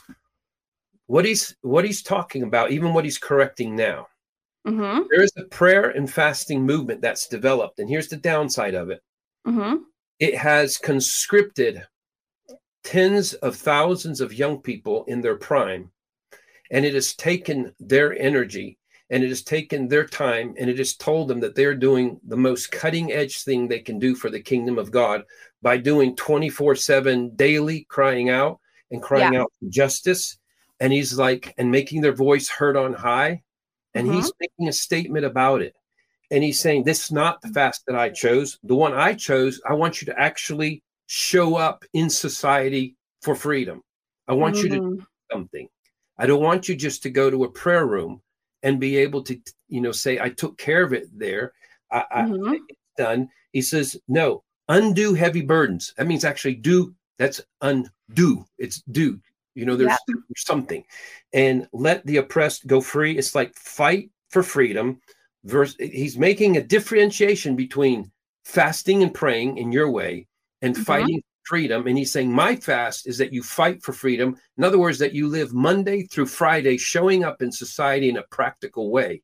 What 1.07 1.25
he's 1.25 1.57
what 1.62 1.85
he's 1.85 2.03
talking 2.03 2.43
about, 2.43 2.71
even 2.71 2.93
what 2.93 3.05
he's 3.05 3.19
correcting 3.19 3.77
now. 3.77 4.09
Mm-hmm. 4.67 5.05
There 5.11 5.23
is 5.23 5.33
a 5.39 5.45
prayer 5.45 5.91
and 5.91 6.12
fasting 6.12 6.67
movement 6.67 7.01
that's 7.01 7.29
developed, 7.29 7.79
and 7.79 7.89
here's 7.89 8.09
the 8.09 8.17
downside 8.17 8.75
of 8.75 8.91
it. 8.91 9.01
Mm-hmm 9.47 9.77
it 10.19 10.37
has 10.37 10.79
conscripted 10.79 11.87
tens 12.87 13.34
of 13.34 13.57
thousands 13.57 14.20
of 14.20 14.32
young 14.32 14.62
people 14.62 15.05
in 15.07 15.20
their 15.20 15.37
prime, 15.37 15.91
and 16.70 16.84
it 16.84 16.95
has 16.95 17.14
taken 17.14 17.74
their 17.80 18.16
energy 18.16 18.78
and 19.11 19.22
it 19.22 19.28
has 19.28 19.43
taken 19.43 19.87
their 19.87 20.07
time 20.07 20.55
and 20.59 20.70
it 20.70 20.78
has 20.78 20.95
told 20.95 21.28
them 21.28 21.41
that 21.41 21.55
they're 21.55 21.76
doing 21.76 22.20
the 22.26 22.37
most 22.37 22.72
cutting 22.72 23.12
edge 23.12 23.43
thing 23.43 23.68
they 23.68 23.78
can 23.78 23.99
do 23.99 24.14
for 24.14 24.30
the 24.30 24.41
kingdom 24.41 24.78
of 24.78 24.91
God 24.91 25.22
by 25.62 25.76
doing 25.76 26.16
24 26.16 26.74
7 26.74 27.37
daily 27.37 27.87
crying 27.89 28.30
out 28.30 28.59
and 28.91 29.03
crying 29.03 29.34
yeah. 29.34 29.43
out 29.43 29.53
for 29.61 29.68
justice. 29.68 30.39
And 30.80 30.93
he's 30.93 31.16
like, 31.16 31.55
and 31.57 31.70
making 31.70 32.01
their 32.01 32.14
voice 32.14 32.49
heard 32.49 32.76
on 32.76 32.95
high. 32.95 33.43
And 33.95 34.09
mm-hmm. 34.09 34.16
he's 34.16 34.32
making 34.41 34.68
a 34.68 34.72
statement 34.72 35.24
about 35.24 35.62
it 35.62 35.74
and 36.30 36.43
he's 36.43 36.61
saying 36.61 36.84
this 36.84 37.05
is 37.05 37.12
not 37.12 37.41
the 37.41 37.49
fast 37.49 37.84
that 37.87 37.97
I 37.97 38.11
chose. 38.11 38.59
The 38.62 38.74
one 38.74 38.93
I 38.93 39.14
chose, 39.14 39.61
I 39.68 39.74
want 39.74 40.01
you 40.01 40.07
to 40.07 40.20
actually 40.20 40.82
show 41.07 41.57
up 41.57 41.85
in 41.93 42.11
society 42.11 42.97
for 43.23 43.35
freedom. 43.35 43.83
I 44.29 44.35
want 44.35 44.57
mm-hmm. 44.57 44.65
you 44.65 44.71
to 44.71 44.81
mm-hmm. 44.81 44.95
do 44.97 45.07
something. 45.33 45.69
I 46.19 46.27
don't 46.27 46.43
want 46.43 46.69
you 46.69 46.77
just 46.77 47.03
to 47.05 47.11
go 47.11 47.31
to 47.31 47.45
a 47.45 47.51
prayer 47.51 47.87
room 47.87 48.23
and 48.63 48.81
be 48.81 48.97
able 48.97 49.23
to, 49.25 49.39
you 49.69 49.81
know, 49.81 49.93
say 49.93 50.19
I 50.19 50.31
took 50.31 50.59
care 50.59 50.83
of 50.83 50.93
it 50.93 51.07
there. 51.17 51.53
I, 51.91 52.05
mm-hmm. 52.13 52.49
I 52.49 52.59
it's 52.69 52.81
done. 52.97 53.29
He 53.53 53.63
says, 53.63 53.97
no, 54.09 54.43
undo 54.69 55.15
heavy 55.15 55.43
burdens. 55.43 55.95
That 55.97 56.07
means 56.07 56.25
actually 56.25 56.57
do. 56.57 56.95
That's 57.19 57.41
undo. 57.61 58.45
It's 58.59 58.83
do. 58.91 59.21
You 59.55 59.65
know, 59.65 59.77
there's, 59.77 59.97
there's 60.07 60.21
something, 60.37 60.85
and 61.33 61.67
let 61.73 62.05
the 62.05 62.19
oppressed 62.19 62.67
go 62.67 62.83
free. 62.83 63.17
It's 63.17 63.35
like 63.35 63.55
fight 63.55 64.11
for 64.29 64.43
freedom 64.43 65.01
verse 65.47 65.77
he's 65.79 66.19
making 66.19 66.57
a 66.57 66.63
differentiation 66.63 67.57
between 67.57 68.11
fasting 68.45 69.03
and 69.03 69.15
praying 69.15 69.57
in 69.57 69.73
your 69.73 69.91
way 69.91 70.27
and 70.63 70.75
mm-hmm. 70.75 70.83
fighting 70.83 71.23
freedom 71.45 71.87
and 71.87 71.97
he's 71.97 72.13
saying 72.13 72.33
my 72.33 72.57
fast 72.57 73.07
is 73.07 73.19
that 73.19 73.33
you 73.33 73.41
fight 73.41 73.81
for 73.81 73.93
freedom 73.93 74.37
in 74.59 74.65
other 74.65 74.79
words 74.79 74.99
that 74.99 75.15
you 75.15 75.29
live 75.29 75.55
monday 75.55 76.03
through 76.03 76.27
friday 76.27 76.77
showing 76.77 77.23
up 77.23 77.41
in 77.41 77.53
society 77.53 78.09
in 78.09 78.17
a 78.17 78.23
practical 78.31 78.91
way 78.91 79.23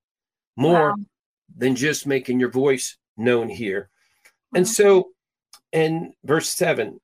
more 0.57 0.91
wow. 0.91 0.97
than 1.57 1.74
just 1.74 2.07
making 2.07 2.39
your 2.39 2.51
voice 2.51 2.97
known 3.16 3.49
here 3.49 3.91
and 4.55 4.66
so 4.66 5.09
in 5.72 6.12
verse 6.24 6.49
7 6.49 7.01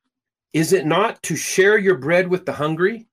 is 0.52 0.72
it 0.72 0.86
not 0.86 1.20
to 1.24 1.34
share 1.34 1.76
your 1.76 1.96
bread 1.96 2.28
with 2.28 2.46
the 2.46 2.52
hungry 2.52 3.08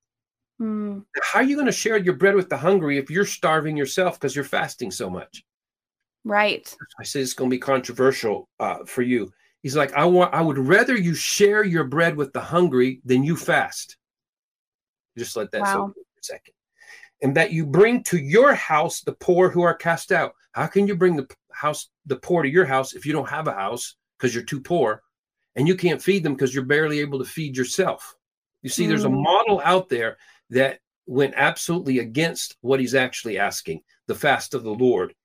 mm. 0.61 1.03
how 1.23 1.39
are 1.39 1.43
you 1.43 1.55
going 1.55 1.65
to 1.65 1.71
share 1.71 1.97
your 1.97 2.13
bread 2.13 2.35
with 2.35 2.49
the 2.49 2.57
hungry 2.57 2.99
if 2.99 3.09
you're 3.09 3.25
starving 3.25 3.75
yourself 3.75 4.19
because 4.19 4.35
you're 4.35 4.45
fasting 4.45 4.91
so 4.91 5.09
much 5.09 5.43
Right. 6.25 6.75
I 6.99 7.03
said 7.03 7.21
it's 7.21 7.33
going 7.33 7.51
to 7.51 7.55
be 7.55 7.59
controversial 7.59 8.49
uh, 8.59 8.79
for 8.85 9.03
you. 9.03 9.31
He's 9.65 9.75
like, 9.75 9.93
I 9.93 10.05
want, 10.05 10.31
I 10.31 10.43
would 10.43 10.59
rather 10.59 10.95
you 10.95 11.15
share 11.15 11.63
your 11.63 11.85
bread 11.85 12.15
with 12.15 12.31
the 12.33 12.39
hungry 12.39 13.01
than 13.03 13.23
you 13.23 13.35
fast. 13.35 13.97
Just 15.17 15.35
let 15.35 15.49
that 15.53 15.61
wow. 15.61 15.87
for 15.87 16.01
a 16.01 16.21
second. 16.21 16.53
And 17.23 17.35
that 17.35 17.51
you 17.51 17.65
bring 17.65 18.03
to 18.03 18.19
your 18.19 18.53
house 18.53 19.01
the 19.01 19.13
poor 19.13 19.49
who 19.49 19.63
are 19.63 19.73
cast 19.73 20.11
out. 20.11 20.33
How 20.51 20.67
can 20.67 20.85
you 20.85 20.95
bring 20.95 21.15
the 21.15 21.27
house, 21.51 21.89
the 22.05 22.15
poor 22.15 22.43
to 22.43 22.47
your 22.47 22.65
house 22.65 22.93
if 22.93 23.07
you 23.07 23.11
don't 23.11 23.29
have 23.29 23.47
a 23.47 23.53
house 23.53 23.95
because 24.19 24.35
you're 24.35 24.43
too 24.43 24.61
poor 24.61 25.01
and 25.55 25.67
you 25.67 25.75
can't 25.75 25.99
feed 25.99 26.21
them 26.21 26.35
because 26.35 26.53
you're 26.53 26.63
barely 26.63 26.99
able 26.99 27.17
to 27.17 27.25
feed 27.25 27.57
yourself? 27.57 28.15
You 28.61 28.69
see, 28.69 28.85
mm. 28.85 28.89
there's 28.89 29.05
a 29.05 29.09
mm. 29.09 29.23
model 29.23 29.63
out 29.63 29.89
there 29.89 30.17
that 30.51 30.77
went 31.07 31.33
absolutely 31.35 31.97
against 31.97 32.55
what 32.61 32.79
he's 32.79 32.93
actually 32.93 33.39
asking 33.39 33.81
the 34.05 34.13
fast 34.13 34.53
of 34.53 34.61
the 34.61 34.75
Lord 34.75 35.15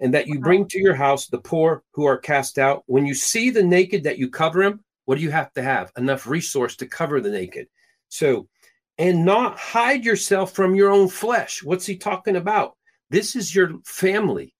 and 0.00 0.14
that 0.14 0.26
you 0.26 0.40
bring 0.40 0.66
to 0.66 0.78
your 0.78 0.94
house 0.94 1.26
the 1.26 1.38
poor 1.38 1.82
who 1.92 2.06
are 2.06 2.16
cast 2.16 2.58
out. 2.58 2.82
When 2.86 3.06
you 3.06 3.14
see 3.14 3.50
the 3.50 3.62
naked, 3.62 4.04
that 4.04 4.18
you 4.18 4.30
cover 4.30 4.62
him. 4.62 4.82
What 5.04 5.16
do 5.16 5.22
you 5.22 5.30
have 5.30 5.52
to 5.54 5.62
have? 5.62 5.92
Enough 5.96 6.26
resource 6.26 6.76
to 6.76 6.86
cover 6.86 7.20
the 7.20 7.30
naked. 7.30 7.68
So, 8.08 8.48
and 8.96 9.24
not 9.24 9.58
hide 9.58 10.04
yourself 10.04 10.52
from 10.52 10.74
your 10.74 10.90
own 10.90 11.08
flesh. 11.08 11.62
What's 11.62 11.86
he 11.86 11.96
talking 11.96 12.36
about? 12.36 12.76
This 13.10 13.34
is 13.36 13.54
your 13.54 13.78
family. 13.84 14.54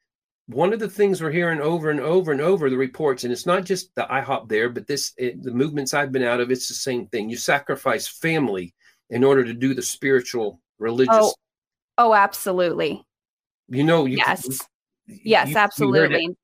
One 0.47 0.73
of 0.73 0.81
the 0.81 0.89
things 0.89 1.23
we're 1.23 1.31
hearing 1.31 1.61
over 1.61 1.91
and 1.91 2.01
over 2.01 2.33
and 2.33 2.41
over 2.41 2.69
the 2.69 2.77
reports, 2.77 3.23
and 3.23 3.33
it's 3.33 3.47
not 3.47 3.65
just 3.65 3.95
the 3.95 4.03
IHOP 4.11 4.49
there, 4.49 4.69
but 4.69 4.87
this 4.87 5.13
it, 5.17 5.43
the 5.43 5.53
movements 5.53 5.95
I've 5.95 6.11
been 6.11 6.25
out 6.25 6.41
of. 6.41 6.51
It's 6.51 6.69
the 6.69 6.75
same 6.75 7.07
thing. 7.07 7.31
You 7.31 7.37
sacrifice 7.37 8.09
family 8.09 8.75
in 9.11 9.23
order 9.23 9.45
to 9.45 9.55
do 9.55 9.75
the 9.75 9.83
spiritual, 9.83 10.59
oh, 10.59 10.63
religious. 10.79 11.15
Oh, 11.15 11.35
oh 11.99 12.15
absolutely. 12.15 13.05
You 13.69 13.85
know, 13.85 14.07
you 14.07 14.17
yes. 14.17 14.43
Can, 14.43 14.67
Yes, 15.25 15.51
you, 15.51 15.57
absolutely. 15.57 16.37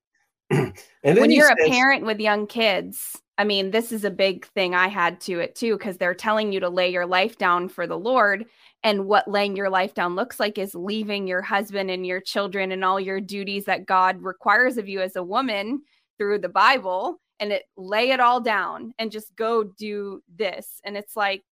You 0.50 0.72
and 1.02 1.18
when 1.18 1.30
you're 1.30 1.48
says, 1.48 1.66
a 1.66 1.70
parent 1.70 2.04
with 2.04 2.20
young 2.20 2.46
kids, 2.46 3.16
I 3.38 3.44
mean, 3.44 3.70
this 3.70 3.92
is 3.92 4.04
a 4.04 4.10
big 4.10 4.46
thing 4.46 4.74
I 4.74 4.88
had 4.88 5.20
to 5.22 5.40
it 5.40 5.54
too, 5.54 5.76
because 5.76 5.98
they're 5.98 6.14
telling 6.14 6.52
you 6.52 6.60
to 6.60 6.68
lay 6.68 6.90
your 6.90 7.06
life 7.06 7.36
down 7.36 7.68
for 7.68 7.86
the 7.86 7.98
Lord. 7.98 8.46
And 8.82 9.06
what 9.06 9.28
laying 9.28 9.56
your 9.56 9.68
life 9.68 9.94
down 9.94 10.14
looks 10.14 10.38
like 10.38 10.58
is 10.58 10.74
leaving 10.74 11.26
your 11.26 11.42
husband 11.42 11.90
and 11.90 12.06
your 12.06 12.20
children 12.20 12.72
and 12.72 12.84
all 12.84 13.00
your 13.00 13.20
duties 13.20 13.64
that 13.64 13.86
God 13.86 14.22
requires 14.22 14.78
of 14.78 14.88
you 14.88 15.00
as 15.00 15.16
a 15.16 15.22
woman 15.22 15.82
through 16.18 16.38
the 16.38 16.48
Bible 16.48 17.20
and 17.40 17.52
it 17.52 17.64
lay 17.76 18.10
it 18.10 18.20
all 18.20 18.40
down 18.40 18.94
and 18.98 19.10
just 19.10 19.34
go 19.36 19.64
do 19.64 20.22
this. 20.36 20.80
And 20.84 20.96
it's 20.96 21.16
like, 21.16 21.42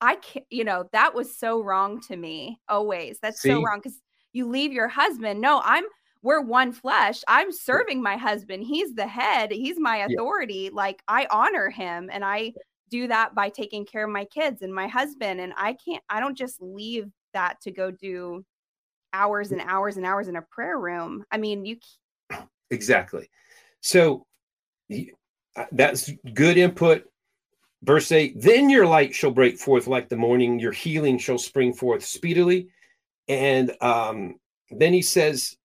I 0.00 0.16
can't, 0.16 0.46
you 0.48 0.64
know, 0.64 0.88
that 0.92 1.14
was 1.14 1.36
so 1.36 1.62
wrong 1.62 2.00
to 2.02 2.16
me 2.16 2.60
always. 2.68 3.18
That's 3.20 3.42
See? 3.42 3.50
so 3.50 3.62
wrong 3.62 3.80
because 3.82 4.00
you 4.32 4.48
leave 4.48 4.72
your 4.72 4.88
husband. 4.88 5.40
No, 5.40 5.60
I'm 5.64 5.84
we're 6.22 6.40
one 6.40 6.72
flesh. 6.72 7.22
I'm 7.26 7.52
serving 7.52 8.02
my 8.02 8.16
husband. 8.16 8.64
He's 8.64 8.94
the 8.94 9.06
head. 9.06 9.50
He's 9.52 9.78
my 9.78 9.98
authority. 9.98 10.64
Yeah. 10.64 10.70
Like 10.74 11.02
I 11.08 11.26
honor 11.30 11.70
him 11.70 12.10
and 12.12 12.24
I 12.24 12.52
do 12.90 13.08
that 13.08 13.34
by 13.34 13.48
taking 13.48 13.86
care 13.86 14.04
of 14.04 14.10
my 14.10 14.24
kids 14.26 14.62
and 14.62 14.74
my 14.74 14.88
husband 14.88 15.40
and 15.40 15.52
I 15.56 15.74
can't 15.74 16.02
I 16.08 16.20
don't 16.20 16.36
just 16.36 16.60
leave 16.60 17.08
that 17.32 17.60
to 17.62 17.70
go 17.70 17.90
do 17.90 18.44
hours 19.12 19.52
and 19.52 19.60
hours 19.60 19.96
and 19.96 20.04
hours 20.04 20.28
in 20.28 20.36
a 20.36 20.42
prayer 20.42 20.78
room. 20.78 21.24
I 21.30 21.38
mean, 21.38 21.64
you 21.64 21.76
Exactly. 22.70 23.28
So 23.80 24.26
uh, 24.92 25.64
that's 25.72 26.10
good 26.34 26.56
input. 26.56 27.04
Verse 27.82 28.12
8, 28.12 28.38
then 28.38 28.68
your 28.68 28.86
light 28.86 29.14
shall 29.14 29.30
break 29.30 29.58
forth 29.58 29.86
like 29.86 30.10
the 30.10 30.16
morning, 30.16 30.60
your 30.60 30.72
healing 30.72 31.16
shall 31.16 31.38
spring 31.38 31.72
forth 31.72 32.04
speedily. 32.04 32.68
And 33.26 33.74
um, 33.80 34.38
then 34.70 34.92
he 34.92 35.00
says, 35.00 35.56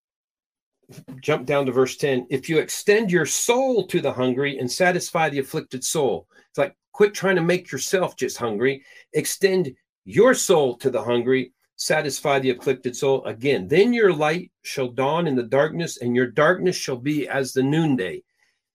jump 1.22 1.46
down 1.46 1.66
to 1.66 1.72
verse 1.72 1.98
10 1.98 2.28
if 2.30 2.50
you 2.50 2.60
extend 2.60 3.12
your 3.12 3.26
soul 3.26 3.88
to 3.88 4.02
the 4.02 4.12
hungry 4.12 4.60
and 4.60 4.72
satisfy 4.72 5.30
the 5.30 5.40
afflicted 5.40 5.84
soul, 5.84 6.28
it's 6.50 6.58
like 6.58 6.76
quit 6.92 7.14
trying 7.14 7.36
to 7.36 7.42
make 7.42 7.72
yourself 7.72 8.16
just 8.16 8.38
hungry, 8.38 8.84
extend 9.14 9.74
your 10.06 10.34
soul 10.34 10.78
to 10.78 10.90
the 10.90 11.04
hungry, 11.04 11.52
satisfy 11.76 12.40
the 12.40 12.52
afflicted 12.52 12.96
soul. 12.96 13.24
Again, 13.26 13.68
then 13.68 13.92
your 13.92 14.14
light 14.14 14.52
shall 14.62 14.88
dawn 14.88 15.28
in 15.28 15.36
the 15.36 15.44
darkness, 15.44 15.98
and 15.98 16.16
your 16.16 16.28
darkness 16.28 16.76
shall 16.76 16.98
be 16.98 17.28
as 17.28 17.52
the 17.52 17.64
noonday. 17.64 18.24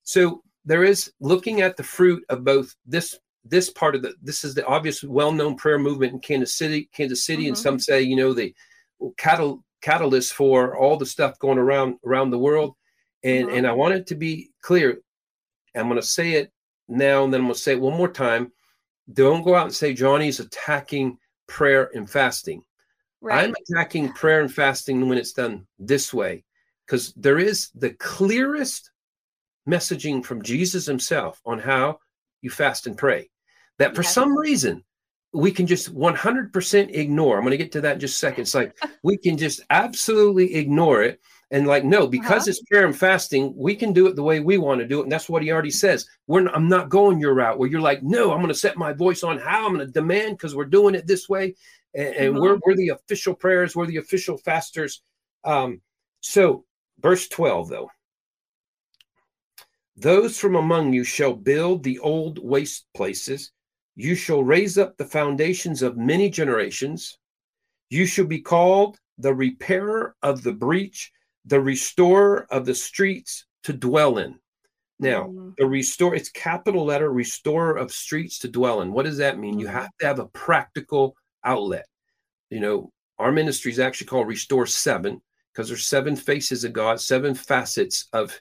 So 0.02 0.42
there 0.64 0.84
is 0.84 1.12
looking 1.20 1.62
at 1.62 1.76
the 1.76 1.82
fruit 1.82 2.24
of 2.28 2.44
both 2.44 2.74
this 2.86 3.18
this 3.44 3.70
part 3.70 3.94
of 3.94 4.02
the 4.02 4.14
this 4.22 4.44
is 4.44 4.54
the 4.54 4.66
obvious 4.66 5.02
well-known 5.02 5.56
prayer 5.56 5.78
movement 5.78 6.12
in 6.12 6.18
Kansas 6.20 6.54
City, 6.54 6.90
Kansas 6.92 7.24
City, 7.24 7.44
mm-hmm. 7.44 7.48
and 7.48 7.58
some 7.58 7.78
say, 7.78 8.02
you 8.02 8.16
know, 8.16 8.34
the 8.34 8.54
catal- 9.16 9.64
catalyst 9.80 10.34
for 10.34 10.76
all 10.76 10.96
the 10.96 11.06
stuff 11.06 11.38
going 11.38 11.58
around 11.58 11.96
around 12.04 12.30
the 12.30 12.38
world. 12.38 12.74
And 13.22 13.48
mm-hmm. 13.48 13.56
and 13.56 13.66
I 13.66 13.72
want 13.72 13.94
it 13.94 14.06
to 14.08 14.14
be 14.14 14.50
clear. 14.62 14.98
I'm 15.74 15.88
going 15.88 16.00
to 16.00 16.06
say 16.06 16.32
it 16.32 16.52
now, 16.88 17.24
and 17.24 17.32
then 17.32 17.42
I'm 17.42 17.46
going 17.46 17.54
to 17.54 17.60
say 17.60 17.72
it 17.72 17.80
one 17.80 17.96
more 17.96 18.10
time. 18.10 18.52
Don't 19.12 19.44
go 19.44 19.54
out 19.54 19.66
and 19.66 19.74
say 19.74 19.94
Johnny's 19.94 20.40
attacking 20.40 21.18
prayer 21.46 21.90
and 21.94 22.08
fasting. 22.08 22.62
Right. 23.20 23.44
I'm 23.44 23.54
attacking 23.68 24.12
prayer 24.12 24.40
and 24.40 24.52
fasting 24.52 25.08
when 25.08 25.18
it's 25.18 25.32
done 25.32 25.66
this 25.78 26.14
way, 26.14 26.44
because 26.86 27.12
there 27.14 27.38
is 27.38 27.70
the 27.74 27.90
clearest 27.90 28.90
messaging 29.68 30.24
from 30.24 30.42
Jesus 30.42 30.86
himself 30.86 31.40
on 31.44 31.58
how 31.58 31.98
you 32.40 32.50
fast 32.50 32.86
and 32.86 32.96
pray. 32.96 33.28
That 33.78 33.94
for 33.94 34.02
yes. 34.02 34.14
some 34.14 34.36
reason 34.36 34.84
we 35.32 35.52
can 35.52 35.66
just 35.66 35.94
100% 35.94 36.94
ignore. 36.94 37.36
I'm 37.36 37.44
going 37.44 37.52
to 37.52 37.56
get 37.56 37.72
to 37.72 37.80
that 37.82 37.94
in 37.94 38.00
just 38.00 38.14
a 38.14 38.18
second. 38.18 38.42
It's 38.42 38.54
like 38.54 38.76
we 39.02 39.16
can 39.16 39.36
just 39.36 39.60
absolutely 39.70 40.54
ignore 40.54 41.02
it. 41.02 41.20
And 41.52 41.66
like, 41.66 41.84
no, 41.84 42.06
because 42.06 42.42
uh-huh. 42.42 42.50
it's 42.50 42.62
prayer 42.62 42.86
and 42.86 42.96
fasting, 42.96 43.52
we 43.56 43.74
can 43.74 43.92
do 43.92 44.06
it 44.06 44.14
the 44.14 44.22
way 44.22 44.40
we 44.40 44.58
want 44.58 44.80
to 44.80 44.86
do 44.86 45.00
it. 45.00 45.04
And 45.04 45.12
that's 45.12 45.28
what 45.28 45.42
he 45.42 45.50
already 45.50 45.70
says. 45.70 46.06
We're 46.26 46.48
I'm 46.48 46.68
not 46.68 46.88
going 46.88 47.18
your 47.18 47.34
route 47.34 47.58
where 47.58 47.68
you're 47.68 47.80
like, 47.80 48.02
no, 48.02 48.30
I'm 48.32 48.38
going 48.38 48.48
to 48.48 48.54
set 48.54 48.76
my 48.76 48.92
voice 48.92 49.22
on 49.22 49.38
how 49.38 49.66
I'm 49.66 49.74
going 49.74 49.86
to 49.86 49.92
demand 49.92 50.36
because 50.36 50.54
we're 50.54 50.64
doing 50.64 50.94
it 50.94 51.06
this 51.06 51.28
way. 51.28 51.54
And, 51.94 52.14
and 52.14 52.36
uh-huh. 52.36 52.40
we're, 52.40 52.58
we're 52.64 52.76
the 52.76 52.90
official 52.90 53.34
prayers, 53.34 53.74
we're 53.74 53.86
the 53.86 53.96
official 53.96 54.36
fasters. 54.36 55.02
Um, 55.44 55.80
so, 56.20 56.64
verse 57.00 57.28
12, 57.28 57.68
though. 57.68 57.90
Those 59.96 60.38
from 60.38 60.54
among 60.54 60.92
you 60.92 61.04
shall 61.04 61.34
build 61.34 61.82
the 61.82 61.98
old 61.98 62.38
waste 62.38 62.86
places 62.94 63.50
you 64.00 64.14
shall 64.14 64.42
raise 64.42 64.78
up 64.78 64.96
the 64.96 65.04
foundations 65.04 65.82
of 65.82 65.96
many 65.96 66.30
generations. 66.30 67.18
You 67.90 68.06
shall 68.06 68.26
be 68.26 68.40
called 68.40 68.98
the 69.18 69.34
repairer 69.34 70.16
of 70.22 70.42
the 70.42 70.52
breach, 70.52 71.12
the 71.44 71.60
restorer 71.60 72.46
of 72.50 72.64
the 72.64 72.74
streets 72.74 73.44
to 73.64 73.72
dwell 73.72 74.18
in. 74.18 74.38
Now, 74.98 75.24
mm-hmm. 75.24 75.50
the 75.58 75.66
restore, 75.66 76.14
it's 76.14 76.30
capital 76.30 76.84
letter, 76.84 77.12
restorer 77.12 77.76
of 77.76 77.92
streets 77.92 78.38
to 78.40 78.48
dwell 78.48 78.80
in. 78.80 78.92
What 78.92 79.04
does 79.04 79.18
that 79.18 79.38
mean? 79.38 79.58
You 79.58 79.66
mm-hmm. 79.66 79.76
have 79.76 79.90
to 80.00 80.06
have 80.06 80.18
a 80.18 80.26
practical 80.28 81.14
outlet. 81.44 81.86
You 82.48 82.60
know, 82.60 82.92
our 83.18 83.32
ministry 83.32 83.70
is 83.70 83.78
actually 83.78 84.06
called 84.06 84.28
Restore 84.28 84.66
Seven 84.66 85.20
because 85.52 85.68
there's 85.68 85.86
seven 85.86 86.16
faces 86.16 86.64
of 86.64 86.72
God, 86.72 87.00
seven 87.00 87.34
facets 87.34 88.08
of 88.12 88.38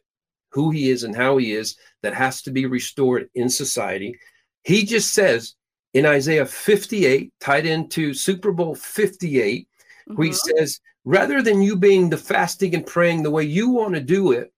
who 0.51 0.71
He 0.71 0.89
is 0.89 1.03
and 1.03 1.15
how 1.15 1.37
He 1.37 1.53
is 1.53 1.75
that 2.01 2.13
has 2.13 2.41
to 2.43 2.51
be 2.51 2.65
restored 2.65 3.29
in 3.35 3.49
society. 3.49 4.17
He 4.63 4.83
just 4.85 5.13
says 5.13 5.55
in 5.93 6.05
Isaiah 6.05 6.45
58, 6.45 7.33
tied 7.39 7.65
into 7.65 8.13
Super 8.13 8.51
Bowl 8.51 8.75
58, 8.75 9.67
mm-hmm. 9.67 10.15
where 10.15 10.25
he 10.25 10.31
mm-hmm. 10.31 10.57
says, 10.57 10.79
rather 11.05 11.41
than 11.41 11.61
you 11.61 11.75
being 11.75 12.09
the 12.09 12.17
fasting 12.17 12.75
and 12.75 12.85
praying 12.85 13.23
the 13.23 13.31
way 13.31 13.43
you 13.43 13.69
want 13.69 13.95
to 13.95 14.01
do 14.01 14.31
it, 14.31 14.53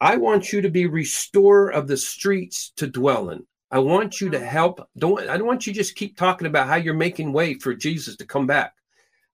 I 0.00 0.16
want 0.16 0.52
you 0.52 0.60
to 0.62 0.68
be 0.68 0.86
restorer 0.86 1.70
of 1.70 1.86
the 1.86 1.96
streets 1.96 2.72
to 2.76 2.88
dwell 2.88 3.30
in. 3.30 3.46
I 3.70 3.78
want 3.78 4.20
you 4.20 4.30
to 4.30 4.38
mm-hmm. 4.38 4.46
help. 4.46 4.88
Don't 4.98 5.28
I 5.28 5.36
don't 5.36 5.46
want 5.46 5.66
you 5.66 5.72
just 5.72 5.96
keep 5.96 6.16
talking 6.16 6.46
about 6.46 6.66
how 6.66 6.76
you're 6.76 6.94
making 6.94 7.32
way 7.32 7.54
for 7.54 7.74
Jesus 7.74 8.16
to 8.16 8.26
come 8.26 8.46
back. 8.46 8.74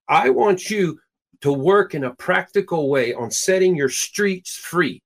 I 0.07 0.29
want 0.29 0.69
you 0.69 0.99
to 1.41 1.51
work 1.51 1.95
in 1.95 2.03
a 2.03 2.15
practical 2.15 2.89
way 2.89 3.13
on 3.13 3.31
setting 3.31 3.75
your 3.75 3.89
streets 3.89 4.57
free. 4.57 5.01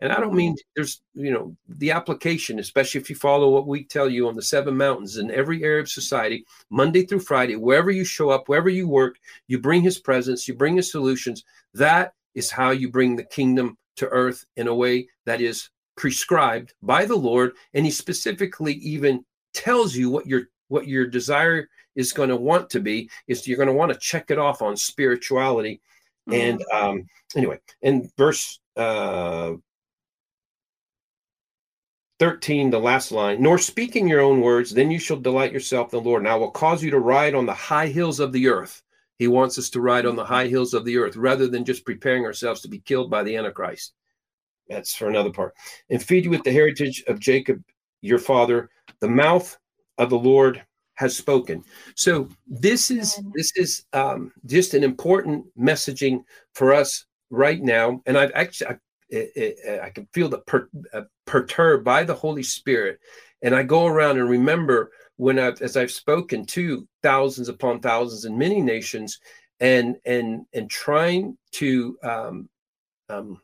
And 0.00 0.12
I 0.12 0.20
don't 0.20 0.34
mean 0.34 0.52
mm-hmm. 0.52 0.68
there's, 0.74 1.00
you 1.14 1.30
know, 1.30 1.56
the 1.68 1.90
application, 1.90 2.58
especially 2.58 3.00
if 3.00 3.08
you 3.08 3.16
follow 3.16 3.50
what 3.50 3.66
we 3.66 3.84
tell 3.84 4.08
you 4.08 4.28
on 4.28 4.34
the 4.34 4.42
seven 4.42 4.76
mountains 4.76 5.16
in 5.16 5.30
every 5.30 5.64
area 5.64 5.80
of 5.80 5.88
society, 5.88 6.44
Monday 6.70 7.06
through 7.06 7.20
Friday, 7.20 7.56
wherever 7.56 7.90
you 7.90 8.04
show 8.04 8.30
up, 8.30 8.48
wherever 8.48 8.68
you 8.68 8.88
work, 8.88 9.16
you 9.46 9.58
bring 9.58 9.82
his 9.82 9.98
presence, 9.98 10.46
you 10.46 10.54
bring 10.54 10.76
his 10.76 10.90
solutions. 10.90 11.44
That 11.72 12.12
is 12.34 12.50
how 12.50 12.70
you 12.70 12.90
bring 12.90 13.16
the 13.16 13.24
kingdom 13.24 13.78
to 13.96 14.08
earth 14.08 14.44
in 14.56 14.68
a 14.68 14.74
way 14.74 15.08
that 15.24 15.40
is 15.40 15.70
prescribed 15.96 16.74
by 16.82 17.06
the 17.06 17.16
Lord. 17.16 17.52
And 17.72 17.86
he 17.86 17.90
specifically 17.90 18.74
even 18.74 19.24
tells 19.54 19.96
you 19.96 20.10
what 20.10 20.26
your 20.26 20.48
what 20.68 20.88
your 20.88 21.06
desire 21.06 21.68
is 21.94 22.12
going 22.12 22.28
to 22.28 22.36
want 22.36 22.68
to 22.70 22.80
be, 22.80 23.08
is 23.28 23.46
you're 23.46 23.56
going 23.56 23.68
to 23.68 23.72
want 23.72 23.92
to 23.92 23.98
check 23.98 24.30
it 24.30 24.38
off 24.38 24.60
on 24.60 24.76
spirituality. 24.76 25.80
Mm-hmm. 26.28 26.40
And 26.40 26.64
um, 26.74 27.06
anyway, 27.34 27.60
in 27.80 28.10
verse 28.18 28.60
uh, 28.76 29.54
13, 32.18 32.70
the 32.70 32.78
last 32.78 33.12
line, 33.12 33.42
nor 33.42 33.58
speaking 33.58 34.08
your 34.08 34.20
own 34.20 34.40
words, 34.40 34.70
then 34.70 34.90
you 34.90 34.98
shall 34.98 35.18
delight 35.18 35.52
yourself 35.52 35.92
in 35.92 36.02
the 36.02 36.08
Lord. 36.08 36.22
And 36.22 36.28
I 36.28 36.36
will 36.36 36.50
cause 36.50 36.82
you 36.82 36.90
to 36.90 36.98
ride 36.98 37.34
on 37.34 37.46
the 37.46 37.54
high 37.54 37.88
hills 37.88 38.20
of 38.20 38.32
the 38.32 38.48
earth. 38.48 38.82
He 39.18 39.28
wants 39.28 39.58
us 39.58 39.70
to 39.70 39.80
ride 39.80 40.06
on 40.06 40.16
the 40.16 40.24
high 40.24 40.46
hills 40.46 40.74
of 40.74 40.84
the 40.84 40.96
earth 40.98 41.16
rather 41.16 41.46
than 41.48 41.64
just 41.64 41.84
preparing 41.84 42.24
ourselves 42.24 42.60
to 42.62 42.68
be 42.68 42.78
killed 42.78 43.10
by 43.10 43.22
the 43.22 43.36
Antichrist. 43.36 43.92
That's 44.68 44.94
for 44.94 45.08
another 45.08 45.30
part. 45.30 45.54
And 45.90 46.02
feed 46.02 46.24
you 46.24 46.30
with 46.30 46.42
the 46.42 46.52
heritage 46.52 47.04
of 47.06 47.20
Jacob, 47.20 47.62
your 48.02 48.18
father. 48.18 48.70
The 49.00 49.08
mouth 49.08 49.56
of 49.98 50.10
the 50.10 50.18
Lord 50.18 50.64
has 50.94 51.16
spoken. 51.16 51.62
So 51.94 52.28
this 52.46 52.90
is 52.90 53.20
this 53.34 53.52
is 53.56 53.84
um, 53.92 54.32
just 54.46 54.74
an 54.74 54.82
important 54.82 55.46
messaging 55.58 56.24
for 56.54 56.74
us 56.74 57.04
right 57.30 57.62
now. 57.62 58.02
And 58.06 58.18
I've 58.18 58.32
actually 58.34 58.76
it, 59.08 59.32
it, 59.36 59.80
I 59.80 59.90
can 59.90 60.08
feel 60.12 60.28
the 60.28 60.38
per, 60.38 60.68
uh, 60.92 61.02
perturbed 61.26 61.84
by 61.84 62.04
the 62.04 62.14
Holy 62.14 62.42
Spirit, 62.42 63.00
and 63.42 63.54
I 63.54 63.62
go 63.62 63.86
around 63.86 64.18
and 64.18 64.28
remember 64.28 64.90
when 65.16 65.38
I've 65.38 65.60
as 65.62 65.76
I've 65.76 65.90
spoken 65.90 66.44
to 66.46 66.86
thousands 67.02 67.48
upon 67.48 67.80
thousands 67.80 68.24
in 68.24 68.38
many 68.38 68.60
nations, 68.60 69.20
and 69.60 69.96
and 70.04 70.46
and 70.52 70.70
trying 70.70 71.36
to 71.52 71.98
um, 72.02 72.48
um, 73.08 73.40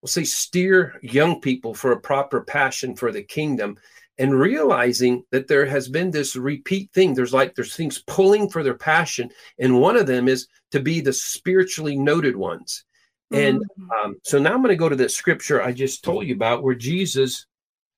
we'll 0.00 0.08
say 0.08 0.24
steer 0.24 0.94
young 1.02 1.40
people 1.40 1.74
for 1.74 1.92
a 1.92 2.00
proper 2.00 2.42
passion 2.42 2.94
for 2.94 3.12
the 3.12 3.22
kingdom 3.22 3.76
and 4.18 4.38
realizing 4.38 5.24
that 5.30 5.46
there 5.46 5.66
has 5.66 5.88
been 5.88 6.10
this 6.10 6.36
repeat 6.36 6.90
thing. 6.92 7.14
There's 7.14 7.34
like 7.34 7.54
there's 7.54 7.76
things 7.76 8.02
pulling 8.06 8.48
for 8.48 8.62
their 8.62 8.74
passion. 8.74 9.30
And 9.58 9.80
one 9.80 9.96
of 9.96 10.06
them 10.06 10.28
is 10.28 10.48
to 10.70 10.80
be 10.80 11.00
the 11.00 11.12
spiritually 11.12 11.96
noted 11.96 12.36
ones 12.36 12.84
and 13.32 13.60
mm. 13.60 14.04
um, 14.04 14.16
so 14.22 14.38
now 14.38 14.52
I'm 14.52 14.62
going 14.62 14.68
to 14.68 14.76
go 14.76 14.88
to 14.88 14.96
the 14.96 15.08
scripture 15.08 15.62
I 15.62 15.72
just 15.72 16.04
told 16.04 16.26
you 16.26 16.34
about 16.34 16.62
where 16.62 16.74
Jesus' 16.74 17.46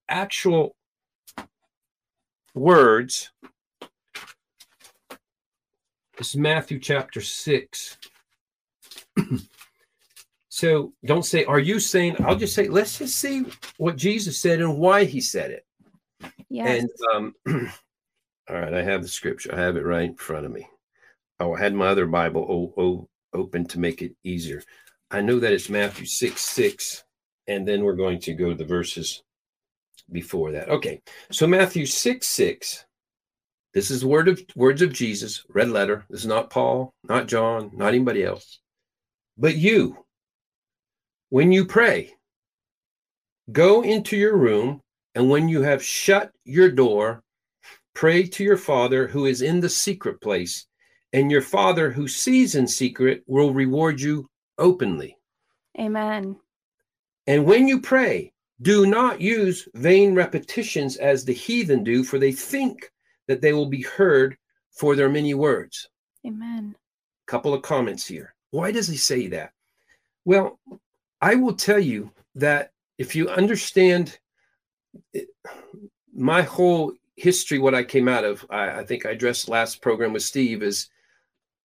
actual 0.09 0.75
words 2.55 3.31
this 6.19 6.31
is 6.31 6.37
Matthew 6.37 6.81
chapter 6.81 7.21
6. 7.21 7.97
so 10.49 10.93
don't 11.05 11.25
say, 11.25 11.45
Are 11.45 11.61
you 11.61 11.79
saying? 11.79 12.17
I'll 12.25 12.35
just 12.35 12.57
say, 12.57 12.67
Let's 12.67 12.99
just 12.99 13.21
see 13.21 13.45
what 13.77 13.97
Jesus 13.97 14.37
said 14.37 14.61
and 14.61 14.79
why 14.79 15.05
he 15.05 15.21
said 15.21 15.53
it. 15.53 15.65
Yes. 16.51 16.83
And 16.83 16.91
um, 17.15 17.35
all 18.51 18.57
right, 18.57 18.75
I 18.75 18.83
have 18.83 19.03
the 19.03 19.09
scripture. 19.09 19.55
I 19.55 19.61
have 19.61 19.77
it 19.77 19.85
right 19.85 20.09
in 20.09 20.17
front 20.17 20.45
of 20.45 20.51
me. 20.51 20.67
Oh, 21.39 21.55
I 21.55 21.61
had 21.61 21.73
my 21.73 21.87
other 21.87 22.07
Bible 22.07 23.07
open 23.33 23.65
to 23.67 23.79
make 23.79 24.03
it 24.03 24.17
easier. 24.25 24.61
I 25.11 25.23
know 25.23 25.39
that 25.39 25.53
it's 25.53 25.71
Matthew 25.71 26.07
6 26.07 26.41
6, 26.41 27.05
and 27.47 27.67
then 27.67 27.83
we're 27.83 27.95
going 27.95 28.21
to 28.21 28.35
go 28.35 28.51
to 28.51 28.55
the 28.55 28.65
verses 28.65 29.23
before 30.13 30.53
that. 30.53 30.69
Okay, 30.69 31.01
so 31.31 31.47
Matthew 31.47 31.87
6 31.87 32.27
6. 32.27 32.85
This 33.75 33.91
is 33.91 34.05
word 34.05 34.29
of 34.29 34.41
words 34.57 34.83
of 34.83 34.93
Jesus, 34.93 35.45
red 35.49 35.69
letter. 35.69 36.05
This 36.11 36.21
is 36.21 36.27
not 36.27 36.51
Paul, 36.51 36.95
not 37.05 37.29
John, 37.29 37.71
not 37.75 37.89
anybody 37.89 38.25
else. 38.25 38.61
But 39.37 39.57
you, 39.57 40.05
when 41.31 41.53
you 41.53 41.65
pray, 41.65 42.15
go 43.53 43.83
into 43.83 44.17
your 44.17 44.37
room, 44.37 44.81
and 45.15 45.31
when 45.31 45.49
you 45.49 45.63
have 45.63 45.83
shut 45.83 46.33
your 46.45 46.71
door, 46.71 47.23
pray 47.95 48.25
to 48.25 48.45
your 48.45 48.57
Father 48.57 49.07
who 49.07 49.27
is 49.27 49.43
in 49.43 49.61
the 49.61 49.69
secret 49.69 50.21
place, 50.21 50.67
and 51.13 51.31
your 51.31 51.43
Father 51.43 51.91
who 51.91 52.09
sees 52.09 52.55
in 52.55 52.67
secret 52.67 53.23
will 53.27 53.55
reward 53.55 54.01
you 54.01 54.29
openly. 54.59 55.17
Amen. 55.79 56.37
And 57.27 57.45
when 57.45 57.69
you 57.69 57.81
pray, 57.81 58.33
do 58.63 58.87
not 58.87 59.21
use 59.21 59.69
vain 59.75 60.15
repetitions 60.15 60.97
as 60.97 61.25
the 61.25 61.33
heathen 61.33 61.85
do, 61.85 62.03
for 62.03 62.19
they 62.19 62.33
think 62.33 62.91
that 63.29 63.41
they 63.41 63.53
will 63.53 63.67
be 63.67 63.83
heard 63.83 64.37
for 64.73 64.97
their 64.97 65.09
many 65.09 65.35
words. 65.35 65.89
Amen. 66.27 66.75
Couple 67.27 67.55
of 67.55 67.63
comments 67.63 68.07
here. 68.07 68.35
Why 68.51 68.73
does 68.73 68.89
he 68.89 68.97
say 68.97 69.29
that? 69.29 69.53
Well, 70.25 70.59
I 71.21 71.35
will 71.35 71.55
tell 71.55 71.79
you 71.79 72.11
that 72.35 72.73
if 72.97 73.15
you 73.15 73.29
understand 73.29 74.19
my 76.15 76.43
whole 76.43 76.93
history, 77.17 77.59
what 77.59 77.75
I 77.75 77.83
came 77.85 78.09
out 78.09 78.25
of, 78.25 78.45
I, 78.51 78.81
I, 78.81 78.85
think 78.85 79.05
I 79.05 79.11
addressed 79.11 79.49
last 79.49 79.83
program 79.83 80.13
with 80.13 80.23
Steve 80.23 80.63
is, 80.63 80.89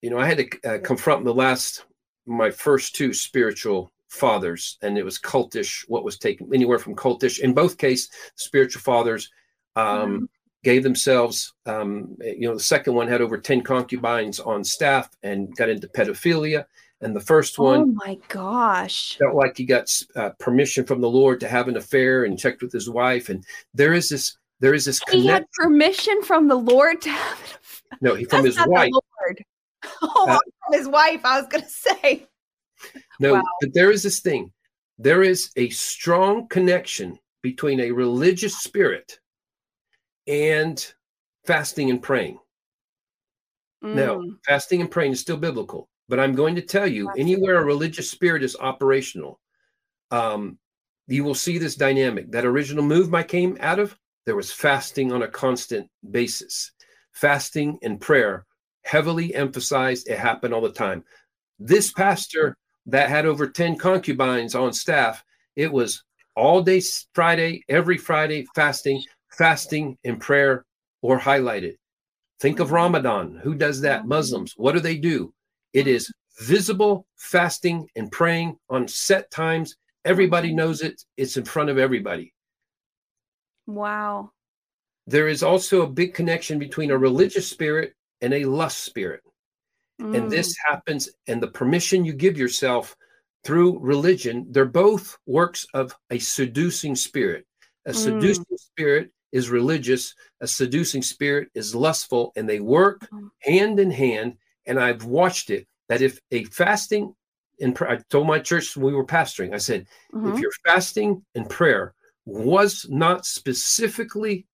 you 0.02 0.10
know, 0.10 0.18
I 0.18 0.26
had 0.26 0.38
to 0.38 0.70
uh, 0.70 0.80
confront 0.80 1.24
the 1.24 1.34
last, 1.34 1.86
my 2.26 2.50
first 2.50 2.96
two 2.96 3.14
spiritual 3.14 3.92
fathers, 4.14 4.78
and 4.82 4.98
it 4.98 5.04
was 5.04 5.20
cultish, 5.20 5.84
what 5.88 6.04
was 6.04 6.18
taken 6.18 6.50
anywhere 6.54 6.80
from 6.80 6.96
cultish. 6.96 7.40
In 7.40 7.54
both 7.54 7.78
cases, 7.78 8.10
spiritual 8.36 8.82
fathers 8.82 9.30
um, 9.76 9.86
mm-hmm. 9.86 10.26
gave 10.64 10.84
themselves, 10.84 11.54
um, 11.66 12.16
you 12.22 12.48
know, 12.48 12.54
the 12.54 12.60
second 12.60 12.94
one 12.94 13.08
had 13.08 13.22
over 13.22 13.38
10 13.38 13.62
concubines 13.62 14.40
on 14.40 14.64
staff 14.64 15.10
and 15.24 15.54
got 15.56 15.70
into 15.70 15.88
pedophilia. 15.88 16.66
And 17.02 17.14
the 17.14 17.20
first 17.20 17.60
one, 17.60 17.80
oh 17.82 17.86
my 18.06 18.18
gosh, 18.30 19.18
felt 19.18 19.36
like 19.36 19.58
he 19.58 19.66
got 19.66 19.90
uh, 20.16 20.30
permission 20.40 20.86
from 20.86 21.02
the 21.02 21.10
Lord 21.10 21.42
to 21.42 21.50
have 21.50 21.68
an 21.68 21.76
affair 21.76 22.24
and 22.24 22.40
checked 22.40 22.62
with 22.62 22.72
his 22.72 22.90
wife. 22.90 23.28
And 23.28 23.44
there 23.74 23.94
is 23.94 24.08
this, 24.08 24.38
there 24.62 24.74
is 24.74 24.86
this. 24.86 25.02
He 25.12 25.28
had 25.28 25.46
permission 25.52 26.22
from 26.24 26.48
the 26.48 26.56
Lord 26.56 27.02
to 27.02 27.10
have. 27.10 27.60
An 27.92 27.98
no, 28.00 28.16
he, 28.16 28.24
from 28.24 28.46
his 28.46 28.58
wife. 28.68 28.90
Oh, 30.02 30.28
uh, 30.30 30.38
from 30.66 30.78
his 30.78 30.88
wife. 30.88 31.22
I 31.24 31.40
was 31.40 31.48
going 31.48 31.64
to 31.66 31.70
say. 31.70 32.28
No, 33.20 33.34
wow. 33.34 33.44
but 33.62 33.74
there 33.74 33.92
is 33.92 34.04
this 34.04 34.20
thing. 34.20 34.52
There 34.98 35.24
is 35.24 35.52
a 35.56 35.70
strong 35.70 36.48
connection 36.48 37.20
between 37.42 37.80
a 37.80 37.92
religious 37.92 38.60
spirit 38.60 39.20
and 40.28 40.94
fasting 41.46 41.90
and 41.90 42.02
praying. 42.02 42.40
Mm. 43.84 43.96
Now, 43.96 44.22
fasting 44.46 44.82
and 44.82 44.90
praying 44.90 45.14
is 45.14 45.20
still 45.20 45.38
biblical, 45.38 45.90
but 46.08 46.20
I'm 46.20 46.36
going 46.36 46.56
to 46.56 46.62
tell 46.62 46.88
you 46.88 47.10
anywhere 47.18 47.58
a 47.58 47.66
religious 47.66 48.10
spirit 48.10 48.44
is 48.44 48.56
operational, 48.60 49.40
um, 50.12 50.58
you 51.08 51.24
will 51.24 51.36
see 51.36 51.58
this 51.58 51.76
dynamic. 51.76 52.32
That 52.32 52.46
original 52.46 52.84
move 52.84 53.14
I 53.14 53.24
came 53.24 53.58
out 53.60 53.80
of, 53.80 53.98
there 54.26 54.38
was 54.38 54.54
fasting 54.54 55.12
on 55.12 55.24
a 55.24 55.28
constant 55.28 55.90
basis. 56.12 56.72
Fasting 57.12 57.78
and 57.84 58.00
prayer 58.00 58.46
heavily 58.84 59.34
emphasized, 59.34 60.10
it 60.10 60.20
happened 60.20 60.54
all 60.54 60.62
the 60.62 60.72
time. 60.72 61.04
This 61.60 61.92
pastor 61.92 62.58
that 62.86 63.10
had 63.10 63.26
over 63.26 63.48
10 63.48 63.78
concubines 63.78 64.56
on 64.56 64.74
staff. 64.74 65.24
It 65.56 65.72
was 65.72 66.04
all 66.36 66.62
day 66.62 66.82
Friday, 67.14 67.64
every 67.70 67.98
Friday, 67.98 68.46
fasting, 68.56 69.04
fasting 69.30 69.98
and 70.04 70.20
prayer 70.20 70.66
or 71.02 71.20
highlighted. 71.20 71.76
Think 72.40 72.60
of 72.60 72.72
Ramadan. 72.72 73.40
Who 73.44 73.56
does 73.56 73.82
that? 73.82 74.02
Mm-hmm. 74.02 74.10
Muslims. 74.10 74.54
What 74.58 74.74
do 74.74 74.80
they 74.80 74.98
do? 74.98 75.34
It 75.74 75.88
is 75.88 76.12
visible 76.40 77.06
fasting 77.16 77.88
and 77.96 78.12
praying 78.12 78.58
on 78.70 78.88
set 78.88 79.32
times. 79.32 79.76
Everybody 80.04 80.50
mm-hmm. 80.50 80.58
knows 80.58 80.82
it. 80.82 81.02
It's 81.16 81.38
in 81.38 81.46
front 81.46 81.70
of 81.70 81.78
everybody. 81.78 82.34
Wow. 83.66 84.32
There 85.08 85.28
is 85.28 85.44
also 85.44 85.82
a 85.82 85.90
big 85.90 86.14
connection 86.14 86.60
between 86.60 86.92
a 86.92 86.98
religious 86.98 87.50
spirit 87.50 87.94
and 88.24 88.34
a 88.34 88.46
lust 88.46 88.80
spirit. 88.80 89.22
Mm. 90.02 90.18
And 90.18 90.32
this 90.32 90.56
happens, 90.68 91.10
and 91.28 91.44
the 91.44 91.50
permission 91.50 92.04
you 92.04 92.14
give 92.14 92.38
yourself 92.38 92.96
through 93.44 93.78
religion, 93.80 94.48
they're 94.50 94.66
both 94.66 95.18
works 95.28 95.68
of 95.76 95.96
a 96.10 96.18
seducing 96.18 96.96
spirit. 96.96 97.46
A 97.86 97.92
mm. 97.92 97.96
seducing 97.96 98.58
spirit 98.58 99.12
is 99.32 99.50
religious, 99.50 100.16
a 100.42 100.48
seducing 100.48 101.02
spirit 101.02 101.50
is 101.54 101.76
lustful, 101.76 102.32
and 102.36 102.50
they 102.50 102.60
work 102.60 103.08
mm. 103.12 103.30
hand 103.42 103.80
in 103.80 103.92
hand. 103.92 104.38
And 104.66 104.80
I've 104.80 105.04
watched 105.04 105.50
it 105.50 105.68
that 105.90 106.02
if 106.02 106.20
a 106.32 106.46
fasting 106.46 107.14
and 107.60 107.78
I 107.82 108.00
told 108.10 108.26
my 108.26 108.40
church 108.40 108.76
when 108.76 108.86
we 108.88 108.94
were 108.94 109.06
pastoring, 109.06 109.54
I 109.54 109.58
said, 109.58 109.86
mm-hmm. 110.14 110.34
if 110.34 110.40
your 110.40 110.52
fasting 110.66 111.24
and 111.36 111.48
prayer 111.50 111.94
was 112.26 112.88
not 112.90 113.26
specifically 113.26 114.48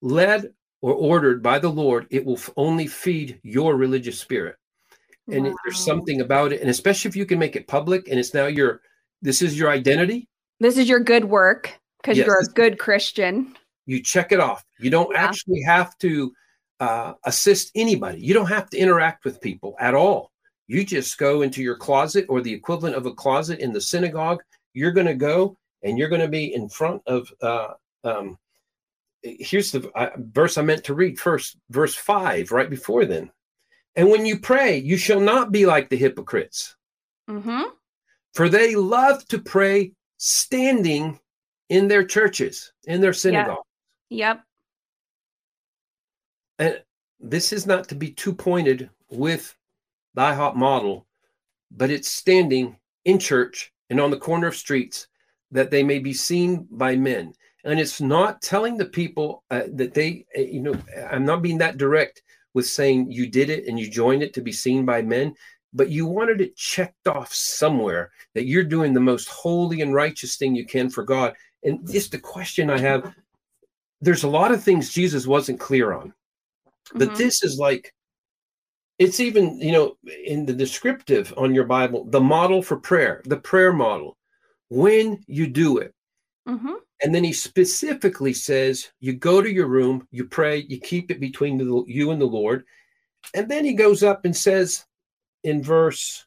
led 0.00 0.52
or 0.80 0.94
ordered 0.94 1.42
by 1.42 1.58
the 1.58 1.68
Lord, 1.68 2.06
it 2.10 2.24
will 2.24 2.38
only 2.56 2.86
feed 2.86 3.40
your 3.42 3.76
religious 3.76 4.18
spirit. 4.18 4.56
And 5.30 5.44
wow. 5.44 5.54
there's 5.64 5.84
something 5.84 6.20
about 6.20 6.52
it, 6.52 6.60
and 6.60 6.70
especially 6.70 7.08
if 7.08 7.16
you 7.16 7.26
can 7.26 7.38
make 7.38 7.56
it 7.56 7.66
public 7.66 8.08
and 8.08 8.18
it's 8.18 8.32
now 8.32 8.46
your 8.46 8.80
this 9.20 9.42
is 9.42 9.58
your 9.58 9.70
identity. 9.70 10.28
This 10.60 10.78
is 10.78 10.88
your 10.88 11.00
good 11.00 11.24
work 11.24 11.78
because 12.00 12.16
yes. 12.16 12.26
you're 12.26 12.40
a 12.40 12.44
good 12.44 12.78
Christian. 12.78 13.54
You 13.86 14.02
check 14.02 14.32
it 14.32 14.40
off. 14.40 14.64
You 14.78 14.90
don't 14.90 15.10
yeah. 15.12 15.24
actually 15.24 15.62
have 15.62 15.96
to 15.98 16.32
uh, 16.80 17.14
assist 17.24 17.72
anybody. 17.74 18.20
You 18.20 18.34
don't 18.34 18.46
have 18.46 18.70
to 18.70 18.78
interact 18.78 19.24
with 19.24 19.40
people 19.40 19.74
at 19.80 19.94
all. 19.94 20.30
You 20.66 20.84
just 20.84 21.18
go 21.18 21.42
into 21.42 21.62
your 21.62 21.76
closet 21.76 22.26
or 22.28 22.40
the 22.40 22.52
equivalent 22.52 22.94
of 22.94 23.06
a 23.06 23.14
closet 23.14 23.60
in 23.60 23.72
the 23.72 23.80
synagogue. 23.80 24.42
You're 24.74 24.92
going 24.92 25.06
to 25.06 25.14
go 25.14 25.56
and 25.82 25.98
you're 25.98 26.08
going 26.08 26.20
to 26.20 26.28
be 26.28 26.54
in 26.54 26.68
front 26.68 27.02
of 27.06 27.32
uh, 27.40 27.68
um, 28.04 28.38
here's 29.22 29.72
the 29.72 29.90
uh, 29.94 30.10
verse 30.16 30.58
I 30.58 30.62
meant 30.62 30.84
to 30.84 30.94
read 30.94 31.18
first, 31.18 31.56
verse 31.70 31.94
five, 31.94 32.52
right 32.52 32.70
before 32.70 33.04
then. 33.04 33.30
And 33.96 34.10
when 34.10 34.24
you 34.26 34.38
pray, 34.38 34.78
you 34.78 34.96
shall 34.96 35.20
not 35.20 35.50
be 35.50 35.66
like 35.66 35.88
the 35.88 35.96
hypocrites, 35.96 36.76
mm-hmm. 37.28 37.62
for 38.34 38.48
they 38.48 38.74
love 38.74 39.26
to 39.28 39.38
pray 39.38 39.92
standing 40.18 41.18
in 41.68 41.88
their 41.88 42.04
churches, 42.04 42.72
in 42.84 43.00
their 43.00 43.12
synagogue. 43.12 43.64
Yep. 44.10 44.42
And 46.58 46.82
this 47.20 47.52
is 47.52 47.66
not 47.66 47.88
to 47.88 47.94
be 47.94 48.10
too 48.10 48.32
pointed 48.32 48.90
with 49.10 49.56
the 50.14 50.22
IHOP 50.22 50.54
model, 50.54 51.06
but 51.70 51.90
it's 51.90 52.10
standing 52.10 52.76
in 53.04 53.18
church 53.18 53.72
and 53.90 54.00
on 54.00 54.10
the 54.10 54.16
corner 54.16 54.46
of 54.48 54.56
streets 54.56 55.08
that 55.50 55.70
they 55.70 55.82
may 55.82 55.98
be 55.98 56.12
seen 56.12 56.66
by 56.70 56.94
men 56.96 57.32
and 57.64 57.80
it's 57.80 58.00
not 58.00 58.40
telling 58.40 58.76
the 58.76 58.84
people 58.84 59.44
uh, 59.50 59.62
that 59.74 59.94
they 59.94 60.24
uh, 60.36 60.40
you 60.40 60.60
know 60.60 60.74
i'm 61.10 61.24
not 61.24 61.42
being 61.42 61.58
that 61.58 61.76
direct 61.76 62.22
with 62.54 62.66
saying 62.66 63.10
you 63.10 63.28
did 63.28 63.50
it 63.50 63.66
and 63.66 63.78
you 63.78 63.90
joined 63.90 64.22
it 64.22 64.34
to 64.34 64.40
be 64.40 64.52
seen 64.52 64.84
by 64.84 65.02
men 65.02 65.34
but 65.72 65.90
you 65.90 66.06
wanted 66.06 66.40
it 66.40 66.56
checked 66.56 67.06
off 67.06 67.32
somewhere 67.32 68.10
that 68.34 68.46
you're 68.46 68.64
doing 68.64 68.94
the 68.94 69.00
most 69.00 69.28
holy 69.28 69.80
and 69.80 69.94
righteous 69.94 70.36
thing 70.36 70.54
you 70.54 70.66
can 70.66 70.88
for 70.88 71.04
god 71.04 71.34
and 71.62 71.86
just 71.90 72.12
the 72.12 72.18
question 72.18 72.70
i 72.70 72.78
have 72.78 73.14
there's 74.00 74.24
a 74.24 74.28
lot 74.28 74.52
of 74.52 74.62
things 74.62 74.92
jesus 74.92 75.26
wasn't 75.26 75.60
clear 75.60 75.92
on 75.92 76.12
but 76.94 77.08
mm-hmm. 77.08 77.18
this 77.18 77.42
is 77.42 77.58
like 77.58 77.92
it's 78.98 79.20
even 79.20 79.60
you 79.60 79.72
know 79.72 79.96
in 80.24 80.46
the 80.46 80.52
descriptive 80.52 81.32
on 81.36 81.54
your 81.54 81.64
bible 81.64 82.04
the 82.10 82.20
model 82.20 82.62
for 82.62 82.76
prayer 82.76 83.22
the 83.26 83.36
prayer 83.36 83.72
model 83.72 84.16
when 84.70 85.22
you 85.26 85.46
do 85.46 85.78
it 85.78 85.94
mm-hmm. 86.48 86.74
And 87.02 87.14
then 87.14 87.22
he 87.22 87.32
specifically 87.32 88.32
says, 88.32 88.90
you 89.00 89.12
go 89.12 89.40
to 89.40 89.50
your 89.50 89.68
room, 89.68 90.06
you 90.10 90.24
pray, 90.24 90.64
you 90.68 90.80
keep 90.80 91.10
it 91.10 91.20
between 91.20 91.56
the, 91.56 91.84
you 91.86 92.10
and 92.10 92.20
the 92.20 92.26
Lord. 92.26 92.64
And 93.34 93.48
then 93.48 93.64
he 93.64 93.74
goes 93.74 94.02
up 94.02 94.24
and 94.24 94.36
says 94.36 94.84
in 95.44 95.62
verse 95.62 96.26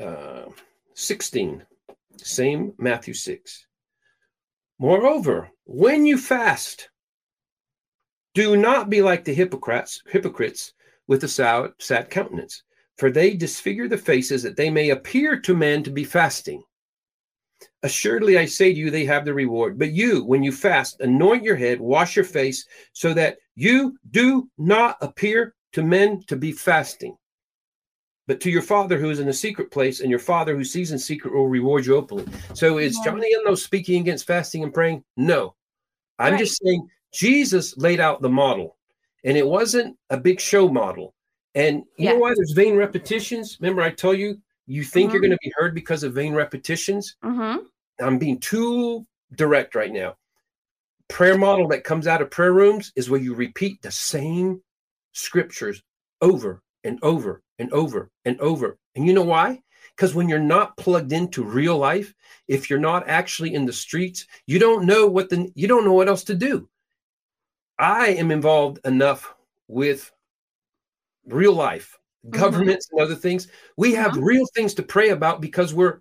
uh, 0.00 0.46
16, 0.94 1.64
same 2.16 2.74
Matthew 2.78 3.14
6. 3.14 3.66
Moreover, 4.80 5.50
when 5.64 6.06
you 6.06 6.18
fast, 6.18 6.90
do 8.34 8.56
not 8.56 8.90
be 8.90 9.02
like 9.02 9.24
the 9.24 9.34
hypocrites, 9.34 10.02
hypocrites 10.06 10.72
with 11.06 11.24
a 11.24 11.28
sad, 11.28 11.72
sad 11.78 12.10
countenance, 12.10 12.62
for 12.96 13.10
they 13.10 13.34
disfigure 13.34 13.88
the 13.88 13.98
faces 13.98 14.42
that 14.42 14.56
they 14.56 14.70
may 14.70 14.90
appear 14.90 15.40
to 15.40 15.56
men 15.56 15.82
to 15.82 15.90
be 15.90 16.04
fasting. 16.04 16.62
Assuredly, 17.82 18.38
I 18.38 18.44
say 18.44 18.72
to 18.72 18.78
you, 18.78 18.90
they 18.90 19.04
have 19.04 19.24
the 19.24 19.34
reward. 19.34 19.78
But 19.78 19.92
you, 19.92 20.24
when 20.24 20.42
you 20.42 20.52
fast, 20.52 21.00
anoint 21.00 21.44
your 21.44 21.56
head, 21.56 21.80
wash 21.80 22.16
your 22.16 22.24
face, 22.24 22.66
so 22.92 23.14
that 23.14 23.38
you 23.54 23.96
do 24.10 24.48
not 24.58 24.96
appear 25.00 25.54
to 25.72 25.82
men 25.82 26.22
to 26.28 26.36
be 26.36 26.52
fasting, 26.52 27.16
but 28.26 28.40
to 28.40 28.50
your 28.50 28.62
Father 28.62 28.98
who 28.98 29.10
is 29.10 29.20
in 29.20 29.26
the 29.26 29.32
secret 29.32 29.70
place, 29.70 30.00
and 30.00 30.10
your 30.10 30.18
Father 30.18 30.56
who 30.56 30.64
sees 30.64 30.92
in 30.92 30.98
secret 30.98 31.34
will 31.34 31.48
reward 31.48 31.86
you 31.86 31.96
openly. 31.96 32.26
So 32.54 32.78
is 32.78 32.98
Johnny 33.04 33.32
Enlow 33.34 33.56
speaking 33.56 34.00
against 34.00 34.26
fasting 34.26 34.62
and 34.62 34.74
praying? 34.74 35.04
No. 35.16 35.54
I'm 36.18 36.32
right. 36.32 36.38
just 36.38 36.60
saying 36.62 36.88
Jesus 37.12 37.76
laid 37.76 38.00
out 38.00 38.22
the 38.22 38.28
model, 38.28 38.76
and 39.24 39.36
it 39.36 39.46
wasn't 39.46 39.96
a 40.10 40.16
big 40.16 40.40
show 40.40 40.68
model. 40.68 41.14
And 41.54 41.78
you 41.96 42.06
yeah. 42.06 42.12
know 42.12 42.18
why 42.18 42.34
there's 42.34 42.52
vain 42.52 42.76
repetitions? 42.76 43.56
Remember, 43.60 43.82
I 43.82 43.90
told 43.90 44.18
you 44.18 44.40
you 44.68 44.84
think 44.84 45.08
mm-hmm. 45.08 45.14
you're 45.14 45.22
going 45.22 45.32
to 45.32 45.38
be 45.42 45.52
heard 45.56 45.74
because 45.74 46.04
of 46.04 46.12
vain 46.14 46.34
repetitions. 46.34 47.16
Mm-hmm. 47.24 47.64
I'm 47.98 48.18
being 48.18 48.38
too 48.38 49.06
direct 49.34 49.74
right 49.74 49.92
now. 49.92 50.14
prayer 51.08 51.38
model 51.38 51.66
that 51.68 51.84
comes 51.84 52.06
out 52.06 52.22
of 52.22 52.30
prayer 52.30 52.52
rooms 52.52 52.92
is 52.94 53.10
where 53.10 53.20
you 53.20 53.34
repeat 53.34 53.80
the 53.82 53.90
same 53.90 54.62
scriptures 55.12 55.82
over 56.20 56.62
and 56.84 56.98
over 57.02 57.42
and 57.58 57.72
over 57.72 58.10
and 58.24 58.40
over. 58.40 58.78
And 58.94 59.06
you 59.06 59.12
know 59.12 59.24
why? 59.24 59.62
Because 59.96 60.14
when 60.14 60.28
you're 60.28 60.38
not 60.38 60.76
plugged 60.76 61.12
into 61.12 61.42
real 61.42 61.76
life, 61.76 62.14
if 62.46 62.70
you're 62.70 62.78
not 62.78 63.08
actually 63.08 63.54
in 63.54 63.66
the 63.66 63.72
streets, 63.72 64.26
you 64.46 64.58
don't 64.58 64.86
know 64.86 65.06
what 65.06 65.28
the 65.28 65.50
you 65.54 65.66
don't 65.66 65.84
know 65.84 65.92
what 65.92 66.08
else 66.08 66.24
to 66.24 66.34
do. 66.34 66.68
I 67.78 68.08
am 68.08 68.30
involved 68.30 68.80
enough 68.84 69.34
with 69.66 70.12
real 71.26 71.52
life. 71.52 71.97
Governments 72.30 72.86
mm-hmm. 72.86 72.98
and 72.98 73.06
other 73.06 73.14
things. 73.14 73.48
We 73.76 73.94
have 73.94 74.12
mm-hmm. 74.12 74.24
real 74.24 74.46
things 74.54 74.74
to 74.74 74.82
pray 74.82 75.10
about 75.10 75.40
because 75.40 75.74
we're 75.74 76.00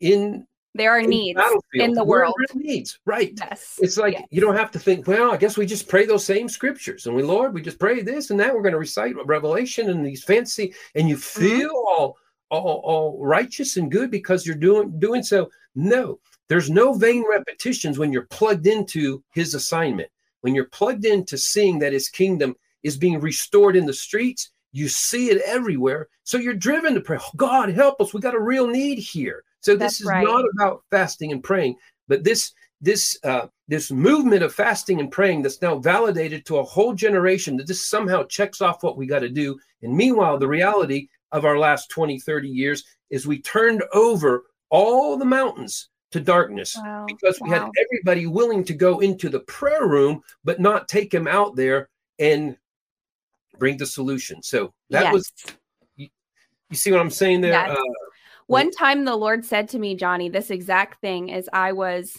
in 0.00 0.46
there 0.74 0.96
are 0.96 1.02
needs 1.02 1.40
in 1.74 1.92
the 1.92 2.04
world. 2.04 2.34
Needs, 2.54 3.00
right? 3.04 3.32
Yes. 3.36 3.78
It's 3.80 3.96
like 3.96 4.12
yes. 4.14 4.26
you 4.30 4.40
don't 4.40 4.56
have 4.56 4.70
to 4.72 4.78
think. 4.78 5.06
Well, 5.06 5.32
I 5.32 5.36
guess 5.36 5.56
we 5.56 5.66
just 5.66 5.88
pray 5.88 6.06
those 6.06 6.24
same 6.24 6.48
scriptures, 6.48 7.06
and 7.06 7.16
we, 7.16 7.22
Lord, 7.22 7.52
we 7.52 7.62
just 7.62 7.80
pray 7.80 8.00
this 8.00 8.30
and 8.30 8.38
that. 8.38 8.54
We're 8.54 8.62
going 8.62 8.72
to 8.72 8.78
recite 8.78 9.14
Revelation 9.26 9.90
and 9.90 10.06
these 10.06 10.22
fancy, 10.22 10.74
and 10.94 11.08
you 11.08 11.16
mm-hmm. 11.16 11.40
feel 11.40 11.70
mm-hmm. 11.70 12.02
all, 12.02 12.16
all, 12.50 12.80
all 12.84 13.24
righteous 13.24 13.76
and 13.76 13.90
good 13.90 14.10
because 14.10 14.46
you're 14.46 14.56
doing 14.56 14.98
doing 15.00 15.22
so. 15.22 15.50
No, 15.74 16.20
there's 16.48 16.70
no 16.70 16.92
vain 16.92 17.24
repetitions 17.28 17.98
when 17.98 18.12
you're 18.12 18.26
plugged 18.26 18.66
into 18.66 19.22
His 19.32 19.54
assignment. 19.54 20.10
When 20.42 20.54
you're 20.54 20.66
plugged 20.66 21.04
into 21.04 21.36
seeing 21.36 21.80
that 21.80 21.92
His 21.92 22.08
kingdom 22.08 22.54
is 22.84 22.96
being 22.96 23.20
restored 23.20 23.74
in 23.74 23.86
the 23.86 23.92
streets, 23.92 24.50
you 24.78 24.88
see 24.88 25.30
it 25.30 25.42
everywhere. 25.44 26.08
So 26.24 26.38
you're 26.38 26.54
driven 26.54 26.94
to 26.94 27.00
pray. 27.00 27.18
Oh, 27.20 27.30
God, 27.36 27.70
help 27.70 28.00
us! 28.00 28.14
We 28.14 28.20
got 28.20 28.34
a 28.34 28.40
real 28.40 28.66
need 28.66 28.98
here. 28.98 29.44
So 29.60 29.76
That's 29.76 29.94
this 29.94 30.00
is 30.02 30.06
right. 30.06 30.24
not 30.24 30.44
about 30.54 30.84
fasting 30.90 31.32
and 31.32 31.42
praying, 31.42 31.76
but 32.06 32.24
this 32.24 32.52
this 32.80 33.18
uh, 33.24 33.48
this 33.66 33.90
movement 33.90 34.42
of 34.42 34.54
fasting 34.54 35.00
and 35.00 35.10
praying 35.10 35.42
that's 35.42 35.60
now 35.60 35.78
validated 35.78 36.46
to 36.46 36.58
a 36.58 36.64
whole 36.64 36.94
generation 36.94 37.56
that 37.56 37.66
this 37.66 37.84
somehow 37.84 38.22
checks 38.24 38.60
off 38.60 38.82
what 38.82 38.96
we 38.96 39.06
got 39.06 39.20
to 39.20 39.28
do. 39.28 39.58
And 39.82 39.96
meanwhile, 39.96 40.38
the 40.38 40.48
reality 40.48 41.08
of 41.32 41.44
our 41.44 41.58
last 41.58 41.90
20, 41.90 42.20
30 42.20 42.48
years 42.48 42.84
is 43.10 43.26
we 43.26 43.42
turned 43.42 43.82
over 43.92 44.44
all 44.70 45.16
the 45.16 45.24
mountains 45.24 45.88
to 46.12 46.20
darkness 46.20 46.76
wow. 46.78 47.04
because 47.06 47.38
we 47.40 47.50
wow. 47.50 47.64
had 47.64 47.70
everybody 47.84 48.26
willing 48.26 48.64
to 48.64 48.74
go 48.74 49.00
into 49.00 49.28
the 49.28 49.40
prayer 49.40 49.86
room, 49.86 50.22
but 50.44 50.60
not 50.60 50.88
take 50.88 51.12
him 51.12 51.26
out 51.26 51.56
there 51.56 51.90
and 52.18 52.56
bring 53.58 53.76
the 53.76 53.86
solution. 53.86 54.42
So 54.42 54.72
that 54.90 55.04
yes. 55.04 55.12
was, 55.12 55.32
you, 55.96 56.08
you, 56.70 56.76
see 56.76 56.90
what 56.90 57.00
I'm 57.00 57.10
saying 57.10 57.40
there? 57.40 57.52
Yes. 57.52 57.76
Uh, 57.76 57.82
one 58.46 58.70
time 58.70 59.04
the 59.04 59.16
Lord 59.16 59.44
said 59.44 59.68
to 59.70 59.78
me, 59.78 59.94
Johnny, 59.94 60.28
this 60.28 60.50
exact 60.50 61.00
thing 61.00 61.32
as 61.32 61.48
I 61.52 61.72
was 61.72 62.18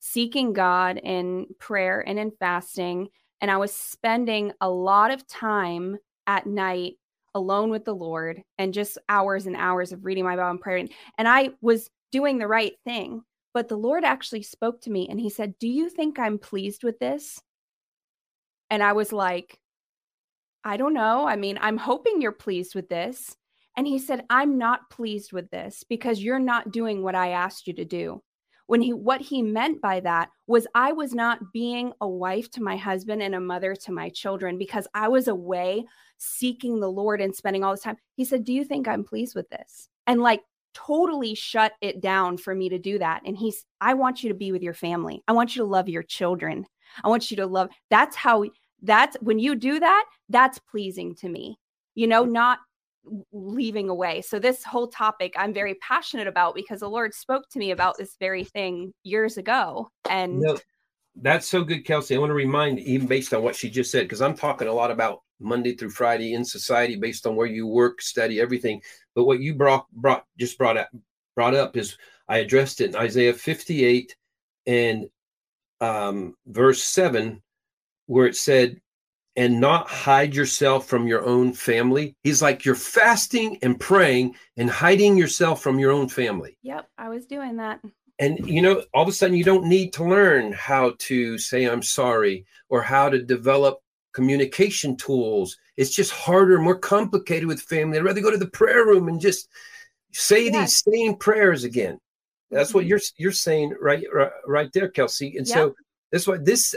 seeking 0.00 0.52
God 0.52 0.98
in 0.98 1.46
prayer 1.58 2.06
and 2.06 2.18
in 2.18 2.32
fasting. 2.38 3.08
And 3.40 3.50
I 3.50 3.56
was 3.56 3.72
spending 3.72 4.52
a 4.60 4.68
lot 4.68 5.10
of 5.10 5.26
time 5.26 5.98
at 6.26 6.46
night 6.46 6.94
alone 7.34 7.70
with 7.70 7.84
the 7.84 7.94
Lord 7.94 8.42
and 8.58 8.74
just 8.74 8.98
hours 9.08 9.46
and 9.46 9.56
hours 9.56 9.92
of 9.92 10.04
reading 10.04 10.24
my 10.24 10.36
Bible 10.36 10.50
and 10.50 10.60
praying. 10.60 10.90
And 11.16 11.26
I 11.26 11.50
was 11.60 11.88
doing 12.10 12.38
the 12.38 12.46
right 12.46 12.74
thing. 12.84 13.22
But 13.54 13.68
the 13.68 13.76
Lord 13.76 14.04
actually 14.04 14.42
spoke 14.42 14.80
to 14.82 14.90
me 14.90 15.08
and 15.08 15.20
he 15.20 15.30
said, 15.30 15.58
Do 15.58 15.68
you 15.68 15.88
think 15.88 16.18
I'm 16.18 16.38
pleased 16.38 16.84
with 16.84 16.98
this? 16.98 17.40
And 18.70 18.82
I 18.82 18.92
was 18.92 19.12
like, 19.12 19.58
I 20.64 20.76
don't 20.76 20.94
know. 20.94 21.26
I 21.26 21.36
mean, 21.36 21.58
I'm 21.60 21.76
hoping 21.76 22.20
you're 22.20 22.32
pleased 22.32 22.74
with 22.74 22.88
this. 22.88 23.36
And 23.76 23.86
he 23.86 23.98
said, 23.98 24.24
I'm 24.28 24.58
not 24.58 24.90
pleased 24.90 25.32
with 25.32 25.50
this 25.50 25.84
because 25.88 26.22
you're 26.22 26.38
not 26.38 26.72
doing 26.72 27.02
what 27.02 27.14
I 27.14 27.30
asked 27.30 27.66
you 27.66 27.72
to 27.74 27.84
do. 27.84 28.22
When 28.66 28.80
he 28.80 28.92
what 28.92 29.20
he 29.20 29.42
meant 29.42 29.82
by 29.82 30.00
that 30.00 30.30
was 30.46 30.66
I 30.74 30.92
was 30.92 31.14
not 31.14 31.52
being 31.52 31.92
a 32.00 32.08
wife 32.08 32.50
to 32.52 32.62
my 32.62 32.76
husband 32.76 33.20
and 33.22 33.34
a 33.34 33.40
mother 33.40 33.74
to 33.74 33.92
my 33.92 34.08
children 34.08 34.56
because 34.56 34.86
I 34.94 35.08
was 35.08 35.28
away 35.28 35.84
seeking 36.18 36.78
the 36.78 36.90
Lord 36.90 37.20
and 37.20 37.34
spending 37.34 37.64
all 37.64 37.72
this 37.72 37.82
time. 37.82 37.96
He 38.14 38.24
said, 38.24 38.44
"Do 38.44 38.52
you 38.52 38.64
think 38.64 38.86
I'm 38.86 39.04
pleased 39.04 39.34
with 39.34 39.48
this?" 39.50 39.88
And 40.06 40.22
like 40.22 40.42
totally 40.74 41.34
shut 41.34 41.72
it 41.80 42.00
down 42.00 42.38
for 42.38 42.54
me 42.54 42.68
to 42.68 42.78
do 42.78 42.98
that. 42.98 43.22
And 43.26 43.36
he's 43.36 43.64
I 43.80 43.94
want 43.94 44.22
you 44.22 44.28
to 44.30 44.34
be 44.34 44.52
with 44.52 44.62
your 44.62 44.74
family. 44.74 45.22
I 45.28 45.32
want 45.32 45.54
you 45.54 45.62
to 45.62 45.68
love 45.68 45.88
your 45.88 46.04
children. 46.04 46.64
I 47.04 47.08
want 47.08 47.30
you 47.30 47.36
to 47.38 47.46
love. 47.46 47.68
That's 47.90 48.16
how 48.16 48.44
that's 48.82 49.16
when 49.20 49.38
you 49.38 49.54
do 49.54 49.80
that, 49.80 50.04
that's 50.28 50.58
pleasing 50.58 51.14
to 51.16 51.28
me. 51.28 51.58
You 51.94 52.06
know, 52.06 52.24
not 52.24 52.58
leaving 53.32 53.88
away. 53.88 54.22
So 54.22 54.38
this 54.38 54.62
whole 54.62 54.88
topic 54.88 55.34
I'm 55.36 55.52
very 55.52 55.74
passionate 55.76 56.28
about 56.28 56.54
because 56.54 56.80
the 56.80 56.88
Lord 56.88 57.14
spoke 57.14 57.48
to 57.50 57.58
me 57.58 57.70
about 57.70 57.96
this 57.98 58.16
very 58.20 58.44
thing 58.44 58.92
years 59.02 59.36
ago. 59.36 59.88
And 60.08 60.40
no, 60.40 60.56
that's 61.16 61.46
so 61.46 61.64
good, 61.64 61.84
Kelsey. 61.84 62.14
I 62.14 62.18
want 62.18 62.30
to 62.30 62.34
remind, 62.34 62.78
even 62.80 63.06
based 63.06 63.34
on 63.34 63.42
what 63.42 63.56
she 63.56 63.70
just 63.70 63.90
said, 63.90 64.04
because 64.04 64.22
I'm 64.22 64.36
talking 64.36 64.68
a 64.68 64.72
lot 64.72 64.90
about 64.90 65.20
Monday 65.40 65.74
through 65.74 65.90
Friday 65.90 66.34
in 66.34 66.44
society, 66.44 66.96
based 66.96 67.26
on 67.26 67.36
where 67.36 67.46
you 67.46 67.66
work, 67.66 68.00
study, 68.00 68.40
everything. 68.40 68.80
But 69.14 69.24
what 69.24 69.40
you 69.40 69.54
brought 69.54 69.86
brought 69.92 70.24
just 70.38 70.56
brought 70.56 70.76
up 70.76 70.88
brought 71.34 71.54
up 71.54 71.76
is 71.76 71.96
I 72.28 72.38
addressed 72.38 72.80
it 72.80 72.90
in 72.90 72.96
Isaiah 72.96 73.34
58 73.34 74.16
and 74.66 75.06
um, 75.80 76.34
verse 76.46 76.82
7, 76.82 77.42
where 78.06 78.26
it 78.26 78.36
said, 78.36 78.80
and 79.36 79.60
not 79.60 79.88
hide 79.88 80.34
yourself 80.34 80.86
from 80.86 81.06
your 81.06 81.24
own 81.24 81.52
family. 81.52 82.14
He's 82.22 82.42
like, 82.42 82.64
you're 82.64 82.74
fasting 82.74 83.58
and 83.62 83.80
praying 83.80 84.34
and 84.56 84.68
hiding 84.68 85.16
yourself 85.16 85.62
from 85.62 85.78
your 85.78 85.90
own 85.90 86.08
family. 86.08 86.58
Yep, 86.62 86.88
I 86.98 87.08
was 87.08 87.26
doing 87.26 87.56
that. 87.56 87.80
And, 88.18 88.46
you 88.46 88.60
know, 88.60 88.82
all 88.92 89.02
of 89.02 89.08
a 89.08 89.12
sudden 89.12 89.36
you 89.36 89.44
don't 89.44 89.64
need 89.64 89.94
to 89.94 90.04
learn 90.04 90.52
how 90.52 90.94
to 90.98 91.38
say, 91.38 91.64
I'm 91.64 91.82
sorry, 91.82 92.44
or 92.68 92.82
how 92.82 93.08
to 93.08 93.22
develop 93.22 93.80
communication 94.12 94.96
tools. 94.96 95.56
It's 95.76 95.94
just 95.94 96.12
harder, 96.12 96.58
more 96.58 96.78
complicated 96.78 97.48
with 97.48 97.62
family. 97.62 97.98
I'd 97.98 98.04
rather 98.04 98.20
go 98.20 98.30
to 98.30 98.36
the 98.36 98.46
prayer 98.46 98.84
room 98.84 99.08
and 99.08 99.18
just 99.18 99.48
say 100.12 100.50
these 100.50 100.82
same 100.86 101.16
prayers 101.16 101.64
again. 101.64 101.98
That's 102.50 102.68
mm-hmm. 102.68 102.78
what 102.78 102.86
you're 102.86 103.00
you're 103.16 103.32
saying 103.32 103.74
right 103.80 104.04
right, 104.12 104.30
right 104.46 104.70
there, 104.74 104.88
Kelsey. 104.88 105.38
And 105.38 105.46
yep. 105.46 105.56
so 105.56 105.74
that's 106.10 106.26
why 106.26 106.36
this 106.36 106.74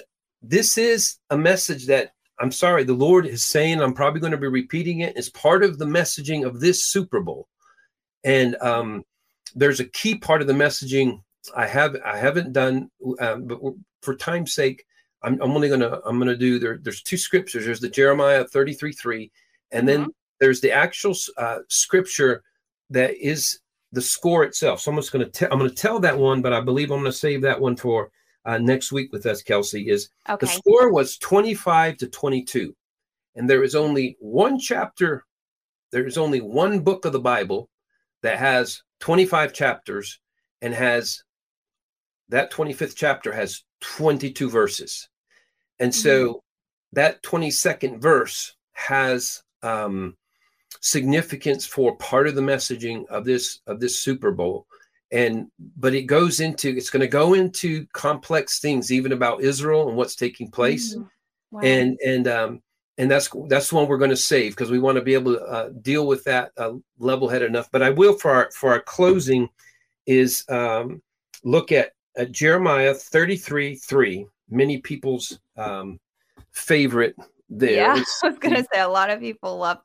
this 0.49 0.77
is 0.77 1.17
a 1.29 1.37
message 1.37 1.87
that 1.87 2.11
I'm 2.39 2.51
sorry, 2.51 2.83
the 2.83 2.93
Lord 2.93 3.25
is 3.25 3.45
saying, 3.45 3.81
I'm 3.81 3.93
probably 3.93 4.19
going 4.19 4.31
to 4.31 4.37
be 4.37 4.47
repeating 4.47 4.99
it 4.99 5.15
as 5.15 5.29
part 5.29 5.63
of 5.63 5.77
the 5.77 5.85
messaging 5.85 6.45
of 6.45 6.59
this 6.59 6.85
Super 6.85 7.21
Bowl. 7.21 7.47
And 8.25 8.57
um, 8.61 9.03
there's 9.55 9.79
a 9.79 9.85
key 9.85 10.17
part 10.17 10.41
of 10.41 10.47
the 10.47 10.53
messaging 10.53 11.21
I 11.55 11.67
have 11.67 11.95
I 12.03 12.17
haven't 12.17 12.53
done, 12.53 12.89
um, 13.19 13.45
but 13.45 13.59
for 14.01 14.15
time's 14.15 14.53
sake, 14.53 14.83
I'm, 15.21 15.39
I'm 15.41 15.51
only 15.51 15.69
gonna 15.69 15.99
I'm 16.05 16.17
gonna 16.17 16.35
do 16.35 16.57
there. 16.57 16.79
There's 16.81 17.03
two 17.03 17.17
scriptures. 17.17 17.65
There's 17.65 17.79
the 17.79 17.89
Jeremiah 17.89 18.45
33 18.45 18.93
3, 18.93 19.31
and 19.71 19.87
then 19.87 20.01
mm-hmm. 20.01 20.09
there's 20.39 20.61
the 20.61 20.71
actual 20.71 21.13
uh, 21.37 21.59
scripture 21.69 22.41
that 22.89 23.15
is 23.15 23.59
the 23.91 24.01
score 24.01 24.43
itself. 24.43 24.81
So 24.81 24.91
I'm 24.91 24.97
just 24.97 25.11
gonna 25.11 25.29
tell 25.29 25.49
I'm 25.51 25.59
gonna 25.59 25.69
tell 25.69 25.99
that 25.99 26.17
one, 26.17 26.41
but 26.41 26.53
I 26.53 26.61
believe 26.61 26.91
I'm 26.91 26.99
gonna 26.99 27.11
save 27.11 27.41
that 27.43 27.61
one 27.61 27.75
for 27.75 28.09
uh, 28.45 28.57
next 28.57 28.91
week 28.91 29.11
with 29.11 29.25
us, 29.25 29.41
Kelsey, 29.41 29.89
is 29.89 30.09
okay. 30.29 30.45
the 30.45 30.51
score 30.51 30.91
was 30.91 31.17
25 31.17 31.97
to 31.97 32.07
22. 32.07 32.75
And 33.35 33.49
there 33.49 33.63
is 33.63 33.75
only 33.75 34.17
one 34.19 34.59
chapter, 34.59 35.25
there 35.91 36.05
is 36.05 36.17
only 36.17 36.41
one 36.41 36.79
book 36.79 37.05
of 37.05 37.13
the 37.13 37.19
Bible 37.19 37.69
that 38.21 38.37
has 38.39 38.81
25 39.01 39.53
chapters 39.53 40.19
and 40.61 40.73
has 40.73 41.23
that 42.29 42.51
25th 42.51 42.95
chapter 42.95 43.31
has 43.31 43.63
22 43.81 44.49
verses. 44.49 45.09
And 45.79 45.93
so 45.93 46.25
mm-hmm. 46.25 46.39
that 46.93 47.21
22nd 47.23 47.99
verse 47.99 48.55
has 48.73 49.43
um, 49.61 50.15
significance 50.81 51.65
for 51.65 51.97
part 51.97 52.27
of 52.27 52.35
the 52.35 52.41
messaging 52.41 53.05
of 53.07 53.25
this 53.25 53.59
of 53.67 53.79
this 53.79 54.01
Super 54.01 54.31
Bowl 54.31 54.65
and 55.15 55.47
but 55.77 55.93
it 55.93 56.03
goes 56.03 56.41
into 56.41 56.69
it's 56.75 56.89
going 56.89 57.01
to 57.01 57.07
go 57.07 57.33
into 57.33 57.87
complex 57.93 58.59
things 58.59 58.91
even 58.91 59.13
about 59.13 59.41
israel 59.41 59.87
and 59.87 59.97
what's 59.97 60.15
taking 60.15 60.51
place. 60.51 60.95
Mm, 60.95 61.09
wow. 61.51 61.61
and 61.63 61.97
and 62.05 62.27
um 62.27 62.61
and 62.97 63.09
that's 63.09 63.29
that's 63.47 63.71
one 63.71 63.87
we're 63.87 63.97
going 63.97 64.09
to 64.09 64.17
save 64.17 64.51
because 64.51 64.69
we 64.69 64.79
want 64.79 64.97
to 64.97 65.01
be 65.01 65.13
able 65.13 65.33
to 65.33 65.41
uh, 65.41 65.69
deal 65.81 66.07
with 66.07 66.23
that 66.25 66.51
uh, 66.57 66.73
level 66.99 67.29
head 67.29 67.41
enough. 67.41 67.69
But 67.71 67.81
i 67.81 67.89
will 67.89 68.17
for 68.17 68.31
our 68.31 68.51
for 68.51 68.71
our 68.71 68.81
closing 68.81 69.49
is 70.05 70.43
um 70.49 71.01
look 71.43 71.71
at, 71.71 71.91
at 72.17 72.31
jeremiah 72.31 72.93
33 72.93 73.75
3 73.75 74.27
many 74.49 74.79
people's 74.79 75.39
um 75.57 75.99
favorite 76.51 77.15
there. 77.49 77.71
Yeah 77.71 78.03
i 78.23 78.27
was 78.27 78.39
going 78.39 78.55
to 78.55 78.67
say 78.73 78.81
a 78.81 78.87
lot 78.87 79.09
of 79.09 79.19
people 79.19 79.57
love 79.57 79.79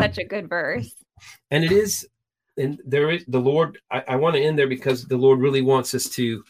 such 0.00 0.18
a 0.18 0.24
good 0.24 0.48
verse. 0.48 0.94
And 1.50 1.64
it 1.64 1.72
is 1.72 2.06
and 2.60 2.80
there 2.84 3.10
is 3.10 3.24
the 3.26 3.40
Lord. 3.40 3.78
I, 3.90 4.04
I 4.08 4.16
want 4.16 4.36
to 4.36 4.42
end 4.42 4.58
there 4.58 4.68
because 4.68 5.04
the 5.04 5.16
Lord 5.16 5.40
really 5.40 5.62
wants 5.62 5.94
us 5.94 6.08
to 6.10 6.44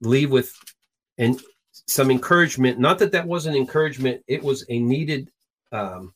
leave 0.00 0.30
with 0.30 0.54
and 1.18 1.40
some 1.86 2.10
encouragement. 2.10 2.78
Not 2.78 2.98
that 2.98 3.12
that 3.12 3.26
wasn't 3.26 3.56
encouragement; 3.56 4.22
it 4.28 4.42
was 4.42 4.64
a 4.68 4.78
needed, 4.78 5.30
um, 5.72 6.14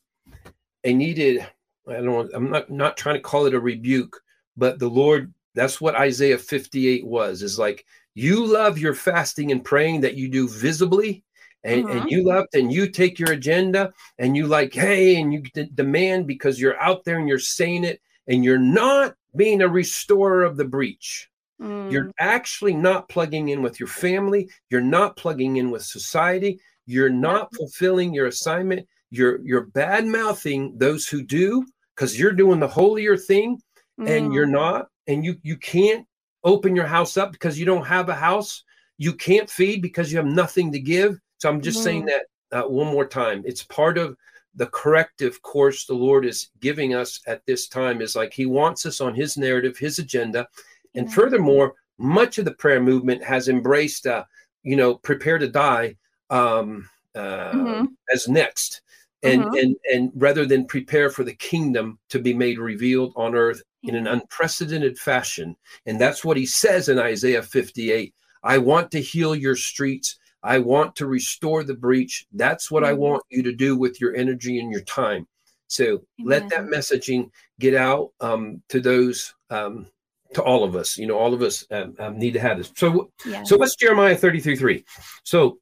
a 0.83 0.93
needed. 0.93 1.45
I 1.87 1.93
don't. 1.93 2.13
Want, 2.13 2.31
I'm 2.33 2.49
not 2.49 2.69
not 2.69 2.97
trying 2.97 3.15
to 3.15 3.21
call 3.21 3.45
it 3.45 3.53
a 3.53 3.59
rebuke, 3.59 4.21
but 4.55 4.79
the 4.79 4.89
Lord. 4.89 5.33
That's 5.55 5.81
what 5.81 5.95
Isaiah 5.95 6.37
58 6.37 7.05
was. 7.05 7.41
Is 7.41 7.57
like 7.57 7.83
You 8.13 8.45
love 8.45 8.77
your 8.77 8.93
fasting 8.93 9.51
and 9.51 9.65
praying 9.65 10.01
that 10.01 10.15
you 10.15 10.29
do 10.29 10.47
visibly. 10.47 11.23
And, 11.65 11.83
mm-hmm. 11.83 11.97
and 11.97 12.11
you 12.11 12.23
love 12.23 12.45
and 12.53 12.71
you 12.71 12.87
take 12.87 13.19
your 13.19 13.33
agenda 13.33 13.91
and 14.17 14.37
you 14.37 14.47
like 14.47 14.73
hey 14.73 15.19
and 15.19 15.33
you 15.33 15.41
d- 15.41 15.69
demand 15.75 16.25
because 16.25 16.57
you're 16.57 16.79
out 16.79 17.03
there 17.03 17.19
and 17.19 17.27
you're 17.27 17.37
saying 17.37 17.83
it 17.83 17.99
and 18.29 18.45
you're 18.45 18.57
not 18.57 19.15
being 19.35 19.61
a 19.61 19.67
restorer 19.67 20.43
of 20.43 20.57
the 20.57 20.65
breach 20.65 21.29
mm. 21.61 21.91
you're 21.91 22.11
actually 22.19 22.73
not 22.73 23.09
plugging 23.09 23.49
in 23.49 23.61
with 23.61 23.79
your 23.79 23.87
family 23.87 24.49
you're 24.69 24.81
not 24.81 25.15
plugging 25.15 25.57
in 25.57 25.71
with 25.71 25.83
society 25.83 26.59
you're 26.85 27.09
not 27.09 27.53
fulfilling 27.55 28.13
your 28.13 28.27
assignment 28.27 28.87
you're 29.11 29.39
you're 29.41 29.65
bad 29.65 30.05
mouthing 30.05 30.73
those 30.77 31.07
who 31.07 31.21
do 31.21 31.65
because 31.95 32.17
you're 32.19 32.31
doing 32.31 32.59
the 32.59 32.67
holier 32.67 33.17
thing 33.17 33.59
mm. 33.99 34.09
and 34.09 34.33
you're 34.33 34.47
mm. 34.47 34.51
not 34.51 34.87
and 35.07 35.23
you 35.25 35.35
you 35.43 35.57
can't 35.57 36.05
open 36.43 36.75
your 36.75 36.87
house 36.87 37.17
up 37.17 37.31
because 37.31 37.59
you 37.59 37.65
don't 37.65 37.85
have 37.85 38.09
a 38.09 38.15
house 38.15 38.63
you 38.97 39.13
can't 39.13 39.49
feed 39.49 39.81
because 39.81 40.11
you 40.11 40.17
have 40.17 40.27
nothing 40.27 40.71
to 40.71 40.79
give 40.79 41.19
so 41.37 41.49
i'm 41.49 41.61
just 41.61 41.79
mm. 41.79 41.83
saying 41.83 42.05
that 42.05 42.23
uh, 42.51 42.63
one 42.63 42.87
more 42.87 43.05
time 43.05 43.43
it's 43.45 43.63
part 43.63 43.97
of 43.97 44.15
the 44.55 44.67
corrective 44.67 45.41
course 45.41 45.85
the 45.85 45.93
lord 45.93 46.25
is 46.25 46.49
giving 46.59 46.93
us 46.93 47.19
at 47.27 47.45
this 47.45 47.67
time 47.67 48.01
is 48.01 48.15
like 48.15 48.33
he 48.33 48.45
wants 48.45 48.85
us 48.85 48.99
on 48.99 49.13
his 49.13 49.37
narrative 49.37 49.77
his 49.77 49.99
agenda 49.99 50.47
and 50.95 51.07
yeah. 51.07 51.13
furthermore 51.13 51.73
much 51.97 52.37
of 52.37 52.45
the 52.45 52.53
prayer 52.53 52.81
movement 52.81 53.23
has 53.23 53.49
embraced 53.49 54.07
uh, 54.07 54.23
you 54.63 54.75
know 54.75 54.95
prepare 54.95 55.37
to 55.37 55.47
die 55.47 55.95
um, 56.29 56.89
uh, 57.15 57.51
mm-hmm. 57.51 57.85
as 58.13 58.27
next 58.27 58.81
and 59.23 59.43
uh-huh. 59.43 59.57
and 59.57 59.75
and 59.93 60.11
rather 60.15 60.45
than 60.45 60.65
prepare 60.65 61.09
for 61.09 61.23
the 61.23 61.35
kingdom 61.35 61.99
to 62.09 62.19
be 62.19 62.33
made 62.33 62.57
revealed 62.57 63.13
on 63.15 63.35
earth 63.35 63.61
in 63.83 63.95
an 63.95 64.07
unprecedented 64.07 64.97
fashion 64.97 65.55
and 65.85 65.99
that's 65.99 66.23
what 66.23 66.37
he 66.37 66.45
says 66.45 66.89
in 66.89 66.99
Isaiah 66.99 67.43
58 67.43 68.13
I 68.43 68.57
want 68.57 68.91
to 68.91 69.01
heal 69.01 69.35
your 69.35 69.55
streets 69.55 70.17
I 70.43 70.59
want 70.59 70.95
to 70.97 71.07
restore 71.07 71.63
the 71.63 71.73
breach 71.73 72.25
that's 72.33 72.71
what 72.71 72.83
I 72.83 72.91
mm-hmm. 72.91 73.01
want 73.01 73.23
you 73.29 73.43
to 73.43 73.51
do 73.51 73.77
with 73.77 73.99
your 73.99 74.15
energy 74.15 74.59
and 74.59 74.71
your 74.71 74.81
time 74.81 75.27
so 75.67 75.85
Amen. 75.85 76.01
let 76.19 76.49
that 76.49 76.65
messaging 76.65 77.29
get 77.59 77.75
out 77.75 78.11
um, 78.21 78.61
to 78.69 78.79
those 78.79 79.33
um, 79.49 79.87
to 80.33 80.43
all 80.43 80.63
of 80.63 80.75
us 80.75 80.97
you 80.97 81.07
know 81.07 81.17
all 81.17 81.33
of 81.33 81.41
us 81.41 81.65
um, 81.71 81.95
um 81.99 82.17
need 82.17 82.33
to 82.33 82.39
have 82.39 82.57
this 82.57 82.71
so 82.75 83.11
so 83.43 83.57
what's 83.57 83.75
Jeremiah 83.75 84.15
33 84.15 84.55
3 84.55 84.85
so 85.23 85.59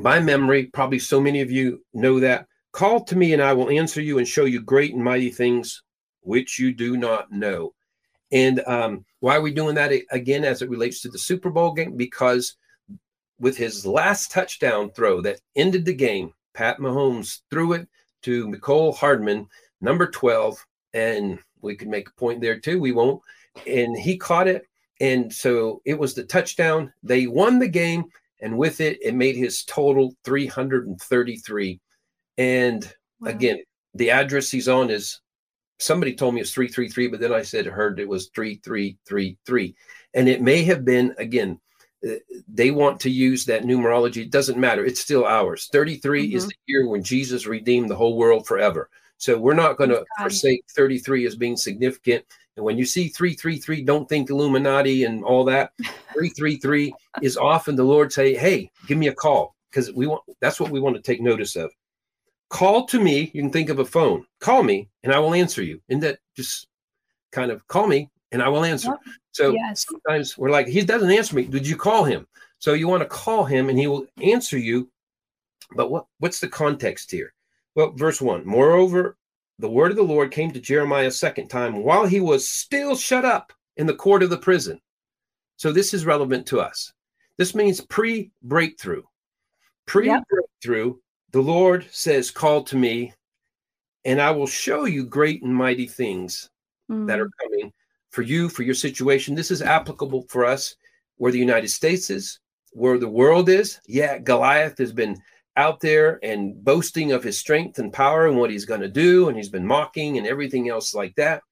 by 0.00 0.20
memory, 0.20 0.66
probably 0.66 0.98
so 0.98 1.20
many 1.20 1.40
of 1.40 1.50
you 1.50 1.84
know 1.92 2.20
that. 2.20 2.46
Call 2.72 3.04
to 3.04 3.16
me, 3.16 3.32
and 3.32 3.42
I 3.42 3.52
will 3.52 3.70
answer 3.70 4.00
you 4.00 4.18
and 4.18 4.26
show 4.26 4.46
you 4.46 4.60
great 4.60 4.94
and 4.94 5.04
mighty 5.04 5.30
things 5.30 5.82
which 6.22 6.58
you 6.58 6.72
do 6.72 6.96
not 6.96 7.30
know. 7.30 7.72
And 8.32 8.60
um, 8.66 9.04
why 9.20 9.36
are 9.36 9.42
we 9.42 9.52
doing 9.52 9.76
that 9.76 9.92
again 10.10 10.44
as 10.44 10.62
it 10.62 10.70
relates 10.70 11.00
to 11.02 11.08
the 11.08 11.18
Super 11.18 11.50
Bowl 11.50 11.72
game? 11.72 11.96
Because 11.96 12.56
with 13.44 13.58
his 13.58 13.84
last 13.84 14.32
touchdown 14.32 14.90
throw 14.92 15.20
that 15.20 15.38
ended 15.54 15.84
the 15.84 15.92
game, 15.92 16.32
Pat 16.54 16.78
Mahomes 16.78 17.40
threw 17.50 17.74
it 17.74 17.86
to 18.22 18.48
Mecole 18.48 18.96
Hardman, 18.96 19.46
number 19.82 20.10
12. 20.10 20.64
And 20.94 21.38
we 21.60 21.76
could 21.76 21.88
make 21.88 22.08
a 22.08 22.14
point 22.14 22.40
there 22.40 22.58
too. 22.58 22.80
We 22.80 22.92
won't. 22.92 23.20
And 23.66 23.98
he 23.98 24.16
caught 24.16 24.48
it. 24.48 24.66
And 24.98 25.30
so 25.30 25.82
it 25.84 25.98
was 25.98 26.14
the 26.14 26.24
touchdown. 26.24 26.90
They 27.02 27.26
won 27.26 27.58
the 27.58 27.68
game. 27.68 28.04
And 28.40 28.56
with 28.56 28.80
it, 28.80 28.98
it 29.02 29.14
made 29.14 29.36
his 29.36 29.62
total 29.64 30.16
333. 30.24 31.80
And 32.38 32.94
wow. 33.20 33.28
again, 33.28 33.58
the 33.92 34.10
address 34.10 34.50
he's 34.50 34.68
on 34.68 34.88
is 34.88 35.20
somebody 35.78 36.14
told 36.14 36.34
me 36.34 36.40
it's 36.40 36.54
333, 36.54 37.08
but 37.08 37.20
then 37.20 37.34
I 37.34 37.42
said, 37.42 37.66
heard 37.66 38.00
it 38.00 38.08
was 38.08 38.30
3333. 38.34 39.74
And 40.14 40.30
it 40.30 40.40
may 40.40 40.62
have 40.64 40.86
been, 40.86 41.14
again, 41.18 41.60
they 42.48 42.70
want 42.70 43.00
to 43.00 43.10
use 43.10 43.44
that 43.46 43.62
numerology. 43.62 44.18
It 44.18 44.30
doesn't 44.30 44.58
matter. 44.58 44.84
It's 44.84 45.00
still 45.00 45.24
ours. 45.24 45.68
33 45.72 46.26
mm-hmm. 46.26 46.36
is 46.36 46.46
the 46.46 46.54
year 46.66 46.86
when 46.86 47.02
Jesus 47.02 47.46
redeemed 47.46 47.90
the 47.90 47.96
whole 47.96 48.16
world 48.16 48.46
forever. 48.46 48.90
So 49.16 49.38
we're 49.38 49.54
not 49.54 49.76
going 49.76 49.90
to 49.90 50.04
forsake 50.18 50.64
33 50.70 51.26
as 51.26 51.36
being 51.36 51.56
significant. 51.56 52.24
And 52.56 52.64
when 52.64 52.76
you 52.76 52.84
see 52.84 53.08
333, 53.08 53.82
don't 53.82 54.08
think 54.08 54.30
Illuminati 54.30 55.04
and 55.04 55.24
all 55.24 55.44
that. 55.44 55.72
333 55.78 56.92
is 57.22 57.36
often 57.36 57.76
the 57.76 57.84
Lord 57.84 58.12
say, 58.12 58.34
Hey, 58.34 58.70
give 58.86 58.98
me 58.98 59.08
a 59.08 59.14
call. 59.14 59.54
Because 59.70 59.92
we 59.92 60.06
want 60.06 60.22
that's 60.40 60.60
what 60.60 60.70
we 60.70 60.78
want 60.78 60.94
to 60.94 61.02
take 61.02 61.20
notice 61.20 61.56
of. 61.56 61.72
Call 62.48 62.86
to 62.86 63.00
me. 63.00 63.30
You 63.34 63.42
can 63.42 63.50
think 63.50 63.70
of 63.70 63.80
a 63.80 63.84
phone. 63.84 64.24
Call 64.40 64.62
me 64.62 64.88
and 65.02 65.12
I 65.12 65.18
will 65.18 65.34
answer 65.34 65.62
you. 65.62 65.80
And 65.88 66.02
that 66.02 66.18
just 66.36 66.68
kind 67.32 67.50
of 67.50 67.66
call 67.66 67.88
me 67.88 68.08
and 68.34 68.42
I 68.42 68.48
will 68.48 68.64
answer. 68.64 68.88
Yep. 68.88 69.00
So 69.30 69.52
yes. 69.52 69.86
sometimes 69.88 70.36
we're 70.36 70.50
like, 70.50 70.66
he 70.66 70.82
doesn't 70.82 71.10
answer 71.10 71.36
me. 71.36 71.44
Did 71.44 71.66
you 71.66 71.76
call 71.76 72.02
him? 72.04 72.26
So 72.58 72.72
you 72.72 72.88
want 72.88 73.02
to 73.02 73.08
call 73.08 73.44
him 73.44 73.68
and 73.68 73.78
he 73.78 73.86
will 73.86 74.06
answer 74.20 74.58
you. 74.58 74.90
But 75.76 75.88
what, 75.88 76.06
what's 76.18 76.40
the 76.40 76.48
context 76.48 77.12
here? 77.12 77.32
Well, 77.76 77.92
verse 77.92 78.20
one, 78.20 78.44
moreover, 78.44 79.16
the 79.60 79.70
word 79.70 79.92
of 79.92 79.96
the 79.96 80.02
Lord 80.02 80.32
came 80.32 80.50
to 80.50 80.60
Jeremiah 80.60 81.06
a 81.06 81.12
second 81.12 81.46
time 81.48 81.76
while 81.76 82.06
he 82.06 82.20
was 82.20 82.48
still 82.48 82.96
shut 82.96 83.24
up 83.24 83.52
in 83.76 83.86
the 83.86 83.94
court 83.94 84.24
of 84.24 84.30
the 84.30 84.36
prison. 84.36 84.80
So 85.56 85.70
this 85.70 85.94
is 85.94 86.04
relevant 86.04 86.46
to 86.48 86.60
us. 86.60 86.92
This 87.38 87.54
means 87.54 87.80
pre 87.80 88.32
breakthrough. 88.42 89.02
Pre 89.86 90.06
breakthrough, 90.06 90.86
yep. 90.86 90.96
the 91.30 91.40
Lord 91.40 91.86
says, 91.92 92.32
Call 92.32 92.64
to 92.64 92.76
me, 92.76 93.12
and 94.04 94.20
I 94.20 94.32
will 94.32 94.48
show 94.48 94.86
you 94.86 95.04
great 95.04 95.42
and 95.42 95.54
mighty 95.54 95.86
things 95.86 96.50
mm. 96.90 97.06
that 97.06 97.20
are 97.20 97.30
coming 97.40 97.72
for 98.14 98.22
you, 98.22 98.48
for 98.48 98.62
your 98.62 98.74
situation. 98.74 99.34
This 99.34 99.50
is 99.50 99.60
applicable 99.60 100.24
for 100.28 100.44
us 100.44 100.76
where 101.16 101.32
the 101.32 101.38
United 101.38 101.68
States 101.68 102.10
is, 102.10 102.38
where 102.72 102.98
the 102.98 103.08
world 103.08 103.48
is. 103.48 103.80
Yeah, 103.86 104.18
Goliath 104.18 104.78
has 104.78 104.92
been 104.92 105.20
out 105.56 105.80
there 105.80 106.20
and 106.22 106.62
boasting 106.64 107.12
of 107.12 107.24
his 107.24 107.38
strength 107.38 107.78
and 107.78 107.92
power 107.92 108.28
and 108.28 108.38
what 108.38 108.50
he's 108.50 108.64
going 108.64 108.80
to 108.80 108.88
do. 108.88 109.28
And 109.28 109.36
he's 109.36 109.48
been 109.48 109.66
mocking 109.66 110.16
and 110.16 110.26
everything 110.26 110.68
else 110.68 110.94
like 110.94 111.14
that. 111.16 111.42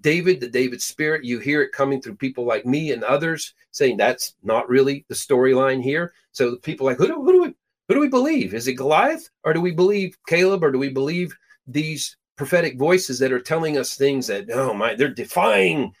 David, 0.00 0.40
the 0.40 0.48
David 0.48 0.82
spirit, 0.82 1.24
you 1.24 1.38
hear 1.38 1.62
it 1.62 1.72
coming 1.72 2.02
through 2.02 2.16
people 2.16 2.44
like 2.44 2.66
me 2.66 2.92
and 2.92 3.02
others 3.02 3.54
saying 3.70 3.96
that's 3.96 4.34
not 4.42 4.68
really 4.68 5.06
the 5.08 5.14
storyline 5.14 5.82
here. 5.82 6.12
So 6.32 6.56
people 6.56 6.84
like, 6.84 6.98
who 6.98 7.06
do, 7.06 7.14
who 7.14 7.32
do 7.32 7.42
we 7.42 7.54
who 7.88 7.94
do 7.94 8.00
we 8.00 8.08
believe? 8.08 8.54
Is 8.54 8.66
it 8.66 8.74
Goliath 8.74 9.28
or 9.44 9.52
do 9.52 9.60
we 9.60 9.70
believe 9.70 10.16
Caleb 10.26 10.64
or 10.64 10.72
do 10.72 10.78
we 10.78 10.88
believe 10.88 11.34
these 11.66 12.16
prophetic 12.36 12.78
voices 12.78 13.18
that 13.18 13.32
are 13.32 13.40
telling 13.40 13.78
us 13.78 13.94
things 13.94 14.26
that 14.26 14.50
oh 14.50 14.74
my 14.74 14.94
they're 14.94 15.08
defying 15.08 15.92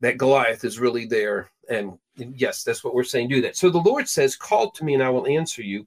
that 0.00 0.18
Goliath 0.18 0.64
is 0.64 0.78
really 0.78 1.06
there? 1.06 1.50
And 1.68 1.98
yes, 2.16 2.62
that's 2.62 2.84
what 2.84 2.94
we're 2.94 3.04
saying. 3.04 3.28
Do 3.28 3.42
that. 3.42 3.56
So 3.56 3.70
the 3.70 3.78
Lord 3.78 4.08
says, 4.08 4.36
Call 4.36 4.70
to 4.72 4.84
me 4.84 4.94
and 4.94 5.02
I 5.02 5.10
will 5.10 5.26
answer 5.26 5.62
you 5.62 5.86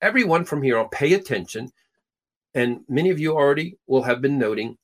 everyone 0.00 0.44
from 0.44 0.62
here 0.62 0.78
on, 0.78 0.88
pay 0.90 1.14
attention. 1.14 1.72
And 2.54 2.80
many 2.88 3.10
of 3.10 3.18
you 3.18 3.34
already 3.34 3.78
will 3.86 4.02
have 4.02 4.20
been 4.20 4.38
noting 4.38 4.76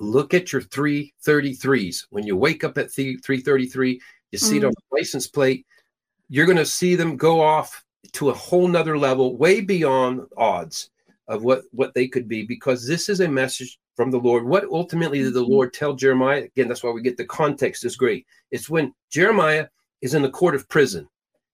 look 0.00 0.32
at 0.32 0.52
your 0.52 0.62
333s. 0.62 2.06
When 2.10 2.24
you 2.24 2.36
wake 2.36 2.62
up 2.62 2.78
at 2.78 2.92
333, 2.92 4.00
you 4.30 4.38
see 4.38 4.54
mm. 4.54 4.58
it 4.58 4.64
on 4.64 4.72
the 4.72 4.96
license 4.96 5.26
plate, 5.26 5.66
you're 6.28 6.46
going 6.46 6.58
to 6.58 6.66
see 6.66 6.94
them 6.94 7.16
go 7.16 7.40
off 7.40 7.84
to 8.12 8.30
a 8.30 8.34
whole 8.34 8.68
nother 8.68 8.96
level, 8.96 9.36
way 9.36 9.60
beyond 9.60 10.26
odds 10.36 10.90
of 11.28 11.44
what, 11.44 11.62
what 11.72 11.94
they 11.94 12.08
could 12.08 12.26
be, 12.26 12.44
because 12.44 12.86
this 12.86 13.08
is 13.08 13.20
a 13.20 13.28
message 13.28 13.78
from 13.94 14.10
the 14.10 14.18
Lord. 14.18 14.44
What 14.44 14.64
ultimately 14.64 15.22
did 15.22 15.34
the 15.34 15.42
mm-hmm. 15.42 15.52
Lord 15.52 15.72
tell 15.72 15.94
Jeremiah? 15.94 16.44
Again, 16.44 16.68
that's 16.68 16.82
why 16.82 16.90
we 16.90 17.02
get 17.02 17.16
the 17.16 17.24
context 17.24 17.84
is 17.84 17.96
great. 17.96 18.26
It's 18.50 18.70
when 18.70 18.94
Jeremiah 19.10 19.66
is 20.00 20.14
in 20.14 20.22
the 20.22 20.30
court 20.30 20.54
of 20.54 20.68
prison 20.68 21.08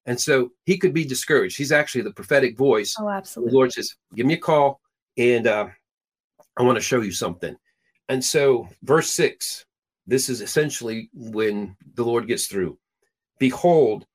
and 0.06 0.20
so 0.20 0.52
he 0.66 0.76
could 0.76 0.92
be 0.92 1.04
discouraged. 1.04 1.56
He's 1.56 1.72
actually 1.72 2.02
the 2.02 2.12
prophetic 2.12 2.56
voice. 2.56 2.94
Oh, 2.98 3.08
absolutely. 3.08 3.50
The 3.50 3.56
Lord 3.56 3.72
says, 3.72 3.94
Give 4.14 4.26
me 4.26 4.34
a 4.34 4.38
call 4.38 4.80
and 5.16 5.46
uh, 5.46 5.68
I 6.56 6.62
want 6.62 6.76
to 6.76 6.82
show 6.82 7.00
you 7.00 7.12
something. 7.12 7.56
And 8.08 8.22
so, 8.22 8.68
verse 8.82 9.10
six, 9.10 9.64
this 10.06 10.28
is 10.28 10.42
essentially 10.42 11.08
when 11.14 11.76
the 11.94 12.04
Lord 12.04 12.26
gets 12.26 12.46
through. 12.46 12.78
Behold, 13.38 14.06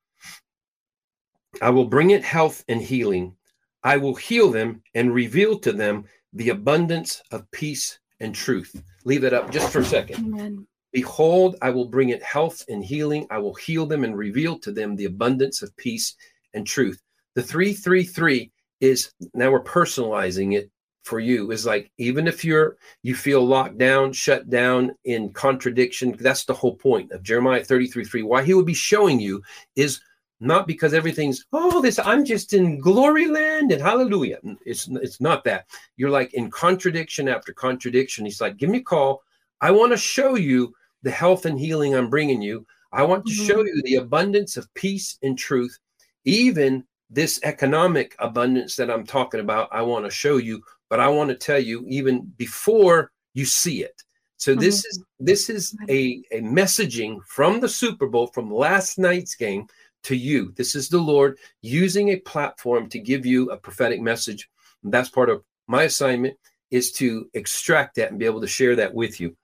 I 1.61 1.71
will 1.71 1.85
bring 1.85 2.11
it 2.11 2.23
health 2.23 2.63
and 2.69 2.81
healing. 2.81 3.35
I 3.83 3.97
will 3.97 4.15
heal 4.15 4.51
them 4.51 4.81
and 4.93 5.13
reveal 5.13 5.59
to 5.59 5.71
them 5.71 6.05
the 6.33 6.49
abundance 6.49 7.21
of 7.31 7.49
peace 7.51 7.99
and 8.19 8.35
truth. 8.35 8.81
Leave 9.05 9.21
that 9.21 9.33
up 9.33 9.51
just 9.51 9.71
for 9.71 9.79
a 9.79 9.85
second. 9.85 10.17
Amen. 10.17 10.67
Behold, 10.91 11.55
I 11.61 11.69
will 11.69 11.85
bring 11.85 12.09
it 12.09 12.23
health 12.23 12.63
and 12.67 12.83
healing. 12.83 13.27
I 13.29 13.37
will 13.37 13.53
heal 13.53 13.85
them 13.85 14.03
and 14.03 14.17
reveal 14.17 14.57
to 14.59 14.71
them 14.71 14.95
the 14.95 15.05
abundance 15.05 15.61
of 15.61 15.75
peace 15.77 16.15
and 16.53 16.65
truth. 16.65 17.01
The 17.35 17.43
333 17.43 18.51
is 18.81 19.11
now 19.33 19.51
we're 19.51 19.63
personalizing 19.63 20.57
it 20.57 20.71
for 21.03 21.19
you 21.19 21.51
is 21.51 21.65
like 21.65 21.91
even 21.97 22.27
if 22.27 22.45
you're 22.45 22.77
you 23.01 23.15
feel 23.15 23.45
locked 23.45 23.77
down 23.77 24.13
shut 24.13 24.49
down 24.49 24.91
in 25.05 25.31
contradiction 25.33 26.15
that's 26.19 26.45
the 26.45 26.53
whole 26.53 26.75
point 26.75 27.11
of 27.11 27.23
jeremiah 27.23 27.63
33 27.63 28.03
3 28.03 28.23
why 28.23 28.43
he 28.43 28.53
would 28.53 28.65
be 28.65 28.73
showing 28.73 29.19
you 29.19 29.41
is 29.75 30.01
not 30.39 30.67
because 30.67 30.93
everything's 30.93 31.45
oh 31.53 31.81
this 31.81 31.99
i'm 31.99 32.23
just 32.23 32.53
in 32.53 32.79
glory 32.79 33.27
land 33.27 33.71
and 33.71 33.81
hallelujah 33.81 34.39
it's 34.65 34.87
it's 35.01 35.19
not 35.19 35.43
that 35.43 35.65
you're 35.97 36.09
like 36.09 36.33
in 36.33 36.49
contradiction 36.49 37.27
after 37.27 37.51
contradiction 37.51 38.25
he's 38.25 38.39
like 38.39 38.57
give 38.57 38.69
me 38.69 38.77
a 38.77 38.83
call 38.83 39.21
i 39.59 39.69
want 39.69 39.91
to 39.91 39.97
show 39.97 40.35
you 40.35 40.73
the 41.03 41.11
health 41.11 41.45
and 41.45 41.59
healing 41.59 41.95
I'm 41.95 42.09
bringing 42.09 42.41
you. 42.41 42.65
I 42.91 43.03
want 43.03 43.25
to 43.25 43.31
mm-hmm. 43.31 43.45
show 43.45 43.63
you 43.63 43.81
the 43.83 43.95
abundance 43.95 44.57
of 44.57 44.73
peace 44.73 45.17
and 45.21 45.37
truth, 45.37 45.77
even 46.25 46.83
this 47.09 47.39
economic 47.43 48.15
abundance 48.19 48.75
that 48.75 48.89
I'm 48.89 49.05
talking 49.05 49.39
about. 49.39 49.69
I 49.71 49.81
want 49.81 50.05
to 50.05 50.11
show 50.11 50.37
you, 50.37 50.61
but 50.89 50.99
I 50.99 51.07
want 51.07 51.29
to 51.29 51.35
tell 51.35 51.59
you 51.59 51.85
even 51.87 52.31
before 52.37 53.11
you 53.33 53.45
see 53.45 53.83
it. 53.83 54.01
So 54.37 54.51
mm-hmm. 54.51 54.61
this 54.61 54.85
is 54.85 55.03
this 55.19 55.49
is 55.49 55.75
a, 55.89 56.21
a 56.31 56.41
messaging 56.41 57.19
from 57.27 57.59
the 57.59 57.69
Super 57.69 58.07
Bowl 58.07 58.27
from 58.27 58.51
last 58.51 58.97
night's 58.97 59.35
game 59.35 59.67
to 60.03 60.15
you. 60.15 60.53
This 60.55 60.75
is 60.75 60.89
the 60.89 60.99
Lord 60.99 61.37
using 61.61 62.09
a 62.09 62.17
platform 62.17 62.89
to 62.89 62.99
give 62.99 63.25
you 63.25 63.51
a 63.51 63.57
prophetic 63.57 64.01
message. 64.01 64.49
And 64.83 64.93
that's 64.93 65.09
part 65.09 65.29
of 65.29 65.43
my 65.67 65.83
assignment 65.83 66.37
is 66.71 66.91
to 66.93 67.29
extract 67.33 67.95
that 67.95 68.09
and 68.09 68.19
be 68.19 68.25
able 68.25 68.41
to 68.41 68.47
share 68.47 68.75
that 68.75 68.93
with 68.93 69.19
you. 69.19 69.35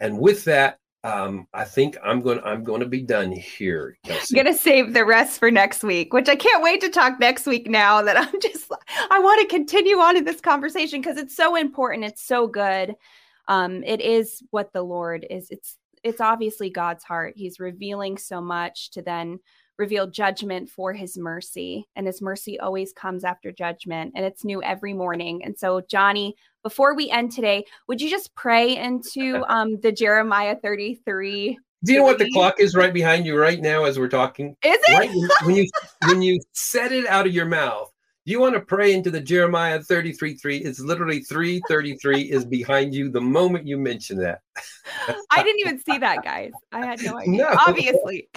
And 0.00 0.18
with 0.18 0.44
that, 0.44 0.78
um, 1.04 1.46
I 1.54 1.64
think 1.64 1.96
I'm 2.04 2.20
going. 2.20 2.40
I'm 2.44 2.64
going 2.64 2.80
to 2.80 2.86
be 2.86 3.02
done 3.02 3.30
here. 3.30 3.96
Kelsey. 4.04 4.36
I'm 4.36 4.44
going 4.44 4.54
to 4.54 4.60
save 4.60 4.92
the 4.92 5.04
rest 5.04 5.38
for 5.38 5.50
next 5.50 5.84
week, 5.84 6.12
which 6.12 6.28
I 6.28 6.34
can't 6.34 6.62
wait 6.62 6.80
to 6.80 6.88
talk 6.88 7.20
next 7.20 7.46
week. 7.46 7.68
Now 7.68 8.02
that 8.02 8.16
I'm 8.16 8.40
just, 8.42 8.70
I 9.10 9.20
want 9.20 9.40
to 9.40 9.46
continue 9.46 9.98
on 9.98 10.16
in 10.16 10.24
this 10.24 10.40
conversation 10.40 11.00
because 11.00 11.16
it's 11.16 11.36
so 11.36 11.54
important. 11.54 12.04
It's 12.04 12.26
so 12.26 12.48
good. 12.48 12.96
Um, 13.46 13.84
it 13.84 14.00
is 14.00 14.42
what 14.50 14.72
the 14.72 14.82
Lord 14.82 15.24
is. 15.30 15.48
It's 15.50 15.76
it's 16.02 16.20
obviously 16.20 16.68
God's 16.68 17.04
heart. 17.04 17.34
He's 17.36 17.60
revealing 17.60 18.18
so 18.18 18.40
much 18.40 18.90
to 18.90 19.02
then 19.02 19.38
reveal 19.78 20.06
judgment 20.06 20.68
for 20.68 20.92
his 20.92 21.16
mercy. 21.16 21.86
And 21.96 22.06
his 22.06 22.20
mercy 22.20 22.58
always 22.60 22.92
comes 22.92 23.24
after 23.24 23.52
judgment, 23.52 24.12
and 24.14 24.24
it's 24.24 24.44
new 24.44 24.62
every 24.62 24.92
morning. 24.92 25.42
And 25.44 25.56
so, 25.58 25.80
Johnny, 25.80 26.34
before 26.62 26.94
we 26.94 27.10
end 27.10 27.32
today, 27.32 27.64
would 27.86 28.00
you 28.00 28.10
just 28.10 28.34
pray 28.34 28.76
into 28.76 29.44
um, 29.48 29.80
the 29.80 29.92
Jeremiah 29.92 30.56
33? 30.56 31.58
Do 31.84 31.92
you 31.92 32.00
know 32.00 32.04
what 32.04 32.18
the 32.18 32.28
clock 32.32 32.58
is 32.58 32.74
right 32.74 32.92
behind 32.92 33.24
you 33.24 33.38
right 33.38 33.60
now 33.60 33.84
as 33.84 34.00
we're 34.00 34.08
talking? 34.08 34.56
Is 34.64 34.78
it? 34.88 34.98
Right 34.98 35.10
when 35.44 35.54
you 35.54 35.70
when 36.08 36.22
you 36.22 36.40
said 36.52 36.90
it 36.90 37.06
out 37.06 37.26
of 37.26 37.32
your 37.32 37.46
mouth, 37.46 37.92
you 38.28 38.40
want 38.40 38.54
to 38.54 38.60
pray 38.60 38.92
into 38.92 39.10
the 39.10 39.20
Jeremiah 39.20 39.80
33 39.80 40.34
3. 40.34 40.58
It's 40.58 40.80
literally 40.80 41.20
333 41.20 42.22
is 42.22 42.44
behind 42.44 42.94
you 42.94 43.10
the 43.10 43.20
moment 43.20 43.66
you 43.66 43.78
mention 43.78 44.18
that. 44.18 44.40
I 45.30 45.42
didn't 45.42 45.60
even 45.60 45.80
see 45.80 45.98
that, 45.98 46.22
guys. 46.22 46.52
I 46.72 46.84
had 46.84 47.02
no 47.02 47.18
idea. 47.18 47.38
No. 47.38 47.56
Obviously. 47.66 48.28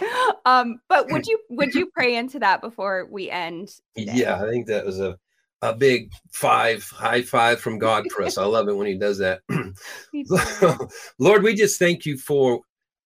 Um, 0.45 0.79
but 0.87 1.11
would 1.11 1.25
you 1.27 1.39
would 1.49 1.73
you 1.73 1.87
pray 1.87 2.15
into 2.15 2.39
that 2.39 2.61
before 2.61 3.07
we 3.11 3.29
end? 3.29 3.69
Today? 3.97 4.13
Yeah, 4.15 4.41
I 4.41 4.49
think 4.49 4.67
that 4.67 4.85
was 4.85 4.99
a 4.99 5.17
a 5.61 5.75
big 5.75 6.11
five, 6.31 6.83
high 6.83 7.21
five 7.21 7.59
from 7.59 7.77
God 7.77 8.05
for 8.11 8.23
us. 8.23 8.37
I 8.37 8.45
love 8.45 8.67
it 8.67 8.75
when 8.75 8.87
He 8.87 8.97
does 8.97 9.19
that. 9.19 9.41
Lord, 11.19 11.43
we 11.43 11.53
just 11.53 11.77
thank 11.79 12.05
you 12.05 12.17
for 12.17 12.61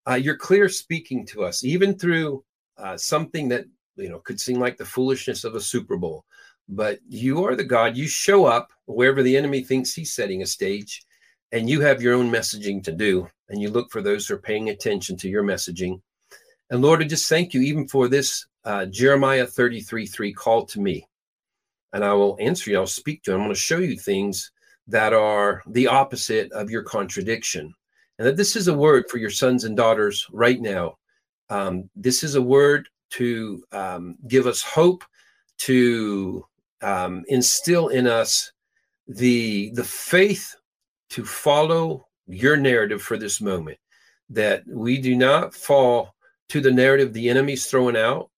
uh, 0.07 0.16
your 0.16 0.38
clear 0.38 0.70
speaking 0.70 1.26
to 1.28 1.44
us, 1.44 1.64
even 1.64 1.98
through 1.98 2.44
uh, 2.78 2.98
something 2.98 3.49
that 3.49 3.66
you 3.95 4.10
know 4.10 4.20
could 4.20 4.40
seem 4.40 4.60
like 4.60 4.78
the 4.78 4.86
foolishness 4.86 5.44
of 5.44 5.56
a 5.56 5.62
Super 5.62 5.98
Bowl 5.98 6.26
but 6.68 7.00
you 7.08 7.46
are 7.46 7.56
the 7.56 7.64
God. 7.64 7.96
You 7.96 8.08
show 8.08 8.46
up 8.46 8.70
wherever 8.86 9.24
the 9.24 9.38
enemy 9.38 9.64
thinks 9.64 9.94
he's 9.94 10.14
setting 10.14 10.42
a 10.42 10.46
stage, 10.46 11.06
and 11.52 11.70
you 11.70 11.82
have 11.82 12.02
your 12.02 12.16
own 12.16 12.32
messaging 12.32 12.84
to 12.84 12.92
do. 12.92 13.28
And 13.50 13.62
you 13.62 13.70
look 13.70 13.92
for 13.92 14.02
those 14.02 14.28
who 14.28 14.36
are 14.36 14.40
paying 14.40 14.70
attention 14.70 15.18
to 15.18 15.30
your 15.30 15.44
messaging. 15.44 16.02
And 16.70 16.82
Lord, 16.82 17.02
I 17.02 17.06
just 17.06 17.30
thank 17.30 17.54
you 17.54 17.62
even 17.62 17.88
for 17.88 18.08
this 18.08 18.46
uh, 18.64 18.88
Jeremiah 18.88 19.46
33 19.46 20.08
3 20.08 20.34
call 20.34 20.66
to 20.66 20.82
me. 20.82 21.08
And 21.94 22.04
I 22.04 22.14
will 22.14 22.38
answer 22.40 22.72
you, 22.72 22.80
I'll 22.80 22.88
speak 22.88 23.24
to 23.24 23.32
you. 23.32 23.36
I'm 23.36 23.44
going 23.44 23.54
to 23.54 23.60
show 23.60 23.78
you 23.78 23.98
things 23.98 24.52
that 24.88 25.14
are 25.14 25.64
the 25.68 25.88
opposite 25.88 26.52
of 26.52 26.70
your 26.70 26.84
contradiction. 26.84 27.74
And 28.18 28.28
that 28.28 28.38
this 28.38 28.56
is 28.56 28.68
a 28.68 28.74
word 28.74 29.06
for 29.10 29.18
your 29.18 29.30
sons 29.30 29.64
and 29.64 29.78
daughters 29.78 30.28
right 30.32 30.60
now. 30.60 30.98
Um, 31.50 31.90
this 31.96 32.24
is 32.24 32.36
a 32.36 32.42
word 32.42 32.90
to 33.12 33.64
um, 33.72 34.16
give 34.28 34.48
us 34.48 34.62
hope, 34.62 35.04
to 35.60 36.46
um, 36.86 37.24
instill 37.28 37.88
in 37.88 38.06
us 38.06 38.52
the 39.07 39.72
the 39.74 39.84
faith 39.84 40.56
to 41.10 41.26
follow 41.26 42.06
your 42.28 42.57
narrative 42.57 43.02
for 43.02 43.18
this 43.18 43.41
moment 43.41 43.78
that 44.30 44.64
we 44.68 44.99
do 44.99 45.16
not 45.16 45.53
fall 45.53 46.14
to 46.49 46.62
the 46.62 46.72
narrative 46.72 47.12
the 47.12 47.30
enemy's 47.30 47.66
throwing 47.66 47.98
out. 47.98 48.30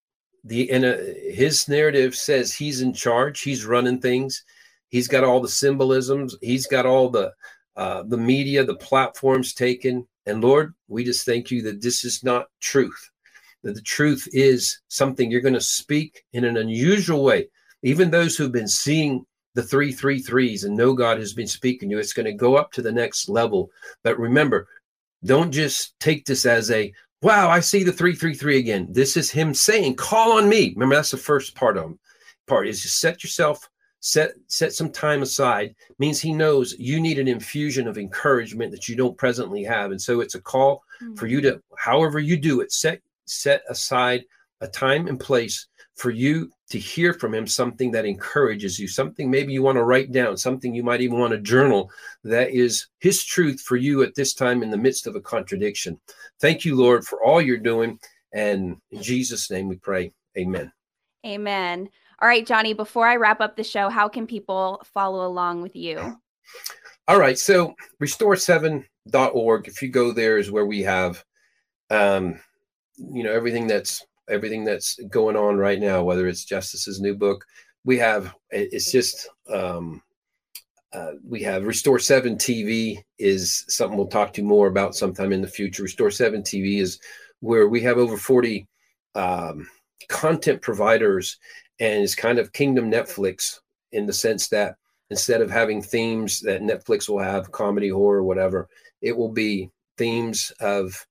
The 0.45 0.69
in 0.69 0.85
a, 0.85 0.95
his 1.33 1.67
narrative 1.67 2.15
says 2.15 2.53
he's 2.53 2.81
in 2.81 2.93
charge 2.93 3.41
he's 3.41 3.65
running 3.65 3.99
things 3.99 4.45
he's 4.87 5.09
got 5.09 5.25
all 5.25 5.41
the 5.41 5.49
symbolisms 5.49 6.37
he's 6.41 6.67
got 6.67 6.85
all 6.85 7.09
the 7.09 7.33
uh, 7.75 8.03
the 8.03 8.17
media 8.17 8.63
the 8.63 8.75
platforms 8.75 9.53
taken. 9.53 10.07
And 10.25 10.41
lord 10.41 10.73
we 10.87 11.03
just 11.03 11.25
thank 11.25 11.51
you 11.51 11.61
that 11.63 11.81
this 11.81 12.05
is 12.05 12.23
not 12.23 12.47
truth 12.61 13.09
that 13.63 13.75
the 13.75 13.81
truth 13.81 14.25
is 14.31 14.79
something 14.87 15.29
you're 15.29 15.41
going 15.41 15.53
to 15.53 15.61
speak 15.61 16.23
in 16.31 16.45
an 16.45 16.55
unusual 16.55 17.23
way 17.25 17.49
even 17.83 18.09
those 18.09 18.35
who've 18.35 18.51
been 18.51 18.67
seeing 18.67 19.25
the 19.53 19.63
three 19.63 19.91
three 19.91 20.19
threes 20.19 20.63
and 20.63 20.75
know 20.75 20.93
God 20.93 21.17
has 21.17 21.33
been 21.33 21.47
speaking 21.47 21.89
to 21.89 21.95
you, 21.95 21.99
it's 21.99 22.13
going 22.13 22.25
to 22.25 22.33
go 22.33 22.55
up 22.55 22.71
to 22.73 22.81
the 22.81 22.91
next 22.91 23.29
level. 23.29 23.71
But 24.03 24.19
remember, 24.19 24.67
don't 25.25 25.51
just 25.51 25.99
take 25.99 26.25
this 26.25 26.45
as 26.45 26.69
a 26.71 26.93
wow, 27.21 27.49
I 27.49 27.59
see 27.59 27.83
the 27.83 27.91
three 27.91 28.15
three 28.15 28.35
three 28.35 28.57
again. 28.57 28.87
This 28.91 29.17
is 29.17 29.31
him 29.31 29.53
saying, 29.53 29.95
call 29.95 30.33
on 30.33 30.47
me. 30.47 30.73
Remember, 30.75 30.95
that's 30.95 31.11
the 31.11 31.17
first 31.17 31.55
part 31.55 31.77
of 31.77 31.85
him. 31.85 31.99
Part 32.45 32.67
is 32.67 32.81
just 32.81 32.99
set 32.99 33.23
yourself, 33.23 33.67
set 33.99 34.33
set 34.47 34.73
some 34.73 34.91
time 34.91 35.21
aside. 35.21 35.75
Means 35.97 36.21
he 36.21 36.33
knows 36.33 36.75
you 36.77 36.99
need 36.99 37.19
an 37.19 37.27
infusion 37.27 37.87
of 37.87 37.97
encouragement 37.97 38.71
that 38.71 38.87
you 38.87 38.95
don't 38.95 39.17
presently 39.17 39.63
have. 39.63 39.91
And 39.91 40.01
so 40.01 40.21
it's 40.21 40.35
a 40.35 40.41
call 40.41 40.83
mm-hmm. 41.01 41.15
for 41.15 41.27
you 41.27 41.41
to, 41.41 41.61
however 41.77 42.19
you 42.19 42.37
do 42.37 42.61
it, 42.61 42.71
set 42.71 43.01
set 43.25 43.63
aside 43.69 44.23
a 44.61 44.67
time 44.67 45.07
and 45.07 45.19
place 45.19 45.67
for 45.97 46.11
you 46.11 46.51
to 46.69 46.77
hear 46.77 47.11
from 47.11 47.33
him 47.33 47.47
something 47.47 47.91
that 47.91 48.05
encourages 48.05 48.79
you, 48.79 48.87
something 48.87 49.29
maybe 49.29 49.51
you 49.51 49.63
want 49.63 49.77
to 49.77 49.83
write 49.83 50.11
down, 50.11 50.37
something 50.37 50.73
you 50.73 50.83
might 50.83 51.01
even 51.01 51.17
want 51.17 51.31
to 51.31 51.39
journal 51.39 51.89
that 52.23 52.51
is 52.51 52.87
his 52.99 53.25
truth 53.25 53.59
for 53.61 53.77
you 53.77 54.03
at 54.03 54.13
this 54.15 54.33
time 54.33 54.61
in 54.61 54.69
the 54.69 54.77
midst 54.77 55.07
of 55.07 55.15
a 55.15 55.21
contradiction. 55.21 55.99
Thank 56.39 56.65
you, 56.65 56.75
Lord, 56.75 57.03
for 57.03 57.23
all 57.23 57.41
you're 57.41 57.57
doing. 57.57 57.99
And 58.31 58.77
in 58.91 59.01
Jesus' 59.01 59.49
name 59.49 59.67
we 59.67 59.77
pray. 59.77 60.13
Amen. 60.37 60.71
Amen. 61.25 61.89
All 62.21 62.27
right, 62.27 62.45
Johnny, 62.45 62.73
before 62.73 63.07
I 63.07 63.15
wrap 63.15 63.41
up 63.41 63.55
the 63.55 63.63
show, 63.63 63.89
how 63.89 64.07
can 64.07 64.27
people 64.27 64.81
follow 64.93 65.25
along 65.25 65.61
with 65.61 65.75
you? 65.75 66.19
All 67.07 67.19
right. 67.19 67.37
So 67.37 67.75
restore7.org, 68.01 69.67
if 69.67 69.81
you 69.81 69.89
go 69.89 70.11
there, 70.11 70.37
is 70.37 70.51
where 70.51 70.65
we 70.65 70.81
have 70.83 71.23
um, 71.89 72.39
you 72.97 73.23
know, 73.23 73.31
everything 73.31 73.67
that's 73.67 74.05
everything 74.29 74.63
that's 74.63 74.99
going 75.09 75.35
on 75.35 75.57
right 75.57 75.79
now, 75.79 76.03
whether 76.03 76.27
it's 76.27 76.45
Justice's 76.45 76.99
new 76.99 77.15
book, 77.15 77.45
we 77.85 77.97
have 77.97 78.35
it's 78.49 78.91
just 78.91 79.29
um, 79.51 80.01
uh, 80.93 81.11
we 81.27 81.41
have 81.43 81.65
Restore 81.65 81.99
Seven 81.99 82.35
TV 82.35 82.97
is 83.19 83.65
something 83.67 83.97
we'll 83.97 84.07
talk 84.07 84.33
to 84.33 84.41
you 84.41 84.47
more 84.47 84.67
about 84.67 84.95
sometime 84.95 85.31
in 85.31 85.41
the 85.41 85.47
future. 85.47 85.83
Restore 85.83 86.11
Seven 86.11 86.41
TV 86.41 86.79
is 86.79 86.99
where 87.39 87.67
we 87.67 87.81
have 87.81 87.97
over 87.97 88.17
forty 88.17 88.67
um, 89.15 89.67
content 90.09 90.61
providers, 90.61 91.37
and 91.79 92.03
it's 92.03 92.15
kind 92.15 92.39
of 92.39 92.53
Kingdom 92.53 92.91
Netflix 92.91 93.59
in 93.91 94.05
the 94.05 94.13
sense 94.13 94.49
that 94.49 94.75
instead 95.09 95.41
of 95.41 95.49
having 95.49 95.81
themes 95.81 96.41
that 96.41 96.61
Netflix 96.61 97.07
will 97.07 97.19
have, 97.19 97.51
comedy, 97.51 97.89
horror, 97.89 98.23
whatever, 98.23 98.67
it 99.01 99.15
will 99.15 99.31
be 99.31 99.69
themes 99.97 100.51
of 100.59 101.05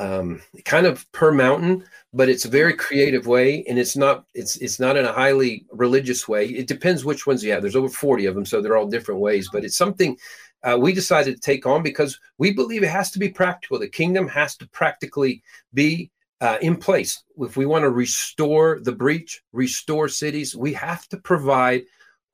um, 0.00 0.40
kind 0.64 0.86
of 0.86 1.10
per 1.12 1.30
mountain, 1.30 1.84
but 2.14 2.30
it's 2.30 2.46
a 2.46 2.50
very 2.50 2.72
creative 2.72 3.26
way, 3.26 3.62
and 3.68 3.78
it's 3.78 3.96
not 3.96 4.24
it's 4.34 4.56
it's 4.56 4.80
not 4.80 4.96
in 4.96 5.04
a 5.04 5.12
highly 5.12 5.66
religious 5.72 6.26
way. 6.26 6.46
It 6.46 6.66
depends 6.66 7.04
which 7.04 7.26
ones 7.26 7.44
you 7.44 7.52
have. 7.52 7.60
There's 7.60 7.76
over 7.76 7.88
40 7.88 8.24
of 8.24 8.34
them, 8.34 8.46
so 8.46 8.62
they're 8.62 8.78
all 8.78 8.86
different 8.86 9.20
ways. 9.20 9.50
But 9.52 9.62
it's 9.62 9.76
something 9.76 10.16
uh, 10.62 10.78
we 10.80 10.94
decided 10.94 11.34
to 11.34 11.40
take 11.40 11.66
on 11.66 11.82
because 11.82 12.18
we 12.38 12.50
believe 12.52 12.82
it 12.82 12.88
has 12.88 13.10
to 13.10 13.18
be 13.18 13.28
practical. 13.28 13.78
The 13.78 13.88
kingdom 13.88 14.26
has 14.28 14.56
to 14.56 14.68
practically 14.68 15.42
be 15.74 16.10
uh, 16.40 16.56
in 16.62 16.76
place. 16.76 17.22
If 17.36 17.58
we 17.58 17.66
want 17.66 17.82
to 17.82 17.90
restore 17.90 18.80
the 18.82 18.92
breach, 18.92 19.42
restore 19.52 20.08
cities, 20.08 20.56
we 20.56 20.72
have 20.72 21.06
to 21.08 21.18
provide 21.18 21.82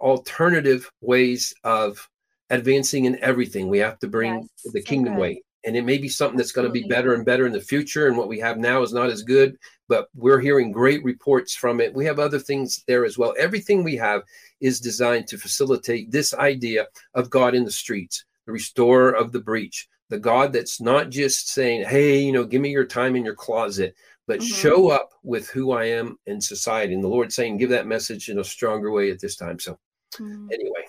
alternative 0.01 0.89
ways 1.01 1.53
of 1.65 2.09
advancing 2.51 3.07
in 3.07 3.19
everything. 3.21 3.67
We 3.67 3.79
have 3.79 3.99
to 3.99 4.07
bring 4.07 4.35
yes, 4.35 4.73
the 4.73 4.83
kingdom 4.83 5.15
okay. 5.15 5.21
way 5.21 5.43
and 5.67 5.77
it 5.77 5.85
may 5.85 5.99
be 5.99 6.09
something 6.09 6.39
that's 6.39 6.53
going 6.53 6.67
to 6.67 6.73
be 6.73 6.85
better 6.85 7.15
and 7.15 7.27
better 7.27 7.45
in 7.45 7.53
the 7.53 7.61
future 7.61 8.07
and 8.07 8.17
what 8.17 8.29
we 8.29 8.39
have 8.39 8.57
now 8.57 8.83
is 8.83 8.93
not 8.93 9.11
as 9.11 9.23
good 9.23 9.59
but 9.89 10.09
we're 10.15 10.41
hearing 10.41 10.73
great 10.73 11.05
reports 11.05 11.55
from 11.55 11.81
it 11.81 11.93
we 11.93 12.07
have 12.07 12.19
other 12.19 12.39
things 12.39 12.83
there 12.87 13.05
as 13.05 13.19
well 13.19 13.35
everything 13.39 13.83
we 13.85 13.97
have 13.97 14.23
is 14.61 14.81
designed 14.81 15.27
to 15.27 15.37
facilitate 15.37 16.11
this 16.11 16.33
idea 16.35 16.87
of 17.15 17.29
god 17.29 17.55
in 17.55 17.65
the 17.65 17.71
streets 17.71 18.25
the 18.47 18.53
restorer 18.53 19.11
of 19.11 19.33
the 19.33 19.41
breach 19.41 19.89
the 20.09 20.19
god 20.19 20.53
that's 20.53 20.81
not 20.81 21.11
just 21.11 21.49
saying 21.49 21.85
hey 21.85 22.19
you 22.19 22.33
know 22.33 22.45
give 22.45 22.63
me 22.63 22.71
your 22.71 22.87
time 22.87 23.17
in 23.17 23.25
your 23.25 23.35
closet 23.35 23.95
but 24.27 24.41
mm-hmm. 24.41 24.55
show 24.55 24.89
up 24.89 25.11
with 25.23 25.49
who 25.49 25.73
i 25.73 25.85
am 25.85 26.17
in 26.27 26.41
society 26.41 26.95
and 26.95 27.05
the 27.05 27.09
lord 27.09 27.33
saying 27.33 27.57
give 27.57 27.71
that 27.71 27.87
message 27.87 28.29
in 28.29 28.39
a 28.39 28.45
stronger 28.45 28.93
way 28.93 29.11
at 29.11 29.21
this 29.21 29.37
time 29.37 29.59
so 29.59 29.79
mm-hmm. 30.15 30.49
anyway 30.53 30.85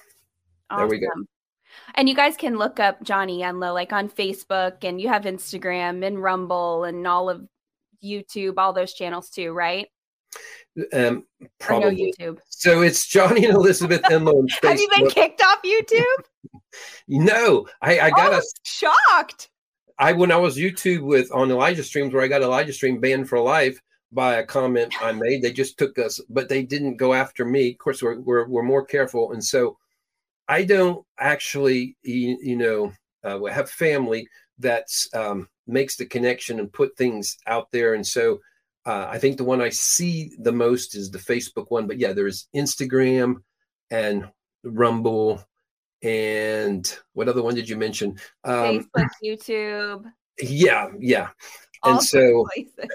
awesome. 0.69 0.87
there 0.87 0.87
we 0.87 0.99
go 0.99 1.36
and 1.95 2.07
you 2.07 2.15
guys 2.15 2.37
can 2.37 2.57
look 2.57 2.79
up 2.79 3.01
Johnny 3.03 3.41
Enlow 3.41 3.73
like 3.73 3.93
on 3.93 4.09
Facebook 4.09 4.83
and 4.83 5.01
you 5.01 5.07
have 5.07 5.23
Instagram 5.23 6.05
and 6.05 6.21
Rumble 6.21 6.83
and 6.83 7.05
all 7.07 7.29
of 7.29 7.47
YouTube, 8.03 8.55
all 8.57 8.73
those 8.73 8.93
channels 8.93 9.29
too, 9.29 9.51
right? 9.51 9.87
Um, 10.93 11.25
probably. 11.59 12.13
No 12.19 12.25
YouTube. 12.27 12.39
So 12.49 12.81
it's 12.81 13.07
Johnny 13.07 13.45
and 13.45 13.55
Elizabeth 13.55 14.01
Enlow. 14.11 14.45
Have 14.63 14.79
you 14.79 14.89
been 14.89 15.09
kicked 15.09 15.41
off 15.43 15.59
YouTube? 15.63 16.03
no, 17.07 17.67
I, 17.81 17.99
I 17.99 18.09
got 18.11 18.33
oh, 18.33 18.37
a 18.37 18.41
shocked. 18.63 19.49
I 19.99 20.13
when 20.13 20.31
I 20.31 20.37
was 20.37 20.57
YouTube 20.57 21.01
with 21.01 21.31
on 21.33 21.49
Elijah 21.49 21.83
streams 21.83 22.13
where 22.13 22.23
I 22.23 22.27
got 22.27 22.43
Elijah 22.43 22.73
stream 22.73 22.99
banned 22.99 23.27
for 23.27 23.39
life 23.39 23.81
by 24.11 24.35
a 24.35 24.45
comment 24.45 24.93
I 25.01 25.11
made. 25.11 25.41
They 25.41 25.51
just 25.51 25.77
took 25.77 25.97
us, 25.97 26.21
but 26.29 26.49
they 26.49 26.63
didn't 26.63 26.97
go 26.97 27.13
after 27.13 27.45
me. 27.45 27.71
Of 27.71 27.77
course, 27.79 28.03
we're 28.03 28.19
we're, 28.19 28.47
we're 28.47 28.63
more 28.63 28.85
careful, 28.85 29.31
and 29.31 29.43
so 29.43 29.77
I 30.47 30.63
don't 30.63 31.05
actually, 31.19 31.97
you, 32.03 32.37
you 32.41 32.55
know, 32.55 32.93
uh, 33.23 33.43
have 33.45 33.69
family 33.69 34.27
that 34.59 34.87
um, 35.13 35.49
makes 35.65 35.95
the 35.95 36.05
connection 36.05 36.59
and 36.59 36.71
put 36.71 36.95
things 36.97 37.37
out 37.47 37.67
there, 37.71 37.93
and 37.93 38.05
so 38.05 38.39
uh, 38.85 39.07
I 39.09 39.19
think 39.19 39.37
the 39.37 39.43
one 39.43 39.61
I 39.61 39.69
see 39.69 40.31
the 40.39 40.53
most 40.53 40.95
is 40.95 41.11
the 41.11 41.19
Facebook 41.19 41.65
one. 41.69 41.87
But 41.87 41.97
yeah, 41.97 42.13
there's 42.13 42.47
Instagram 42.55 43.43
and 43.91 44.29
Rumble 44.63 45.43
and 46.03 46.97
what 47.13 47.27
other 47.27 47.41
one 47.41 47.55
did 47.55 47.67
you 47.67 47.75
mention? 47.75 48.17
Um, 48.43 48.87
Facebook, 48.95 49.09
YouTube. 49.23 50.03
Yeah, 50.39 50.89
yeah. 50.99 51.29
And 51.83 52.01
so 52.01 52.47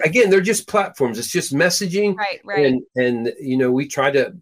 again, 0.03 0.29
they're 0.29 0.41
just 0.41 0.67
platforms. 0.67 1.17
It's 1.17 1.31
just 1.31 1.53
messaging. 1.53 2.15
Right, 2.15 2.41
right. 2.43 2.65
And 2.65 2.81
and 2.95 3.33
you 3.39 3.57
know, 3.57 3.71
we 3.71 3.87
try 3.87 4.11
to 4.11 4.35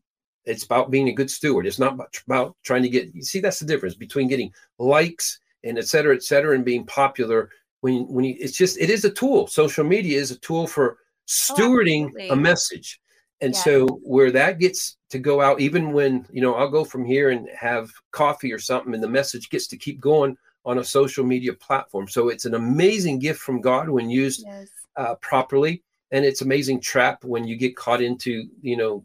it's 0.46 0.64
about 0.64 0.92
being 0.92 1.10
a 1.10 1.14
good 1.14 1.30
steward. 1.30 1.66
It's 1.66 1.80
not 1.80 1.94
about 2.26 2.56
trying 2.64 2.84
to 2.84 2.90
get 2.90 3.14
you 3.14 3.24
see 3.24 3.40
that's 3.40 3.60
the 3.60 3.66
difference 3.66 3.96
between 3.96 4.28
getting 4.28 4.54
likes 4.80 5.40
and 5.64 5.78
et 5.78 5.88
cetera, 5.88 6.16
et 6.16 6.24
cetera, 6.24 6.56
and 6.56 6.66
being 6.66 6.86
popular 6.86 7.50
when 7.82 8.08
when 8.08 8.26
you, 8.26 8.36
it's 8.40 8.58
just 8.58 8.80
it 8.80 8.90
is 8.90 9.06
a 9.06 9.12
tool. 9.12 9.48
Social 9.48 9.84
media 9.84 10.20
is 10.20 10.32
a 10.32 10.40
tool 10.40 10.68
for 10.68 10.98
oh, 10.98 10.98
stewarding 11.28 12.12
oh, 12.20 12.34
a 12.34 12.36
message. 12.36 13.00
And 13.44 13.56
yeah. 13.56 13.60
so 13.62 13.88
where 14.04 14.30
that 14.32 14.60
gets 14.60 14.98
to 15.10 15.18
go 15.18 15.42
out, 15.42 15.60
even 15.60 15.94
when, 15.94 16.28
you 16.32 16.44
know, 16.44 16.54
I'll 16.54 16.70
go 16.70 16.86
from 16.86 17.04
here 17.04 17.32
and 17.32 17.50
have 17.60 17.90
coffee 18.12 18.54
or 18.54 18.60
something 18.60 18.94
and 18.94 19.02
the 19.02 19.10
message 19.10 19.50
gets 19.50 19.66
to 19.70 19.78
keep 19.78 20.00
going 20.00 20.38
on 20.64 20.78
a 20.78 20.84
social 20.84 21.26
media 21.26 21.54
platform. 21.54 22.08
So 22.08 22.30
it's 22.30 22.46
an 22.46 22.54
amazing 22.54 23.18
gift 23.18 23.40
from 23.40 23.60
God 23.60 23.90
when 23.90 24.12
used 24.12 24.44
yes. 24.46 24.68
uh, 24.96 25.16
properly. 25.16 25.82
And 26.12 26.24
it's 26.24 26.42
amazing 26.42 26.82
trap 26.82 27.24
when 27.24 27.48
you 27.48 27.56
get 27.56 27.76
caught 27.76 28.04
into, 28.04 28.48
you 28.62 28.78
know, 28.78 29.04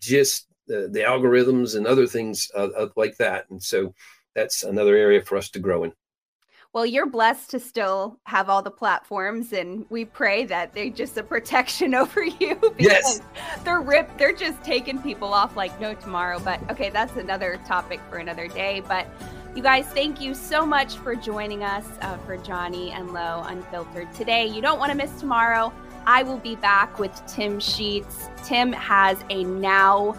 just 0.00 0.47
the, 0.68 0.88
the 0.92 1.00
algorithms 1.00 1.76
and 1.76 1.86
other 1.86 2.06
things 2.06 2.50
uh, 2.54 2.68
uh, 2.76 2.88
like 2.96 3.16
that. 3.16 3.50
And 3.50 3.62
so 3.62 3.94
that's 4.34 4.62
another 4.62 4.94
area 4.94 5.22
for 5.22 5.36
us 5.36 5.50
to 5.50 5.58
grow 5.58 5.84
in 5.84 5.92
well, 6.74 6.84
you're 6.84 7.06
blessed 7.06 7.50
to 7.50 7.60
still 7.60 8.18
have 8.24 8.50
all 8.50 8.62
the 8.62 8.70
platforms, 8.70 9.52
and 9.52 9.86
we 9.88 10.04
pray 10.04 10.44
that 10.44 10.74
they 10.74 10.90
just 10.90 11.16
a 11.16 11.22
protection 11.22 11.94
over 12.02 12.22
you 12.22 12.54
because 12.60 12.74
yes. 12.78 13.20
they're 13.64 13.80
ripped. 13.80 14.18
They're 14.18 14.34
just 14.34 14.62
taking 14.62 15.00
people 15.02 15.32
off 15.32 15.56
like 15.56 15.80
no 15.80 15.94
tomorrow. 15.94 16.38
But 16.38 16.60
okay, 16.70 16.90
that's 16.90 17.16
another 17.16 17.58
topic 17.66 18.00
for 18.10 18.18
another 18.18 18.48
day. 18.48 18.82
But 18.86 19.06
you 19.56 19.62
guys, 19.62 19.86
thank 19.86 20.20
you 20.20 20.34
so 20.34 20.66
much 20.66 20.96
for 20.98 21.16
joining 21.16 21.64
us 21.64 21.86
uh, 22.02 22.18
for 22.18 22.36
Johnny 22.36 22.90
Enlow 22.90 23.50
Unfiltered 23.50 24.12
today. 24.14 24.46
You 24.46 24.60
don't 24.60 24.78
want 24.78 24.92
to 24.92 24.96
miss 24.96 25.18
tomorrow. 25.18 25.72
I 26.06 26.22
will 26.22 26.38
be 26.38 26.54
back 26.54 26.98
with 26.98 27.20
Tim 27.26 27.58
Sheets. 27.60 28.28
Tim 28.44 28.72
has 28.72 29.18
a 29.30 29.44
now 29.44 30.14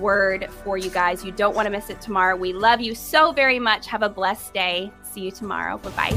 word 0.00 0.48
for 0.64 0.76
you 0.76 0.90
guys. 0.90 1.24
You 1.24 1.32
don't 1.32 1.54
want 1.54 1.66
to 1.66 1.70
miss 1.70 1.90
it 1.90 2.00
tomorrow. 2.00 2.36
We 2.36 2.52
love 2.52 2.80
you 2.80 2.94
so 2.94 3.32
very 3.32 3.58
much. 3.58 3.86
Have 3.86 4.02
a 4.02 4.08
blessed 4.08 4.54
day 4.54 4.92
see 5.16 5.22
you 5.22 5.30
tomorrow. 5.30 5.78
Bye 5.78 5.90
bye. 5.90 6.16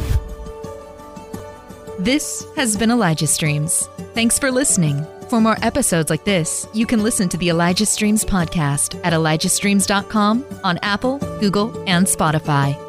This 1.99 2.45
has 2.55 2.77
been 2.77 2.91
Elijah 2.91 3.27
Streams. 3.27 3.87
Thanks 4.13 4.37
for 4.39 4.51
listening. 4.51 5.05
For 5.29 5.41
more 5.41 5.57
episodes 5.61 6.09
like 6.09 6.23
this, 6.23 6.67
you 6.73 6.85
can 6.85 7.03
listen 7.03 7.29
to 7.29 7.37
the 7.37 7.49
Elijah 7.49 7.85
Streams 7.85 8.25
podcast 8.25 8.99
at 9.03 9.13
ElijahStreams.com 9.13 10.45
on 10.63 10.79
Apple, 10.81 11.19
Google, 11.39 11.83
and 11.87 12.05
Spotify. 12.07 12.88